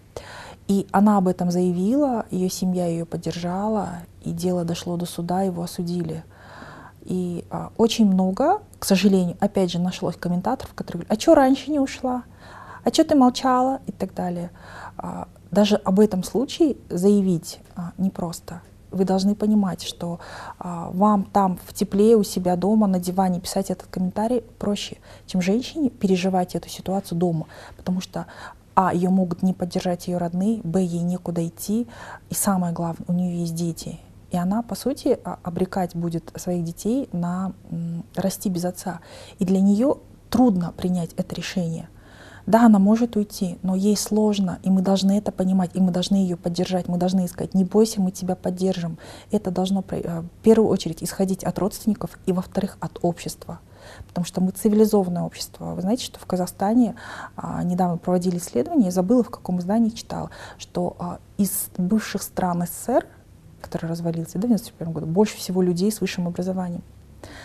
И 0.68 0.88
она 0.92 1.18
об 1.18 1.28
этом 1.28 1.50
заявила, 1.50 2.28
ее 2.30 2.50
семья 2.50 2.86
ее 2.86 3.06
поддержала, 3.06 4.04
и 4.22 4.32
дело 4.32 4.64
дошло 4.64 4.98
до 4.98 5.08
суда, 5.08 5.42
его 5.42 5.64
осудили. 5.64 6.24
И 7.02 7.44
а, 7.50 7.72
очень 7.76 8.06
много, 8.06 8.62
к 8.80 8.86
сожалению, 8.86 9.38
опять 9.40 9.72
же, 9.72 9.80
нашлось 9.80 10.16
комментаторов, 10.16 10.74
которые 10.74 11.04
говорят, 11.04 11.18
а 11.18 11.22
что 11.22 11.36
раньше 11.36 11.70
не 11.70 11.80
ушла? 11.80 12.24
А 12.84 12.90
что 12.90 13.04
ты 13.04 13.16
молчала? 13.16 13.82
И 13.88 13.92
так 13.92 14.14
далее. 14.14 14.52
А, 14.98 15.28
даже 15.52 15.76
об 15.76 16.00
этом 16.00 16.24
случае 16.24 16.78
заявить 16.90 17.60
а, 17.76 17.92
непросто. 17.98 18.62
Вы 18.92 19.06
должны 19.06 19.36
понимать, 19.36 19.84
что 19.84 20.20
а, 20.58 20.90
вам 20.92 21.26
там 21.26 21.60
в 21.68 21.74
тепле 21.74 22.16
у 22.16 22.24
себя 22.24 22.56
дома 22.56 22.88
на 22.88 23.00
диване 23.00 23.40
писать 23.40 23.70
этот 23.70 23.88
комментарий 23.88 24.42
проще, 24.58 24.98
чем 25.28 25.42
женщине 25.42 25.90
переживать 25.90 26.56
эту 26.56 26.70
ситуацию 26.70 27.18
дома, 27.18 27.48
потому 27.78 28.02
что 28.02 28.26
а, 28.76 28.94
ее 28.94 29.10
могут 29.10 29.44
не 29.44 29.54
поддержать 29.54 30.08
ее 30.08 30.18
родные, 30.18 30.62
б, 30.64 30.82
ей 30.82 31.02
некуда 31.02 31.46
идти, 31.46 31.88
и 32.30 32.34
самое 32.34 32.74
главное, 32.74 33.06
у 33.08 33.14
нее 33.14 33.42
есть 33.42 33.54
дети, 33.54 34.00
и 34.32 34.38
она, 34.38 34.62
по 34.62 34.76
сути, 34.76 35.20
а, 35.24 35.40
обрекать 35.44 35.96
будет 35.96 36.32
своих 36.36 36.64
детей 36.64 37.10
на 37.12 37.54
расти 38.16 38.50
без 38.50 38.66
отца. 38.66 39.00
И 39.40 39.46
для 39.46 39.60
нее 39.60 39.96
трудно 40.30 40.74
принять 40.76 41.12
это 41.16 41.36
решение– 41.36 41.90
да, 42.50 42.66
она 42.66 42.80
может 42.80 43.16
уйти, 43.16 43.60
но 43.62 43.76
ей 43.76 43.96
сложно, 43.96 44.58
и 44.64 44.72
мы 44.72 44.82
должны 44.82 45.16
это 45.20 45.32
понимать, 45.32 45.70
и 45.76 45.80
мы 45.80 45.92
должны 45.92 46.16
ее 46.16 46.36
поддержать, 46.36 46.88
мы 46.88 46.98
должны 46.98 47.28
сказать, 47.28 47.54
не 47.54 47.64
бойся, 47.64 48.02
мы 48.02 48.10
тебя 48.10 48.36
поддержим. 48.36 48.98
Это 49.30 49.52
должно 49.52 49.84
э, 49.92 50.22
в 50.22 50.42
первую 50.42 50.68
очередь 50.68 51.04
исходить 51.04 51.44
от 51.44 51.60
родственников 51.60 52.18
и, 52.26 52.32
во-вторых, 52.32 52.78
от 52.80 52.98
общества. 53.04 53.60
Потому 54.08 54.26
что 54.26 54.42
мы 54.42 54.50
цивилизованное 54.50 55.22
общество. 55.22 55.76
Вы 55.76 55.82
знаете, 55.82 56.06
что 56.06 56.20
в 56.20 56.26
Казахстане 56.26 56.96
а, 57.36 57.62
недавно 57.64 57.98
проводили 57.98 58.40
исследование, 58.40 58.86
я 58.86 58.92
забыла, 58.92 59.24
в 59.24 59.30
каком 59.30 59.60
издании 59.60 59.90
читала, 59.90 60.32
что 60.58 60.96
а, 60.98 61.20
из 61.38 61.70
бывших 61.78 62.24
стран 62.24 62.64
СССР, 62.64 63.06
который 63.62 63.88
развалился 63.88 64.34
да, 64.34 64.48
в 64.48 64.52
1991 64.52 64.94
году, 64.94 65.06
больше 65.06 65.38
всего 65.38 65.62
людей 65.62 65.92
с 65.92 66.02
высшим 66.02 66.28
образованием. 66.28 66.82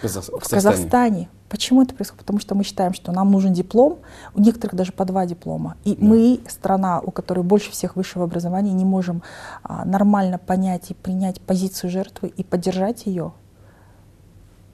В 0.02 0.48
Казахстане. 0.48 1.28
Почему 1.48 1.82
это 1.82 1.94
происходит? 1.94 2.20
Потому 2.20 2.40
что 2.40 2.54
мы 2.54 2.64
считаем, 2.64 2.94
что 2.94 3.12
нам 3.12 3.30
нужен 3.30 3.52
диплом, 3.52 3.98
у 4.34 4.40
некоторых 4.40 4.74
даже 4.74 4.92
по 4.92 5.04
два 5.04 5.24
диплома. 5.26 5.76
И 5.84 5.94
да. 5.94 6.04
мы, 6.04 6.40
страна, 6.48 7.00
у 7.00 7.10
которой 7.10 7.44
больше 7.44 7.70
всех 7.70 7.96
высшего 7.96 8.24
образования, 8.24 8.72
не 8.72 8.84
можем 8.84 9.22
а, 9.62 9.84
нормально 9.84 10.38
понять 10.38 10.90
и 10.90 10.94
принять 10.94 11.40
позицию 11.40 11.90
жертвы 11.90 12.28
и 12.28 12.42
поддержать 12.42 13.06
ее. 13.06 13.32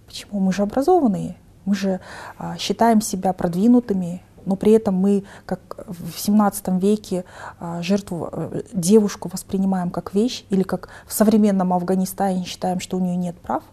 Почему? 0.06 0.40
Мы 0.40 0.52
же 0.52 0.62
образованные, 0.62 1.36
мы 1.64 1.74
же 1.74 2.00
а, 2.38 2.56
считаем 2.56 3.00
себя 3.00 3.32
продвинутыми, 3.32 4.22
но 4.46 4.56
при 4.56 4.72
этом 4.72 4.94
мы, 4.94 5.24
как 5.46 5.84
в 5.86 6.18
17 6.18 6.80
веке, 6.80 7.24
а, 7.58 7.82
жертву, 7.82 8.28
а, 8.30 8.62
девушку 8.72 9.28
воспринимаем 9.32 9.90
как 9.90 10.14
вещь, 10.14 10.44
или 10.50 10.62
как 10.62 10.88
в 11.06 11.12
современном 11.12 11.72
Афганистане 11.72 12.44
считаем, 12.44 12.80
что 12.80 12.96
у 12.96 13.00
нее 13.00 13.16
нет 13.16 13.38
прав– 13.38 13.62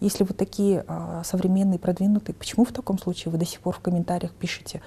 если 0.00 0.24
вы 0.24 0.34
такие 0.34 0.84
а, 0.88 1.22
современные, 1.24 1.78
продвинутые, 1.78 2.34
почему 2.34 2.64
в 2.64 2.72
таком 2.72 2.98
случае 2.98 3.32
вы 3.32 3.38
до 3.38 3.44
сих 3.44 3.60
пор 3.60 3.74
в 3.74 3.80
комментариях 3.80 4.32
пишете, 4.32 4.80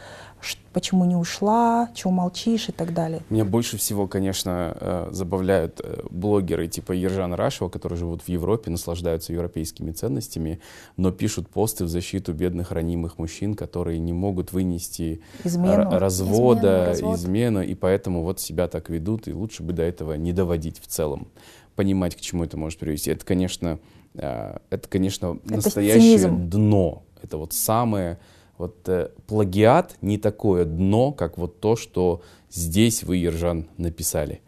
почему 0.73 1.06
не 1.06 1.15
ушла, 1.15 1.90
чего 1.94 2.11
молчишь 2.11 2.69
и 2.69 2.72
так 2.72 2.94
далее? 2.94 3.22
Меня 3.30 3.45
больше 3.45 3.77
всего, 3.77 4.07
конечно, 4.07 4.76
э, 4.80 5.10
забавляют 5.11 5.80
э, 5.84 6.03
блогеры 6.10 6.68
типа 6.68 6.91
Ержана 6.91 7.38
Рашева, 7.38 7.69
которые 7.69 7.98
живут 7.98 8.23
в 8.23 8.30
Европе, 8.30 8.72
наслаждаются 8.72 9.34
европейскими 9.34 9.91
ценностями, 9.91 10.60
но 10.98 11.11
пишут 11.11 11.48
посты 11.48 11.85
в 11.85 11.90
защиту 11.90 12.34
бедных 12.34 12.72
ранимых 12.72 13.18
мужчин, 13.19 13.56
которые 13.56 13.99
не 13.99 14.14
могут 14.14 14.52
вынести 14.52 15.22
измену. 15.44 15.90
развода, 15.91 16.91
измену, 16.94 17.11
развод. 17.11 17.18
измену, 17.18 17.61
и 17.61 17.76
поэтому 17.76 18.23
вот 18.23 18.40
себя 18.40 18.68
так 18.68 18.90
ведут, 18.90 19.27
и 19.27 19.34
лучше 19.34 19.64
бы 19.64 19.73
до 19.73 19.84
этого 19.84 20.14
не 20.14 20.34
доводить 20.34 20.80
в 20.81 20.88
целом, 20.88 21.27
понимать, 21.76 22.15
к 22.15 22.19
чему 22.19 22.44
это 22.44 22.57
может 22.57 22.80
привести. 22.80 23.11
Это, 23.11 23.26
конечно, 23.26 23.80
это, 24.15 24.88
конечно, 24.90 25.38
это 25.45 25.56
настоящее 25.56 26.18
цинизм. 26.18 26.49
дно. 26.49 27.03
Это 27.22 27.38
вот 27.38 27.53
самое, 27.53 28.19
вот 28.57 28.77
э, 28.88 29.10
плагиат 29.27 29.95
не 30.02 30.18
такое 30.18 30.65
дно, 30.65 31.11
как 31.11 31.38
вот 31.38 31.60
то, 31.60 31.76
что 31.76 32.22
здесь 32.52 33.03
вы, 33.03 33.18
Ержан, 33.18 33.68
написали. 33.77 34.41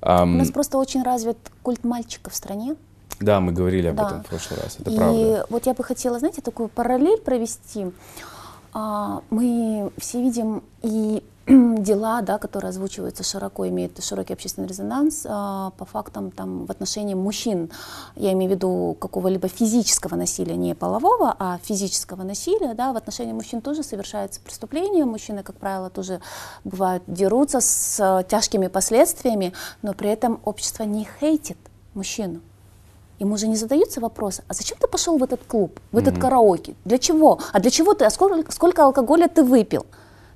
У 0.00 0.06
нас 0.06 0.50
просто 0.50 0.78
очень 0.78 1.02
развит 1.02 1.38
культ 1.62 1.84
мальчика 1.84 2.30
в 2.30 2.34
стране. 2.34 2.76
Да, 3.20 3.40
мы 3.40 3.52
говорили 3.52 3.88
об 3.88 3.96
да. 3.96 4.06
этом 4.06 4.22
в 4.24 4.26
прошлый 4.26 4.60
раз, 4.60 4.76
это 4.80 4.90
и 4.90 4.96
правда. 4.96 5.18
И 5.46 5.52
вот 5.52 5.66
я 5.66 5.74
бы 5.74 5.84
хотела, 5.84 6.18
знаете, 6.18 6.42
такую 6.42 6.68
параллель 6.68 7.20
провести. 7.20 7.86
А, 8.72 9.22
мы 9.30 9.92
все 9.98 10.20
видим 10.20 10.64
и 10.82 11.22
дела, 11.46 12.22
да, 12.22 12.38
которые 12.38 12.68
озвучиваются 12.68 13.24
широко, 13.24 13.66
имеют 13.68 14.02
широкий 14.02 14.32
общественный 14.32 14.68
резонанс 14.68 15.26
а, 15.28 15.70
по 15.76 15.84
фактам 15.84 16.30
там, 16.30 16.66
в 16.66 16.70
отношении 16.70 17.14
мужчин. 17.14 17.70
Я 18.14 18.32
имею 18.32 18.50
в 18.50 18.54
виду 18.54 18.96
какого-либо 19.00 19.48
физического 19.48 20.14
насилия, 20.14 20.56
не 20.56 20.74
полового, 20.74 21.34
а 21.38 21.58
физического 21.62 22.22
насилия. 22.22 22.74
Да, 22.74 22.92
в 22.92 22.96
отношении 22.96 23.32
мужчин 23.32 23.60
тоже 23.60 23.82
совершаются 23.82 24.40
преступления. 24.40 25.04
Мужчины, 25.04 25.42
как 25.42 25.56
правило, 25.56 25.90
тоже 25.90 26.20
бывают 26.64 27.02
дерутся 27.08 27.60
с 27.60 27.98
а, 28.00 28.22
тяжкими 28.22 28.68
последствиями, 28.68 29.52
но 29.82 29.94
при 29.94 30.10
этом 30.10 30.40
общество 30.44 30.84
не 30.84 31.08
хейтит 31.18 31.58
мужчину. 31.94 32.40
Ему 33.18 33.36
же 33.36 33.46
не 33.46 33.56
задаются 33.56 34.00
вопросы, 34.00 34.42
а 34.48 34.54
зачем 34.54 34.78
ты 34.80 34.88
пошел 34.88 35.16
в 35.18 35.22
этот 35.22 35.44
клуб, 35.44 35.78
в 35.92 35.96
этот 35.96 36.14
mm-hmm. 36.14 36.20
караоке? 36.20 36.74
Для 36.84 36.98
чего? 36.98 37.38
А 37.52 37.60
для 37.60 37.70
чего 37.70 37.94
ты? 37.94 38.04
А 38.04 38.10
сколько, 38.10 38.50
сколько 38.50 38.84
алкоголя 38.84 39.28
ты 39.28 39.44
выпил? 39.44 39.86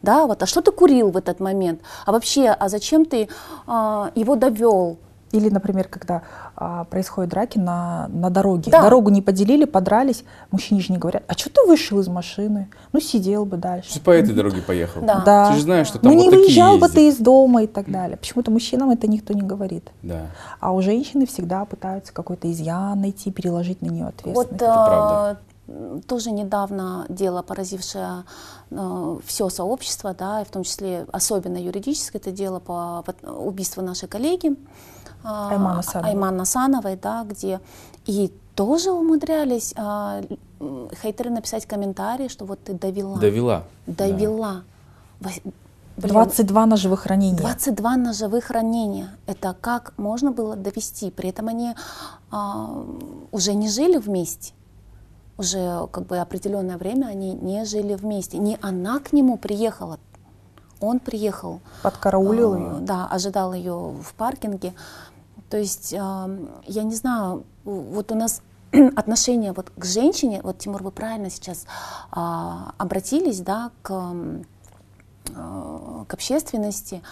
Да, 0.06 0.26
вот, 0.26 0.42
а 0.42 0.46
что 0.46 0.62
ты 0.62 0.70
курил 0.70 1.10
в 1.10 1.16
этот 1.16 1.40
момент, 1.40 1.80
а 2.06 2.12
вообще, 2.12 2.48
а 2.48 2.68
зачем 2.68 3.04
ты 3.04 3.28
а, 3.66 4.10
его 4.14 4.36
довел, 4.36 4.98
или, 5.32 5.50
например, 5.50 5.88
когда 5.88 6.22
а, 6.54 6.84
происходят 6.84 7.30
драки 7.30 7.58
на, 7.58 8.08
на 8.08 8.30
дороге. 8.30 8.70
Да. 8.70 8.82
Дорогу 8.82 9.10
не 9.10 9.20
поделили, 9.20 9.64
подрались. 9.64 10.24
Мужчине 10.52 10.80
же 10.80 10.92
не 10.92 10.98
говорят, 10.98 11.24
а 11.26 11.32
что 11.34 11.50
ты 11.50 11.66
вышел 11.66 11.98
из 11.98 12.06
машины? 12.06 12.68
Ну, 12.92 13.00
сидел 13.00 13.44
бы 13.44 13.56
дальше. 13.56 13.94
Ты 13.94 14.00
по 14.00 14.10
этой 14.10 14.32
дороге 14.32 14.62
поехал. 14.62 15.00
Да. 15.02 15.22
да. 15.26 15.48
Ты 15.50 15.56
же 15.56 15.62
знаешь, 15.62 15.88
что 15.88 15.98
там 15.98 16.12
Ну, 16.12 16.16
вот 16.16 16.22
не 16.22 16.30
выезжал 16.30 16.78
бы 16.78 16.88
ты 16.88 17.08
из 17.08 17.18
дома 17.18 17.64
и 17.64 17.66
так 17.66 17.90
далее. 17.90 18.16
Почему-то 18.16 18.52
мужчинам 18.52 18.90
это 18.90 19.08
никто 19.08 19.34
не 19.34 19.42
говорит. 19.42 19.90
Да. 20.02 20.26
А 20.60 20.72
у 20.72 20.80
женщины 20.80 21.26
всегда 21.26 21.64
пытаются 21.64 22.12
какой-то 22.12 22.50
изъян 22.50 23.00
найти, 23.00 23.32
переложить 23.32 23.82
на 23.82 23.86
нее 23.86 24.06
ответственность. 24.06 24.52
Вот, 24.52 24.52
это 24.52 24.64
правда. 24.64 25.38
Тоже 26.06 26.30
недавно 26.30 27.06
дело, 27.08 27.42
поразившее 27.42 28.24
э, 28.70 29.18
все 29.24 29.48
сообщество, 29.48 30.14
да, 30.14 30.42
и 30.42 30.44
в 30.44 30.50
том 30.50 30.62
числе 30.62 31.06
особенно 31.12 31.56
юридическое, 31.56 32.20
это 32.20 32.30
дело 32.30 32.60
по 32.60 33.04
убийству 33.24 33.82
нашей 33.82 34.08
коллеги 34.08 34.52
э, 34.52 34.54
Айман 35.24 35.78
Асановой. 35.78 36.10
Айман 36.10 36.40
Асановой, 36.40 36.96
да, 36.96 37.24
где 37.28 37.60
и 38.06 38.32
тоже 38.54 38.92
умудрялись 38.92 39.74
э, 39.76 40.22
хейтеры 41.02 41.30
написать 41.30 41.66
комментарии, 41.66 42.28
что 42.28 42.44
вот 42.44 42.62
ты 42.62 42.72
довела. 42.72 43.18
Довела. 43.18 43.64
Довела. 43.86 44.62
Да. 45.20 45.30
22 45.96 46.66
ножевых 46.66 47.06
ранения. 47.06 47.38
22 47.38 47.96
ножевых 47.96 48.50
ранения. 48.50 49.16
Это 49.26 49.56
как 49.58 49.94
можно 49.96 50.30
было 50.30 50.54
довести? 50.54 51.10
При 51.10 51.30
этом 51.30 51.48
они 51.48 51.74
а, 52.30 52.84
уже 53.32 53.54
не 53.54 53.70
жили 53.70 53.96
вместе 53.96 54.52
уже 55.38 55.86
как 55.90 56.06
бы 56.06 56.18
определенное 56.18 56.78
время 56.78 57.06
они 57.06 57.34
не 57.34 57.64
жили 57.64 57.94
вместе. 57.94 58.38
Не 58.38 58.58
она 58.62 59.00
к 59.00 59.12
нему 59.12 59.36
приехала, 59.36 59.98
он 60.80 60.98
приехал. 60.98 61.60
Подкараулил 61.82 62.54
э, 62.54 62.58
ее? 62.58 62.76
Да, 62.80 63.06
ожидал 63.06 63.52
ее 63.52 63.72
в 63.72 64.14
паркинге. 64.14 64.74
То 65.48 65.56
есть, 65.56 65.92
э, 65.92 65.96
я 66.66 66.82
не 66.82 66.94
знаю, 66.94 67.44
вот 67.64 68.12
у 68.12 68.14
нас 68.14 68.42
отношение 68.96 69.52
вот 69.52 69.70
к 69.76 69.84
женщине, 69.84 70.40
вот 70.42 70.58
Тимур, 70.58 70.82
вы 70.82 70.90
правильно 70.90 71.30
сейчас 71.30 71.64
э, 71.64 72.18
обратились, 72.78 73.40
да, 73.40 73.70
к, 73.82 74.14
э, 75.30 76.04
к 76.06 76.14
общественности 76.14 77.02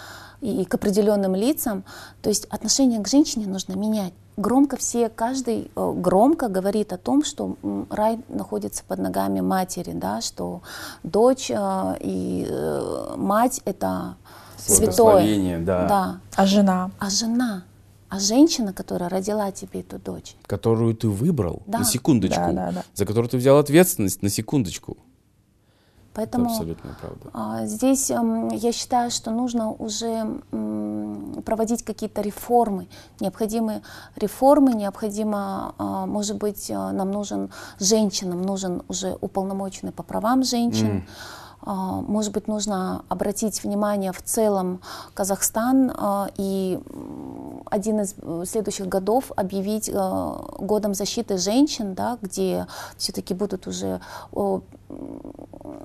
и, 0.41 0.61
и 0.61 0.65
к 0.65 0.75
определенным 0.75 1.35
лицам. 1.35 1.83
То 2.21 2.29
есть 2.29 2.45
отношение 2.45 3.01
к 3.01 3.07
женщине 3.07 3.47
нужно 3.47 3.73
менять 3.73 4.13
громко 4.37 4.77
все, 4.77 5.09
каждый 5.09 5.71
э, 5.75 5.93
громко 5.95 6.47
говорит 6.47 6.93
о 6.93 6.97
том, 6.97 7.23
что 7.23 7.55
рай 7.89 8.19
находится 8.29 8.83
под 8.87 8.99
ногами 8.99 9.41
матери, 9.41 9.91
да, 9.93 10.21
что 10.21 10.61
дочь 11.03 11.49
э, 11.49 11.97
и 12.01 12.47
э, 12.49 13.13
мать 13.17 13.61
это 13.65 14.15
святое. 14.57 15.59
Да. 15.59 15.87
да. 15.87 16.19
А 16.35 16.45
жена? 16.45 16.91
А 16.99 17.09
жена? 17.09 17.63
А 18.09 18.19
женщина, 18.19 18.71
которая 18.71 19.09
родила 19.09 19.51
тебе 19.51 19.81
эту 19.81 19.99
дочь? 19.99 20.35
Которую 20.45 20.95
ты 20.95 21.07
выбрал, 21.09 21.63
да. 21.65 21.79
на 21.79 21.85
секундочку, 21.85 22.39
да, 22.39 22.51
да, 22.51 22.71
да. 22.71 22.83
за 22.93 23.05
которую 23.05 23.29
ты 23.29 23.37
взял 23.37 23.57
ответственность, 23.57 24.21
на 24.21 24.29
секундочку. 24.29 24.97
Поэтому. 26.15 26.49
А, 27.33 27.65
здесь 27.65 28.09
эм, 28.09 28.47
я 28.47 28.71
считаю, 28.71 29.11
что 29.11 29.31
нужно 29.31 29.71
уже 29.71 30.41
проводить 31.45 31.83
какие-то 31.83 32.21
реформы, 32.21 32.87
необходимые 33.19 33.81
реформы, 34.15 34.73
необходимо, 34.73 35.75
а, 35.77 36.05
может 36.05 36.37
быть, 36.37 36.69
э, 36.69 36.73
нам 36.73 37.11
нужен 37.11 37.51
женщинам, 37.79 38.41
нужен 38.41 38.81
уже 38.87 39.17
уполномоченный 39.21 39.91
по 39.91 40.03
правам 40.03 40.43
женщин. 40.43 40.87
Mm 40.87 41.03
может 41.65 42.31
быть, 42.31 42.47
нужно 42.47 43.03
обратить 43.09 43.63
внимание 43.63 44.11
в 44.11 44.21
целом 44.21 44.81
Казахстан 45.13 45.91
а, 45.95 46.29
и 46.37 46.79
один 47.65 48.01
из 48.01 48.13
э, 48.21 48.43
следующих 48.47 48.87
годов 48.87 49.31
объявить 49.35 49.89
э, 49.89 49.93
годом 50.59 50.93
защиты 50.93 51.37
женщин, 51.37 51.95
да, 51.95 52.17
где 52.21 52.67
все-таки 52.97 53.33
будут 53.33 53.67
уже 53.67 53.99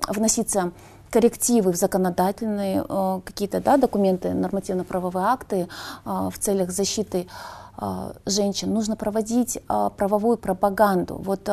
вноситься 0.07 0.71
коррективы 1.09 1.71
в 1.71 1.75
законодательные 1.75 2.85
какие-то 3.25 3.59
да, 3.59 3.77
документы, 3.77 4.33
нормативно-правовые 4.33 5.25
акты 5.25 5.67
в 6.05 6.33
целях 6.39 6.69
защиты 6.69 7.27
женщин. 8.25 8.73
Нужно 8.73 8.95
проводить 8.95 9.59
правовую 9.97 10.37
пропаганду. 10.37 11.15
Вот 11.15 11.49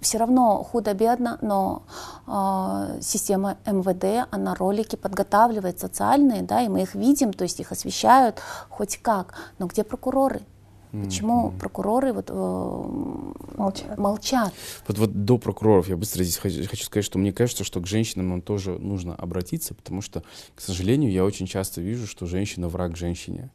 все 0.00 0.18
равно 0.18 0.62
худо-бедно, 0.62 1.38
но 1.40 1.82
э, 2.26 3.00
система 3.00 3.58
МВД, 3.66 4.28
она 4.30 4.54
ролики 4.54 4.96
подготавливает 4.96 5.78
социальные, 5.78 6.42
да, 6.42 6.62
и 6.62 6.68
мы 6.68 6.82
их 6.82 6.94
видим, 6.94 7.32
то 7.32 7.44
есть 7.44 7.60
их 7.60 7.72
освещают 7.72 8.40
хоть 8.68 8.98
как. 8.98 9.34
Но 9.58 9.66
где 9.66 9.84
прокуроры? 9.84 10.42
Почему 10.92 11.48
mm-hmm. 11.48 11.58
прокуроры 11.58 12.12
вот, 12.12 12.30
э, 12.30 13.54
молчат. 13.56 13.98
молчат? 13.98 14.54
Вот, 14.86 14.98
вот 14.98 15.24
до 15.24 15.36
прокуроров 15.36 15.88
я 15.88 15.96
быстро 15.96 16.22
здесь 16.22 16.38
хочу, 16.38 16.66
хочу 16.66 16.84
сказать, 16.84 17.04
что 17.04 17.18
мне 17.18 17.32
кажется, 17.32 17.64
что 17.64 17.80
к 17.80 17.86
женщинам 17.86 18.30
нам 18.30 18.40
тоже 18.40 18.78
нужно 18.78 19.14
обратиться, 19.14 19.74
потому 19.74 20.00
что, 20.00 20.22
к 20.54 20.60
сожалению, 20.60 21.10
я 21.10 21.24
очень 21.24 21.46
часто 21.46 21.80
вижу, 21.80 22.06
что 22.06 22.26
женщина 22.26 22.68
враг 22.68 22.96
женщине. 22.96 23.50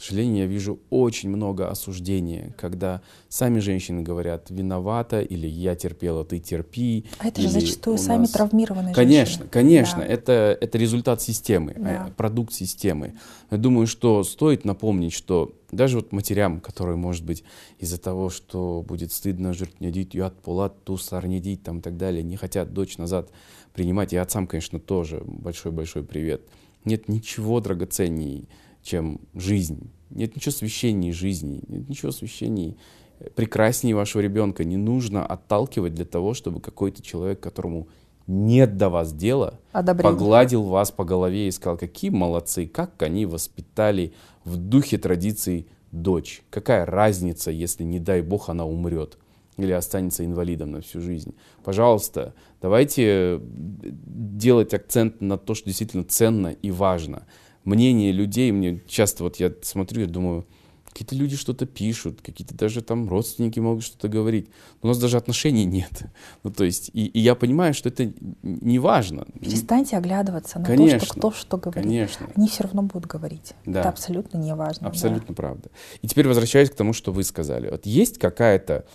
К 0.00 0.02
сожалению, 0.02 0.38
я 0.38 0.46
вижу 0.46 0.80
очень 0.88 1.28
много 1.28 1.68
осуждения, 1.68 2.54
когда 2.56 3.02
сами 3.28 3.58
женщины 3.58 4.00
говорят 4.00 4.48
«виновата» 4.48 5.20
или 5.20 5.46
«я 5.46 5.74
терпела, 5.74 6.24
ты 6.24 6.38
терпи». 6.38 7.04
А 7.18 7.28
это 7.28 7.42
же 7.42 7.50
зачастую 7.50 7.96
нас... 7.96 8.06
сами 8.06 8.24
травмированные 8.24 8.94
конечно, 8.94 9.26
женщины. 9.26 9.48
Конечно, 9.50 9.98
конечно. 9.98 9.98
Да. 9.98 10.06
Это, 10.06 10.58
это 10.58 10.78
результат 10.78 11.20
системы, 11.20 11.74
да. 11.76 12.06
Э, 12.08 12.12
продукт 12.12 12.54
системы. 12.54 13.12
Я 13.50 13.58
думаю, 13.58 13.86
что 13.86 14.24
стоит 14.24 14.64
напомнить, 14.64 15.12
что 15.12 15.52
даже 15.70 15.96
вот 15.96 16.12
матерям, 16.12 16.62
которые, 16.62 16.96
может 16.96 17.26
быть, 17.26 17.44
из-за 17.78 18.00
того, 18.00 18.30
что 18.30 18.82
будет 18.88 19.12
стыдно 19.12 19.52
жить, 19.52 19.82
не 19.82 19.92
дить, 19.92 20.16
от 20.16 20.40
полат, 20.40 20.82
тусар, 20.82 21.26
не 21.26 21.40
дить, 21.40 21.62
там 21.62 21.80
и 21.80 21.82
так 21.82 21.98
далее, 21.98 22.22
не 22.22 22.36
хотят 22.36 22.72
дочь 22.72 22.96
назад 22.96 23.28
принимать, 23.74 24.14
и 24.14 24.16
отцам, 24.16 24.46
конечно, 24.46 24.80
тоже 24.80 25.22
большой-большой 25.26 26.04
привет. 26.04 26.40
Нет 26.86 27.08
ничего 27.08 27.60
драгоценней 27.60 28.48
чем 28.82 29.20
жизнь. 29.34 29.90
Нет 30.10 30.36
ничего 30.36 30.52
священней 30.52 31.12
жизни, 31.12 31.62
нет 31.68 31.88
ничего 31.88 32.12
священней 32.12 32.76
э, 33.18 33.30
прекраснее 33.30 33.94
вашего 33.94 34.22
ребенка. 34.22 34.64
Не 34.64 34.76
нужно 34.76 35.24
отталкивать 35.24 35.94
для 35.94 36.04
того, 36.04 36.34
чтобы 36.34 36.60
какой-то 36.60 37.02
человек, 37.02 37.40
которому 37.40 37.88
нет 38.26 38.76
до 38.76 38.88
вас 38.88 39.12
дела, 39.12 39.58
Одобрение. 39.72 40.12
погладил 40.12 40.62
вас 40.62 40.90
по 40.90 41.04
голове 41.04 41.48
и 41.48 41.50
сказал, 41.50 41.76
какие 41.76 42.10
молодцы, 42.10 42.66
как 42.66 43.02
они 43.02 43.26
воспитали 43.26 44.12
в 44.44 44.56
духе 44.56 44.98
традиций 44.98 45.66
дочь. 45.90 46.42
Какая 46.50 46.86
разница, 46.86 47.50
если, 47.50 47.82
не 47.82 47.98
дай 47.98 48.22
бог, 48.22 48.48
она 48.48 48.64
умрет 48.64 49.18
или 49.56 49.72
останется 49.72 50.24
инвалидом 50.24 50.70
на 50.70 50.80
всю 50.80 51.00
жизнь. 51.00 51.34
Пожалуйста, 51.64 52.34
давайте 52.62 53.04
э, 53.06 53.40
делать 53.42 54.72
акцент 54.72 55.20
на 55.20 55.36
то, 55.36 55.54
что 55.54 55.66
действительно 55.66 56.04
ценно 56.04 56.48
и 56.48 56.70
важно 56.70 57.26
мнение 57.64 58.12
людей, 58.12 58.52
мне 58.52 58.80
часто 58.86 59.24
вот 59.24 59.36
я 59.36 59.52
смотрю, 59.62 60.02
я 60.02 60.06
думаю, 60.06 60.46
какие-то 60.92 61.14
люди 61.14 61.36
что-то 61.36 61.66
пишут, 61.66 62.20
какие-то 62.20 62.54
даже 62.54 62.82
там 62.82 63.08
родственники 63.08 63.60
могут 63.60 63.84
что-то 63.84 64.08
говорить. 64.08 64.48
Но 64.82 64.88
у 64.88 64.88
нас 64.88 64.98
даже 64.98 65.16
отношений 65.16 65.64
нет. 65.64 65.90
Ну, 66.42 66.50
то 66.50 66.64
есть, 66.64 66.90
и, 66.94 67.06
и 67.06 67.20
я 67.20 67.34
понимаю, 67.34 67.74
что 67.74 67.90
это 67.90 68.12
не 68.42 68.78
важно. 68.78 69.26
Перестаньте 69.40 69.96
оглядываться 69.96 70.58
на 70.58 70.64
конечно, 70.64 70.98
то, 70.98 71.04
что 71.04 71.14
кто 71.14 71.30
что 71.32 71.56
говорит. 71.58 71.84
Конечно. 71.84 72.26
Они 72.34 72.48
все 72.48 72.64
равно 72.64 72.82
будут 72.82 73.06
говорить. 73.06 73.52
Да. 73.66 73.80
Это 73.80 73.88
абсолютно 73.90 74.38
не 74.38 74.54
важно. 74.54 74.88
Абсолютно 74.88 75.28
да. 75.28 75.34
правда. 75.34 75.68
И 76.02 76.08
теперь 76.08 76.26
возвращаясь 76.26 76.70
к 76.70 76.74
тому, 76.74 76.92
что 76.92 77.12
вы 77.12 77.24
сказали. 77.24 77.70
Вот 77.70 77.84
есть 77.84 78.18
какая-то 78.18 78.86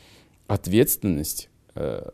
ответственность 0.47 1.49
э, 1.75 2.09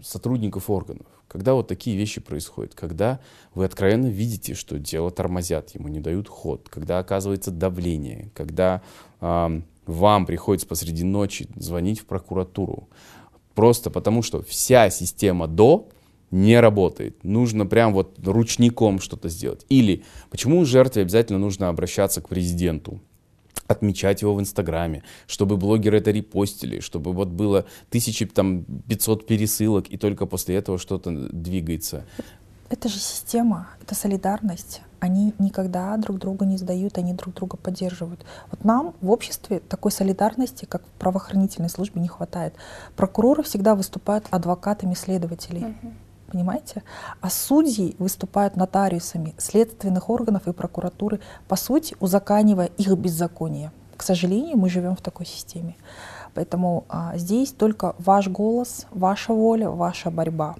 сотрудников 0.00 0.70
органов 0.70 1.06
когда 1.32 1.54
вот 1.54 1.66
такие 1.66 1.96
вещи 1.96 2.20
происходят, 2.20 2.74
когда 2.74 3.18
вы 3.54 3.64
откровенно 3.64 4.08
видите, 4.08 4.52
что 4.52 4.78
дело 4.78 5.10
тормозят, 5.10 5.74
ему 5.74 5.88
не 5.88 5.98
дают 5.98 6.28
ход, 6.28 6.68
когда 6.68 6.98
оказывается 6.98 7.50
давление, 7.50 8.30
когда 8.34 8.82
э, 9.22 9.62
вам 9.86 10.26
приходится 10.26 10.66
посреди 10.66 11.04
ночи 11.04 11.48
звонить 11.56 12.00
в 12.00 12.04
прокуратуру, 12.04 12.90
просто 13.54 13.88
потому 13.88 14.20
что 14.20 14.42
вся 14.42 14.90
система 14.90 15.48
до 15.48 15.88
не 16.30 16.60
работает. 16.60 17.24
Нужно 17.24 17.64
прям 17.64 17.94
вот 17.94 18.18
ручником 18.22 19.00
что-то 19.00 19.30
сделать. 19.30 19.64
Или 19.70 20.04
почему 20.28 20.66
жертве 20.66 21.00
обязательно 21.00 21.38
нужно 21.38 21.70
обращаться 21.70 22.20
к 22.20 22.28
президенту? 22.28 23.00
Отмечать 23.66 24.22
его 24.22 24.34
в 24.34 24.40
Инстаграме, 24.40 25.02
чтобы 25.26 25.56
блогеры 25.56 25.98
это 25.98 26.10
репостили, 26.10 26.80
чтобы 26.80 27.12
вот 27.12 27.28
было 27.28 27.66
тысячи, 27.90 28.26
там, 28.26 28.64
500 28.88 29.26
пересылок, 29.26 29.88
и 29.88 29.96
только 29.96 30.26
после 30.26 30.56
этого 30.56 30.78
что-то 30.78 31.10
двигается. 31.10 32.04
Это 32.68 32.88
же 32.88 32.98
система, 32.98 33.68
это 33.82 33.94
солидарность. 33.94 34.80
Они 34.98 35.34
никогда 35.38 35.94
друг 35.98 36.18
друга 36.18 36.46
не 36.46 36.56
сдают, 36.56 36.96
они 36.96 37.12
друг 37.12 37.34
друга 37.34 37.56
поддерживают. 37.56 38.24
Вот 38.50 38.64
нам 38.64 38.94
в 39.00 39.10
обществе 39.10 39.60
такой 39.60 39.92
солидарности, 39.92 40.64
как 40.64 40.82
в 40.82 40.90
правоохранительной 40.98 41.68
службе, 41.68 42.00
не 42.00 42.08
хватает. 42.08 42.54
Прокуроры 42.96 43.42
всегда 43.42 43.74
выступают 43.74 44.26
адвокатами 44.30 44.94
следователей. 44.94 45.62
Uh-huh 45.62 45.92
понимаете? 46.32 46.82
А 47.20 47.28
судьи 47.28 47.94
выступают 47.98 48.56
нотариусами 48.56 49.34
следственных 49.36 50.08
органов 50.08 50.48
и 50.48 50.52
прокуратуры, 50.52 51.20
по 51.46 51.56
сути, 51.56 51.94
узаканивая 52.00 52.70
их 52.78 52.96
беззаконие. 52.96 53.70
К 53.96 54.02
сожалению, 54.02 54.56
мы 54.56 54.70
живем 54.70 54.96
в 54.96 55.02
такой 55.02 55.26
системе. 55.26 55.76
Поэтому 56.34 56.84
а, 56.88 57.18
здесь 57.18 57.52
только 57.52 57.94
ваш 57.98 58.28
голос, 58.28 58.86
ваша 58.90 59.34
воля, 59.34 59.68
ваша 59.68 60.10
борьба 60.10 60.56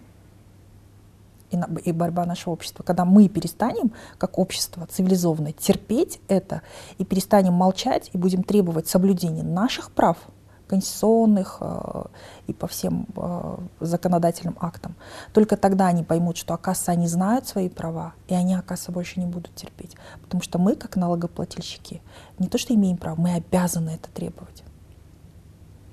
и, 1.50 1.56
на, 1.56 1.66
и 1.82 1.92
борьба 1.92 2.26
нашего 2.26 2.52
общества. 2.52 2.82
Когда 2.82 3.06
мы 3.06 3.28
перестанем, 3.28 3.92
как 4.18 4.38
общество 4.38 4.86
цивилизованное, 4.86 5.52
терпеть 5.52 6.20
это 6.28 6.60
и 6.98 7.04
перестанем 7.06 7.54
молчать 7.54 8.10
и 8.12 8.18
будем 8.18 8.42
требовать 8.42 8.88
соблюдения 8.88 9.42
наших 9.42 9.90
прав– 9.90 10.18
конституционных 10.72 11.58
э, 11.60 12.04
и 12.46 12.54
по 12.54 12.66
всем 12.66 13.06
э, 13.14 13.56
законодательным 13.80 14.56
актам. 14.58 14.94
Только 15.34 15.58
тогда 15.58 15.88
они 15.88 16.02
поймут, 16.02 16.38
что, 16.38 16.54
оказывается, 16.54 16.92
они 16.92 17.08
знают 17.08 17.46
свои 17.46 17.68
права, 17.68 18.14
и 18.26 18.34
они, 18.34 18.54
оказывается, 18.54 18.90
больше 18.90 19.20
не 19.20 19.26
будут 19.26 19.54
терпеть. 19.54 19.96
Потому 20.22 20.42
что 20.42 20.58
мы, 20.58 20.74
как 20.74 20.96
налогоплательщики, 20.96 22.00
не 22.38 22.48
то 22.48 22.56
что 22.56 22.72
имеем 22.72 22.96
право, 22.96 23.20
мы 23.20 23.34
обязаны 23.34 23.90
это 23.90 24.10
требовать. 24.10 24.64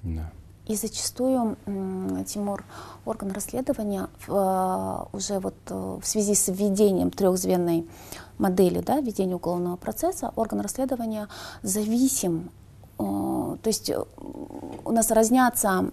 Да. 0.03 0.31
И 0.65 0.75
зачастую, 0.75 1.57
Тимур, 2.25 2.63
орган 3.03 3.31
расследования 3.31 4.07
в, 4.27 5.09
уже 5.11 5.39
вот 5.39 5.55
в 5.67 6.03
связи 6.03 6.35
с 6.35 6.47
введением 6.47 7.11
трехзвенной 7.11 7.85
модели 8.37 8.79
да, 8.79 9.01
ведения 9.01 9.35
уголовного 9.35 9.75
процесса, 9.75 10.31
орган 10.35 10.61
расследования 10.61 11.27
зависим 11.63 12.51
Э, 12.58 12.58
то 12.99 13.67
есть 13.67 13.89
э, 13.89 13.97
у 14.83 14.91
нас 14.91 15.09
разнятся 15.11 15.85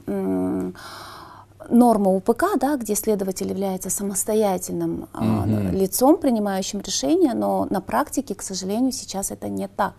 норма 1.68 2.10
УПК, 2.10 2.58
да, 2.58 2.76
где 2.76 2.94
следователь 2.94 3.48
является 3.48 3.90
самостоятельным 3.90 5.08
mm-hmm. 5.12 5.70
лицом, 5.72 6.16
принимающим 6.18 6.80
решения, 6.80 7.34
но 7.34 7.66
на 7.70 7.80
практике, 7.80 8.34
к 8.34 8.42
сожалению, 8.42 8.92
сейчас 8.92 9.30
это 9.30 9.48
не 9.48 9.68
так. 9.68 9.94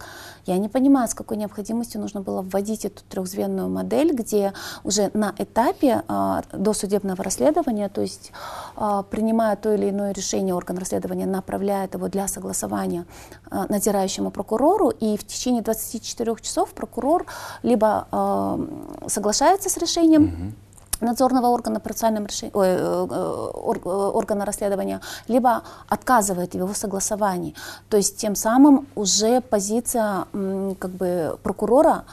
Я 0.45 0.57
не 0.57 0.69
понимаю, 0.69 1.07
с 1.07 1.14
какой 1.14 1.38
необходимостью 1.38 2.02
нужно 2.02 2.22
было 2.22 2.41
вводить 2.41 2.85
эту 2.85 3.03
трехзвенную 3.10 3.69
модель, 3.69 4.14
где 4.14 4.53
уже 4.84 5.11
на 5.14 5.34
этапе 5.38 6.03
а, 6.07 6.44
досудебного 6.53 7.23
расследования, 7.23 7.89
то 7.89 8.02
есть 8.02 8.31
а, 8.76 9.03
принимая 9.03 9.56
то 9.56 9.73
или 9.73 9.89
иное 9.89 10.14
решение, 10.14 10.56
орган 10.56 10.77
расследования 10.77 11.26
направляет 11.26 11.95
его 11.95 12.07
для 12.07 12.27
согласования 12.27 13.06
а, 13.49 13.65
надзирающему 13.69 14.31
прокурору, 14.31 14.89
и 14.89 15.18
в 15.18 15.26
течение 15.26 15.61
24 15.61 16.35
часов 16.41 16.73
прокурор 16.73 17.26
либо 17.64 18.07
а, 18.11 18.60
соглашается 19.07 19.69
с 19.69 19.77
решением, 19.77 20.23
mm-hmm 20.23 20.66
надзорного 21.02 21.48
органа 21.48 21.80
процессуальном 21.80 22.26
решении, 22.26 22.52
ой, 22.53 22.68
э, 22.68 23.07
э, 23.10 23.90
органа 23.90 24.45
расследования, 24.45 25.02
либо 25.28 25.64
отказывает 25.90 26.52
в 26.52 26.56
его 26.56 26.74
согласовании. 26.74 27.53
То 27.90 27.98
есть 27.98 28.18
тем 28.18 28.36
самым 28.36 28.88
уже 28.95 29.41
позиция 29.41 30.26
как 30.80 30.91
бы 30.91 31.38
прокурора, 31.44 32.06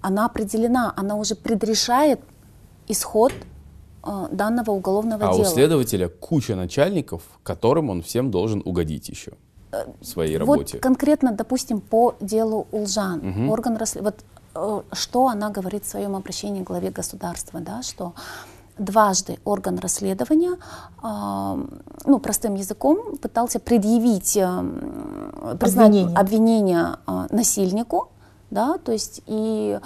она 0.00 0.26
определена, 0.26 0.92
она 0.96 1.16
уже 1.16 1.34
предрешает 1.34 2.20
исход 2.88 3.32
э, 4.04 4.26
данного 4.30 4.70
уголовного 4.70 5.28
а 5.28 5.32
дела. 5.32 5.46
А 5.46 5.50
у 5.50 5.52
следователя 5.52 6.08
куча 6.08 6.54
начальников, 6.54 7.22
которым 7.42 7.90
он 7.90 8.02
всем 8.02 8.30
должен 8.30 8.62
угодить 8.64 9.08
еще 9.08 9.32
в 10.00 10.04
своей 10.04 10.38
работе. 10.38 10.76
Вот 10.76 10.82
конкретно, 10.82 11.32
допустим, 11.32 11.80
по 11.80 12.14
делу 12.20 12.66
Улжан, 12.70 13.18
угу. 13.18 13.52
орган 13.52 13.76
расследования, 13.76 14.14
вот 14.16 14.24
Э, 14.45 14.45
что 14.92 15.28
она 15.28 15.50
говорит 15.50 15.84
в 15.84 15.88
своем 15.88 16.16
обращении 16.16 16.62
к 16.62 16.66
главе 16.66 16.90
государства, 16.90 17.60
да, 17.60 17.82
что 17.82 18.14
дважды 18.78 19.38
орган 19.44 19.78
расследования, 19.78 20.58
э, 21.02 21.66
ну, 22.04 22.18
простым 22.18 22.54
языком, 22.54 23.16
пытался 23.16 23.58
предъявить, 23.58 24.36
э, 24.36 24.44
обвинение, 24.44 26.16
обвинение 26.16 26.96
э, 27.06 27.26
насильнику, 27.30 28.10
да, 28.50 28.78
то 28.78 28.92
есть 28.92 29.22
и, 29.26 29.78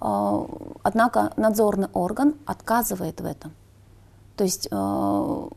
э, 0.00 0.46
однако 0.82 1.32
надзорный 1.36 1.88
орган 1.92 2.34
отказывает 2.46 3.20
в 3.20 3.24
этом. 3.24 3.52
То 4.36 4.44
есть 4.44 4.68
э, 4.70 5.48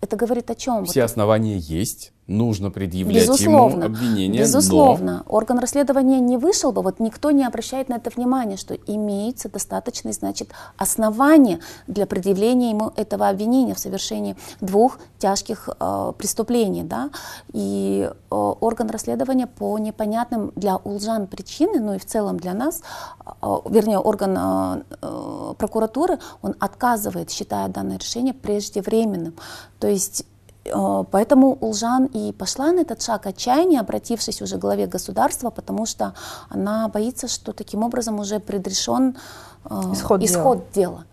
это 0.00 0.16
говорит 0.16 0.50
о 0.50 0.54
чем? 0.54 0.84
Все 0.84 1.00
вот, 1.00 1.06
основания 1.10 1.58
есть, 1.58 2.12
нужно 2.30 2.70
предъявлять 2.70 3.28
безусловно, 3.28 3.84
ему 3.84 3.86
обвинение. 3.86 4.42
Безусловно. 4.42 5.24
Но... 5.26 5.32
Орган 5.34 5.58
расследования 5.58 6.20
не 6.20 6.36
вышел 6.36 6.72
бы, 6.72 6.82
вот 6.82 7.00
никто 7.00 7.30
не 7.32 7.44
обращает 7.44 7.88
на 7.88 7.94
это 7.94 8.10
внимание, 8.14 8.56
что 8.56 8.74
имеется 8.74 9.48
достаточное, 9.48 10.12
значит, 10.12 10.50
основание 10.76 11.58
для 11.86 12.06
предъявления 12.06 12.70
ему 12.70 12.92
этого 12.96 13.28
обвинения 13.28 13.74
в 13.74 13.78
совершении 13.78 14.36
двух 14.60 14.98
тяжких 15.18 15.68
э, 15.68 16.12
преступлений. 16.16 16.84
Да? 16.84 17.10
И 17.52 18.08
э, 18.08 18.34
орган 18.34 18.90
расследования 18.90 19.46
по 19.46 19.78
непонятным 19.78 20.52
для 20.54 20.76
улжан 20.76 21.26
причины, 21.26 21.80
ну 21.80 21.94
и 21.94 21.98
в 21.98 22.06
целом 22.06 22.38
для 22.38 22.54
нас, 22.54 22.82
э, 23.26 23.32
вернее, 23.68 23.98
орган 23.98 24.36
э, 24.38 24.82
э, 25.02 25.54
прокуратуры, 25.58 26.18
он 26.42 26.54
отказывает, 26.60 27.30
считая 27.30 27.68
данное 27.68 27.98
решение 27.98 28.34
преждевременным. 28.34 29.34
То 29.80 29.88
есть 29.88 30.24
поэтому 30.64 31.56
Улжан 31.60 32.06
и 32.06 32.32
пошла 32.32 32.72
на 32.72 32.80
этот 32.80 33.02
шаг 33.02 33.26
отчаяния, 33.26 33.80
обратившись 33.80 34.42
уже 34.42 34.56
к 34.56 34.60
главе 34.60 34.86
государства, 34.86 35.50
потому 35.50 35.86
что 35.86 36.14
она 36.48 36.88
боится, 36.88 37.28
что 37.28 37.52
таким 37.52 37.82
образом 37.82 38.20
уже 38.20 38.40
предрешен 38.40 39.16
э, 39.64 39.80
исход, 39.92 40.22
исход 40.22 40.70
дела. 40.72 41.04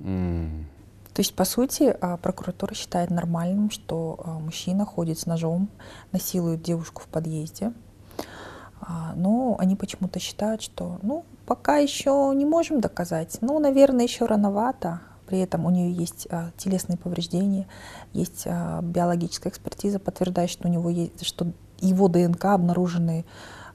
дела. 0.00 0.10
Mm. 0.10 0.64
То 1.16 1.20
есть, 1.20 1.34
по 1.34 1.46
сути, 1.46 1.96
а, 1.98 2.18
прокуратура 2.18 2.74
считает 2.74 3.08
нормальным, 3.08 3.70
что 3.70 4.20
а, 4.22 4.38
мужчина 4.38 4.84
ходит 4.84 5.18
с 5.18 5.24
ножом, 5.24 5.70
насилует 6.12 6.62
девушку 6.62 7.00
в 7.00 7.06
подъезде. 7.06 7.72
А, 8.82 9.14
но 9.16 9.56
они 9.58 9.76
почему-то 9.76 10.18
считают, 10.20 10.60
что 10.60 10.98
ну, 11.00 11.24
пока 11.46 11.78
еще 11.78 12.32
не 12.34 12.44
можем 12.44 12.82
доказать. 12.82 13.38
Ну, 13.40 13.58
наверное, 13.58 14.04
еще 14.04 14.26
рановато. 14.26 15.00
При 15.26 15.38
этом 15.40 15.66
у 15.66 15.70
нее 15.70 15.92
есть 15.92 16.26
а, 16.30 16.50
телесные 16.56 16.96
повреждения, 16.96 17.66
есть 18.12 18.44
а, 18.46 18.80
биологическая 18.82 19.50
экспертиза, 19.50 19.98
подтверждающая, 19.98 20.58
что 20.58 20.68
у 20.68 20.70
него 20.70 20.90
есть, 20.90 21.24
что 21.24 21.48
его 21.80 22.08
ДНК 22.08 22.46
обнаружены 22.46 23.24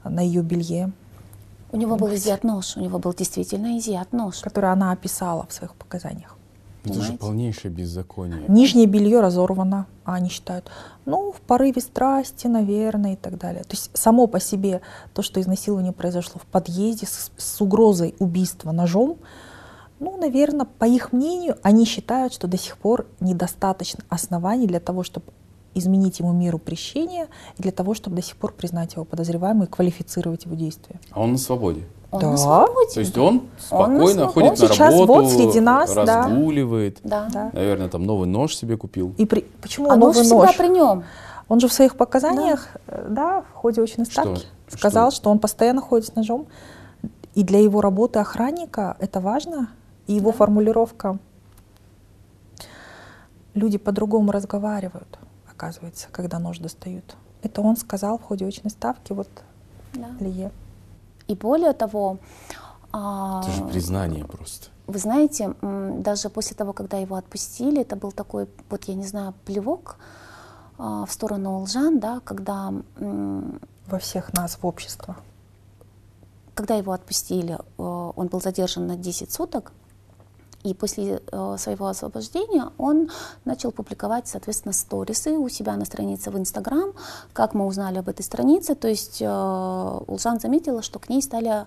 на 0.03 0.21
ее 0.21 0.41
белье. 0.41 0.91
У 1.71 1.77
него 1.77 1.95
был 1.95 2.13
изъят 2.13 2.43
нож, 2.43 2.75
у 2.75 2.81
него 2.81 2.99
был 2.99 3.13
действительно 3.13 3.77
изъят 3.77 4.11
нож. 4.11 4.39
Который 4.39 4.71
она 4.71 4.91
описала 4.91 5.45
в 5.47 5.53
своих 5.53 5.75
показаниях. 5.75 6.37
Это 6.83 6.93
Понимаете? 6.93 7.13
же 7.13 7.19
полнейшее 7.19 7.71
беззаконие. 7.71 8.43
Нижнее 8.47 8.87
белье 8.87 9.21
разорвано, 9.21 9.85
а 10.03 10.15
они 10.15 10.29
считают, 10.29 10.69
ну, 11.05 11.31
в 11.31 11.39
порыве 11.41 11.79
страсти, 11.79 12.47
наверное, 12.47 13.13
и 13.13 13.15
так 13.15 13.37
далее. 13.37 13.63
То 13.63 13.73
есть 13.73 13.91
само 13.93 14.25
по 14.25 14.39
себе 14.39 14.81
то, 15.13 15.21
что 15.21 15.39
изнасилование 15.39 15.91
произошло 15.91 16.41
в 16.43 16.45
подъезде 16.47 17.05
с, 17.05 17.31
с 17.37 17.61
угрозой 17.61 18.15
убийства 18.17 18.71
ножом, 18.71 19.17
ну, 20.01 20.17
наверное, 20.17 20.65
по 20.79 20.85
их 20.85 21.13
мнению, 21.13 21.57
они 21.61 21.85
считают, 21.85 22.33
что 22.33 22.47
до 22.47 22.57
сих 22.57 22.77
пор 22.77 23.05
недостаточно 23.19 24.03
оснований 24.09 24.65
для 24.65 24.79
того, 24.79 25.03
чтобы 25.03 25.27
изменить 25.75 26.19
ему 26.19 26.33
меру 26.33 26.57
прещения 26.57 27.27
и 27.57 27.61
для 27.61 27.71
того, 27.71 27.93
чтобы 27.93 28.15
до 28.15 28.23
сих 28.23 28.35
пор 28.35 28.51
признать 28.51 28.95
его 28.95 29.05
подозреваемым 29.05 29.65
и 29.65 29.67
квалифицировать 29.67 30.45
его 30.45 30.55
действия. 30.55 30.99
А 31.11 31.21
он 31.21 31.33
на 31.33 31.37
свободе? 31.37 31.83
Он 32.09 32.19
да. 32.19 32.31
на 32.31 32.37
свободе. 32.37 32.93
То 32.95 32.99
есть 32.99 33.17
он 33.17 33.43
спокойно 33.59 34.25
он 34.25 34.31
ходит 34.31 34.51
он 34.51 34.57
на 34.57 34.67
сейчас 34.67 34.93
работу, 34.93 35.13
вот 35.13 35.31
среди 35.31 35.59
нас, 35.59 35.95
разгуливает. 35.95 36.99
Да. 37.03 37.29
Да. 37.31 37.51
Наверное, 37.53 37.87
там 37.87 38.03
новый 38.03 38.27
нож 38.27 38.55
себе 38.55 38.77
купил. 38.77 39.13
И 39.19 39.25
при... 39.27 39.45
почему 39.61 39.91
а 39.91 39.95
новый 39.95 40.15
нож? 40.15 40.25
всегда 40.25 40.51
при 40.57 40.67
нем. 40.67 41.03
Он 41.47 41.59
же 41.59 41.67
в 41.67 41.73
своих 41.73 41.95
показаниях, 41.95 42.69
да, 42.87 42.93
э, 42.93 43.07
да 43.09 43.41
в 43.41 43.53
ходе 43.53 43.83
очной 43.83 44.07
ставки 44.07 44.45
что? 44.67 44.77
сказал, 44.77 45.11
что? 45.11 45.17
что 45.17 45.29
он 45.29 45.37
постоянно 45.37 45.81
ходит 45.81 46.07
с 46.07 46.15
ножом. 46.15 46.47
И 47.35 47.43
для 47.43 47.59
его 47.59 47.81
работы 47.81 48.19
охранника 48.19 48.97
это 48.99 49.19
важно, 49.19 49.69
и 50.11 50.15
его 50.15 50.31
да. 50.31 50.37
формулировка 50.37 51.17
люди 53.53 53.77
по-другому 53.77 54.31
разговаривают, 54.31 55.19
оказывается, 55.49 56.09
когда 56.11 56.37
нож 56.39 56.59
достают. 56.59 57.15
Это 57.43 57.61
он 57.61 57.77
сказал 57.77 58.17
в 58.17 58.23
ходе 58.23 58.45
очной 58.45 58.71
ставки, 58.71 59.13
вот 59.13 59.29
да. 59.93 60.09
Лие. 60.19 60.51
И 61.27 61.35
более 61.35 61.73
того... 61.73 62.17
А, 62.91 63.41
это 63.41 63.51
же 63.51 63.63
признание 63.63 64.25
просто. 64.25 64.67
Вы 64.87 64.99
знаете, 64.99 65.55
даже 65.61 66.29
после 66.29 66.57
того, 66.57 66.73
когда 66.73 66.97
его 66.97 67.15
отпустили, 67.15 67.81
это 67.81 67.95
был 67.95 68.11
такой, 68.11 68.49
вот 68.69 68.83
я 68.85 68.95
не 68.95 69.05
знаю, 69.05 69.33
плевок 69.45 69.95
а, 70.77 71.05
в 71.05 71.11
сторону 71.13 71.59
лжан, 71.59 71.99
да, 71.99 72.19
когда... 72.19 72.73
Во 73.87 73.99
всех 73.99 74.31
нас, 74.33 74.57
в 74.61 74.65
общество. 74.65 75.17
Когда 76.53 76.75
его 76.75 76.93
отпустили, 76.93 77.55
э, 77.55 77.57
он 77.77 78.27
был 78.27 78.39
задержан 78.39 78.87
на 78.87 78.95
10 78.95 79.33
суток, 79.33 79.73
и 80.63 80.73
после 80.73 81.21
э, 81.31 81.55
своего 81.57 81.87
освобождения 81.87 82.69
он 82.77 83.09
начал 83.45 83.71
публиковать, 83.71 84.27
соответственно, 84.27 84.73
сторисы 84.73 85.31
у 85.31 85.49
себя 85.49 85.75
на 85.75 85.85
странице 85.85 86.31
в 86.31 86.37
Инстаграм. 86.37 86.93
Как 87.33 87.53
мы 87.53 87.65
узнали 87.65 87.97
об 87.97 88.09
этой 88.09 88.23
странице, 88.23 88.75
то 88.75 88.87
есть 88.87 89.21
э, 89.21 89.99
Улжан 90.07 90.39
заметила, 90.39 90.81
что 90.81 90.99
к 90.99 91.09
ней 91.09 91.21
стали 91.21 91.65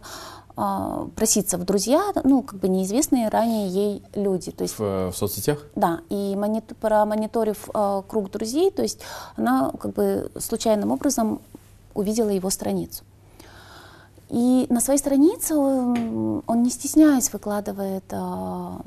э, 0.56 1.08
проситься 1.16 1.58
в 1.58 1.64
друзья, 1.64 2.12
ну, 2.22 2.42
как 2.42 2.60
бы 2.60 2.68
неизвестные 2.68 3.28
ранее 3.28 3.68
ей 3.68 4.02
люди. 4.14 4.50
То 4.50 4.62
есть, 4.62 4.78
в, 4.78 5.10
в 5.10 5.16
соцсетях? 5.16 5.58
Да, 5.74 6.00
и 6.08 6.36
монит, 6.36 6.72
промониторив 6.80 7.68
э, 7.74 8.02
круг 8.08 8.30
друзей, 8.30 8.70
то 8.70 8.82
есть 8.82 9.00
она 9.36 9.72
как 9.78 9.92
бы 9.92 10.30
случайным 10.38 10.92
образом 10.92 11.40
увидела 11.94 12.30
его 12.30 12.50
страницу. 12.50 13.04
И 14.34 14.66
на 14.68 14.80
своей 14.80 14.98
странице 14.98 15.54
он, 15.54 16.42
не 16.48 16.70
стесняясь 16.70 17.32
выкладывает 17.32 18.02
а, 18.10 18.80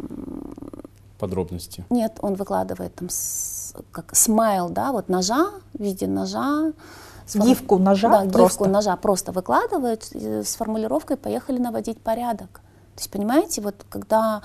подробности. 1.18 1.86
Нет, 1.90 2.18
он 2.22 2.34
выкладывает 2.34 2.94
там 2.96 3.08
с, 3.10 3.74
как 3.92 4.14
смайл, 4.14 4.68
да, 4.68 4.92
вот 4.92 5.08
ножа 5.08 5.52
в 5.74 5.82
виде 5.82 6.06
ножа. 6.06 6.74
Гифку 7.34 7.78
ножа 7.78 8.10
да, 8.10 8.20
просто. 8.30 8.44
гифку 8.44 8.66
ножа 8.66 8.98
просто 8.98 9.32
выкладывает 9.32 10.14
с 10.14 10.54
формулировкой 10.56 11.16
«поехали 11.16 11.60
наводить 11.60 12.02
порядок». 12.02 12.60
То 12.96 13.00
есть, 13.00 13.10
понимаете, 13.10 13.62
вот 13.62 13.86
когда, 13.88 14.42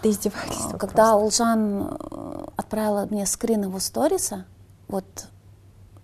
Это 0.00 0.10
издевательство 0.10 0.76
когда 0.76 1.12
просто. 1.12 1.16
Улжан 1.16 1.96
э, 1.98 2.44
отправила 2.56 3.06
мне 3.10 3.24
скрин 3.24 3.62
его 3.62 3.78
сториса, 3.78 4.44
вот 4.88 5.06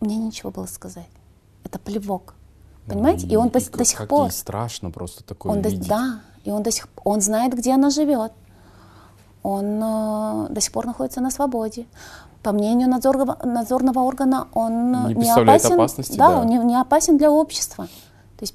мне 0.01 0.17
нечего 0.17 0.51
было 0.51 0.65
сказать. 0.65 1.11
Это 1.63 1.79
плевок. 1.79 2.37
Понимаете? 2.95 3.27
И 3.27 3.37
он 3.37 3.49
до, 3.49 3.61
как, 3.61 3.77
до 3.79 3.85
сих 3.85 3.99
как 3.99 4.09
пор. 4.09 4.25
ей 4.27 4.31
страшно 4.33 4.91
просто 4.91 5.25
такое 5.25 5.53
Он 5.53 5.63
до- 5.63 5.77
да, 5.89 6.21
и 6.45 6.51
он 6.51 6.63
до 6.63 6.71
сих 6.71 6.89
он 7.05 7.21
знает, 7.21 7.55
где 7.57 7.73
она 7.75 7.91
живет. 7.91 8.33
Он 9.43 9.81
э, 9.83 10.47
до 10.51 10.61
сих 10.61 10.73
пор 10.73 10.87
находится 10.87 11.21
на 11.21 11.31
свободе. 11.31 11.87
По 12.43 12.53
мнению 12.53 12.89
надзорного, 12.89 13.39
надзорного 13.45 14.01
органа, 14.01 14.49
он 14.55 14.93
Не 15.09 15.15
представляет 15.15 15.61
опасен. 15.63 15.75
опасности, 15.81 16.17
да, 16.17 16.29
да. 16.31 16.39
он 16.41 16.47
не, 16.47 16.59
не 16.59 16.77
опасен 16.81 17.17
для 17.19 17.31
общества. 17.31 17.87
То 18.39 18.43
есть 18.43 18.55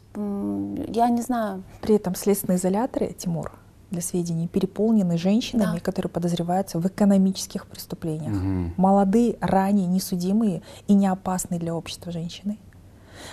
я 0.95 1.09
не 1.09 1.21
знаю. 1.21 1.63
При 1.81 1.95
этом 1.95 2.15
следственные 2.15 2.57
изоляторы, 2.57 3.13
Тимур, 3.17 3.51
для 3.91 4.01
сведений, 4.01 4.47
переполнены 4.47 5.17
женщинами, 5.17 5.75
Да. 5.75 5.79
которые 5.79 6.09
подозреваются 6.09 6.79
в 6.79 6.87
экономических 6.87 7.67
преступлениях. 7.67 8.33
Мгм. 8.33 8.73
Молодые, 8.77 9.37
ранее 9.41 9.85
несудимые 9.85 10.63
и 10.87 10.93
не 10.95 11.05
опасные 11.07 11.59
для 11.59 11.75
общества 11.75 12.11
женщины. 12.11 12.57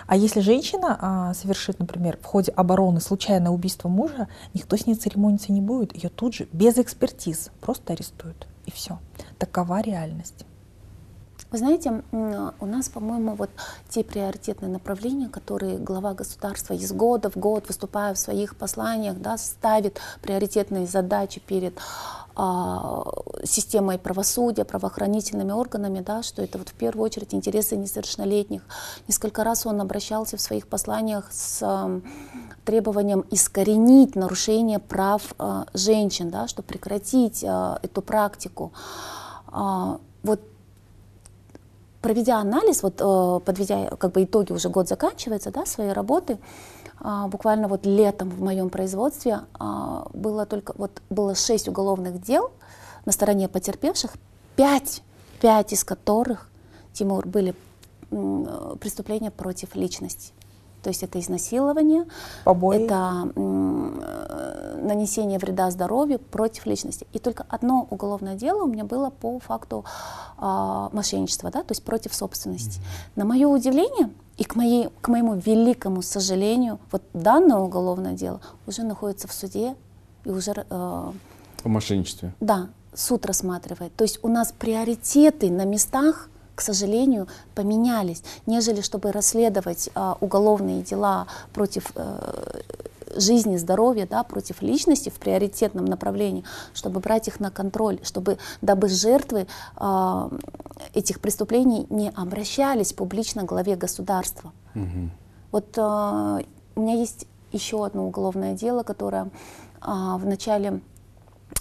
А 0.07 0.17
если 0.17 0.41
женщина 0.41 0.99
а, 1.01 1.35
совершит, 1.35 1.79
например, 1.79 2.19
в 2.21 2.25
ходе 2.25 2.53
обороны 2.53 3.01
случайное 3.01 3.51
убийство 3.51 3.89
мужа, 3.89 4.29
никто 4.55 4.77
с 4.77 4.87
ней 4.87 4.95
церемониться 4.95 5.53
не 5.53 5.61
будет. 5.61 5.95
Ее 5.95 6.09
тут 6.09 6.35
же, 6.35 6.49
без 6.53 6.79
экспертиз, 6.79 7.51
просто 7.61 7.93
арестуют. 7.93 8.47
И 8.67 8.71
все. 8.71 8.99
Такова 9.39 9.81
реальность. 9.81 10.45
Вы 11.53 11.59
знаете, 11.59 12.03
у 12.13 12.67
нас, 12.67 12.89
по-моему, 12.89 13.35
вот 13.35 13.51
те 13.91 14.03
приоритетные 14.03 14.71
направления, 14.71 15.29
которые 15.29 15.77
глава 15.77 16.15
государства 16.15 16.73
из 16.73 16.91
года 16.93 17.29
в 17.31 17.37
год, 17.37 17.69
выступая 17.69 18.15
в 18.15 18.19
своих 18.19 18.57
посланиях, 18.57 19.21
да, 19.21 19.37
ставит 19.37 20.01
приоритетные 20.23 20.87
задачи 20.87 21.43
перед 21.47 21.79
системой 23.45 23.99
правосудия, 23.99 24.65
правоохранительными 24.65 25.53
органами, 25.53 26.01
да, 26.01 26.23
что 26.23 26.43
это 26.43 26.59
вот 26.59 26.71
в 26.71 26.75
первую 26.75 27.05
очередь 27.05 27.35
интересы 27.35 27.77
несовершеннолетних. 27.77 28.63
Несколько 29.09 29.45
раз 29.45 29.67
он 29.67 29.81
обращался 29.81 30.37
в 30.37 30.41
своих 30.41 30.67
посланиях 30.67 31.31
с 31.31 31.63
ам, 31.63 32.03
требованием 32.65 33.25
искоренить 33.31 34.17
нарушение 34.17 34.79
прав 34.79 35.35
а, 35.39 35.67
женщин, 35.75 36.31
да, 36.31 36.49
чтобы 36.49 36.67
прекратить 36.67 37.45
а, 37.47 37.79
эту 37.83 38.03
практику. 38.03 38.73
А, 39.49 39.99
вот 40.23 40.41
проведя 42.01 42.39
анализ, 42.39 42.83
вот 42.83 42.97
подведя 43.45 43.91
как 43.97 44.13
бы 44.13 44.25
итоги, 44.25 44.53
уже 44.53 44.69
год 44.69 44.89
заканчивается, 44.89 45.51
да, 45.51 45.67
своей 45.67 45.93
работы, 45.93 46.35
а, 46.35 46.39
буквально 47.29 47.69
вот 47.69 47.85
летом 47.85 48.31
в 48.31 48.41
моем 48.41 48.71
производстве 48.71 49.41
а, 49.55 50.07
было 50.15 50.47
только 50.47 50.73
вот 50.77 51.03
было 51.11 51.35
шесть 51.35 51.69
уголовных 51.69 52.23
дел 52.23 52.51
на 53.05 53.13
стороне 53.13 53.49
потерпевших, 53.49 54.13
пять, 54.57 55.03
пять 55.41 55.73
из 55.73 55.85
которых, 55.85 56.49
Тимур, 56.93 57.27
были 57.27 57.55
э, 58.11 58.77
преступления 58.81 59.31
против 59.31 59.75
личности. 59.75 60.33
То 60.83 60.89
есть 60.89 61.03
это 61.05 61.21
изнасилование, 61.21 62.07
Побои. 62.45 62.85
это 62.85 63.33
э, 63.35 64.79
нанесение 64.83 65.39
вреда 65.39 65.71
здоровью 65.71 66.19
против 66.19 66.67
личности. 66.67 67.07
И 67.13 67.19
только 67.19 67.47
одно 67.49 67.87
уголовное 67.91 68.35
дело 68.35 68.65
у 68.65 68.67
меня 68.67 68.85
было 68.85 69.11
по 69.11 69.39
факту 69.39 69.85
а, 70.39 70.91
мошенничества, 70.93 71.51
да, 71.51 71.63
то 71.63 71.71
есть 71.73 71.85
против 71.85 72.15
собственности. 72.15 72.81
На 73.15 73.25
мое 73.25 73.47
удивление 73.47 74.11
и 74.43 74.45
к, 74.45 74.57
моей, 74.57 74.89
к 75.01 75.07
моему 75.07 75.37
великому 75.37 76.03
сожалению, 76.03 76.81
вот 76.91 77.03
данное 77.15 77.59
уголовное 77.59 78.15
дело 78.15 78.41
уже 78.67 78.83
находится 78.83 79.29
в 79.29 79.33
суде 79.33 79.77
и 80.25 80.31
уже 80.31 80.51
э, 80.51 80.65
О 80.69 81.15
мошенничестве. 81.69 82.35
да, 82.41 82.69
суд 82.93 83.25
рассматривает. 83.25 83.95
То 83.95 84.03
есть 84.03 84.19
у 84.23 84.29
нас 84.29 84.53
приоритеты 84.59 85.49
на 85.49 85.65
местах, 85.65 86.29
к 86.57 86.61
сожалению, 86.61 87.29
поменялись, 87.55 88.25
нежели 88.47 88.81
чтобы 88.81 89.13
расследовать 89.13 89.91
а, 89.95 90.17
уголовные 90.21 90.83
дела 90.83 91.29
против 91.53 91.93
э, 91.95 92.63
жизни, 93.17 93.57
здоровья, 93.57 94.07
да, 94.07 94.23
против 94.23 94.63
личности 94.63 95.09
в 95.09 95.15
приоритетном 95.15 95.85
направлении, 95.85 96.45
чтобы 96.75 97.01
брать 97.01 97.29
их 97.29 97.41
на 97.41 97.51
контроль, 97.51 97.99
чтобы 98.03 98.39
дабы 98.61 98.89
жертвы 98.89 99.47
а, 99.77 100.31
этих 100.95 101.21
преступлений 101.21 101.87
не 101.91 102.11
обращались 102.11 102.93
публично 102.93 103.43
к 103.43 103.47
главе 103.47 103.77
государства. 103.77 104.53
Мгм. 104.75 105.11
Вот 105.51 105.77
а, 105.79 106.41
у 106.75 106.81
меня 106.81 106.95
есть 106.95 107.27
еще 107.53 107.85
одно 107.85 108.07
уголовное 108.07 108.55
дело, 108.55 108.83
которое 108.83 109.31
а, 109.81 110.17
в 110.17 110.27
начале 110.27 110.81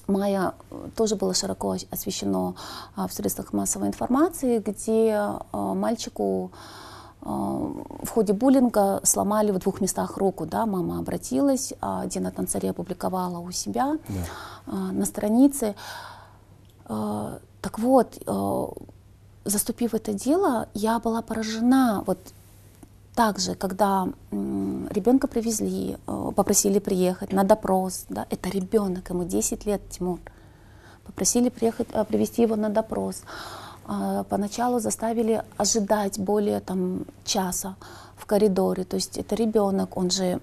мая 0.07 0.53
э, 0.69 0.87
тоже 0.95 1.15
было 1.15 1.33
широко 1.33 1.69
ос- 1.69 1.85
освещено 1.89 2.55
в 2.95 3.09
средствах 3.11 3.53
массовой 3.53 3.87
информации, 3.87 4.59
где 4.59 5.21
мальчику 5.51 6.51
в 7.21 8.09
ходе 8.09 8.33
буллинга 8.33 8.99
сломали 9.03 9.51
в 9.51 9.59
двух 9.59 9.81
местах 9.81 10.17
руку. 10.17 10.45
Да? 10.45 10.65
Мама 10.65 10.99
обратилась, 10.99 11.73
а 11.81 12.05
Дина 12.07 12.31
Танцари 12.31 12.67
опубликовала 12.67 13.39
у 13.39 13.51
себя 13.51 13.97
а, 14.65 14.91
на 14.91 15.05
странице. 15.05 15.75
А, 16.85 17.39
Так 17.61 17.79
вот, 17.79 18.21
а, 18.25 18.73
заступив 19.45 19.93
это 19.93 20.13
дело, 20.13 20.67
я 20.73 20.99
была 20.99 21.21
поражена 21.21 22.03
вот 22.07 22.17
также, 23.15 23.55
когда 23.55 24.07
ребенка 24.31 25.27
привезли, 25.27 25.97
попросили 26.05 26.79
приехать 26.79 27.33
на 27.33 27.43
допрос, 27.43 28.05
да, 28.09 28.25
это 28.29 28.49
ребенок, 28.49 29.09
ему 29.09 29.25
10 29.25 29.65
лет, 29.65 29.81
Тимур, 29.89 30.19
попросили 31.05 31.49
приехать, 31.49 31.87
привести 32.07 32.43
его 32.43 32.55
на 32.55 32.69
допрос. 32.69 33.23
А, 33.85 34.23
Поначалу 34.23 34.79
заставили 34.79 35.43
ожидать 35.57 36.19
более 36.19 36.59
там, 36.59 37.05
часа 37.25 37.75
в 38.15 38.25
коридоре, 38.25 38.83
то 38.83 38.95
есть 38.95 39.17
это 39.17 39.35
ребенок, 39.35 39.97
он 39.97 40.11
же 40.11 40.39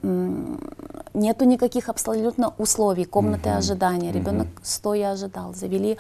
нету 1.15 1.45
никаких 1.45 1.89
абсолютно 1.89 2.53
условий, 2.59 3.05
комнаты 3.05 3.51
Мгм. 3.51 3.59
ожидания, 3.59 4.13
ребенок 4.13 4.49
стоя 4.63 5.13
ожидал, 5.13 5.55
завели 5.55 5.97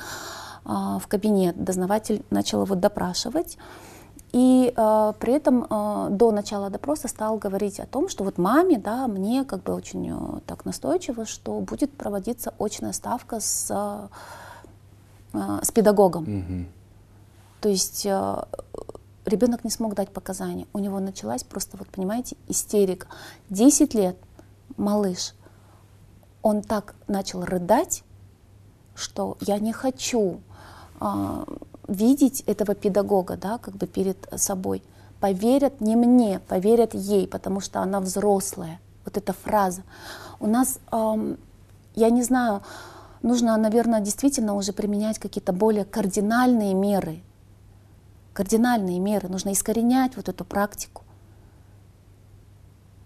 а, 0.64 0.98
в 0.98 1.06
кабинет, 1.06 1.62
дознаватель 1.62 2.22
начал 2.30 2.64
его 2.64 2.74
допрашивать. 2.74 3.56
И 4.32 4.74
э, 4.76 5.12
при 5.18 5.32
этом 5.32 5.64
э, 5.64 6.08
до 6.10 6.32
начала 6.32 6.68
допроса 6.68 7.08
стал 7.08 7.38
говорить 7.38 7.80
о 7.80 7.86
том, 7.86 8.10
что 8.10 8.24
вот 8.24 8.36
маме, 8.36 8.78
да, 8.78 9.06
мне 9.08 9.44
как 9.44 9.62
бы 9.62 9.72
очень 9.72 10.10
э, 10.10 10.40
так 10.46 10.66
настойчиво, 10.66 11.24
что 11.24 11.60
будет 11.60 11.90
проводиться 11.92 12.52
очная 12.58 12.92
ставка 12.92 13.40
с, 13.40 14.08
э, 15.32 15.38
с 15.62 15.70
педагогом. 15.70 16.24
Мгм. 16.24 16.68
То 17.60 17.68
есть 17.68 18.06
э, 18.06 18.42
ребенок 19.24 19.64
не 19.64 19.70
смог 19.70 19.94
дать 19.94 20.10
показания. 20.10 20.66
У 20.72 20.78
него 20.78 21.00
началась 21.00 21.44
просто, 21.44 21.76
вот 21.76 21.88
понимаете, 21.88 22.36
истерика. 22.48 23.08
10 23.50 23.94
лет, 23.94 24.16
малыш, 24.76 25.34
он 26.42 26.62
так 26.62 26.94
начал 27.06 27.44
рыдать, 27.44 28.04
что 28.94 29.36
я 29.40 29.58
не 29.58 29.72
хочу 29.72 30.40
а, 31.00 31.44
видеть 31.86 32.42
этого 32.42 32.74
педагога, 32.74 33.36
да, 33.36 33.58
как 33.58 33.74
бы 33.74 33.86
перед 33.86 34.28
собой. 34.36 34.82
Поверят 35.20 35.80
не 35.80 35.96
мне, 35.96 36.40
поверят 36.40 36.94
ей, 36.94 37.26
потому 37.26 37.60
что 37.60 37.80
она 37.80 38.00
взрослая. 38.00 38.80
Вот 39.04 39.16
эта 39.16 39.32
фраза. 39.32 39.82
У 40.38 40.46
нас, 40.46 40.78
ам, 40.90 41.38
я 41.94 42.10
не 42.10 42.22
знаю, 42.22 42.62
нужно, 43.22 43.56
наверное, 43.56 44.00
действительно 44.00 44.54
уже 44.54 44.72
применять 44.72 45.18
какие-то 45.18 45.52
более 45.52 45.84
кардинальные 45.84 46.74
меры. 46.74 47.22
Кардинальные 48.38 49.00
меры. 49.00 49.28
Нужно 49.28 49.52
искоренять 49.52 50.14
вот 50.14 50.28
эту 50.28 50.44
практику. 50.44 51.02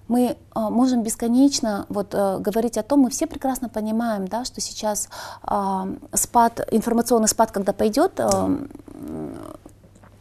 Мы 0.06 0.36
а, 0.50 0.68
можем 0.68 1.02
бесконечно 1.02 1.86
вот, 1.88 2.12
э, 2.12 2.36
говорить 2.38 2.76
о 2.76 2.82
том, 2.82 3.00
мы 3.00 3.08
все 3.08 3.26
прекрасно 3.26 3.70
понимаем, 3.70 4.28
да, 4.28 4.44
что 4.44 4.60
сейчас 4.60 5.08
а, 5.42 5.88
спад, 6.12 6.60
информационный 6.70 7.28
спад, 7.28 7.50
когда 7.50 7.72
пойдет 7.72 8.20
а, 8.20 8.50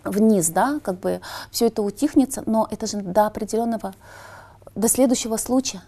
вниз, 0.05 0.47
да, 0.47 0.79
как 0.81 1.01
бы 1.01 1.19
все 1.51 1.67
это 1.67 1.81
утихнется, 1.81 2.43
но 2.45 2.65
это 2.71 2.87
же 2.87 3.01
до 3.01 3.27
определенного, 3.27 3.93
до 4.75 4.87
следующего 4.87 5.35
случая. 5.35 5.81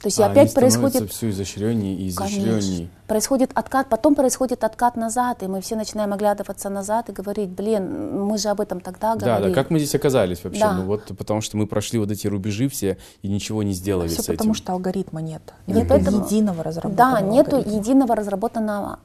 То 0.00 0.06
есть 0.06 0.18
А 0.18 0.26
опять 0.26 0.54
происходит... 0.54 1.10
все 1.12 1.28
изощреннее 1.28 1.94
и 1.94 2.08
изощреннее. 2.08 2.52
Конечно. 2.54 2.88
Происходит 3.06 3.50
откат, 3.54 3.88
потом 3.90 4.14
происходит 4.14 4.64
откат 4.64 4.96
назад, 4.96 5.42
и 5.42 5.46
мы 5.46 5.60
все 5.60 5.76
начинаем 5.76 6.12
оглядываться 6.14 6.70
назад 6.70 7.10
и 7.10 7.12
говорить, 7.12 7.50
блин, 7.50 8.24
мы 8.24 8.38
же 8.38 8.48
об 8.48 8.62
этом 8.62 8.80
тогда 8.80 9.14
Да, 9.16 9.26
говорили. 9.26 9.48
да, 9.50 9.54
как 9.54 9.70
мы 9.70 9.78
здесь 9.78 9.94
оказались 9.94 10.42
вообще? 10.42 10.60
Да. 10.60 10.72
Ну 10.72 10.84
вот 10.86 11.04
потому 11.18 11.42
что 11.42 11.58
мы 11.58 11.66
прошли 11.66 11.98
вот 11.98 12.10
эти 12.10 12.26
рубежи 12.28 12.68
все 12.70 12.96
и 13.20 13.28
ничего 13.28 13.62
не 13.62 13.72
сделали 13.74 14.08
Все 14.08 14.22
с 14.22 14.26
потому, 14.26 14.52
этим. 14.52 14.54
что 14.54 14.72
алгоритма 14.72 15.20
нет. 15.20 15.42
Нет 15.66 15.76
Нет 15.90 15.90
этого. 15.90 16.24
единого 16.24 16.62
разработанного 16.62 17.14
Да, 17.14 17.20
нету 17.20 17.56
алгоритма. 17.56 17.78
единого 17.78 18.16
разработанного 18.16 18.98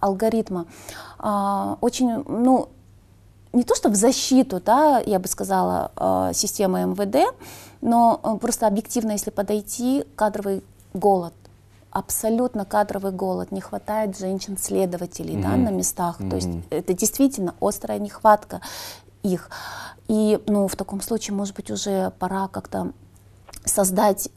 алгоритма. 0.00 0.66
А, 1.18 1.78
очень, 1.80 2.24
ну, 2.28 2.68
не 3.54 3.62
то 3.64 3.74
что 3.74 3.88
в 3.88 3.94
защиту, 3.94 4.60
да, 4.64 5.00
я 5.06 5.18
бы 5.18 5.28
сказала, 5.28 5.92
а, 5.96 6.32
системы 6.34 6.82
МВД, 6.84 7.34
но 7.82 8.18
а, 8.22 8.36
просто 8.36 8.66
объективно, 8.66 9.12
если 9.12 9.30
подойти, 9.30 10.04
кадровый 10.16 10.64
голод. 10.94 11.34
абсолютно 11.90 12.64
кадровый 12.64 13.12
голод, 13.12 13.52
не 13.52 13.60
хватает 13.60 14.18
женщин-следователей 14.18 15.34
mm-hmm. 15.34 15.42
да, 15.42 15.56
на 15.56 15.70
местах. 15.70 16.20
Mm-hmm. 16.20 16.30
То 16.30 16.36
есть 16.36 16.48
это 16.70 16.94
действительно 16.94 17.54
острая 17.60 17.98
нехватка 17.98 18.62
их. 19.22 19.50
И 20.08 20.40
ну, 20.46 20.68
в 20.68 20.76
таком 20.76 21.02
случае, 21.02 21.36
может 21.36 21.54
быть, 21.54 21.70
уже 21.70 22.10
пора 22.18 22.48
как-то 22.48 22.92
создать 23.64 24.30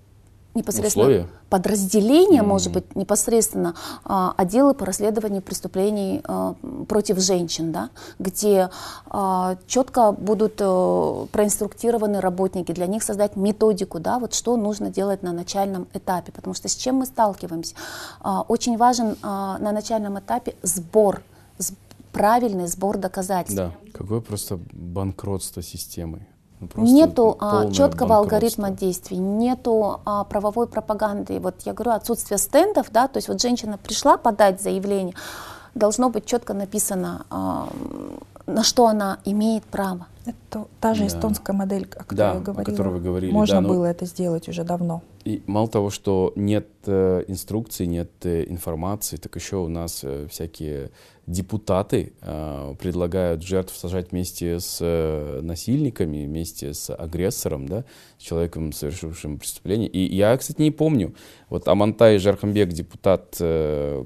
непосредственно 0.56 1.06
Условия? 1.06 1.28
подразделения, 1.50 2.42
mm-hmm. 2.42 2.46
может 2.46 2.72
быть, 2.72 2.96
непосредственно 2.96 3.76
а, 4.04 4.34
отделы 4.38 4.74
по 4.74 4.86
расследованию 4.86 5.42
преступлений 5.42 6.22
а, 6.24 6.56
против 6.88 7.20
женщин, 7.20 7.72
да, 7.72 7.90
где 8.20 8.70
а, 9.08 9.58
четко 9.68 10.12
будут 10.12 10.56
а, 10.60 11.28
проинструктированы 11.32 12.20
работники, 12.20 12.72
для 12.72 12.88
них 12.88 13.04
создать 13.04 13.36
методику, 13.36 14.00
да, 14.00 14.20
вот 14.20 14.34
что 14.34 14.58
нужно 14.58 14.90
делать 14.90 15.24
на 15.24 15.34
начальном 15.34 15.88
этапе, 15.94 16.32
потому 16.32 16.54
что 16.54 16.68
с 16.68 16.76
чем 16.76 16.96
мы 16.96 17.06
сталкиваемся? 17.06 17.76
А, 18.22 18.42
очень 18.42 18.78
важен 18.78 19.18
а, 19.22 19.58
на 19.60 19.72
начальном 19.72 20.20
этапе 20.20 20.56
сбор, 20.62 21.22
правильный 22.12 22.68
сбор 22.68 22.98
доказательств. 22.98 23.58
Да, 23.58 23.72
какое 23.94 24.22
просто 24.22 24.58
банкротство 24.72 25.62
системы. 25.62 26.26
Ну, 26.76 26.84
нету 26.84 27.38
а, 27.40 27.70
четкого 27.72 28.18
алгоритма 28.18 28.72
действий, 28.72 29.18
нету 29.18 30.02
а, 30.06 30.24
правовой 30.24 30.68
пропаганды. 30.68 31.40
Вот 31.40 31.56
я 31.66 31.74
говорю, 31.74 31.92
отсутствие 31.92 32.38
стендов, 32.38 32.88
да, 32.92 33.08
то 33.08 33.18
есть 33.18 33.28
вот 33.28 33.42
женщина 33.42 33.78
пришла 33.78 34.18
подать 34.18 34.62
заявление, 34.62 35.16
должно 35.76 36.10
быть 36.10 36.26
четко 36.26 36.54
написано, 36.54 37.26
а, 37.30 37.68
на 38.48 38.64
что 38.64 38.88
она 38.88 39.20
имеет 39.26 39.64
право. 39.64 40.08
Это 40.26 40.68
та 40.80 40.94
же 40.94 41.02
да. 41.02 41.08
эстонская 41.08 41.56
модель, 41.56 41.88
о 41.96 42.04
которой 42.04 42.16
да, 42.16 42.34
я 42.34 42.40
говорила. 42.40 42.62
О 42.62 42.66
которой 42.72 42.94
вы 42.94 43.00
говорили. 43.00 43.32
Можно 43.32 43.56
да, 43.56 43.62
но... 43.62 43.70
было 43.70 43.86
это 43.86 44.06
сделать 44.06 44.50
уже 44.50 44.64
давно. 44.64 45.04
И 45.24 45.44
мало 45.48 45.68
того, 45.68 45.90
что 45.90 46.34
нет 46.36 46.68
э, 46.86 47.24
инструкций, 47.28 47.88
нет 47.88 48.12
э, 48.24 48.46
информации, 48.48 49.18
так 49.18 49.36
еще 49.36 49.58
у 49.58 49.68
нас 49.68 50.02
э, 50.04 50.28
всякие 50.30 50.92
депутаты 51.28 52.14
э, 52.22 52.76
предлагают 52.80 53.42
жертв 53.42 53.76
сажать 53.76 54.12
вместе 54.12 54.60
с 54.60 54.78
э, 54.82 55.42
насильниками, 55.42 56.26
вместе 56.26 56.74
с 56.74 56.94
агрессором, 56.94 57.68
да, 57.68 57.86
с 58.20 58.22
человеком, 58.22 58.72
совершившим 58.72 59.40
преступление. 59.40 59.90
И 59.90 60.16
я, 60.16 60.38
кстати, 60.38 60.62
не 60.62 60.72
помню, 60.72 61.16
вот 61.50 61.68
Амантай 61.68 62.20
Жархамбек, 62.20 62.70
депутат 62.70 63.38
э, 63.40 64.06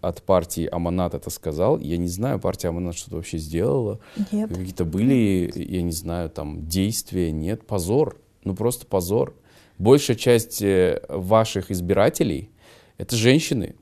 от 0.00 0.22
партии 0.22 0.68
Аманат 0.70 1.14
это 1.14 1.30
сказал. 1.30 1.78
Я 1.78 1.96
не 1.96 2.08
знаю, 2.08 2.38
партия 2.38 2.68
Аманат 2.68 2.96
что-то 2.96 3.16
вообще 3.16 3.38
сделала. 3.38 4.00
Нет. 4.32 4.48
Какие-то 4.48 4.84
были, 4.84 5.52
я 5.54 5.82
не 5.82 5.92
знаю, 5.92 6.30
там 6.30 6.66
действия, 6.66 7.30
нет, 7.30 7.66
позор. 7.66 8.16
Ну 8.44 8.54
просто 8.54 8.86
позор. 8.86 9.34
Большая 9.78 10.16
часть 10.16 10.62
э, 10.62 11.02
ваших 11.08 11.70
избирателей— 11.70 12.50
это 12.98 13.16
женщины, 13.16 13.74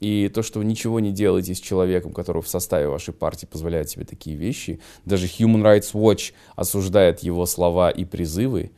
и 0.00 0.28
то, 0.28 0.42
что 0.42 0.58
вы 0.58 0.66
ничего 0.66 1.00
не 1.00 1.12
делаете 1.12 1.54
с 1.54 1.60
человеком, 1.60 2.12
который 2.12 2.42
в 2.42 2.48
составе 2.48 2.88
вашей 2.88 3.14
партии 3.14 3.46
позволяет 3.46 3.88
себе 3.88 4.04
такие 4.04 4.36
вещи, 4.36 4.80
даже 5.06 5.26
Human 5.26 5.62
Rights 5.62 5.94
Watch 5.94 6.34
осуждает 6.56 7.20
его 7.20 7.46
слова 7.46 7.90
и 7.90 8.04
призывы, 8.04 8.72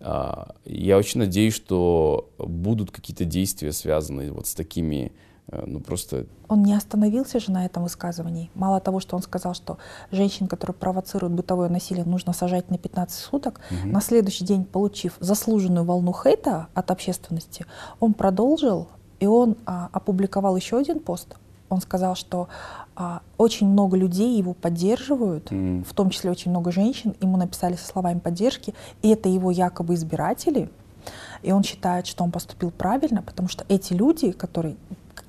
а, 0.00 0.56
я 0.64 0.98
очень 0.98 1.20
надеюсь, 1.20 1.54
что 1.54 2.30
будут 2.38 2.90
какие-то 2.90 3.24
действия, 3.24 3.70
связанные 3.72 4.32
вот 4.32 4.48
с 4.48 4.54
такими 4.54 5.12
ну 5.50 5.80
просто... 5.80 6.26
Он 6.48 6.62
не 6.62 6.74
остановился 6.74 7.40
же 7.40 7.50
на 7.50 7.64
этом 7.66 7.82
высказывании. 7.82 8.50
Мало 8.54 8.80
того, 8.80 9.00
что 9.00 9.16
он 9.16 9.22
сказал, 9.22 9.54
что 9.54 9.78
женщин, 10.10 10.46
которые 10.46 10.74
провоцируют 10.74 11.34
бытовое 11.34 11.68
насилие, 11.68 12.04
нужно 12.04 12.32
сажать 12.32 12.70
на 12.70 12.78
15 12.78 13.18
суток, 13.18 13.60
угу. 13.70 13.88
на 13.88 14.00
следующий 14.00 14.44
день, 14.44 14.64
получив 14.64 15.16
заслуженную 15.20 15.84
волну 15.84 16.12
хейта 16.12 16.68
от 16.74 16.90
общественности, 16.90 17.66
он 18.00 18.14
продолжил 18.14 18.88
и 19.22 19.26
он 19.26 19.56
а, 19.66 19.88
опубликовал 19.92 20.56
еще 20.56 20.78
один 20.78 20.98
пост. 20.98 21.36
Он 21.68 21.80
сказал, 21.80 22.16
что 22.16 22.48
а, 22.96 23.22
очень 23.38 23.68
много 23.68 23.96
людей 23.96 24.36
его 24.36 24.52
поддерживают, 24.52 25.52
mm. 25.52 25.84
в 25.84 25.94
том 25.94 26.10
числе 26.10 26.32
очень 26.32 26.50
много 26.50 26.72
женщин. 26.72 27.14
Ему 27.20 27.36
написали 27.36 27.76
со 27.76 27.86
словами 27.86 28.18
поддержки, 28.18 28.74
и 29.00 29.10
это 29.10 29.28
его 29.28 29.52
якобы 29.52 29.94
избиратели. 29.94 30.70
И 31.42 31.52
он 31.52 31.62
считает, 31.62 32.08
что 32.08 32.24
он 32.24 32.32
поступил 32.32 32.72
правильно, 32.72 33.22
потому 33.22 33.48
что 33.48 33.64
эти 33.68 33.92
люди, 33.92 34.32
которые 34.32 34.74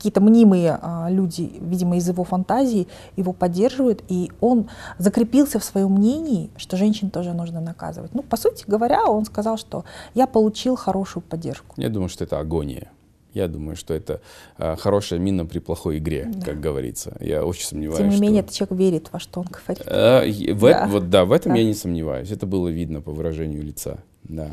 какие-то 0.03 0.19
мнимые 0.19 0.79
а, 0.81 1.07
люди, 1.09 1.49
видимо, 1.61 1.95
из 1.95 2.09
его 2.09 2.25
фантазии, 2.25 2.87
его 3.15 3.31
поддерживают, 3.31 4.03
и 4.09 4.31
он 4.41 4.69
закрепился 4.97 5.59
в 5.59 5.63
своем 5.63 5.93
мнении, 5.93 6.49
что 6.57 6.75
женщин 6.75 7.09
тоже 7.09 7.31
нужно 7.31 7.61
наказывать. 7.61 8.13
Ну, 8.13 8.21
по 8.21 8.35
сути 8.35 8.65
говоря, 8.67 9.05
он 9.05 9.23
сказал, 9.23 9.57
что 9.57 9.85
я 10.13 10.27
получил 10.27 10.75
хорошую 10.75 11.23
поддержку. 11.23 11.73
Я 11.77 11.87
думаю, 11.87 12.09
что 12.09 12.25
это 12.25 12.37
агония. 12.37 12.91
Я 13.33 13.47
думаю, 13.47 13.77
что 13.77 13.93
это 13.93 14.19
э, 14.57 14.75
хорошая 14.75 15.19
мина 15.19 15.45
при 15.45 15.59
плохой 15.59 15.99
игре, 15.99 16.29
да. 16.35 16.47
как 16.47 16.59
говорится. 16.59 17.15
Я 17.21 17.45
очень 17.45 17.65
сомневаюсь. 17.65 17.99
Тем 17.99 18.09
не 18.09 18.15
что... 18.15 18.21
менее, 18.21 18.41
этот 18.41 18.53
человек 18.53 18.77
верит 18.77 19.09
во 19.13 19.19
что 19.19 19.39
он 19.39 19.47
говорит. 19.47 19.87
Э, 19.87 20.53
в, 20.53 20.69
да. 20.69 20.87
Вот, 20.87 21.09
да, 21.09 21.23
в 21.23 21.31
этом 21.31 21.53
да. 21.53 21.59
я 21.59 21.63
не 21.63 21.73
сомневаюсь. 21.73 22.29
Это 22.29 22.45
было 22.45 22.67
видно 22.67 22.99
по 22.99 23.11
выражению 23.11 23.63
лица. 23.63 23.99
Да. 24.23 24.49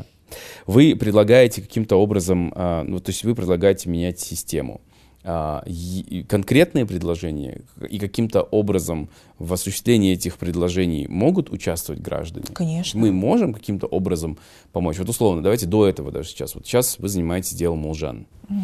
Вы 0.65 0.95
предлагаете 0.95 1.61
каким-то 1.61 1.97
образом, 1.97 2.53
э, 2.55 2.83
ну, 2.87 2.99
то 3.01 3.09
есть 3.09 3.25
вы 3.25 3.35
предлагаете 3.35 3.89
менять 3.89 4.21
систему 4.21 4.79
конкретные 5.23 6.85
предложения 6.85 7.61
и 7.89 7.99
каким-то 7.99 8.41
образом 8.41 9.09
в 9.37 9.53
осуществлении 9.53 10.13
этих 10.13 10.37
предложений 10.37 11.07
могут 11.09 11.51
участвовать 11.51 12.01
граждане? 12.01 12.45
Конечно. 12.53 12.99
Мы 12.99 13.11
можем 13.11 13.53
каким-то 13.53 13.87
образом 13.87 14.37
помочь? 14.71 14.97
Вот 14.97 15.09
условно, 15.09 15.43
давайте 15.43 15.67
до 15.67 15.87
этого 15.87 16.11
даже 16.11 16.29
сейчас. 16.29 16.55
Вот 16.55 16.65
сейчас 16.65 16.97
вы 16.97 17.07
занимаетесь 17.07 17.53
делом 17.53 17.85
Улжан. 17.85 18.25
Mm. 18.49 18.55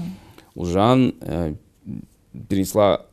Улжан 0.56 1.16
э, 1.22 1.54
перенесла 2.50 3.06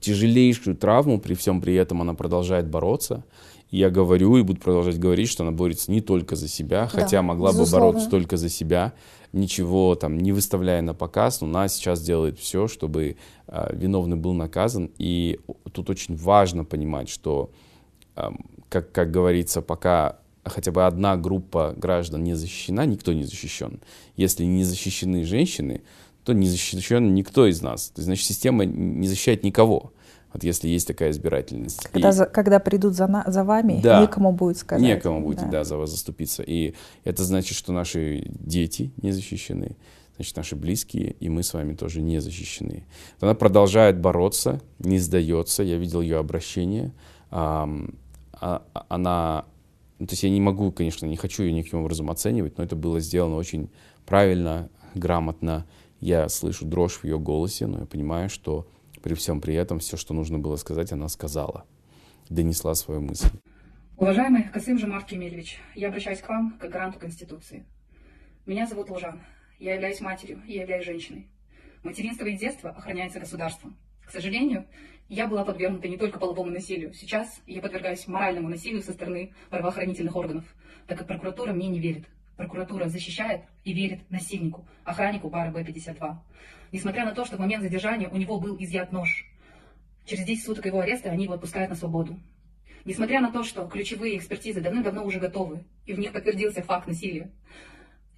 тяжелейшую 0.00 0.76
травму, 0.76 1.18
при 1.18 1.34
всем 1.34 1.60
при 1.60 1.74
этом 1.74 2.00
она 2.00 2.14
продолжает 2.14 2.68
бороться. 2.68 3.24
Я 3.70 3.90
говорю 3.90 4.36
и 4.36 4.42
буду 4.42 4.60
продолжать 4.60 4.98
говорить, 4.98 5.28
что 5.28 5.42
она 5.42 5.52
борется 5.52 5.90
не 5.90 6.00
только 6.00 6.36
за 6.36 6.48
себя, 6.48 6.82
да, 6.82 6.88
хотя 6.88 7.22
могла 7.22 7.50
безусловно. 7.50 7.86
бы 7.86 7.92
бороться 7.92 8.10
только 8.10 8.36
за 8.36 8.48
себя 8.48 8.94
ничего 9.32 9.94
там 9.94 10.18
не 10.18 10.32
выставляя 10.32 10.82
на 10.82 10.94
показ, 10.94 11.40
но 11.40 11.48
она 11.48 11.68
сейчас 11.68 12.02
делает 12.02 12.38
все, 12.38 12.68
чтобы 12.68 13.16
э, 13.46 13.76
виновный 13.76 14.16
был 14.16 14.34
наказан. 14.34 14.90
И 14.98 15.40
тут 15.72 15.90
очень 15.90 16.16
важно 16.16 16.64
понимать, 16.64 17.08
что, 17.08 17.50
э, 18.16 18.30
как, 18.68 18.92
как 18.92 19.10
говорится, 19.10 19.62
пока 19.62 20.18
хотя 20.44 20.72
бы 20.72 20.86
одна 20.86 21.16
группа 21.16 21.74
граждан 21.76 22.24
не 22.24 22.34
защищена, 22.34 22.86
никто 22.86 23.12
не 23.12 23.24
защищен. 23.24 23.80
Если 24.16 24.44
не 24.44 24.64
защищены 24.64 25.24
женщины, 25.24 25.82
то 26.24 26.32
не 26.32 26.48
защищен 26.48 27.14
никто 27.14 27.46
из 27.46 27.60
нас. 27.60 27.88
То 27.88 28.00
есть, 28.00 28.06
значит, 28.06 28.26
система 28.26 28.64
не 28.64 29.08
защищает 29.08 29.44
никого. 29.44 29.92
Вот 30.32 30.44
если 30.44 30.68
есть 30.68 30.86
такая 30.86 31.10
избирательность. 31.10 31.88
Когда, 31.90 32.10
и, 32.10 32.12
за, 32.12 32.26
когда 32.26 32.58
придут 32.58 32.94
за, 32.94 33.06
на, 33.06 33.24
за 33.26 33.44
вами, 33.44 33.80
да, 33.82 34.02
некому 34.02 34.32
будет 34.32 34.58
сказать. 34.58 34.82
Некому 34.82 35.22
будет, 35.22 35.44
да. 35.44 35.50
да, 35.50 35.64
за 35.64 35.76
вас 35.76 35.90
заступиться. 35.90 36.42
И 36.42 36.74
это 37.04 37.24
значит, 37.24 37.56
что 37.56 37.72
наши 37.72 38.24
дети 38.28 38.92
не 39.00 39.12
защищены, 39.12 39.76
значит, 40.16 40.36
наши 40.36 40.54
близкие, 40.54 41.12
и 41.12 41.28
мы 41.30 41.42
с 41.42 41.54
вами 41.54 41.74
тоже 41.74 42.02
не 42.02 42.20
защищены. 42.20 42.84
Она 43.20 43.34
продолжает 43.34 43.98
бороться, 43.98 44.60
не 44.78 44.98
сдается. 44.98 45.62
Я 45.62 45.78
видел 45.78 46.02
ее 46.02 46.18
обращение. 46.18 46.92
А, 47.30 47.68
а, 48.34 48.62
она, 48.88 49.46
ну, 49.98 50.06
то 50.06 50.12
есть 50.12 50.22
я 50.24 50.30
не 50.30 50.40
могу, 50.40 50.72
конечно, 50.72 51.06
не 51.06 51.16
хочу 51.16 51.42
ее 51.42 51.52
никаким 51.52 51.80
образом 51.80 52.10
оценивать, 52.10 52.58
но 52.58 52.64
это 52.64 52.76
было 52.76 53.00
сделано 53.00 53.36
очень 53.36 53.70
правильно, 54.04 54.68
грамотно. 54.94 55.66
Я 56.00 56.28
слышу 56.28 56.66
дрожь 56.66 56.98
в 56.98 57.04
ее 57.04 57.18
голосе, 57.18 57.66
но 57.66 57.80
я 57.80 57.86
понимаю, 57.86 58.28
что 58.28 58.66
при 59.02 59.14
всем 59.14 59.40
при 59.40 59.54
этом 59.54 59.78
все, 59.78 59.96
что 59.96 60.14
нужно 60.14 60.38
было 60.38 60.56
сказать, 60.56 60.92
она 60.92 61.08
сказала, 61.08 61.66
донесла 62.28 62.74
свою 62.74 63.00
мысль. 63.00 63.28
Уважаемый 63.96 64.44
Касым 64.44 64.78
Жамарт 64.78 65.06
Кемельевич, 65.06 65.58
я 65.74 65.88
обращаюсь 65.88 66.20
к 66.20 66.28
вам 66.28 66.56
как 66.58 66.70
гаранту 66.70 66.98
Конституции. 66.98 67.66
Меня 68.46 68.66
зовут 68.66 68.90
Лужан. 68.90 69.20
Я 69.58 69.74
являюсь 69.74 70.00
матерью, 70.00 70.40
я 70.46 70.62
являюсь 70.62 70.84
женщиной. 70.84 71.28
Материнство 71.82 72.24
и 72.26 72.36
детство 72.36 72.70
охраняется 72.70 73.18
государством. 73.18 73.76
К 74.06 74.10
сожалению, 74.10 74.66
я 75.08 75.26
была 75.26 75.44
подвергнута 75.44 75.88
не 75.88 75.96
только 75.96 76.18
половому 76.18 76.50
насилию. 76.50 76.94
Сейчас 76.94 77.40
я 77.46 77.60
подвергаюсь 77.60 78.06
моральному 78.06 78.48
насилию 78.48 78.82
со 78.82 78.92
стороны 78.92 79.32
правоохранительных 79.50 80.14
органов, 80.14 80.44
так 80.86 80.98
как 80.98 81.08
прокуратура 81.08 81.52
мне 81.52 81.68
не 81.68 81.80
верит. 81.80 82.06
Прокуратура 82.36 82.88
защищает 82.88 83.42
и 83.64 83.72
верит 83.72 84.08
насильнику, 84.10 84.64
охраннику 84.84 85.28
бара 85.28 85.50
Б-52 85.50 86.18
несмотря 86.72 87.04
на 87.04 87.12
то, 87.12 87.24
что 87.24 87.36
в 87.36 87.40
момент 87.40 87.62
задержания 87.62 88.08
у 88.08 88.16
него 88.16 88.38
был 88.38 88.56
изъят 88.58 88.92
нож. 88.92 89.26
Через 90.04 90.24
10 90.24 90.44
суток 90.44 90.66
его 90.66 90.80
ареста 90.80 91.10
они 91.10 91.24
его 91.24 91.34
отпускают 91.34 91.70
на 91.70 91.76
свободу. 91.76 92.18
Несмотря 92.84 93.20
на 93.20 93.30
то, 93.30 93.42
что 93.44 93.66
ключевые 93.66 94.16
экспертизы 94.16 94.60
давным-давно 94.60 95.04
уже 95.04 95.18
готовы, 95.18 95.64
и 95.84 95.92
в 95.92 95.98
них 95.98 96.12
подтвердился 96.12 96.62
факт 96.62 96.86
насилия, 96.86 97.30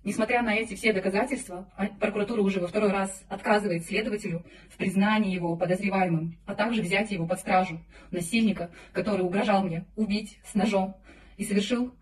Несмотря 0.02 0.40
на 0.40 0.54
эти 0.54 0.74
все 0.74 0.94
доказательства, 0.94 1.70
а, 1.76 1.86
прокуратура 1.86 2.40
уже 2.40 2.58
во 2.58 2.68
второй 2.68 2.90
раз 2.90 3.22
отказывает 3.28 3.84
следователю 3.84 4.46
в 4.70 4.78
признании 4.78 5.34
его 5.34 5.56
подозреваемым, 5.56 6.38
а 6.46 6.54
также 6.54 6.80
взять 6.80 7.10
его 7.10 7.26
под 7.26 7.38
стражу 7.38 7.80
насильника, 8.10 8.70
который 8.94 9.26
угрожал 9.26 9.62
мне 9.62 9.84
убить 9.96 10.38
с 10.50 10.54
ножом 10.54 10.96
и 11.36 11.44
совершил 11.44 11.92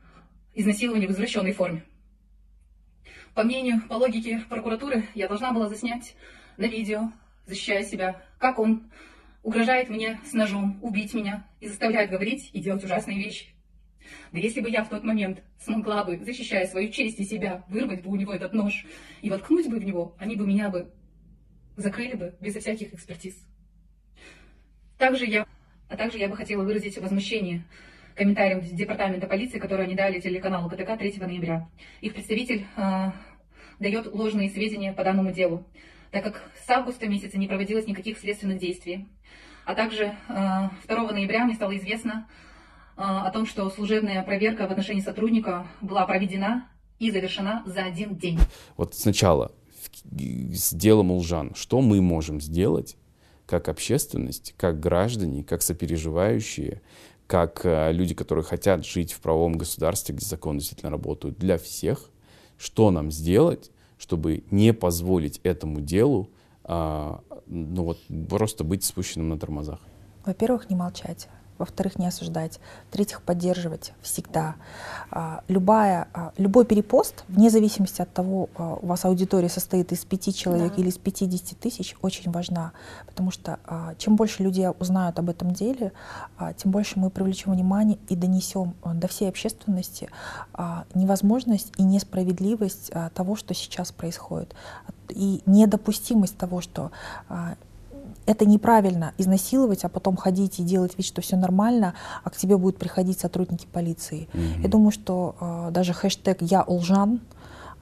изнасилование 0.54 1.08
в 1.08 1.10
извращенной 1.10 1.52
форме. 1.52 1.82
По 3.34 3.42
мнению, 3.42 3.82
по 3.88 3.94
логике 3.94 4.44
прокуратуры, 4.48 5.04
я 5.14 5.26
должна 5.26 5.52
была 5.52 5.68
заснять 5.68 6.14
на 6.58 6.66
видео, 6.66 7.10
защищая 7.46 7.84
себя, 7.84 8.22
как 8.38 8.58
он 8.58 8.90
угрожает 9.42 9.88
мне 9.88 10.20
с 10.26 10.32
ножом, 10.34 10.78
убить 10.82 11.14
меня 11.14 11.46
и 11.60 11.68
заставляет 11.68 12.10
говорить 12.10 12.50
и 12.52 12.60
делать 12.60 12.84
ужасные 12.84 13.18
вещи. 13.18 13.46
Да 14.32 14.38
если 14.38 14.60
бы 14.60 14.68
я 14.68 14.84
в 14.84 14.88
тот 14.88 15.04
момент 15.04 15.42
смогла 15.58 16.04
бы, 16.04 16.18
защищая 16.18 16.66
свою 16.66 16.90
честь 16.90 17.20
и 17.20 17.24
себя, 17.24 17.64
вырвать 17.68 18.02
бы 18.02 18.10
у 18.10 18.16
него 18.16 18.32
этот 18.32 18.52
нож 18.52 18.84
и 19.22 19.30
воткнуть 19.30 19.68
бы 19.68 19.78
в 19.78 19.84
него, 19.84 20.16
они 20.18 20.36
бы 20.36 20.46
меня 20.46 20.68
бы 20.68 20.90
закрыли 21.76 22.14
бы 22.14 22.36
безо 22.40 22.60
всяких 22.60 22.92
экспертиз. 22.92 23.34
Также 24.98 25.26
я, 25.26 25.46
а 25.88 25.96
также 25.96 26.18
я 26.18 26.28
бы 26.28 26.36
хотела 26.36 26.64
выразить 26.64 26.98
возмущение 26.98 27.64
комментариям 28.16 28.60
департамента 28.60 29.28
полиции, 29.28 29.60
которые 29.60 29.86
они 29.86 29.94
дали 29.94 30.18
телеканалу 30.18 30.68
КТК 30.68 30.96
3 30.96 31.18
ноября. 31.18 31.68
Их 32.00 32.14
представитель 32.14 32.66
э, 32.76 33.12
дает 33.78 34.06
ложные 34.12 34.50
сведения 34.50 34.92
по 34.92 35.04
данному 35.04 35.30
делу, 35.30 35.64
так 36.10 36.24
как 36.24 36.50
с 36.66 36.70
августа 36.70 37.06
месяца 37.08 37.38
не 37.38 37.46
проводилось 37.46 37.86
никаких 37.86 38.18
следственных 38.18 38.58
действий. 38.58 39.08
А 39.64 39.74
также 39.74 40.14
э, 40.28 40.68
2 40.86 41.12
ноября 41.12 41.44
мне 41.44 41.54
стало 41.54 41.76
известно 41.76 42.26
э, 42.96 43.00
о 43.02 43.30
том, 43.30 43.46
что 43.46 43.68
служебная 43.70 44.22
проверка 44.22 44.66
в 44.66 44.70
отношении 44.70 45.00
сотрудника 45.00 45.66
была 45.80 46.06
проведена 46.06 46.68
и 46.98 47.10
завершена 47.10 47.62
за 47.66 47.84
один 47.84 48.16
день. 48.16 48.38
Вот 48.76 48.94
сначала 48.94 49.52
с 50.12 50.74
делом 50.74 51.10
Улжан, 51.10 51.54
что 51.54 51.80
мы 51.80 52.00
можем 52.00 52.40
сделать 52.40 52.96
как 53.46 53.68
общественность, 53.68 54.54
как 54.56 54.80
граждане, 54.80 55.42
как 55.42 55.62
сопереживающие, 55.62 56.82
как 57.26 57.60
э, 57.64 57.92
люди, 57.92 58.14
которые 58.14 58.44
хотят 58.44 58.84
жить 58.84 59.12
в 59.12 59.20
правовом 59.20 59.58
государстве, 59.58 60.14
где 60.14 60.26
законы 60.26 60.60
действительно 60.60 60.90
работают 60.90 61.38
для 61.38 61.58
всех, 61.58 62.10
что 62.58 62.90
нам 62.90 63.10
сделать, 63.10 63.70
чтобы 63.98 64.44
не 64.50 64.72
позволить 64.72 65.40
этому 65.42 65.80
делу 65.80 66.30
а, 66.64 67.20
ну 67.46 67.84
вот, 67.84 67.98
просто 68.28 68.62
быть 68.62 68.84
спущенным 68.84 69.30
на 69.30 69.38
тормозах? 69.38 69.80
Во-первых, 70.26 70.68
не 70.68 70.76
молчать 70.76 71.28
во-вторых, 71.58 71.98
не 71.98 72.06
осуждать, 72.06 72.60
в-третьих, 72.88 73.22
поддерживать 73.22 73.92
всегда. 74.00 74.54
А, 75.10 75.42
любая, 75.48 76.08
а, 76.14 76.32
любой 76.36 76.64
перепост, 76.64 77.24
вне 77.28 77.50
зависимости 77.50 78.00
от 78.00 78.12
того, 78.12 78.48
а, 78.56 78.78
у 78.80 78.86
вас 78.86 79.04
аудитория 79.04 79.48
состоит 79.48 79.92
из 79.92 80.04
пяти 80.04 80.32
человек 80.32 80.74
да. 80.74 80.82
или 80.82 80.88
из 80.88 80.98
50 80.98 81.58
тысяч, 81.58 81.96
очень 82.02 82.30
важна, 82.30 82.72
потому 83.06 83.30
что 83.30 83.58
чем 83.98 84.16
больше 84.16 84.42
людей 84.42 84.68
узнают 84.78 85.18
об 85.18 85.28
этом 85.30 85.52
деле, 85.52 85.92
тем 86.56 86.70
больше 86.70 86.98
мы 86.98 87.10
привлечем 87.10 87.52
внимание 87.52 87.98
и 88.08 88.16
донесем 88.16 88.74
до 88.84 89.08
всей 89.08 89.28
общественности 89.28 90.08
невозможность 90.94 91.72
и 91.76 91.82
несправедливость 91.82 92.92
того, 93.14 93.36
что 93.36 93.54
сейчас 93.54 93.92
происходит, 93.92 94.54
и 95.08 95.42
недопустимость 95.46 96.36
того, 96.36 96.60
что 96.60 96.90
это 98.28 98.44
неправильно 98.44 99.14
изнасиловать, 99.16 99.84
а 99.84 99.88
потом 99.88 100.16
ходить 100.16 100.60
и 100.60 100.62
делать 100.62 100.98
вид, 100.98 101.06
что 101.06 101.22
все 101.22 101.36
нормально, 101.36 101.94
а 102.22 102.28
к 102.28 102.36
тебе 102.36 102.58
будут 102.58 102.78
приходить 102.78 103.18
сотрудники 103.18 103.66
полиции. 103.66 104.28
Mm-hmm. 104.34 104.62
Я 104.62 104.68
думаю, 104.68 104.90
что 104.90 105.34
э, 105.40 105.70
даже 105.70 105.94
хэштег 105.94 106.42
«Я 106.42 106.62
Улжан» 106.62 107.22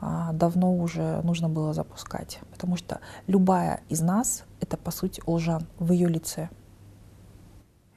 э, 0.00 0.28
давно 0.32 0.76
уже 0.76 1.20
нужно 1.24 1.48
было 1.48 1.74
запускать, 1.74 2.38
потому 2.52 2.76
что 2.76 3.00
любая 3.26 3.80
из 3.88 4.00
нас— 4.00 4.44
это, 4.60 4.76
по 4.76 4.92
сути, 4.92 5.20
Улжан 5.26 5.66
в 5.80 5.90
ее 5.90 6.08
лице. 6.08 6.48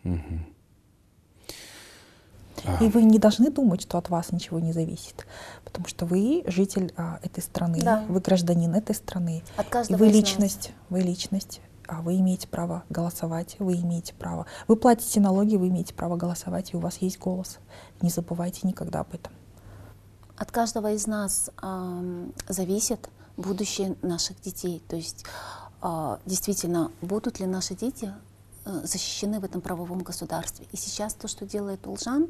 Mm-hmm. 0.04 0.40
И 2.82 2.88
вы 2.90 3.04
не 3.04 3.20
должны 3.20 3.52
думать, 3.52 3.84
что 3.84 4.00
от 4.00 4.10
вас 4.10 4.32
ничего 4.32 4.60
не 4.60 4.74
зависит, 4.74 5.28
потому 5.64 5.88
что 5.88 6.08
вы 6.08 6.44
житель 6.48 6.92
а, 6.98 7.20
этой 7.22 7.42
страны, 7.42 7.80
да. 7.82 8.04
вы 8.10 8.20
гражданин 8.20 8.74
этой 8.74 8.96
страны, 8.96 9.44
от 9.56 9.70
каждого 9.70 9.96
и 9.96 10.00
вы 10.00 10.12
личность, 10.12 10.74
вы 10.90 11.00
личность 11.00 11.62
вы 12.02 12.18
имеете 12.18 12.48
право 12.48 12.84
голосовать, 12.90 13.56
вы 13.60 13.76
имеете 13.76 14.14
право. 14.14 14.46
Вы 14.68 14.76
платите 14.76 15.20
налоги, 15.20 15.56
вы 15.56 15.70
имеете 15.70 15.94
право 15.94 16.16
голосовать, 16.16 16.74
и 16.74 16.78
у 16.78 16.80
вас 16.80 16.98
есть 16.98 17.20
голос. 17.20 17.60
Не 18.02 18.10
забывайте 18.10 18.68
никогда 18.68 19.02
об 19.02 19.14
этом. 19.14 19.34
От 20.38 20.52
каждого 20.52 20.94
из 20.94 21.06
нас 21.06 21.50
э, 21.62 22.30
зависит 22.48 23.10
будущее 23.36 23.96
наших 24.02 24.40
детей. 24.42 24.82
То 24.88 24.96
есть 24.96 25.26
э, 25.82 26.18
действительно, 26.26 26.92
будут 27.02 27.40
ли 27.40 27.46
наши 27.46 27.76
дети 27.76 28.14
э, 28.66 28.82
защищены 28.84 29.40
в 29.40 29.44
этом 29.44 29.60
правовом 29.60 30.00
государстве. 30.00 30.66
И 30.72 30.78
сейчас 30.78 31.14
то, 31.14 31.28
что 31.28 31.46
делает 31.46 31.86
Улжан, 31.88 32.28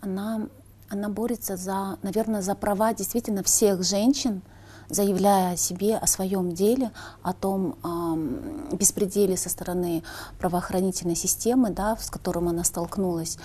она, 0.00 0.48
она 0.88 1.08
борется 1.08 1.56
за, 1.56 1.98
наверное, 2.02 2.42
за 2.42 2.54
права 2.54 2.92
действительно 2.92 3.42
всех 3.42 3.84
женщин, 3.84 4.42
заявляя 4.88 5.54
о 5.54 5.56
себе, 5.56 5.96
о 5.96 6.06
своем 6.06 6.52
деле, 6.52 6.92
о 7.22 7.32
том 7.32 7.76
э, 7.82 8.76
беспределе 8.76 9.36
со 9.36 9.48
стороны 9.48 10.02
правоохранительной 10.38 11.16
системы, 11.16 11.70
да, 11.70 11.96
с 11.96 12.10
которым 12.10 12.48
она 12.48 12.64
столкнулась. 12.64 13.38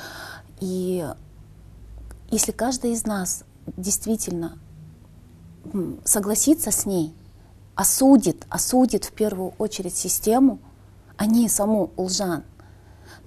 И 0.59 1.05
если 2.29 2.51
каждый 2.51 2.93
из 2.93 3.05
нас 3.05 3.43
действительно 3.77 4.57
согласится 6.05 6.71
с 6.71 6.85
ней, 6.85 7.13
осудит, 7.75 8.45
осудит 8.49 9.05
в 9.05 9.11
первую 9.11 9.53
очередь 9.57 9.95
систему, 9.95 10.59
а 11.17 11.25
не 11.25 11.47
саму 11.49 11.91
Улжан, 11.95 12.43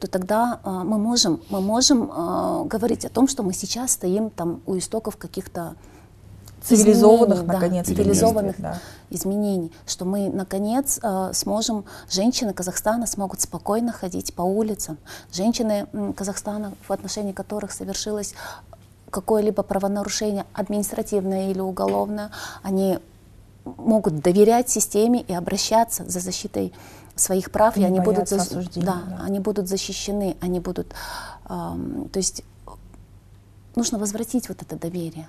то 0.01 0.09
тогда 0.09 0.61
э, 0.63 0.71
мы 0.71 0.99
можем, 0.99 1.41
мы 1.51 1.61
можем 1.61 2.11
э, 2.11 2.65
говорить 2.65 3.05
о 3.05 3.09
том, 3.09 3.29
что 3.29 3.43
мы 3.43 3.53
сейчас 3.53 3.93
стоим 3.93 4.31
там 4.31 4.61
у 4.67 4.77
истоков 4.77 5.17
каких-то 5.17 5.77
цивилизованных, 6.67 7.39
изменений, 7.39 7.53
наконец, 7.53 7.87
да, 7.87 7.95
цивилизованных 7.95 8.61
да. 8.61 8.79
изменений, 9.11 9.73
что 9.87 10.05
мы, 10.05 10.29
наконец, 10.29 10.99
э, 11.03 11.31
сможем, 11.33 11.85
женщины 12.11 12.53
Казахстана 12.53 13.07
смогут 13.07 13.41
спокойно 13.41 13.93
ходить 13.93 14.35
по 14.35 14.43
улицам. 14.43 14.99
Женщины 15.33 15.87
Казахстана, 16.17 16.73
в 16.87 16.93
отношении 16.93 17.33
которых 17.33 17.73
совершилось 17.73 18.35
какое-либо 19.11 19.63
правонарушение, 19.63 20.45
административное 20.53 21.51
или 21.51 21.61
уголовное, 21.61 22.31
они 22.63 22.99
могут 23.65 24.21
доверять 24.21 24.69
системе 24.69 25.23
и 25.23 25.33
обращаться 25.33 26.05
за 26.05 26.21
защитой 26.21 26.73
своих 27.15 27.51
прав, 27.51 27.77
и, 27.77 27.81
и 27.81 27.85
они 27.85 28.01
будут, 28.01 28.29
за... 28.29 28.39
да, 28.77 29.03
да. 29.09 29.21
они 29.23 29.41
будут 29.41 29.69
защищены, 29.69 30.37
они 30.41 30.61
будут, 30.61 30.93
эм, 31.49 32.09
то 32.13 32.19
есть 32.19 32.43
нужно 33.75 33.99
возвратить 33.99 34.49
вот 34.49 34.63
это 34.63 34.77
доверие. 34.77 35.29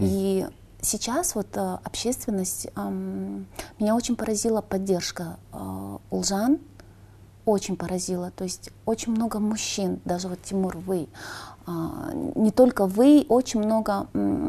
И 0.00 0.46
сейчас 0.80 1.34
вот 1.34 1.48
э, 1.56 1.78
общественность, 1.84 2.68
меня 2.76 3.94
очень 3.94 4.16
поразила 4.16 4.60
поддержка 4.62 5.38
э, 5.52 5.98
Улжан, 6.10 6.58
очень 7.44 7.76
поразила. 7.76 8.30
То 8.30 8.44
есть 8.44 8.70
очень 8.86 9.12
много 9.12 9.38
мужчин, 9.38 10.00
даже 10.04 10.28
вот 10.28 10.42
Тимур, 10.42 10.76
вы, 10.78 11.08
не 11.66 12.50
только 12.50 12.86
вы, 12.86 13.24
очень 13.28 13.60
много 13.60 14.06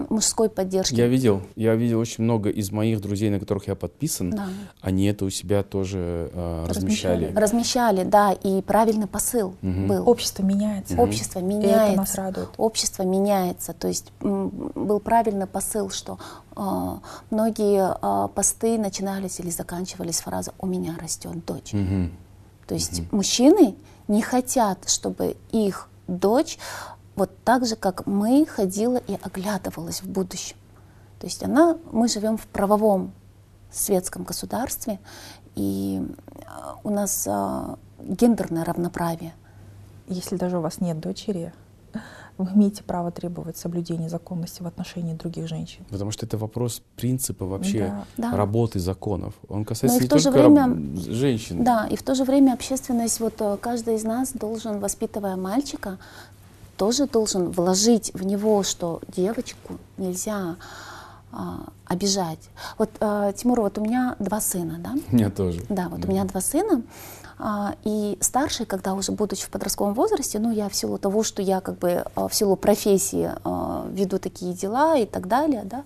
мужской 0.09 0.49
поддержки. 0.49 0.95
Я 0.95 1.07
видел, 1.07 1.41
я 1.55 1.75
видел 1.75 1.99
очень 1.99 2.23
много 2.23 2.49
из 2.49 2.71
моих 2.71 3.01
друзей, 3.01 3.29
на 3.29 3.39
которых 3.39 3.67
я 3.67 3.75
подписан, 3.75 4.31
да. 4.31 4.47
они 4.81 5.05
это 5.05 5.25
у 5.25 5.29
себя 5.29 5.63
тоже 5.63 6.31
э, 6.33 6.65
размещали. 6.67 7.31
Размещали, 7.35 8.03
да, 8.03 8.31
и 8.31 8.61
правильный 8.61 9.07
посыл 9.07 9.55
угу. 9.61 9.87
был. 9.87 10.09
Общество 10.09 10.43
меняется. 10.43 10.95
Угу. 10.95 11.03
Общество 11.03 11.39
меняется. 11.39 11.85
И 11.85 11.89
это 11.89 11.97
нас 11.97 12.15
радует. 12.15 12.49
Общество 12.57 13.03
меняется, 13.03 13.73
то 13.73 13.87
есть 13.87 14.11
был 14.21 14.99
правильный 14.99 15.47
посыл, 15.47 15.89
что 15.89 16.17
э, 16.55 16.61
многие 17.29 17.95
э, 18.01 18.27
посты 18.29 18.77
начинались 18.77 19.39
или 19.39 19.49
заканчивались 19.49 20.21
фразой 20.21 20.53
«у 20.59 20.65
меня 20.65 20.97
растет 20.99 21.45
дочь». 21.45 21.73
Угу. 21.73 22.09
То 22.67 22.73
есть 22.73 22.99
угу. 23.01 23.17
мужчины 23.17 23.75
не 24.07 24.21
хотят, 24.21 24.89
чтобы 24.89 25.35
их 25.51 25.87
дочь 26.07 26.57
вот 27.21 27.29
так 27.43 27.67
же, 27.67 27.75
как 27.75 28.07
мы 28.07 28.47
ходила 28.47 28.97
и 28.97 29.13
оглядывалась 29.21 30.01
в 30.01 30.09
будущем. 30.09 30.57
То 31.19 31.27
есть 31.27 31.43
она, 31.43 31.77
мы 31.91 32.07
живем 32.07 32.35
в 32.35 32.47
правовом 32.47 33.11
светском 33.71 34.23
государстве, 34.23 34.99
и 35.53 36.01
а, 36.47 36.79
у 36.83 36.89
нас 36.89 37.27
а, 37.29 37.77
гендерное 37.99 38.65
равноправие. 38.65 39.33
Если 40.07 40.35
даже 40.35 40.57
у 40.57 40.61
вас 40.61 40.81
нет 40.81 40.99
дочери, 40.99 41.53
вы 42.39 42.47
имеете 42.55 42.83
право 42.83 43.11
требовать 43.11 43.55
соблюдения 43.55 44.09
законности 44.09 44.63
в 44.63 44.65
отношении 44.65 45.13
других 45.13 45.47
женщин. 45.47 45.85
Потому 45.91 46.09
что 46.09 46.25
это 46.25 46.39
вопрос 46.39 46.81
принципа 46.95 47.45
вообще 47.45 47.93
да. 48.17 48.35
работы 48.35 48.79
законов. 48.79 49.35
Он 49.47 49.63
касается 49.63 50.01
не 50.01 50.07
только 50.07 50.31
время, 50.31 50.75
женщин. 50.95 51.63
Да, 51.63 51.85
и 51.85 51.95
в 51.95 52.01
то 52.01 52.15
же 52.15 52.23
время 52.23 52.53
общественность, 52.53 53.19
вот 53.19 53.35
э, 53.41 53.57
каждый 53.61 53.95
из 53.95 54.03
нас 54.03 54.31
должен, 54.33 54.79
воспитывая 54.79 55.35
мальчика, 55.35 55.99
тоже 56.81 57.05
должен 57.05 57.51
вложить 57.51 58.09
в 58.15 58.25
него, 58.25 58.63
что 58.63 59.01
девочку 59.07 59.77
нельзя 59.97 60.55
а, 61.31 61.67
обижать. 61.85 62.49
Вот, 62.79 62.89
а, 62.99 63.31
Тимур, 63.33 63.61
вот 63.61 63.77
у 63.77 63.81
меня 63.81 64.15
два 64.17 64.41
сына, 64.41 64.79
да? 64.79 64.95
У 65.11 65.15
меня 65.15 65.29
тоже. 65.29 65.63
Да, 65.69 65.89
вот 65.89 65.99
да. 65.99 66.07
у 66.07 66.11
меня 66.11 66.23
два 66.23 66.41
сына. 66.41 66.81
А, 67.37 67.75
и 67.83 68.17
старший, 68.19 68.65
когда 68.65 68.95
уже 68.95 69.11
будучи 69.11 69.45
в 69.45 69.51
подростковом 69.51 69.93
возрасте, 69.93 70.39
ну, 70.39 70.51
я 70.51 70.69
в 70.69 70.75
силу 70.75 70.97
того, 70.97 71.21
что 71.21 71.43
я 71.43 71.61
как 71.61 71.77
бы 71.77 72.03
а, 72.15 72.27
в 72.27 72.33
силу 72.33 72.55
профессии 72.55 73.31
а, 73.43 73.85
веду 73.91 74.17
такие 74.17 74.55
дела 74.55 74.97
и 74.97 75.05
так 75.05 75.27
далее, 75.27 75.63
да, 75.63 75.83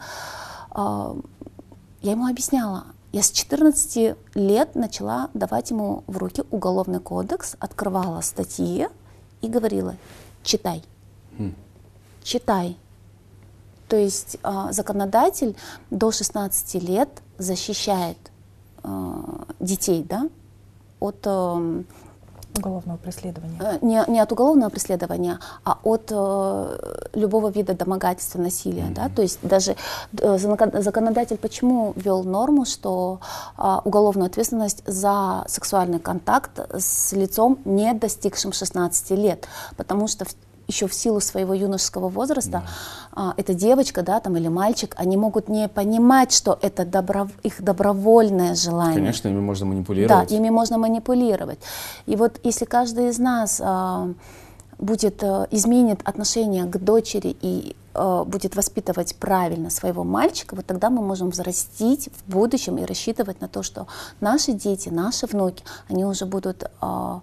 я 2.01 2.11
ему 2.11 2.25
объясняла, 2.25 2.85
я 3.11 3.21
с 3.21 3.31
14 3.31 4.15
лет 4.35 4.75
начала 4.75 5.29
давать 5.33 5.71
ему 5.71 6.05
в 6.07 6.17
руки 6.17 6.43
уголовный 6.51 7.01
кодекс, 7.01 7.57
открывала 7.59 8.21
статьи 8.21 8.87
и 9.41 9.49
говорила, 9.49 9.95
читай, 10.45 10.83
хм. 11.37 11.53
читай. 12.23 12.77
То 13.89 13.97
есть 13.97 14.37
э, 14.41 14.67
законодатель 14.71 15.55
до 15.91 16.11
16 16.11 16.81
лет 16.81 17.09
защищает 17.37 18.17
э, 18.83 18.89
детей 19.59 20.03
да, 20.03 20.29
от 20.99 21.19
э, 21.25 21.83
уголовного 22.57 22.97
преследования? 22.97 23.57
Э, 23.59 23.77
не, 23.81 24.03
не 24.07 24.19
от 24.19 24.31
уголовного 24.31 24.69
преследования, 24.69 25.39
а 25.63 25.77
от 25.83 26.11
э, 26.11 27.07
любого 27.13 27.49
вида 27.49 27.73
домогательства, 27.73 28.39
насилия. 28.39 28.83
Mm-hmm. 28.83 28.93
Да? 28.93 29.09
То 29.09 29.21
есть 29.21 29.39
даже 29.41 29.75
э, 30.19 30.37
законодатель 30.37 31.37
почему 31.37 31.93
ввел 31.95 32.23
норму, 32.23 32.65
что 32.65 33.19
э, 33.57 33.77
уголовную 33.83 34.27
ответственность 34.27 34.83
за 34.85 35.43
сексуальный 35.47 35.99
контакт 35.99 36.59
с 36.73 37.13
лицом, 37.13 37.59
не 37.65 37.93
достигшим 37.93 38.53
16 38.53 39.11
лет? 39.11 39.47
Потому 39.77 40.07
что 40.07 40.25
еще 40.67 40.87
в 40.87 40.93
силу 40.93 41.19
своего 41.19 41.53
юношеского 41.53 42.09
возраста, 42.09 42.51
да. 42.51 42.65
а, 43.11 43.33
эта 43.37 43.53
девочка, 43.53 44.01
да, 44.01 44.19
там, 44.19 44.35
или 44.37 44.47
мальчик, 44.47 44.95
они 44.97 45.17
могут 45.17 45.49
не 45.49 45.67
понимать, 45.67 46.31
что 46.31 46.57
это 46.61 46.85
добро, 46.85 47.27
их 47.43 47.61
добровольное 47.61 48.55
желание. 48.55 48.95
Конечно, 48.95 49.27
ими 49.27 49.39
можно 49.39 49.65
манипулировать. 49.65 50.29
Да, 50.29 50.35
ими 50.35 50.49
можно 50.49 50.77
манипулировать. 50.77 51.59
И 52.05 52.15
вот 52.15 52.39
если 52.43 52.65
каждый 52.65 53.09
из 53.09 53.19
нас 53.19 53.61
а, 53.63 54.09
будет, 54.79 55.23
а, 55.23 55.47
изменит 55.51 56.01
отношение 56.03 56.65
к 56.65 56.77
дочери 56.77 57.35
и 57.41 57.75
будет 58.25 58.57
воспитывать 58.57 59.15
правильно 59.15 59.69
своего 59.69 60.03
мальчика, 60.03 60.53
вот 60.53 60.65
тогда 60.65 60.89
мы 60.89 61.01
можем 61.01 61.29
взрастить 61.29 62.09
в 62.09 62.29
будущем 62.29 62.77
и 62.77 62.83
рассчитывать 62.83 63.39
на 63.39 63.47
то, 63.47 63.63
что 63.63 63.87
наши 64.19 64.51
дети, 64.51 64.89
наши 64.89 65.27
внуки, 65.27 65.63
они 65.87 66.03
уже 66.03 66.25
будут 66.25 66.69
а, 66.81 67.21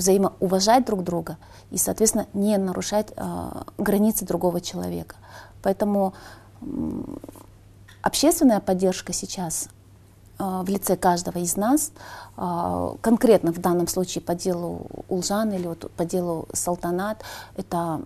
взаимоуважать 0.00 0.84
друг 0.86 1.04
друга 1.04 1.36
и, 1.70 1.78
соответственно, 1.78 2.26
не 2.32 2.56
нарушать 2.58 3.12
э, 3.14 3.62
границы 3.78 4.24
другого 4.24 4.60
человека. 4.60 5.16
Поэтому 5.62 6.14
э, 6.60 6.66
общественная 8.02 8.60
поддержка 8.60 9.12
сейчас 9.12 9.68
э, 10.38 10.62
в 10.62 10.68
лице 10.68 10.96
каждого 10.96 11.38
из 11.38 11.56
нас, 11.56 11.92
э, 12.36 12.96
конкретно 13.00 13.52
в 13.52 13.58
данном 13.58 13.86
случае 13.86 14.22
по 14.22 14.34
делу 14.34 14.86
Улжан 15.08 15.52
или 15.52 15.66
вот 15.66 15.90
по 15.92 16.04
делу 16.04 16.48
Салтанат, 16.52 17.22
это, 17.56 18.00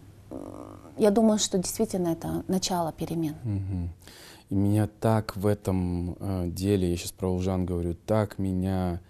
я 0.98 1.10
думаю, 1.10 1.38
что 1.38 1.58
действительно 1.58 2.08
это 2.08 2.42
начало 2.48 2.92
перемен. 2.92 3.36
И 4.50 4.54
меня 4.54 4.88
так 5.00 5.36
в 5.36 5.46
этом 5.46 6.16
деле, 6.54 6.90
я 6.90 6.96
сейчас 6.96 7.12
про 7.12 7.30
Улжан 7.30 7.64
говорю, 7.64 7.94
так 8.06 8.38
меня... 8.38 9.00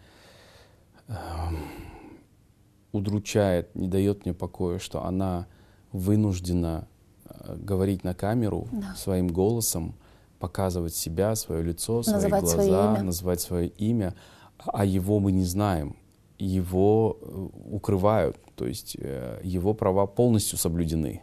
Удручает, 2.94 3.74
не 3.74 3.88
дает 3.88 4.24
мне 4.24 4.32
покоя, 4.32 4.78
что 4.78 5.04
она 5.04 5.46
вынуждена 5.90 6.86
э, 7.24 7.56
говорить 7.56 8.04
на 8.04 8.14
камеру 8.14 8.68
да. 8.70 8.94
своим 8.94 9.26
голосом, 9.26 9.96
показывать 10.38 10.94
себя, 10.94 11.34
свое 11.34 11.62
лицо, 11.62 12.04
свои 12.04 12.14
называть 12.14 12.42
глаза, 12.42 12.54
свое 12.54 13.02
называть 13.02 13.40
свое 13.40 13.68
имя, 13.68 14.14
а 14.58 14.84
его 14.84 15.18
мы 15.18 15.32
не 15.32 15.44
знаем. 15.44 15.96
Его 16.38 17.18
э, 17.20 17.48
укрывают, 17.72 18.38
то 18.54 18.64
есть 18.64 18.96
э, 19.00 19.40
его 19.42 19.74
права 19.74 20.06
полностью 20.06 20.56
соблюдены, 20.56 21.22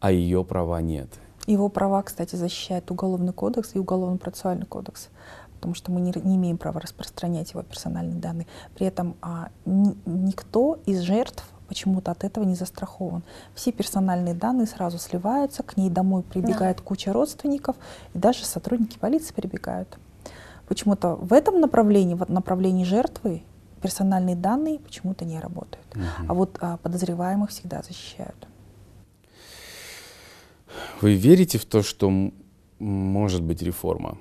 а 0.00 0.10
ее 0.10 0.44
права 0.44 0.80
нет. 0.82 1.08
Его 1.46 1.68
права, 1.68 2.02
кстати, 2.02 2.36
защищает 2.36 2.90
Уголовный 2.90 3.32
кодекс 3.32 3.74
и 3.74 3.78
Уголовно-процессуальный 3.78 4.66
кодекс 4.66 5.10
потому 5.58 5.74
что 5.74 5.90
мы 5.90 6.00
не, 6.00 6.12
не 6.22 6.36
имеем 6.36 6.56
права 6.56 6.80
распространять 6.80 7.50
его 7.50 7.62
персональные 7.62 8.20
данные. 8.20 8.46
При 8.74 8.86
этом 8.86 9.16
а, 9.20 9.50
ни, 9.66 9.96
никто 10.06 10.78
из 10.86 11.00
жертв 11.00 11.44
почему-то 11.66 12.12
от 12.12 12.24
этого 12.24 12.44
не 12.44 12.54
застрахован. 12.54 13.22
Все 13.54 13.72
персональные 13.72 14.34
данные 14.34 14.66
сразу 14.66 14.98
сливаются, 14.98 15.62
к 15.62 15.76
ней 15.76 15.90
домой 15.90 16.22
прибегает 16.22 16.78
да. 16.78 16.82
куча 16.82 17.12
родственников, 17.12 17.76
и 18.14 18.18
даже 18.18 18.44
сотрудники 18.44 18.98
полиции 18.98 19.34
прибегают. 19.34 19.98
Почему-то 20.66 21.16
в 21.16 21.32
этом 21.32 21.60
направлении, 21.60 22.14
в 22.14 22.28
направлении 22.30 22.84
жертвы, 22.84 23.42
персональные 23.82 24.36
данные 24.36 24.78
почему-то 24.78 25.24
не 25.24 25.40
работают. 25.40 25.86
Угу. 25.94 26.04
А 26.28 26.34
вот 26.34 26.58
а, 26.60 26.76
подозреваемых 26.78 27.50
всегда 27.50 27.82
защищают. 27.82 28.48
Вы 31.00 31.14
верите 31.14 31.58
в 31.58 31.64
то, 31.64 31.82
что 31.82 32.10
может 32.78 33.42
быть 33.42 33.62
реформа? 33.62 34.18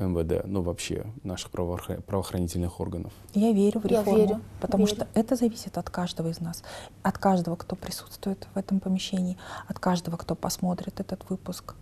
МВД, 0.00 0.46
ну 0.46 0.62
вообще 0.62 1.06
наших 1.22 1.50
правоохранительных 1.50 2.80
органов? 2.80 3.12
Я 3.34 3.52
верю 3.52 3.80
в 3.80 3.86
реформу, 3.86 4.18
Я 4.18 4.26
верю, 4.26 4.40
потому 4.60 4.86
верю. 4.86 4.96
что 4.96 5.08
это 5.14 5.36
зависит 5.36 5.78
от 5.78 5.90
каждого 5.90 6.28
из 6.28 6.40
нас, 6.40 6.62
от 7.02 7.18
каждого, 7.18 7.56
кто 7.56 7.76
присутствует 7.76 8.48
в 8.54 8.58
этом 8.58 8.80
помещении, 8.80 9.36
от 9.68 9.78
каждого, 9.78 10.16
кто 10.16 10.34
посмотрит 10.34 11.00
этот 11.00 11.28
выпуск. 11.28 11.74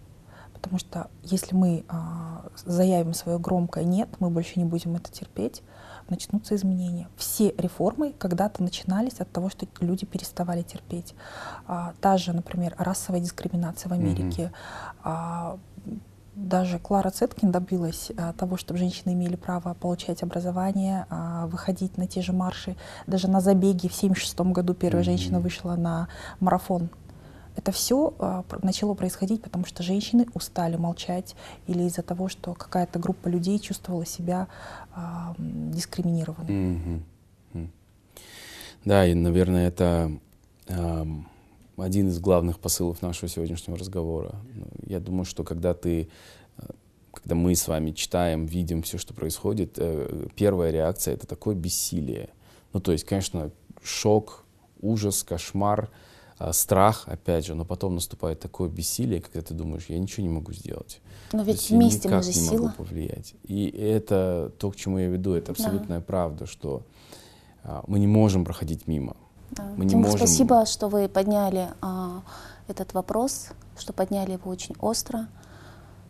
Потому 0.53 0.79
что 0.79 1.09
если 1.23 1.55
мы 1.55 1.85
а, 1.89 2.45
заявим 2.65 3.15
свое 3.15 3.39
громкое 3.39 3.85
«нет», 3.85 4.09
мы 4.19 4.29
больше 4.29 4.59
не 4.59 4.65
будем 4.65 4.97
это 4.97 5.11
терпеть, 5.11 5.63
начнутся 6.11 6.57
изменения. 6.57 7.09
Все 7.17 7.55
реформы 7.57 8.13
когда-то 8.19 8.63
начинались 8.63 9.21
от 9.21 9.31
того, 9.31 9.51
что 9.51 9.67
люди 9.81 10.05
переставали 10.05 10.63
терпеть. 10.63 11.15
А, 11.67 11.95
та 12.01 12.17
же, 12.17 12.33
например, 12.33 12.75
расовая 12.77 13.21
дискриминация 13.21 13.89
в 13.89 13.93
Америке, 13.93 14.43
mm-hmm. 14.43 15.01
а, 15.05 15.59
даже 16.39 16.79
Клара 16.79 17.11
Цеткин 17.11 17.51
добилась 17.51 18.13
а, 18.17 18.33
того, 18.33 18.57
чтобы 18.57 18.79
женщины 18.79 19.13
имели 19.13 19.35
право 19.35 19.75
получать 19.75 20.23
образование, 20.23 21.07
а, 21.11 21.47
выходить 21.49 21.99
на 21.99 22.07
те 22.07 22.23
же 22.23 22.33
марши. 22.33 22.77
Даже 23.07 23.29
на 23.29 23.41
забеге 23.41 23.89
в 23.89 23.97
1976 23.97 24.41
году 24.53 24.75
первая 24.75 25.03
mm-hmm. 25.03 25.07
женщина 25.07 25.41
вышла 25.41 25.75
на 25.75 26.09
марафон. 26.39 26.91
Это 27.57 27.73
все 27.73 28.15
а, 28.21 28.45
начало 28.63 28.95
происходить, 28.95 29.43
потому 29.43 29.67
что 29.67 29.83
женщины 29.83 30.27
устали 30.33 30.77
молчать 30.77 31.35
или 31.67 31.83
из-за 31.83 32.03
того, 32.03 32.29
что 32.29 32.55
какая-то 32.55 33.01
группа 33.01 33.27
людей 33.27 33.59
чувствовала 33.59 34.07
себя 34.07 34.47
дискриминированной. 35.37 37.03
Mm-hmm. 37.55 37.69
Да, 38.85 39.07
и, 39.07 39.15
наверное, 39.15 39.69
это 39.69 40.11
один 41.81 42.09
из 42.09 42.19
главных 42.19 42.59
посылов 42.59 43.03
нашего 43.03 43.29
сегодняшнего 43.29 43.79
разговора. 43.79 44.35
Ну, 44.55 44.67
я 44.87 45.01
думаю, 45.01 45.25
что 45.25 45.45
когда 45.45 45.75
ты, 45.75 46.09
э, 46.59 46.63
когда 47.13 47.35
мы 47.35 47.55
с 47.55 47.69
вами 47.69 47.93
читаем, 47.93 48.47
видим 48.47 48.83
все, 48.83 48.99
что 48.99 49.15
происходит, 49.15 49.75
э, 49.77 50.29
первая 50.35 50.71
реакция— 50.71 51.15
это 51.15 51.27
такое 51.27 51.55
бессилие. 51.55 52.31
Ну, 52.73 52.81
то 52.81 52.93
есть, 52.93 53.05
конечно, 53.05 53.51
шок, 53.83 54.45
ужас, 54.81 55.23
кошмар, 55.23 55.91
э, 56.39 56.53
страх, 56.53 57.05
опять 57.07 57.47
же, 57.47 57.55
но 57.55 57.65
потом 57.65 57.95
наступает 57.95 58.41
такое 58.41 58.69
бессилие, 58.69 59.21
когда 59.21 59.43
ты 59.43 59.55
думаешь, 59.55 59.87
я 59.89 59.99
ничего 59.99 60.23
не 60.27 60.33
могу 60.33 60.53
сделать. 60.53 61.01
Но 61.33 61.43
ведь 61.43 61.71
вместе 61.71 62.09
мы 62.09 62.23
же 62.23 62.29
не 62.29 62.35
сила. 62.35 62.63
могу 62.63 62.75
повлиять. 62.77 63.35
И 63.45 63.69
это 63.69 64.53
то, 64.59 64.71
к 64.71 64.77
чему 64.77 64.99
я 64.99 65.09
веду, 65.09 65.35
это 65.35 65.53
абсолютная 65.53 65.99
да. 65.99 66.05
правда, 66.05 66.47
что 66.47 66.87
а, 67.63 67.85
мы 67.87 67.99
не 67.99 68.07
можем 68.07 68.45
проходить 68.45 68.87
мимо. 68.87 69.17
Да. 69.51 69.65
Мы 69.77 69.85
не 69.85 69.97
можем... 69.97 70.19
спасибо, 70.19 70.67
что 70.67 70.89
вы 70.89 71.09
подняли 71.09 71.69
а, 71.81 72.23
этот 72.67 72.95
вопрос, 72.95 73.49
что 73.79 73.93
подняли 73.93 74.33
его 74.33 74.51
очень 74.51 74.75
остро. 74.81 75.29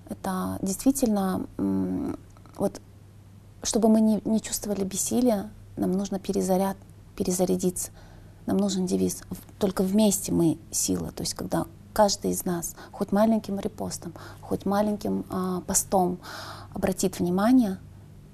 Это 0.08 0.58
действительно, 0.62 1.46
вот, 2.56 2.80
чтобы 3.62 3.88
мы 3.88 4.00
не, 4.00 4.20
не 4.24 4.40
чувствовали 4.40 4.84
бессилия, 4.84 5.50
нам 5.76 5.92
нужно 5.92 6.18
перезаряд, 6.18 6.76
перезарядиться. 7.14 7.90
Нам 8.46 8.56
нужен 8.56 8.86
девиз. 8.86 9.22
Только 9.58 9.82
вместе 9.82 10.32
мы 10.32 10.58
сила. 10.70 11.12
То 11.12 11.22
есть, 11.22 11.34
когда 11.34 11.66
каждый 11.92 12.30
из 12.30 12.46
нас 12.46 12.74
хоть 12.90 13.12
маленьким 13.12 13.60
репостом, 13.60 14.14
хоть 14.40 14.64
маленьким 14.64 15.26
а, 15.30 15.60
постом 15.60 16.18
обратит 16.72 17.18
внимание, 17.18 17.78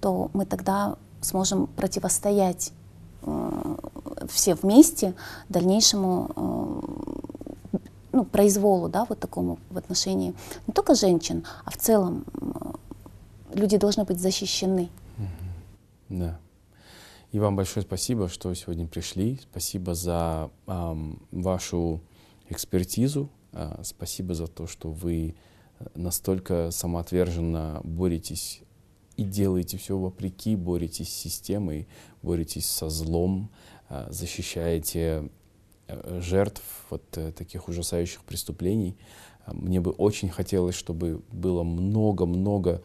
то 0.00 0.30
мы 0.32 0.46
тогда 0.46 0.96
сможем 1.20 1.66
противостоять 1.66 2.72
Э, 3.26 3.76
все 4.28 4.54
вместе 4.54 5.14
дальнейшему 5.48 6.30
э, 7.72 7.78
ну, 8.12 8.24
произволу, 8.24 8.88
да, 8.88 9.06
вот 9.08 9.18
такому 9.18 9.58
в 9.70 9.78
отношении 9.78 10.34
не 10.66 10.72
только 10.72 10.94
женщин, 10.94 11.44
а 11.64 11.70
в 11.70 11.76
целом 11.76 12.24
э, 12.40 13.54
люди 13.54 13.76
должны 13.76 14.04
быть 14.04 14.20
защищены. 14.20 14.88
Да. 16.08 16.38
И 17.32 17.38
вам 17.40 17.56
большое 17.56 17.84
спасибо, 17.84 18.28
что 18.28 18.54
сегодня 18.54 18.86
пришли. 18.86 19.40
Спасибо 19.42 19.94
за 19.94 20.50
эм, 20.66 21.20
вашу 21.32 22.00
экспертизу. 22.48 23.28
Э, 23.52 23.80
спасибо 23.82 24.34
за 24.34 24.46
то, 24.46 24.68
что 24.68 24.90
вы 24.90 25.34
настолько 25.94 26.70
самоотверженно 26.70 27.80
боретесь 27.82 28.62
и 29.16 29.24
делаете 29.24 29.78
все 29.78 29.96
вопреки, 29.96 30.56
боретесь 30.56 31.08
с 31.08 31.16
системой, 31.16 31.86
боретесь 32.22 32.66
со 32.66 32.88
злом, 32.88 33.50
защищаете 34.10 35.28
э, 35.86 36.20
жертв 36.20 36.62
вот 36.90 37.02
э, 37.16 37.32
таких 37.32 37.68
ужасающих 37.68 38.22
преступлений. 38.24 38.96
Мне 39.46 39.80
бы 39.80 39.90
очень 39.90 40.30
хотелось, 40.30 40.74
чтобы 40.74 41.20
было 41.30 41.62
много-много 41.62 42.82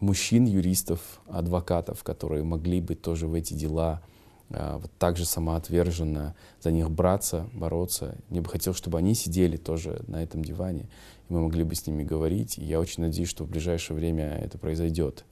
мужчин, 0.00 0.44
юристов, 0.44 1.00
адвокатов, 1.28 2.02
которые 2.02 2.42
могли 2.42 2.80
бы 2.80 2.94
тоже 2.94 3.26
в 3.26 3.34
эти 3.34 3.54
дела 3.54 4.02
а, 4.50 4.78
вот 4.78 4.90
так 4.98 5.16
же 5.16 5.24
самоотверженно 5.24 6.34
за 6.60 6.72
них 6.72 6.90
браться, 6.90 7.48
бороться. 7.54 8.16
Мне 8.28 8.40
бы 8.40 8.50
хотелось, 8.50 8.78
чтобы 8.78 8.98
они 8.98 9.14
сидели 9.14 9.56
тоже 9.56 10.02
на 10.08 10.22
этом 10.22 10.44
диване, 10.44 10.88
и 11.28 11.32
мы 11.32 11.40
могли 11.40 11.64
бы 11.64 11.74
с 11.74 11.86
ними 11.86 12.02
говорить. 12.02 12.58
И 12.58 12.64
я 12.64 12.80
очень 12.80 13.02
надеюсь, 13.02 13.28
что 13.28 13.44
в 13.44 13.48
ближайшее 13.48 13.96
время 13.96 14.36
это 14.38 14.58
произойдет. 14.58 15.24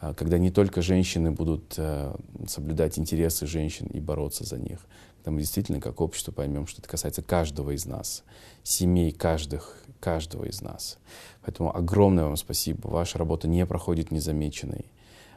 А, 0.00 0.14
когда 0.14 0.38
не 0.38 0.50
только 0.50 0.82
женщины 0.82 1.30
будут 1.30 1.74
а, 1.78 2.16
соблюдать 2.46 2.98
интересы 2.98 3.46
женщин 3.46 3.86
и 3.86 4.00
бороться 4.00 4.44
за 4.44 4.58
них, 4.58 4.80
когда 5.18 5.30
мы 5.32 5.40
действительно 5.40 5.80
как 5.80 6.00
общество 6.00 6.32
поймем, 6.32 6.66
что 6.66 6.80
это 6.80 6.88
касается 6.88 7.22
каждого 7.22 7.70
из 7.72 7.86
нас, 7.86 8.22
семей 8.62 9.12
каждых, 9.12 9.76
каждого 10.00 10.44
из 10.44 10.60
нас. 10.60 10.98
Поэтому 11.42 11.74
огромное 11.74 12.24
вам 12.24 12.36
спасибо. 12.36 12.88
Ваша 12.88 13.18
работа 13.18 13.48
не 13.48 13.64
проходит 13.66 14.10
незамеченной. 14.10 14.86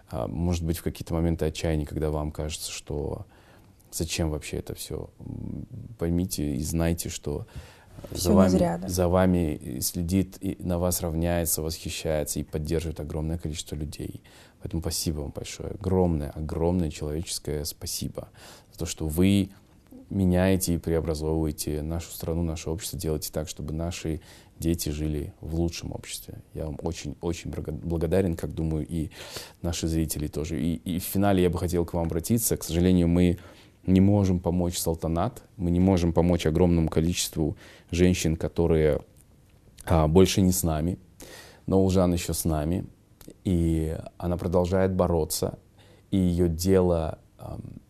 А, 0.10 0.28
может 0.28 0.64
быть, 0.64 0.78
в 0.78 0.84
какие-то 0.84 1.14
моменты 1.14 1.46
отчаяния, 1.46 1.86
когда 1.86 2.10
вам 2.10 2.32
кажется, 2.32 2.72
что 2.72 3.26
зачем 3.92 4.30
вообще 4.30 4.58
это 4.58 4.76
все. 4.76 5.10
Поймите 5.98 6.56
и 6.56 6.62
знайте, 6.64 7.10
что 7.10 7.48
за 8.12 8.34
вами, 8.34 8.50
зря, 8.50 8.78
да. 8.78 8.88
за 8.88 9.08
вами 9.08 9.80
следит, 9.82 10.38
и 10.42 10.58
на 10.60 10.80
вас 10.80 11.02
равняется, 11.02 11.62
восхищается 11.62 12.40
и 12.40 12.44
поддерживает 12.44 13.00
огромное 13.00 13.38
количество 13.38 13.76
людей. 13.76 14.22
Поэтому 14.62 14.82
спасибо 14.82 15.22
вам 15.22 15.32
большое. 15.32 15.72
Огромное, 15.72 16.32
огромное 16.32 16.90
человеческое 16.90 17.64
спасибо 17.66 18.30
за 18.72 18.80
то, 18.80 18.86
что 18.86 19.08
вы 19.08 19.50
меняете 20.10 20.74
и 20.74 20.78
преобразовываете 20.78 21.82
нашу 21.82 22.12
страну, 22.12 22.44
наше 22.44 22.70
общество, 22.70 23.00
делаете 23.00 23.30
так, 23.32 23.48
чтобы 23.48 23.74
наши 23.74 24.22
дети 24.58 24.90
жили 24.90 25.34
в 25.40 25.56
лучшем 25.56 25.92
обществе. 25.94 26.42
Я 26.54 26.66
вам 26.66 26.78
очень-очень 26.82 27.52
благодарен, 27.52 28.36
как 28.36 28.54
думаю, 28.54 28.86
и 28.88 29.10
наши 29.62 29.88
зрители 29.88 30.28
тоже. 30.28 30.62
И, 30.62 30.76
и 30.76 31.00
в 31.00 31.04
финале 31.04 31.44
я 31.44 31.50
бы 31.50 31.58
хотел 31.58 31.86
к 31.86 31.94
вам 31.94 32.08
обратиться. 32.08 32.58
К 32.58 32.64
сожалению, 32.64 33.08
мы 33.08 33.38
не 33.86 34.02
можем 34.02 34.40
помочь 34.40 34.78
Салтанат, 34.78 35.44
мы 35.58 35.72
не 35.72 35.80
можем 35.80 36.12
помочь 36.12 36.46
огромному 36.46 36.90
количеству 36.90 37.56
женщин, 37.92 38.36
которые 38.36 39.02
а, 39.86 40.08
больше 40.08 40.42
не 40.42 40.52
с 40.52 40.64
нами, 40.64 40.98
но 41.66 41.82
Улжан 41.82 42.14
еще 42.14 42.34
с 42.34 42.46
нами, 42.46 42.86
и 43.50 43.98
она 44.20 44.38
продолжает 44.38 44.94
бороться, 44.94 45.58
и 46.12 46.18
ее 46.18 46.48
дело, 46.48 47.18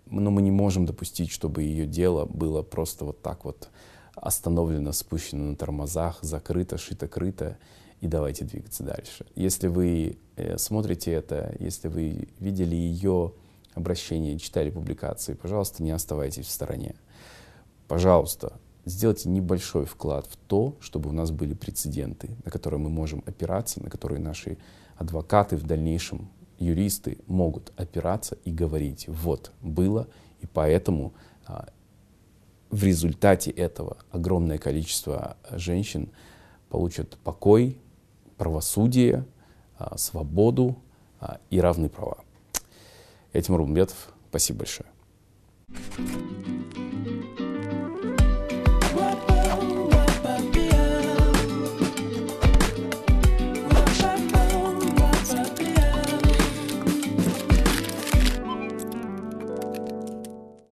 ну, 0.09 0.31
мы 0.31 0.41
не 0.41 0.51
можем 0.51 0.85
допустить, 0.85 1.31
чтобы 1.31 1.63
ее 1.63 1.85
дело 1.85 2.23
было 2.23 2.61
просто 2.61 3.03
вот 3.03 3.21
так 3.21 3.43
вот 3.43 3.67
остановлено, 4.15 4.93
спущено 4.93 5.43
на 5.43 5.55
тормозах, 5.57 6.19
закрыто, 6.21 6.77
шито-крыто, 6.77 7.57
и 7.99 8.07
давайте 8.07 8.45
двигаться 8.45 8.83
дальше. 8.83 9.25
Если 9.35 9.67
вы 9.67 10.17
э, 10.37 10.57
смотрите 10.57 11.11
это, 11.11 11.53
если 11.59 11.89
вы 11.89 12.29
видели 12.39 12.75
ее 12.75 13.33
обращение, 13.73 14.39
читали 14.39 14.69
публикации, 14.69 15.33
пожалуйста, 15.33 15.83
не 15.83 15.91
оставайтесь 15.91 16.45
в 16.45 16.51
стороне. 16.51 16.95
Пожалуйста, 17.89 18.53
сделайте 18.85 19.27
небольшой 19.27 19.83
вклад 19.83 20.25
в 20.25 20.37
то, 20.37 20.77
чтобы 20.79 21.09
у 21.09 21.13
нас 21.13 21.31
были 21.31 21.53
прецеденты, 21.53 22.29
на 22.45 22.49
которые 22.49 22.79
мы 22.79 22.89
можем 22.89 23.23
опираться, 23.25 23.83
на 23.83 23.89
которые 23.89 24.21
наши 24.21 24.57
адвокаты 24.99 25.55
в 25.55 25.63
дальнейшем, 25.63 26.29
юристы 26.59 27.17
могут 27.25 27.71
опираться 27.77 28.37
и 28.43 28.51
говорить, 28.51 29.07
вот, 29.07 29.53
было, 29.61 30.07
и 30.41 30.45
поэтому 30.45 31.13
а, 31.47 31.69
в 32.69 32.83
результате 32.83 33.49
этого 33.49 33.97
огромное 34.11 34.57
количество 34.57 35.37
женщин 35.51 36.09
получат 36.69 37.17
покой, 37.23 37.77
правосудие, 38.37 39.25
а, 39.77 39.97
свободу 39.97 40.77
а, 41.21 41.39
и 41.49 41.61
равные 41.61 41.89
права. 41.89 42.17
Я 43.31 43.41
Тимур 43.41 43.61
Бумбетов. 43.61 44.13
Спасибо 44.29 44.59
большое. 44.59 44.89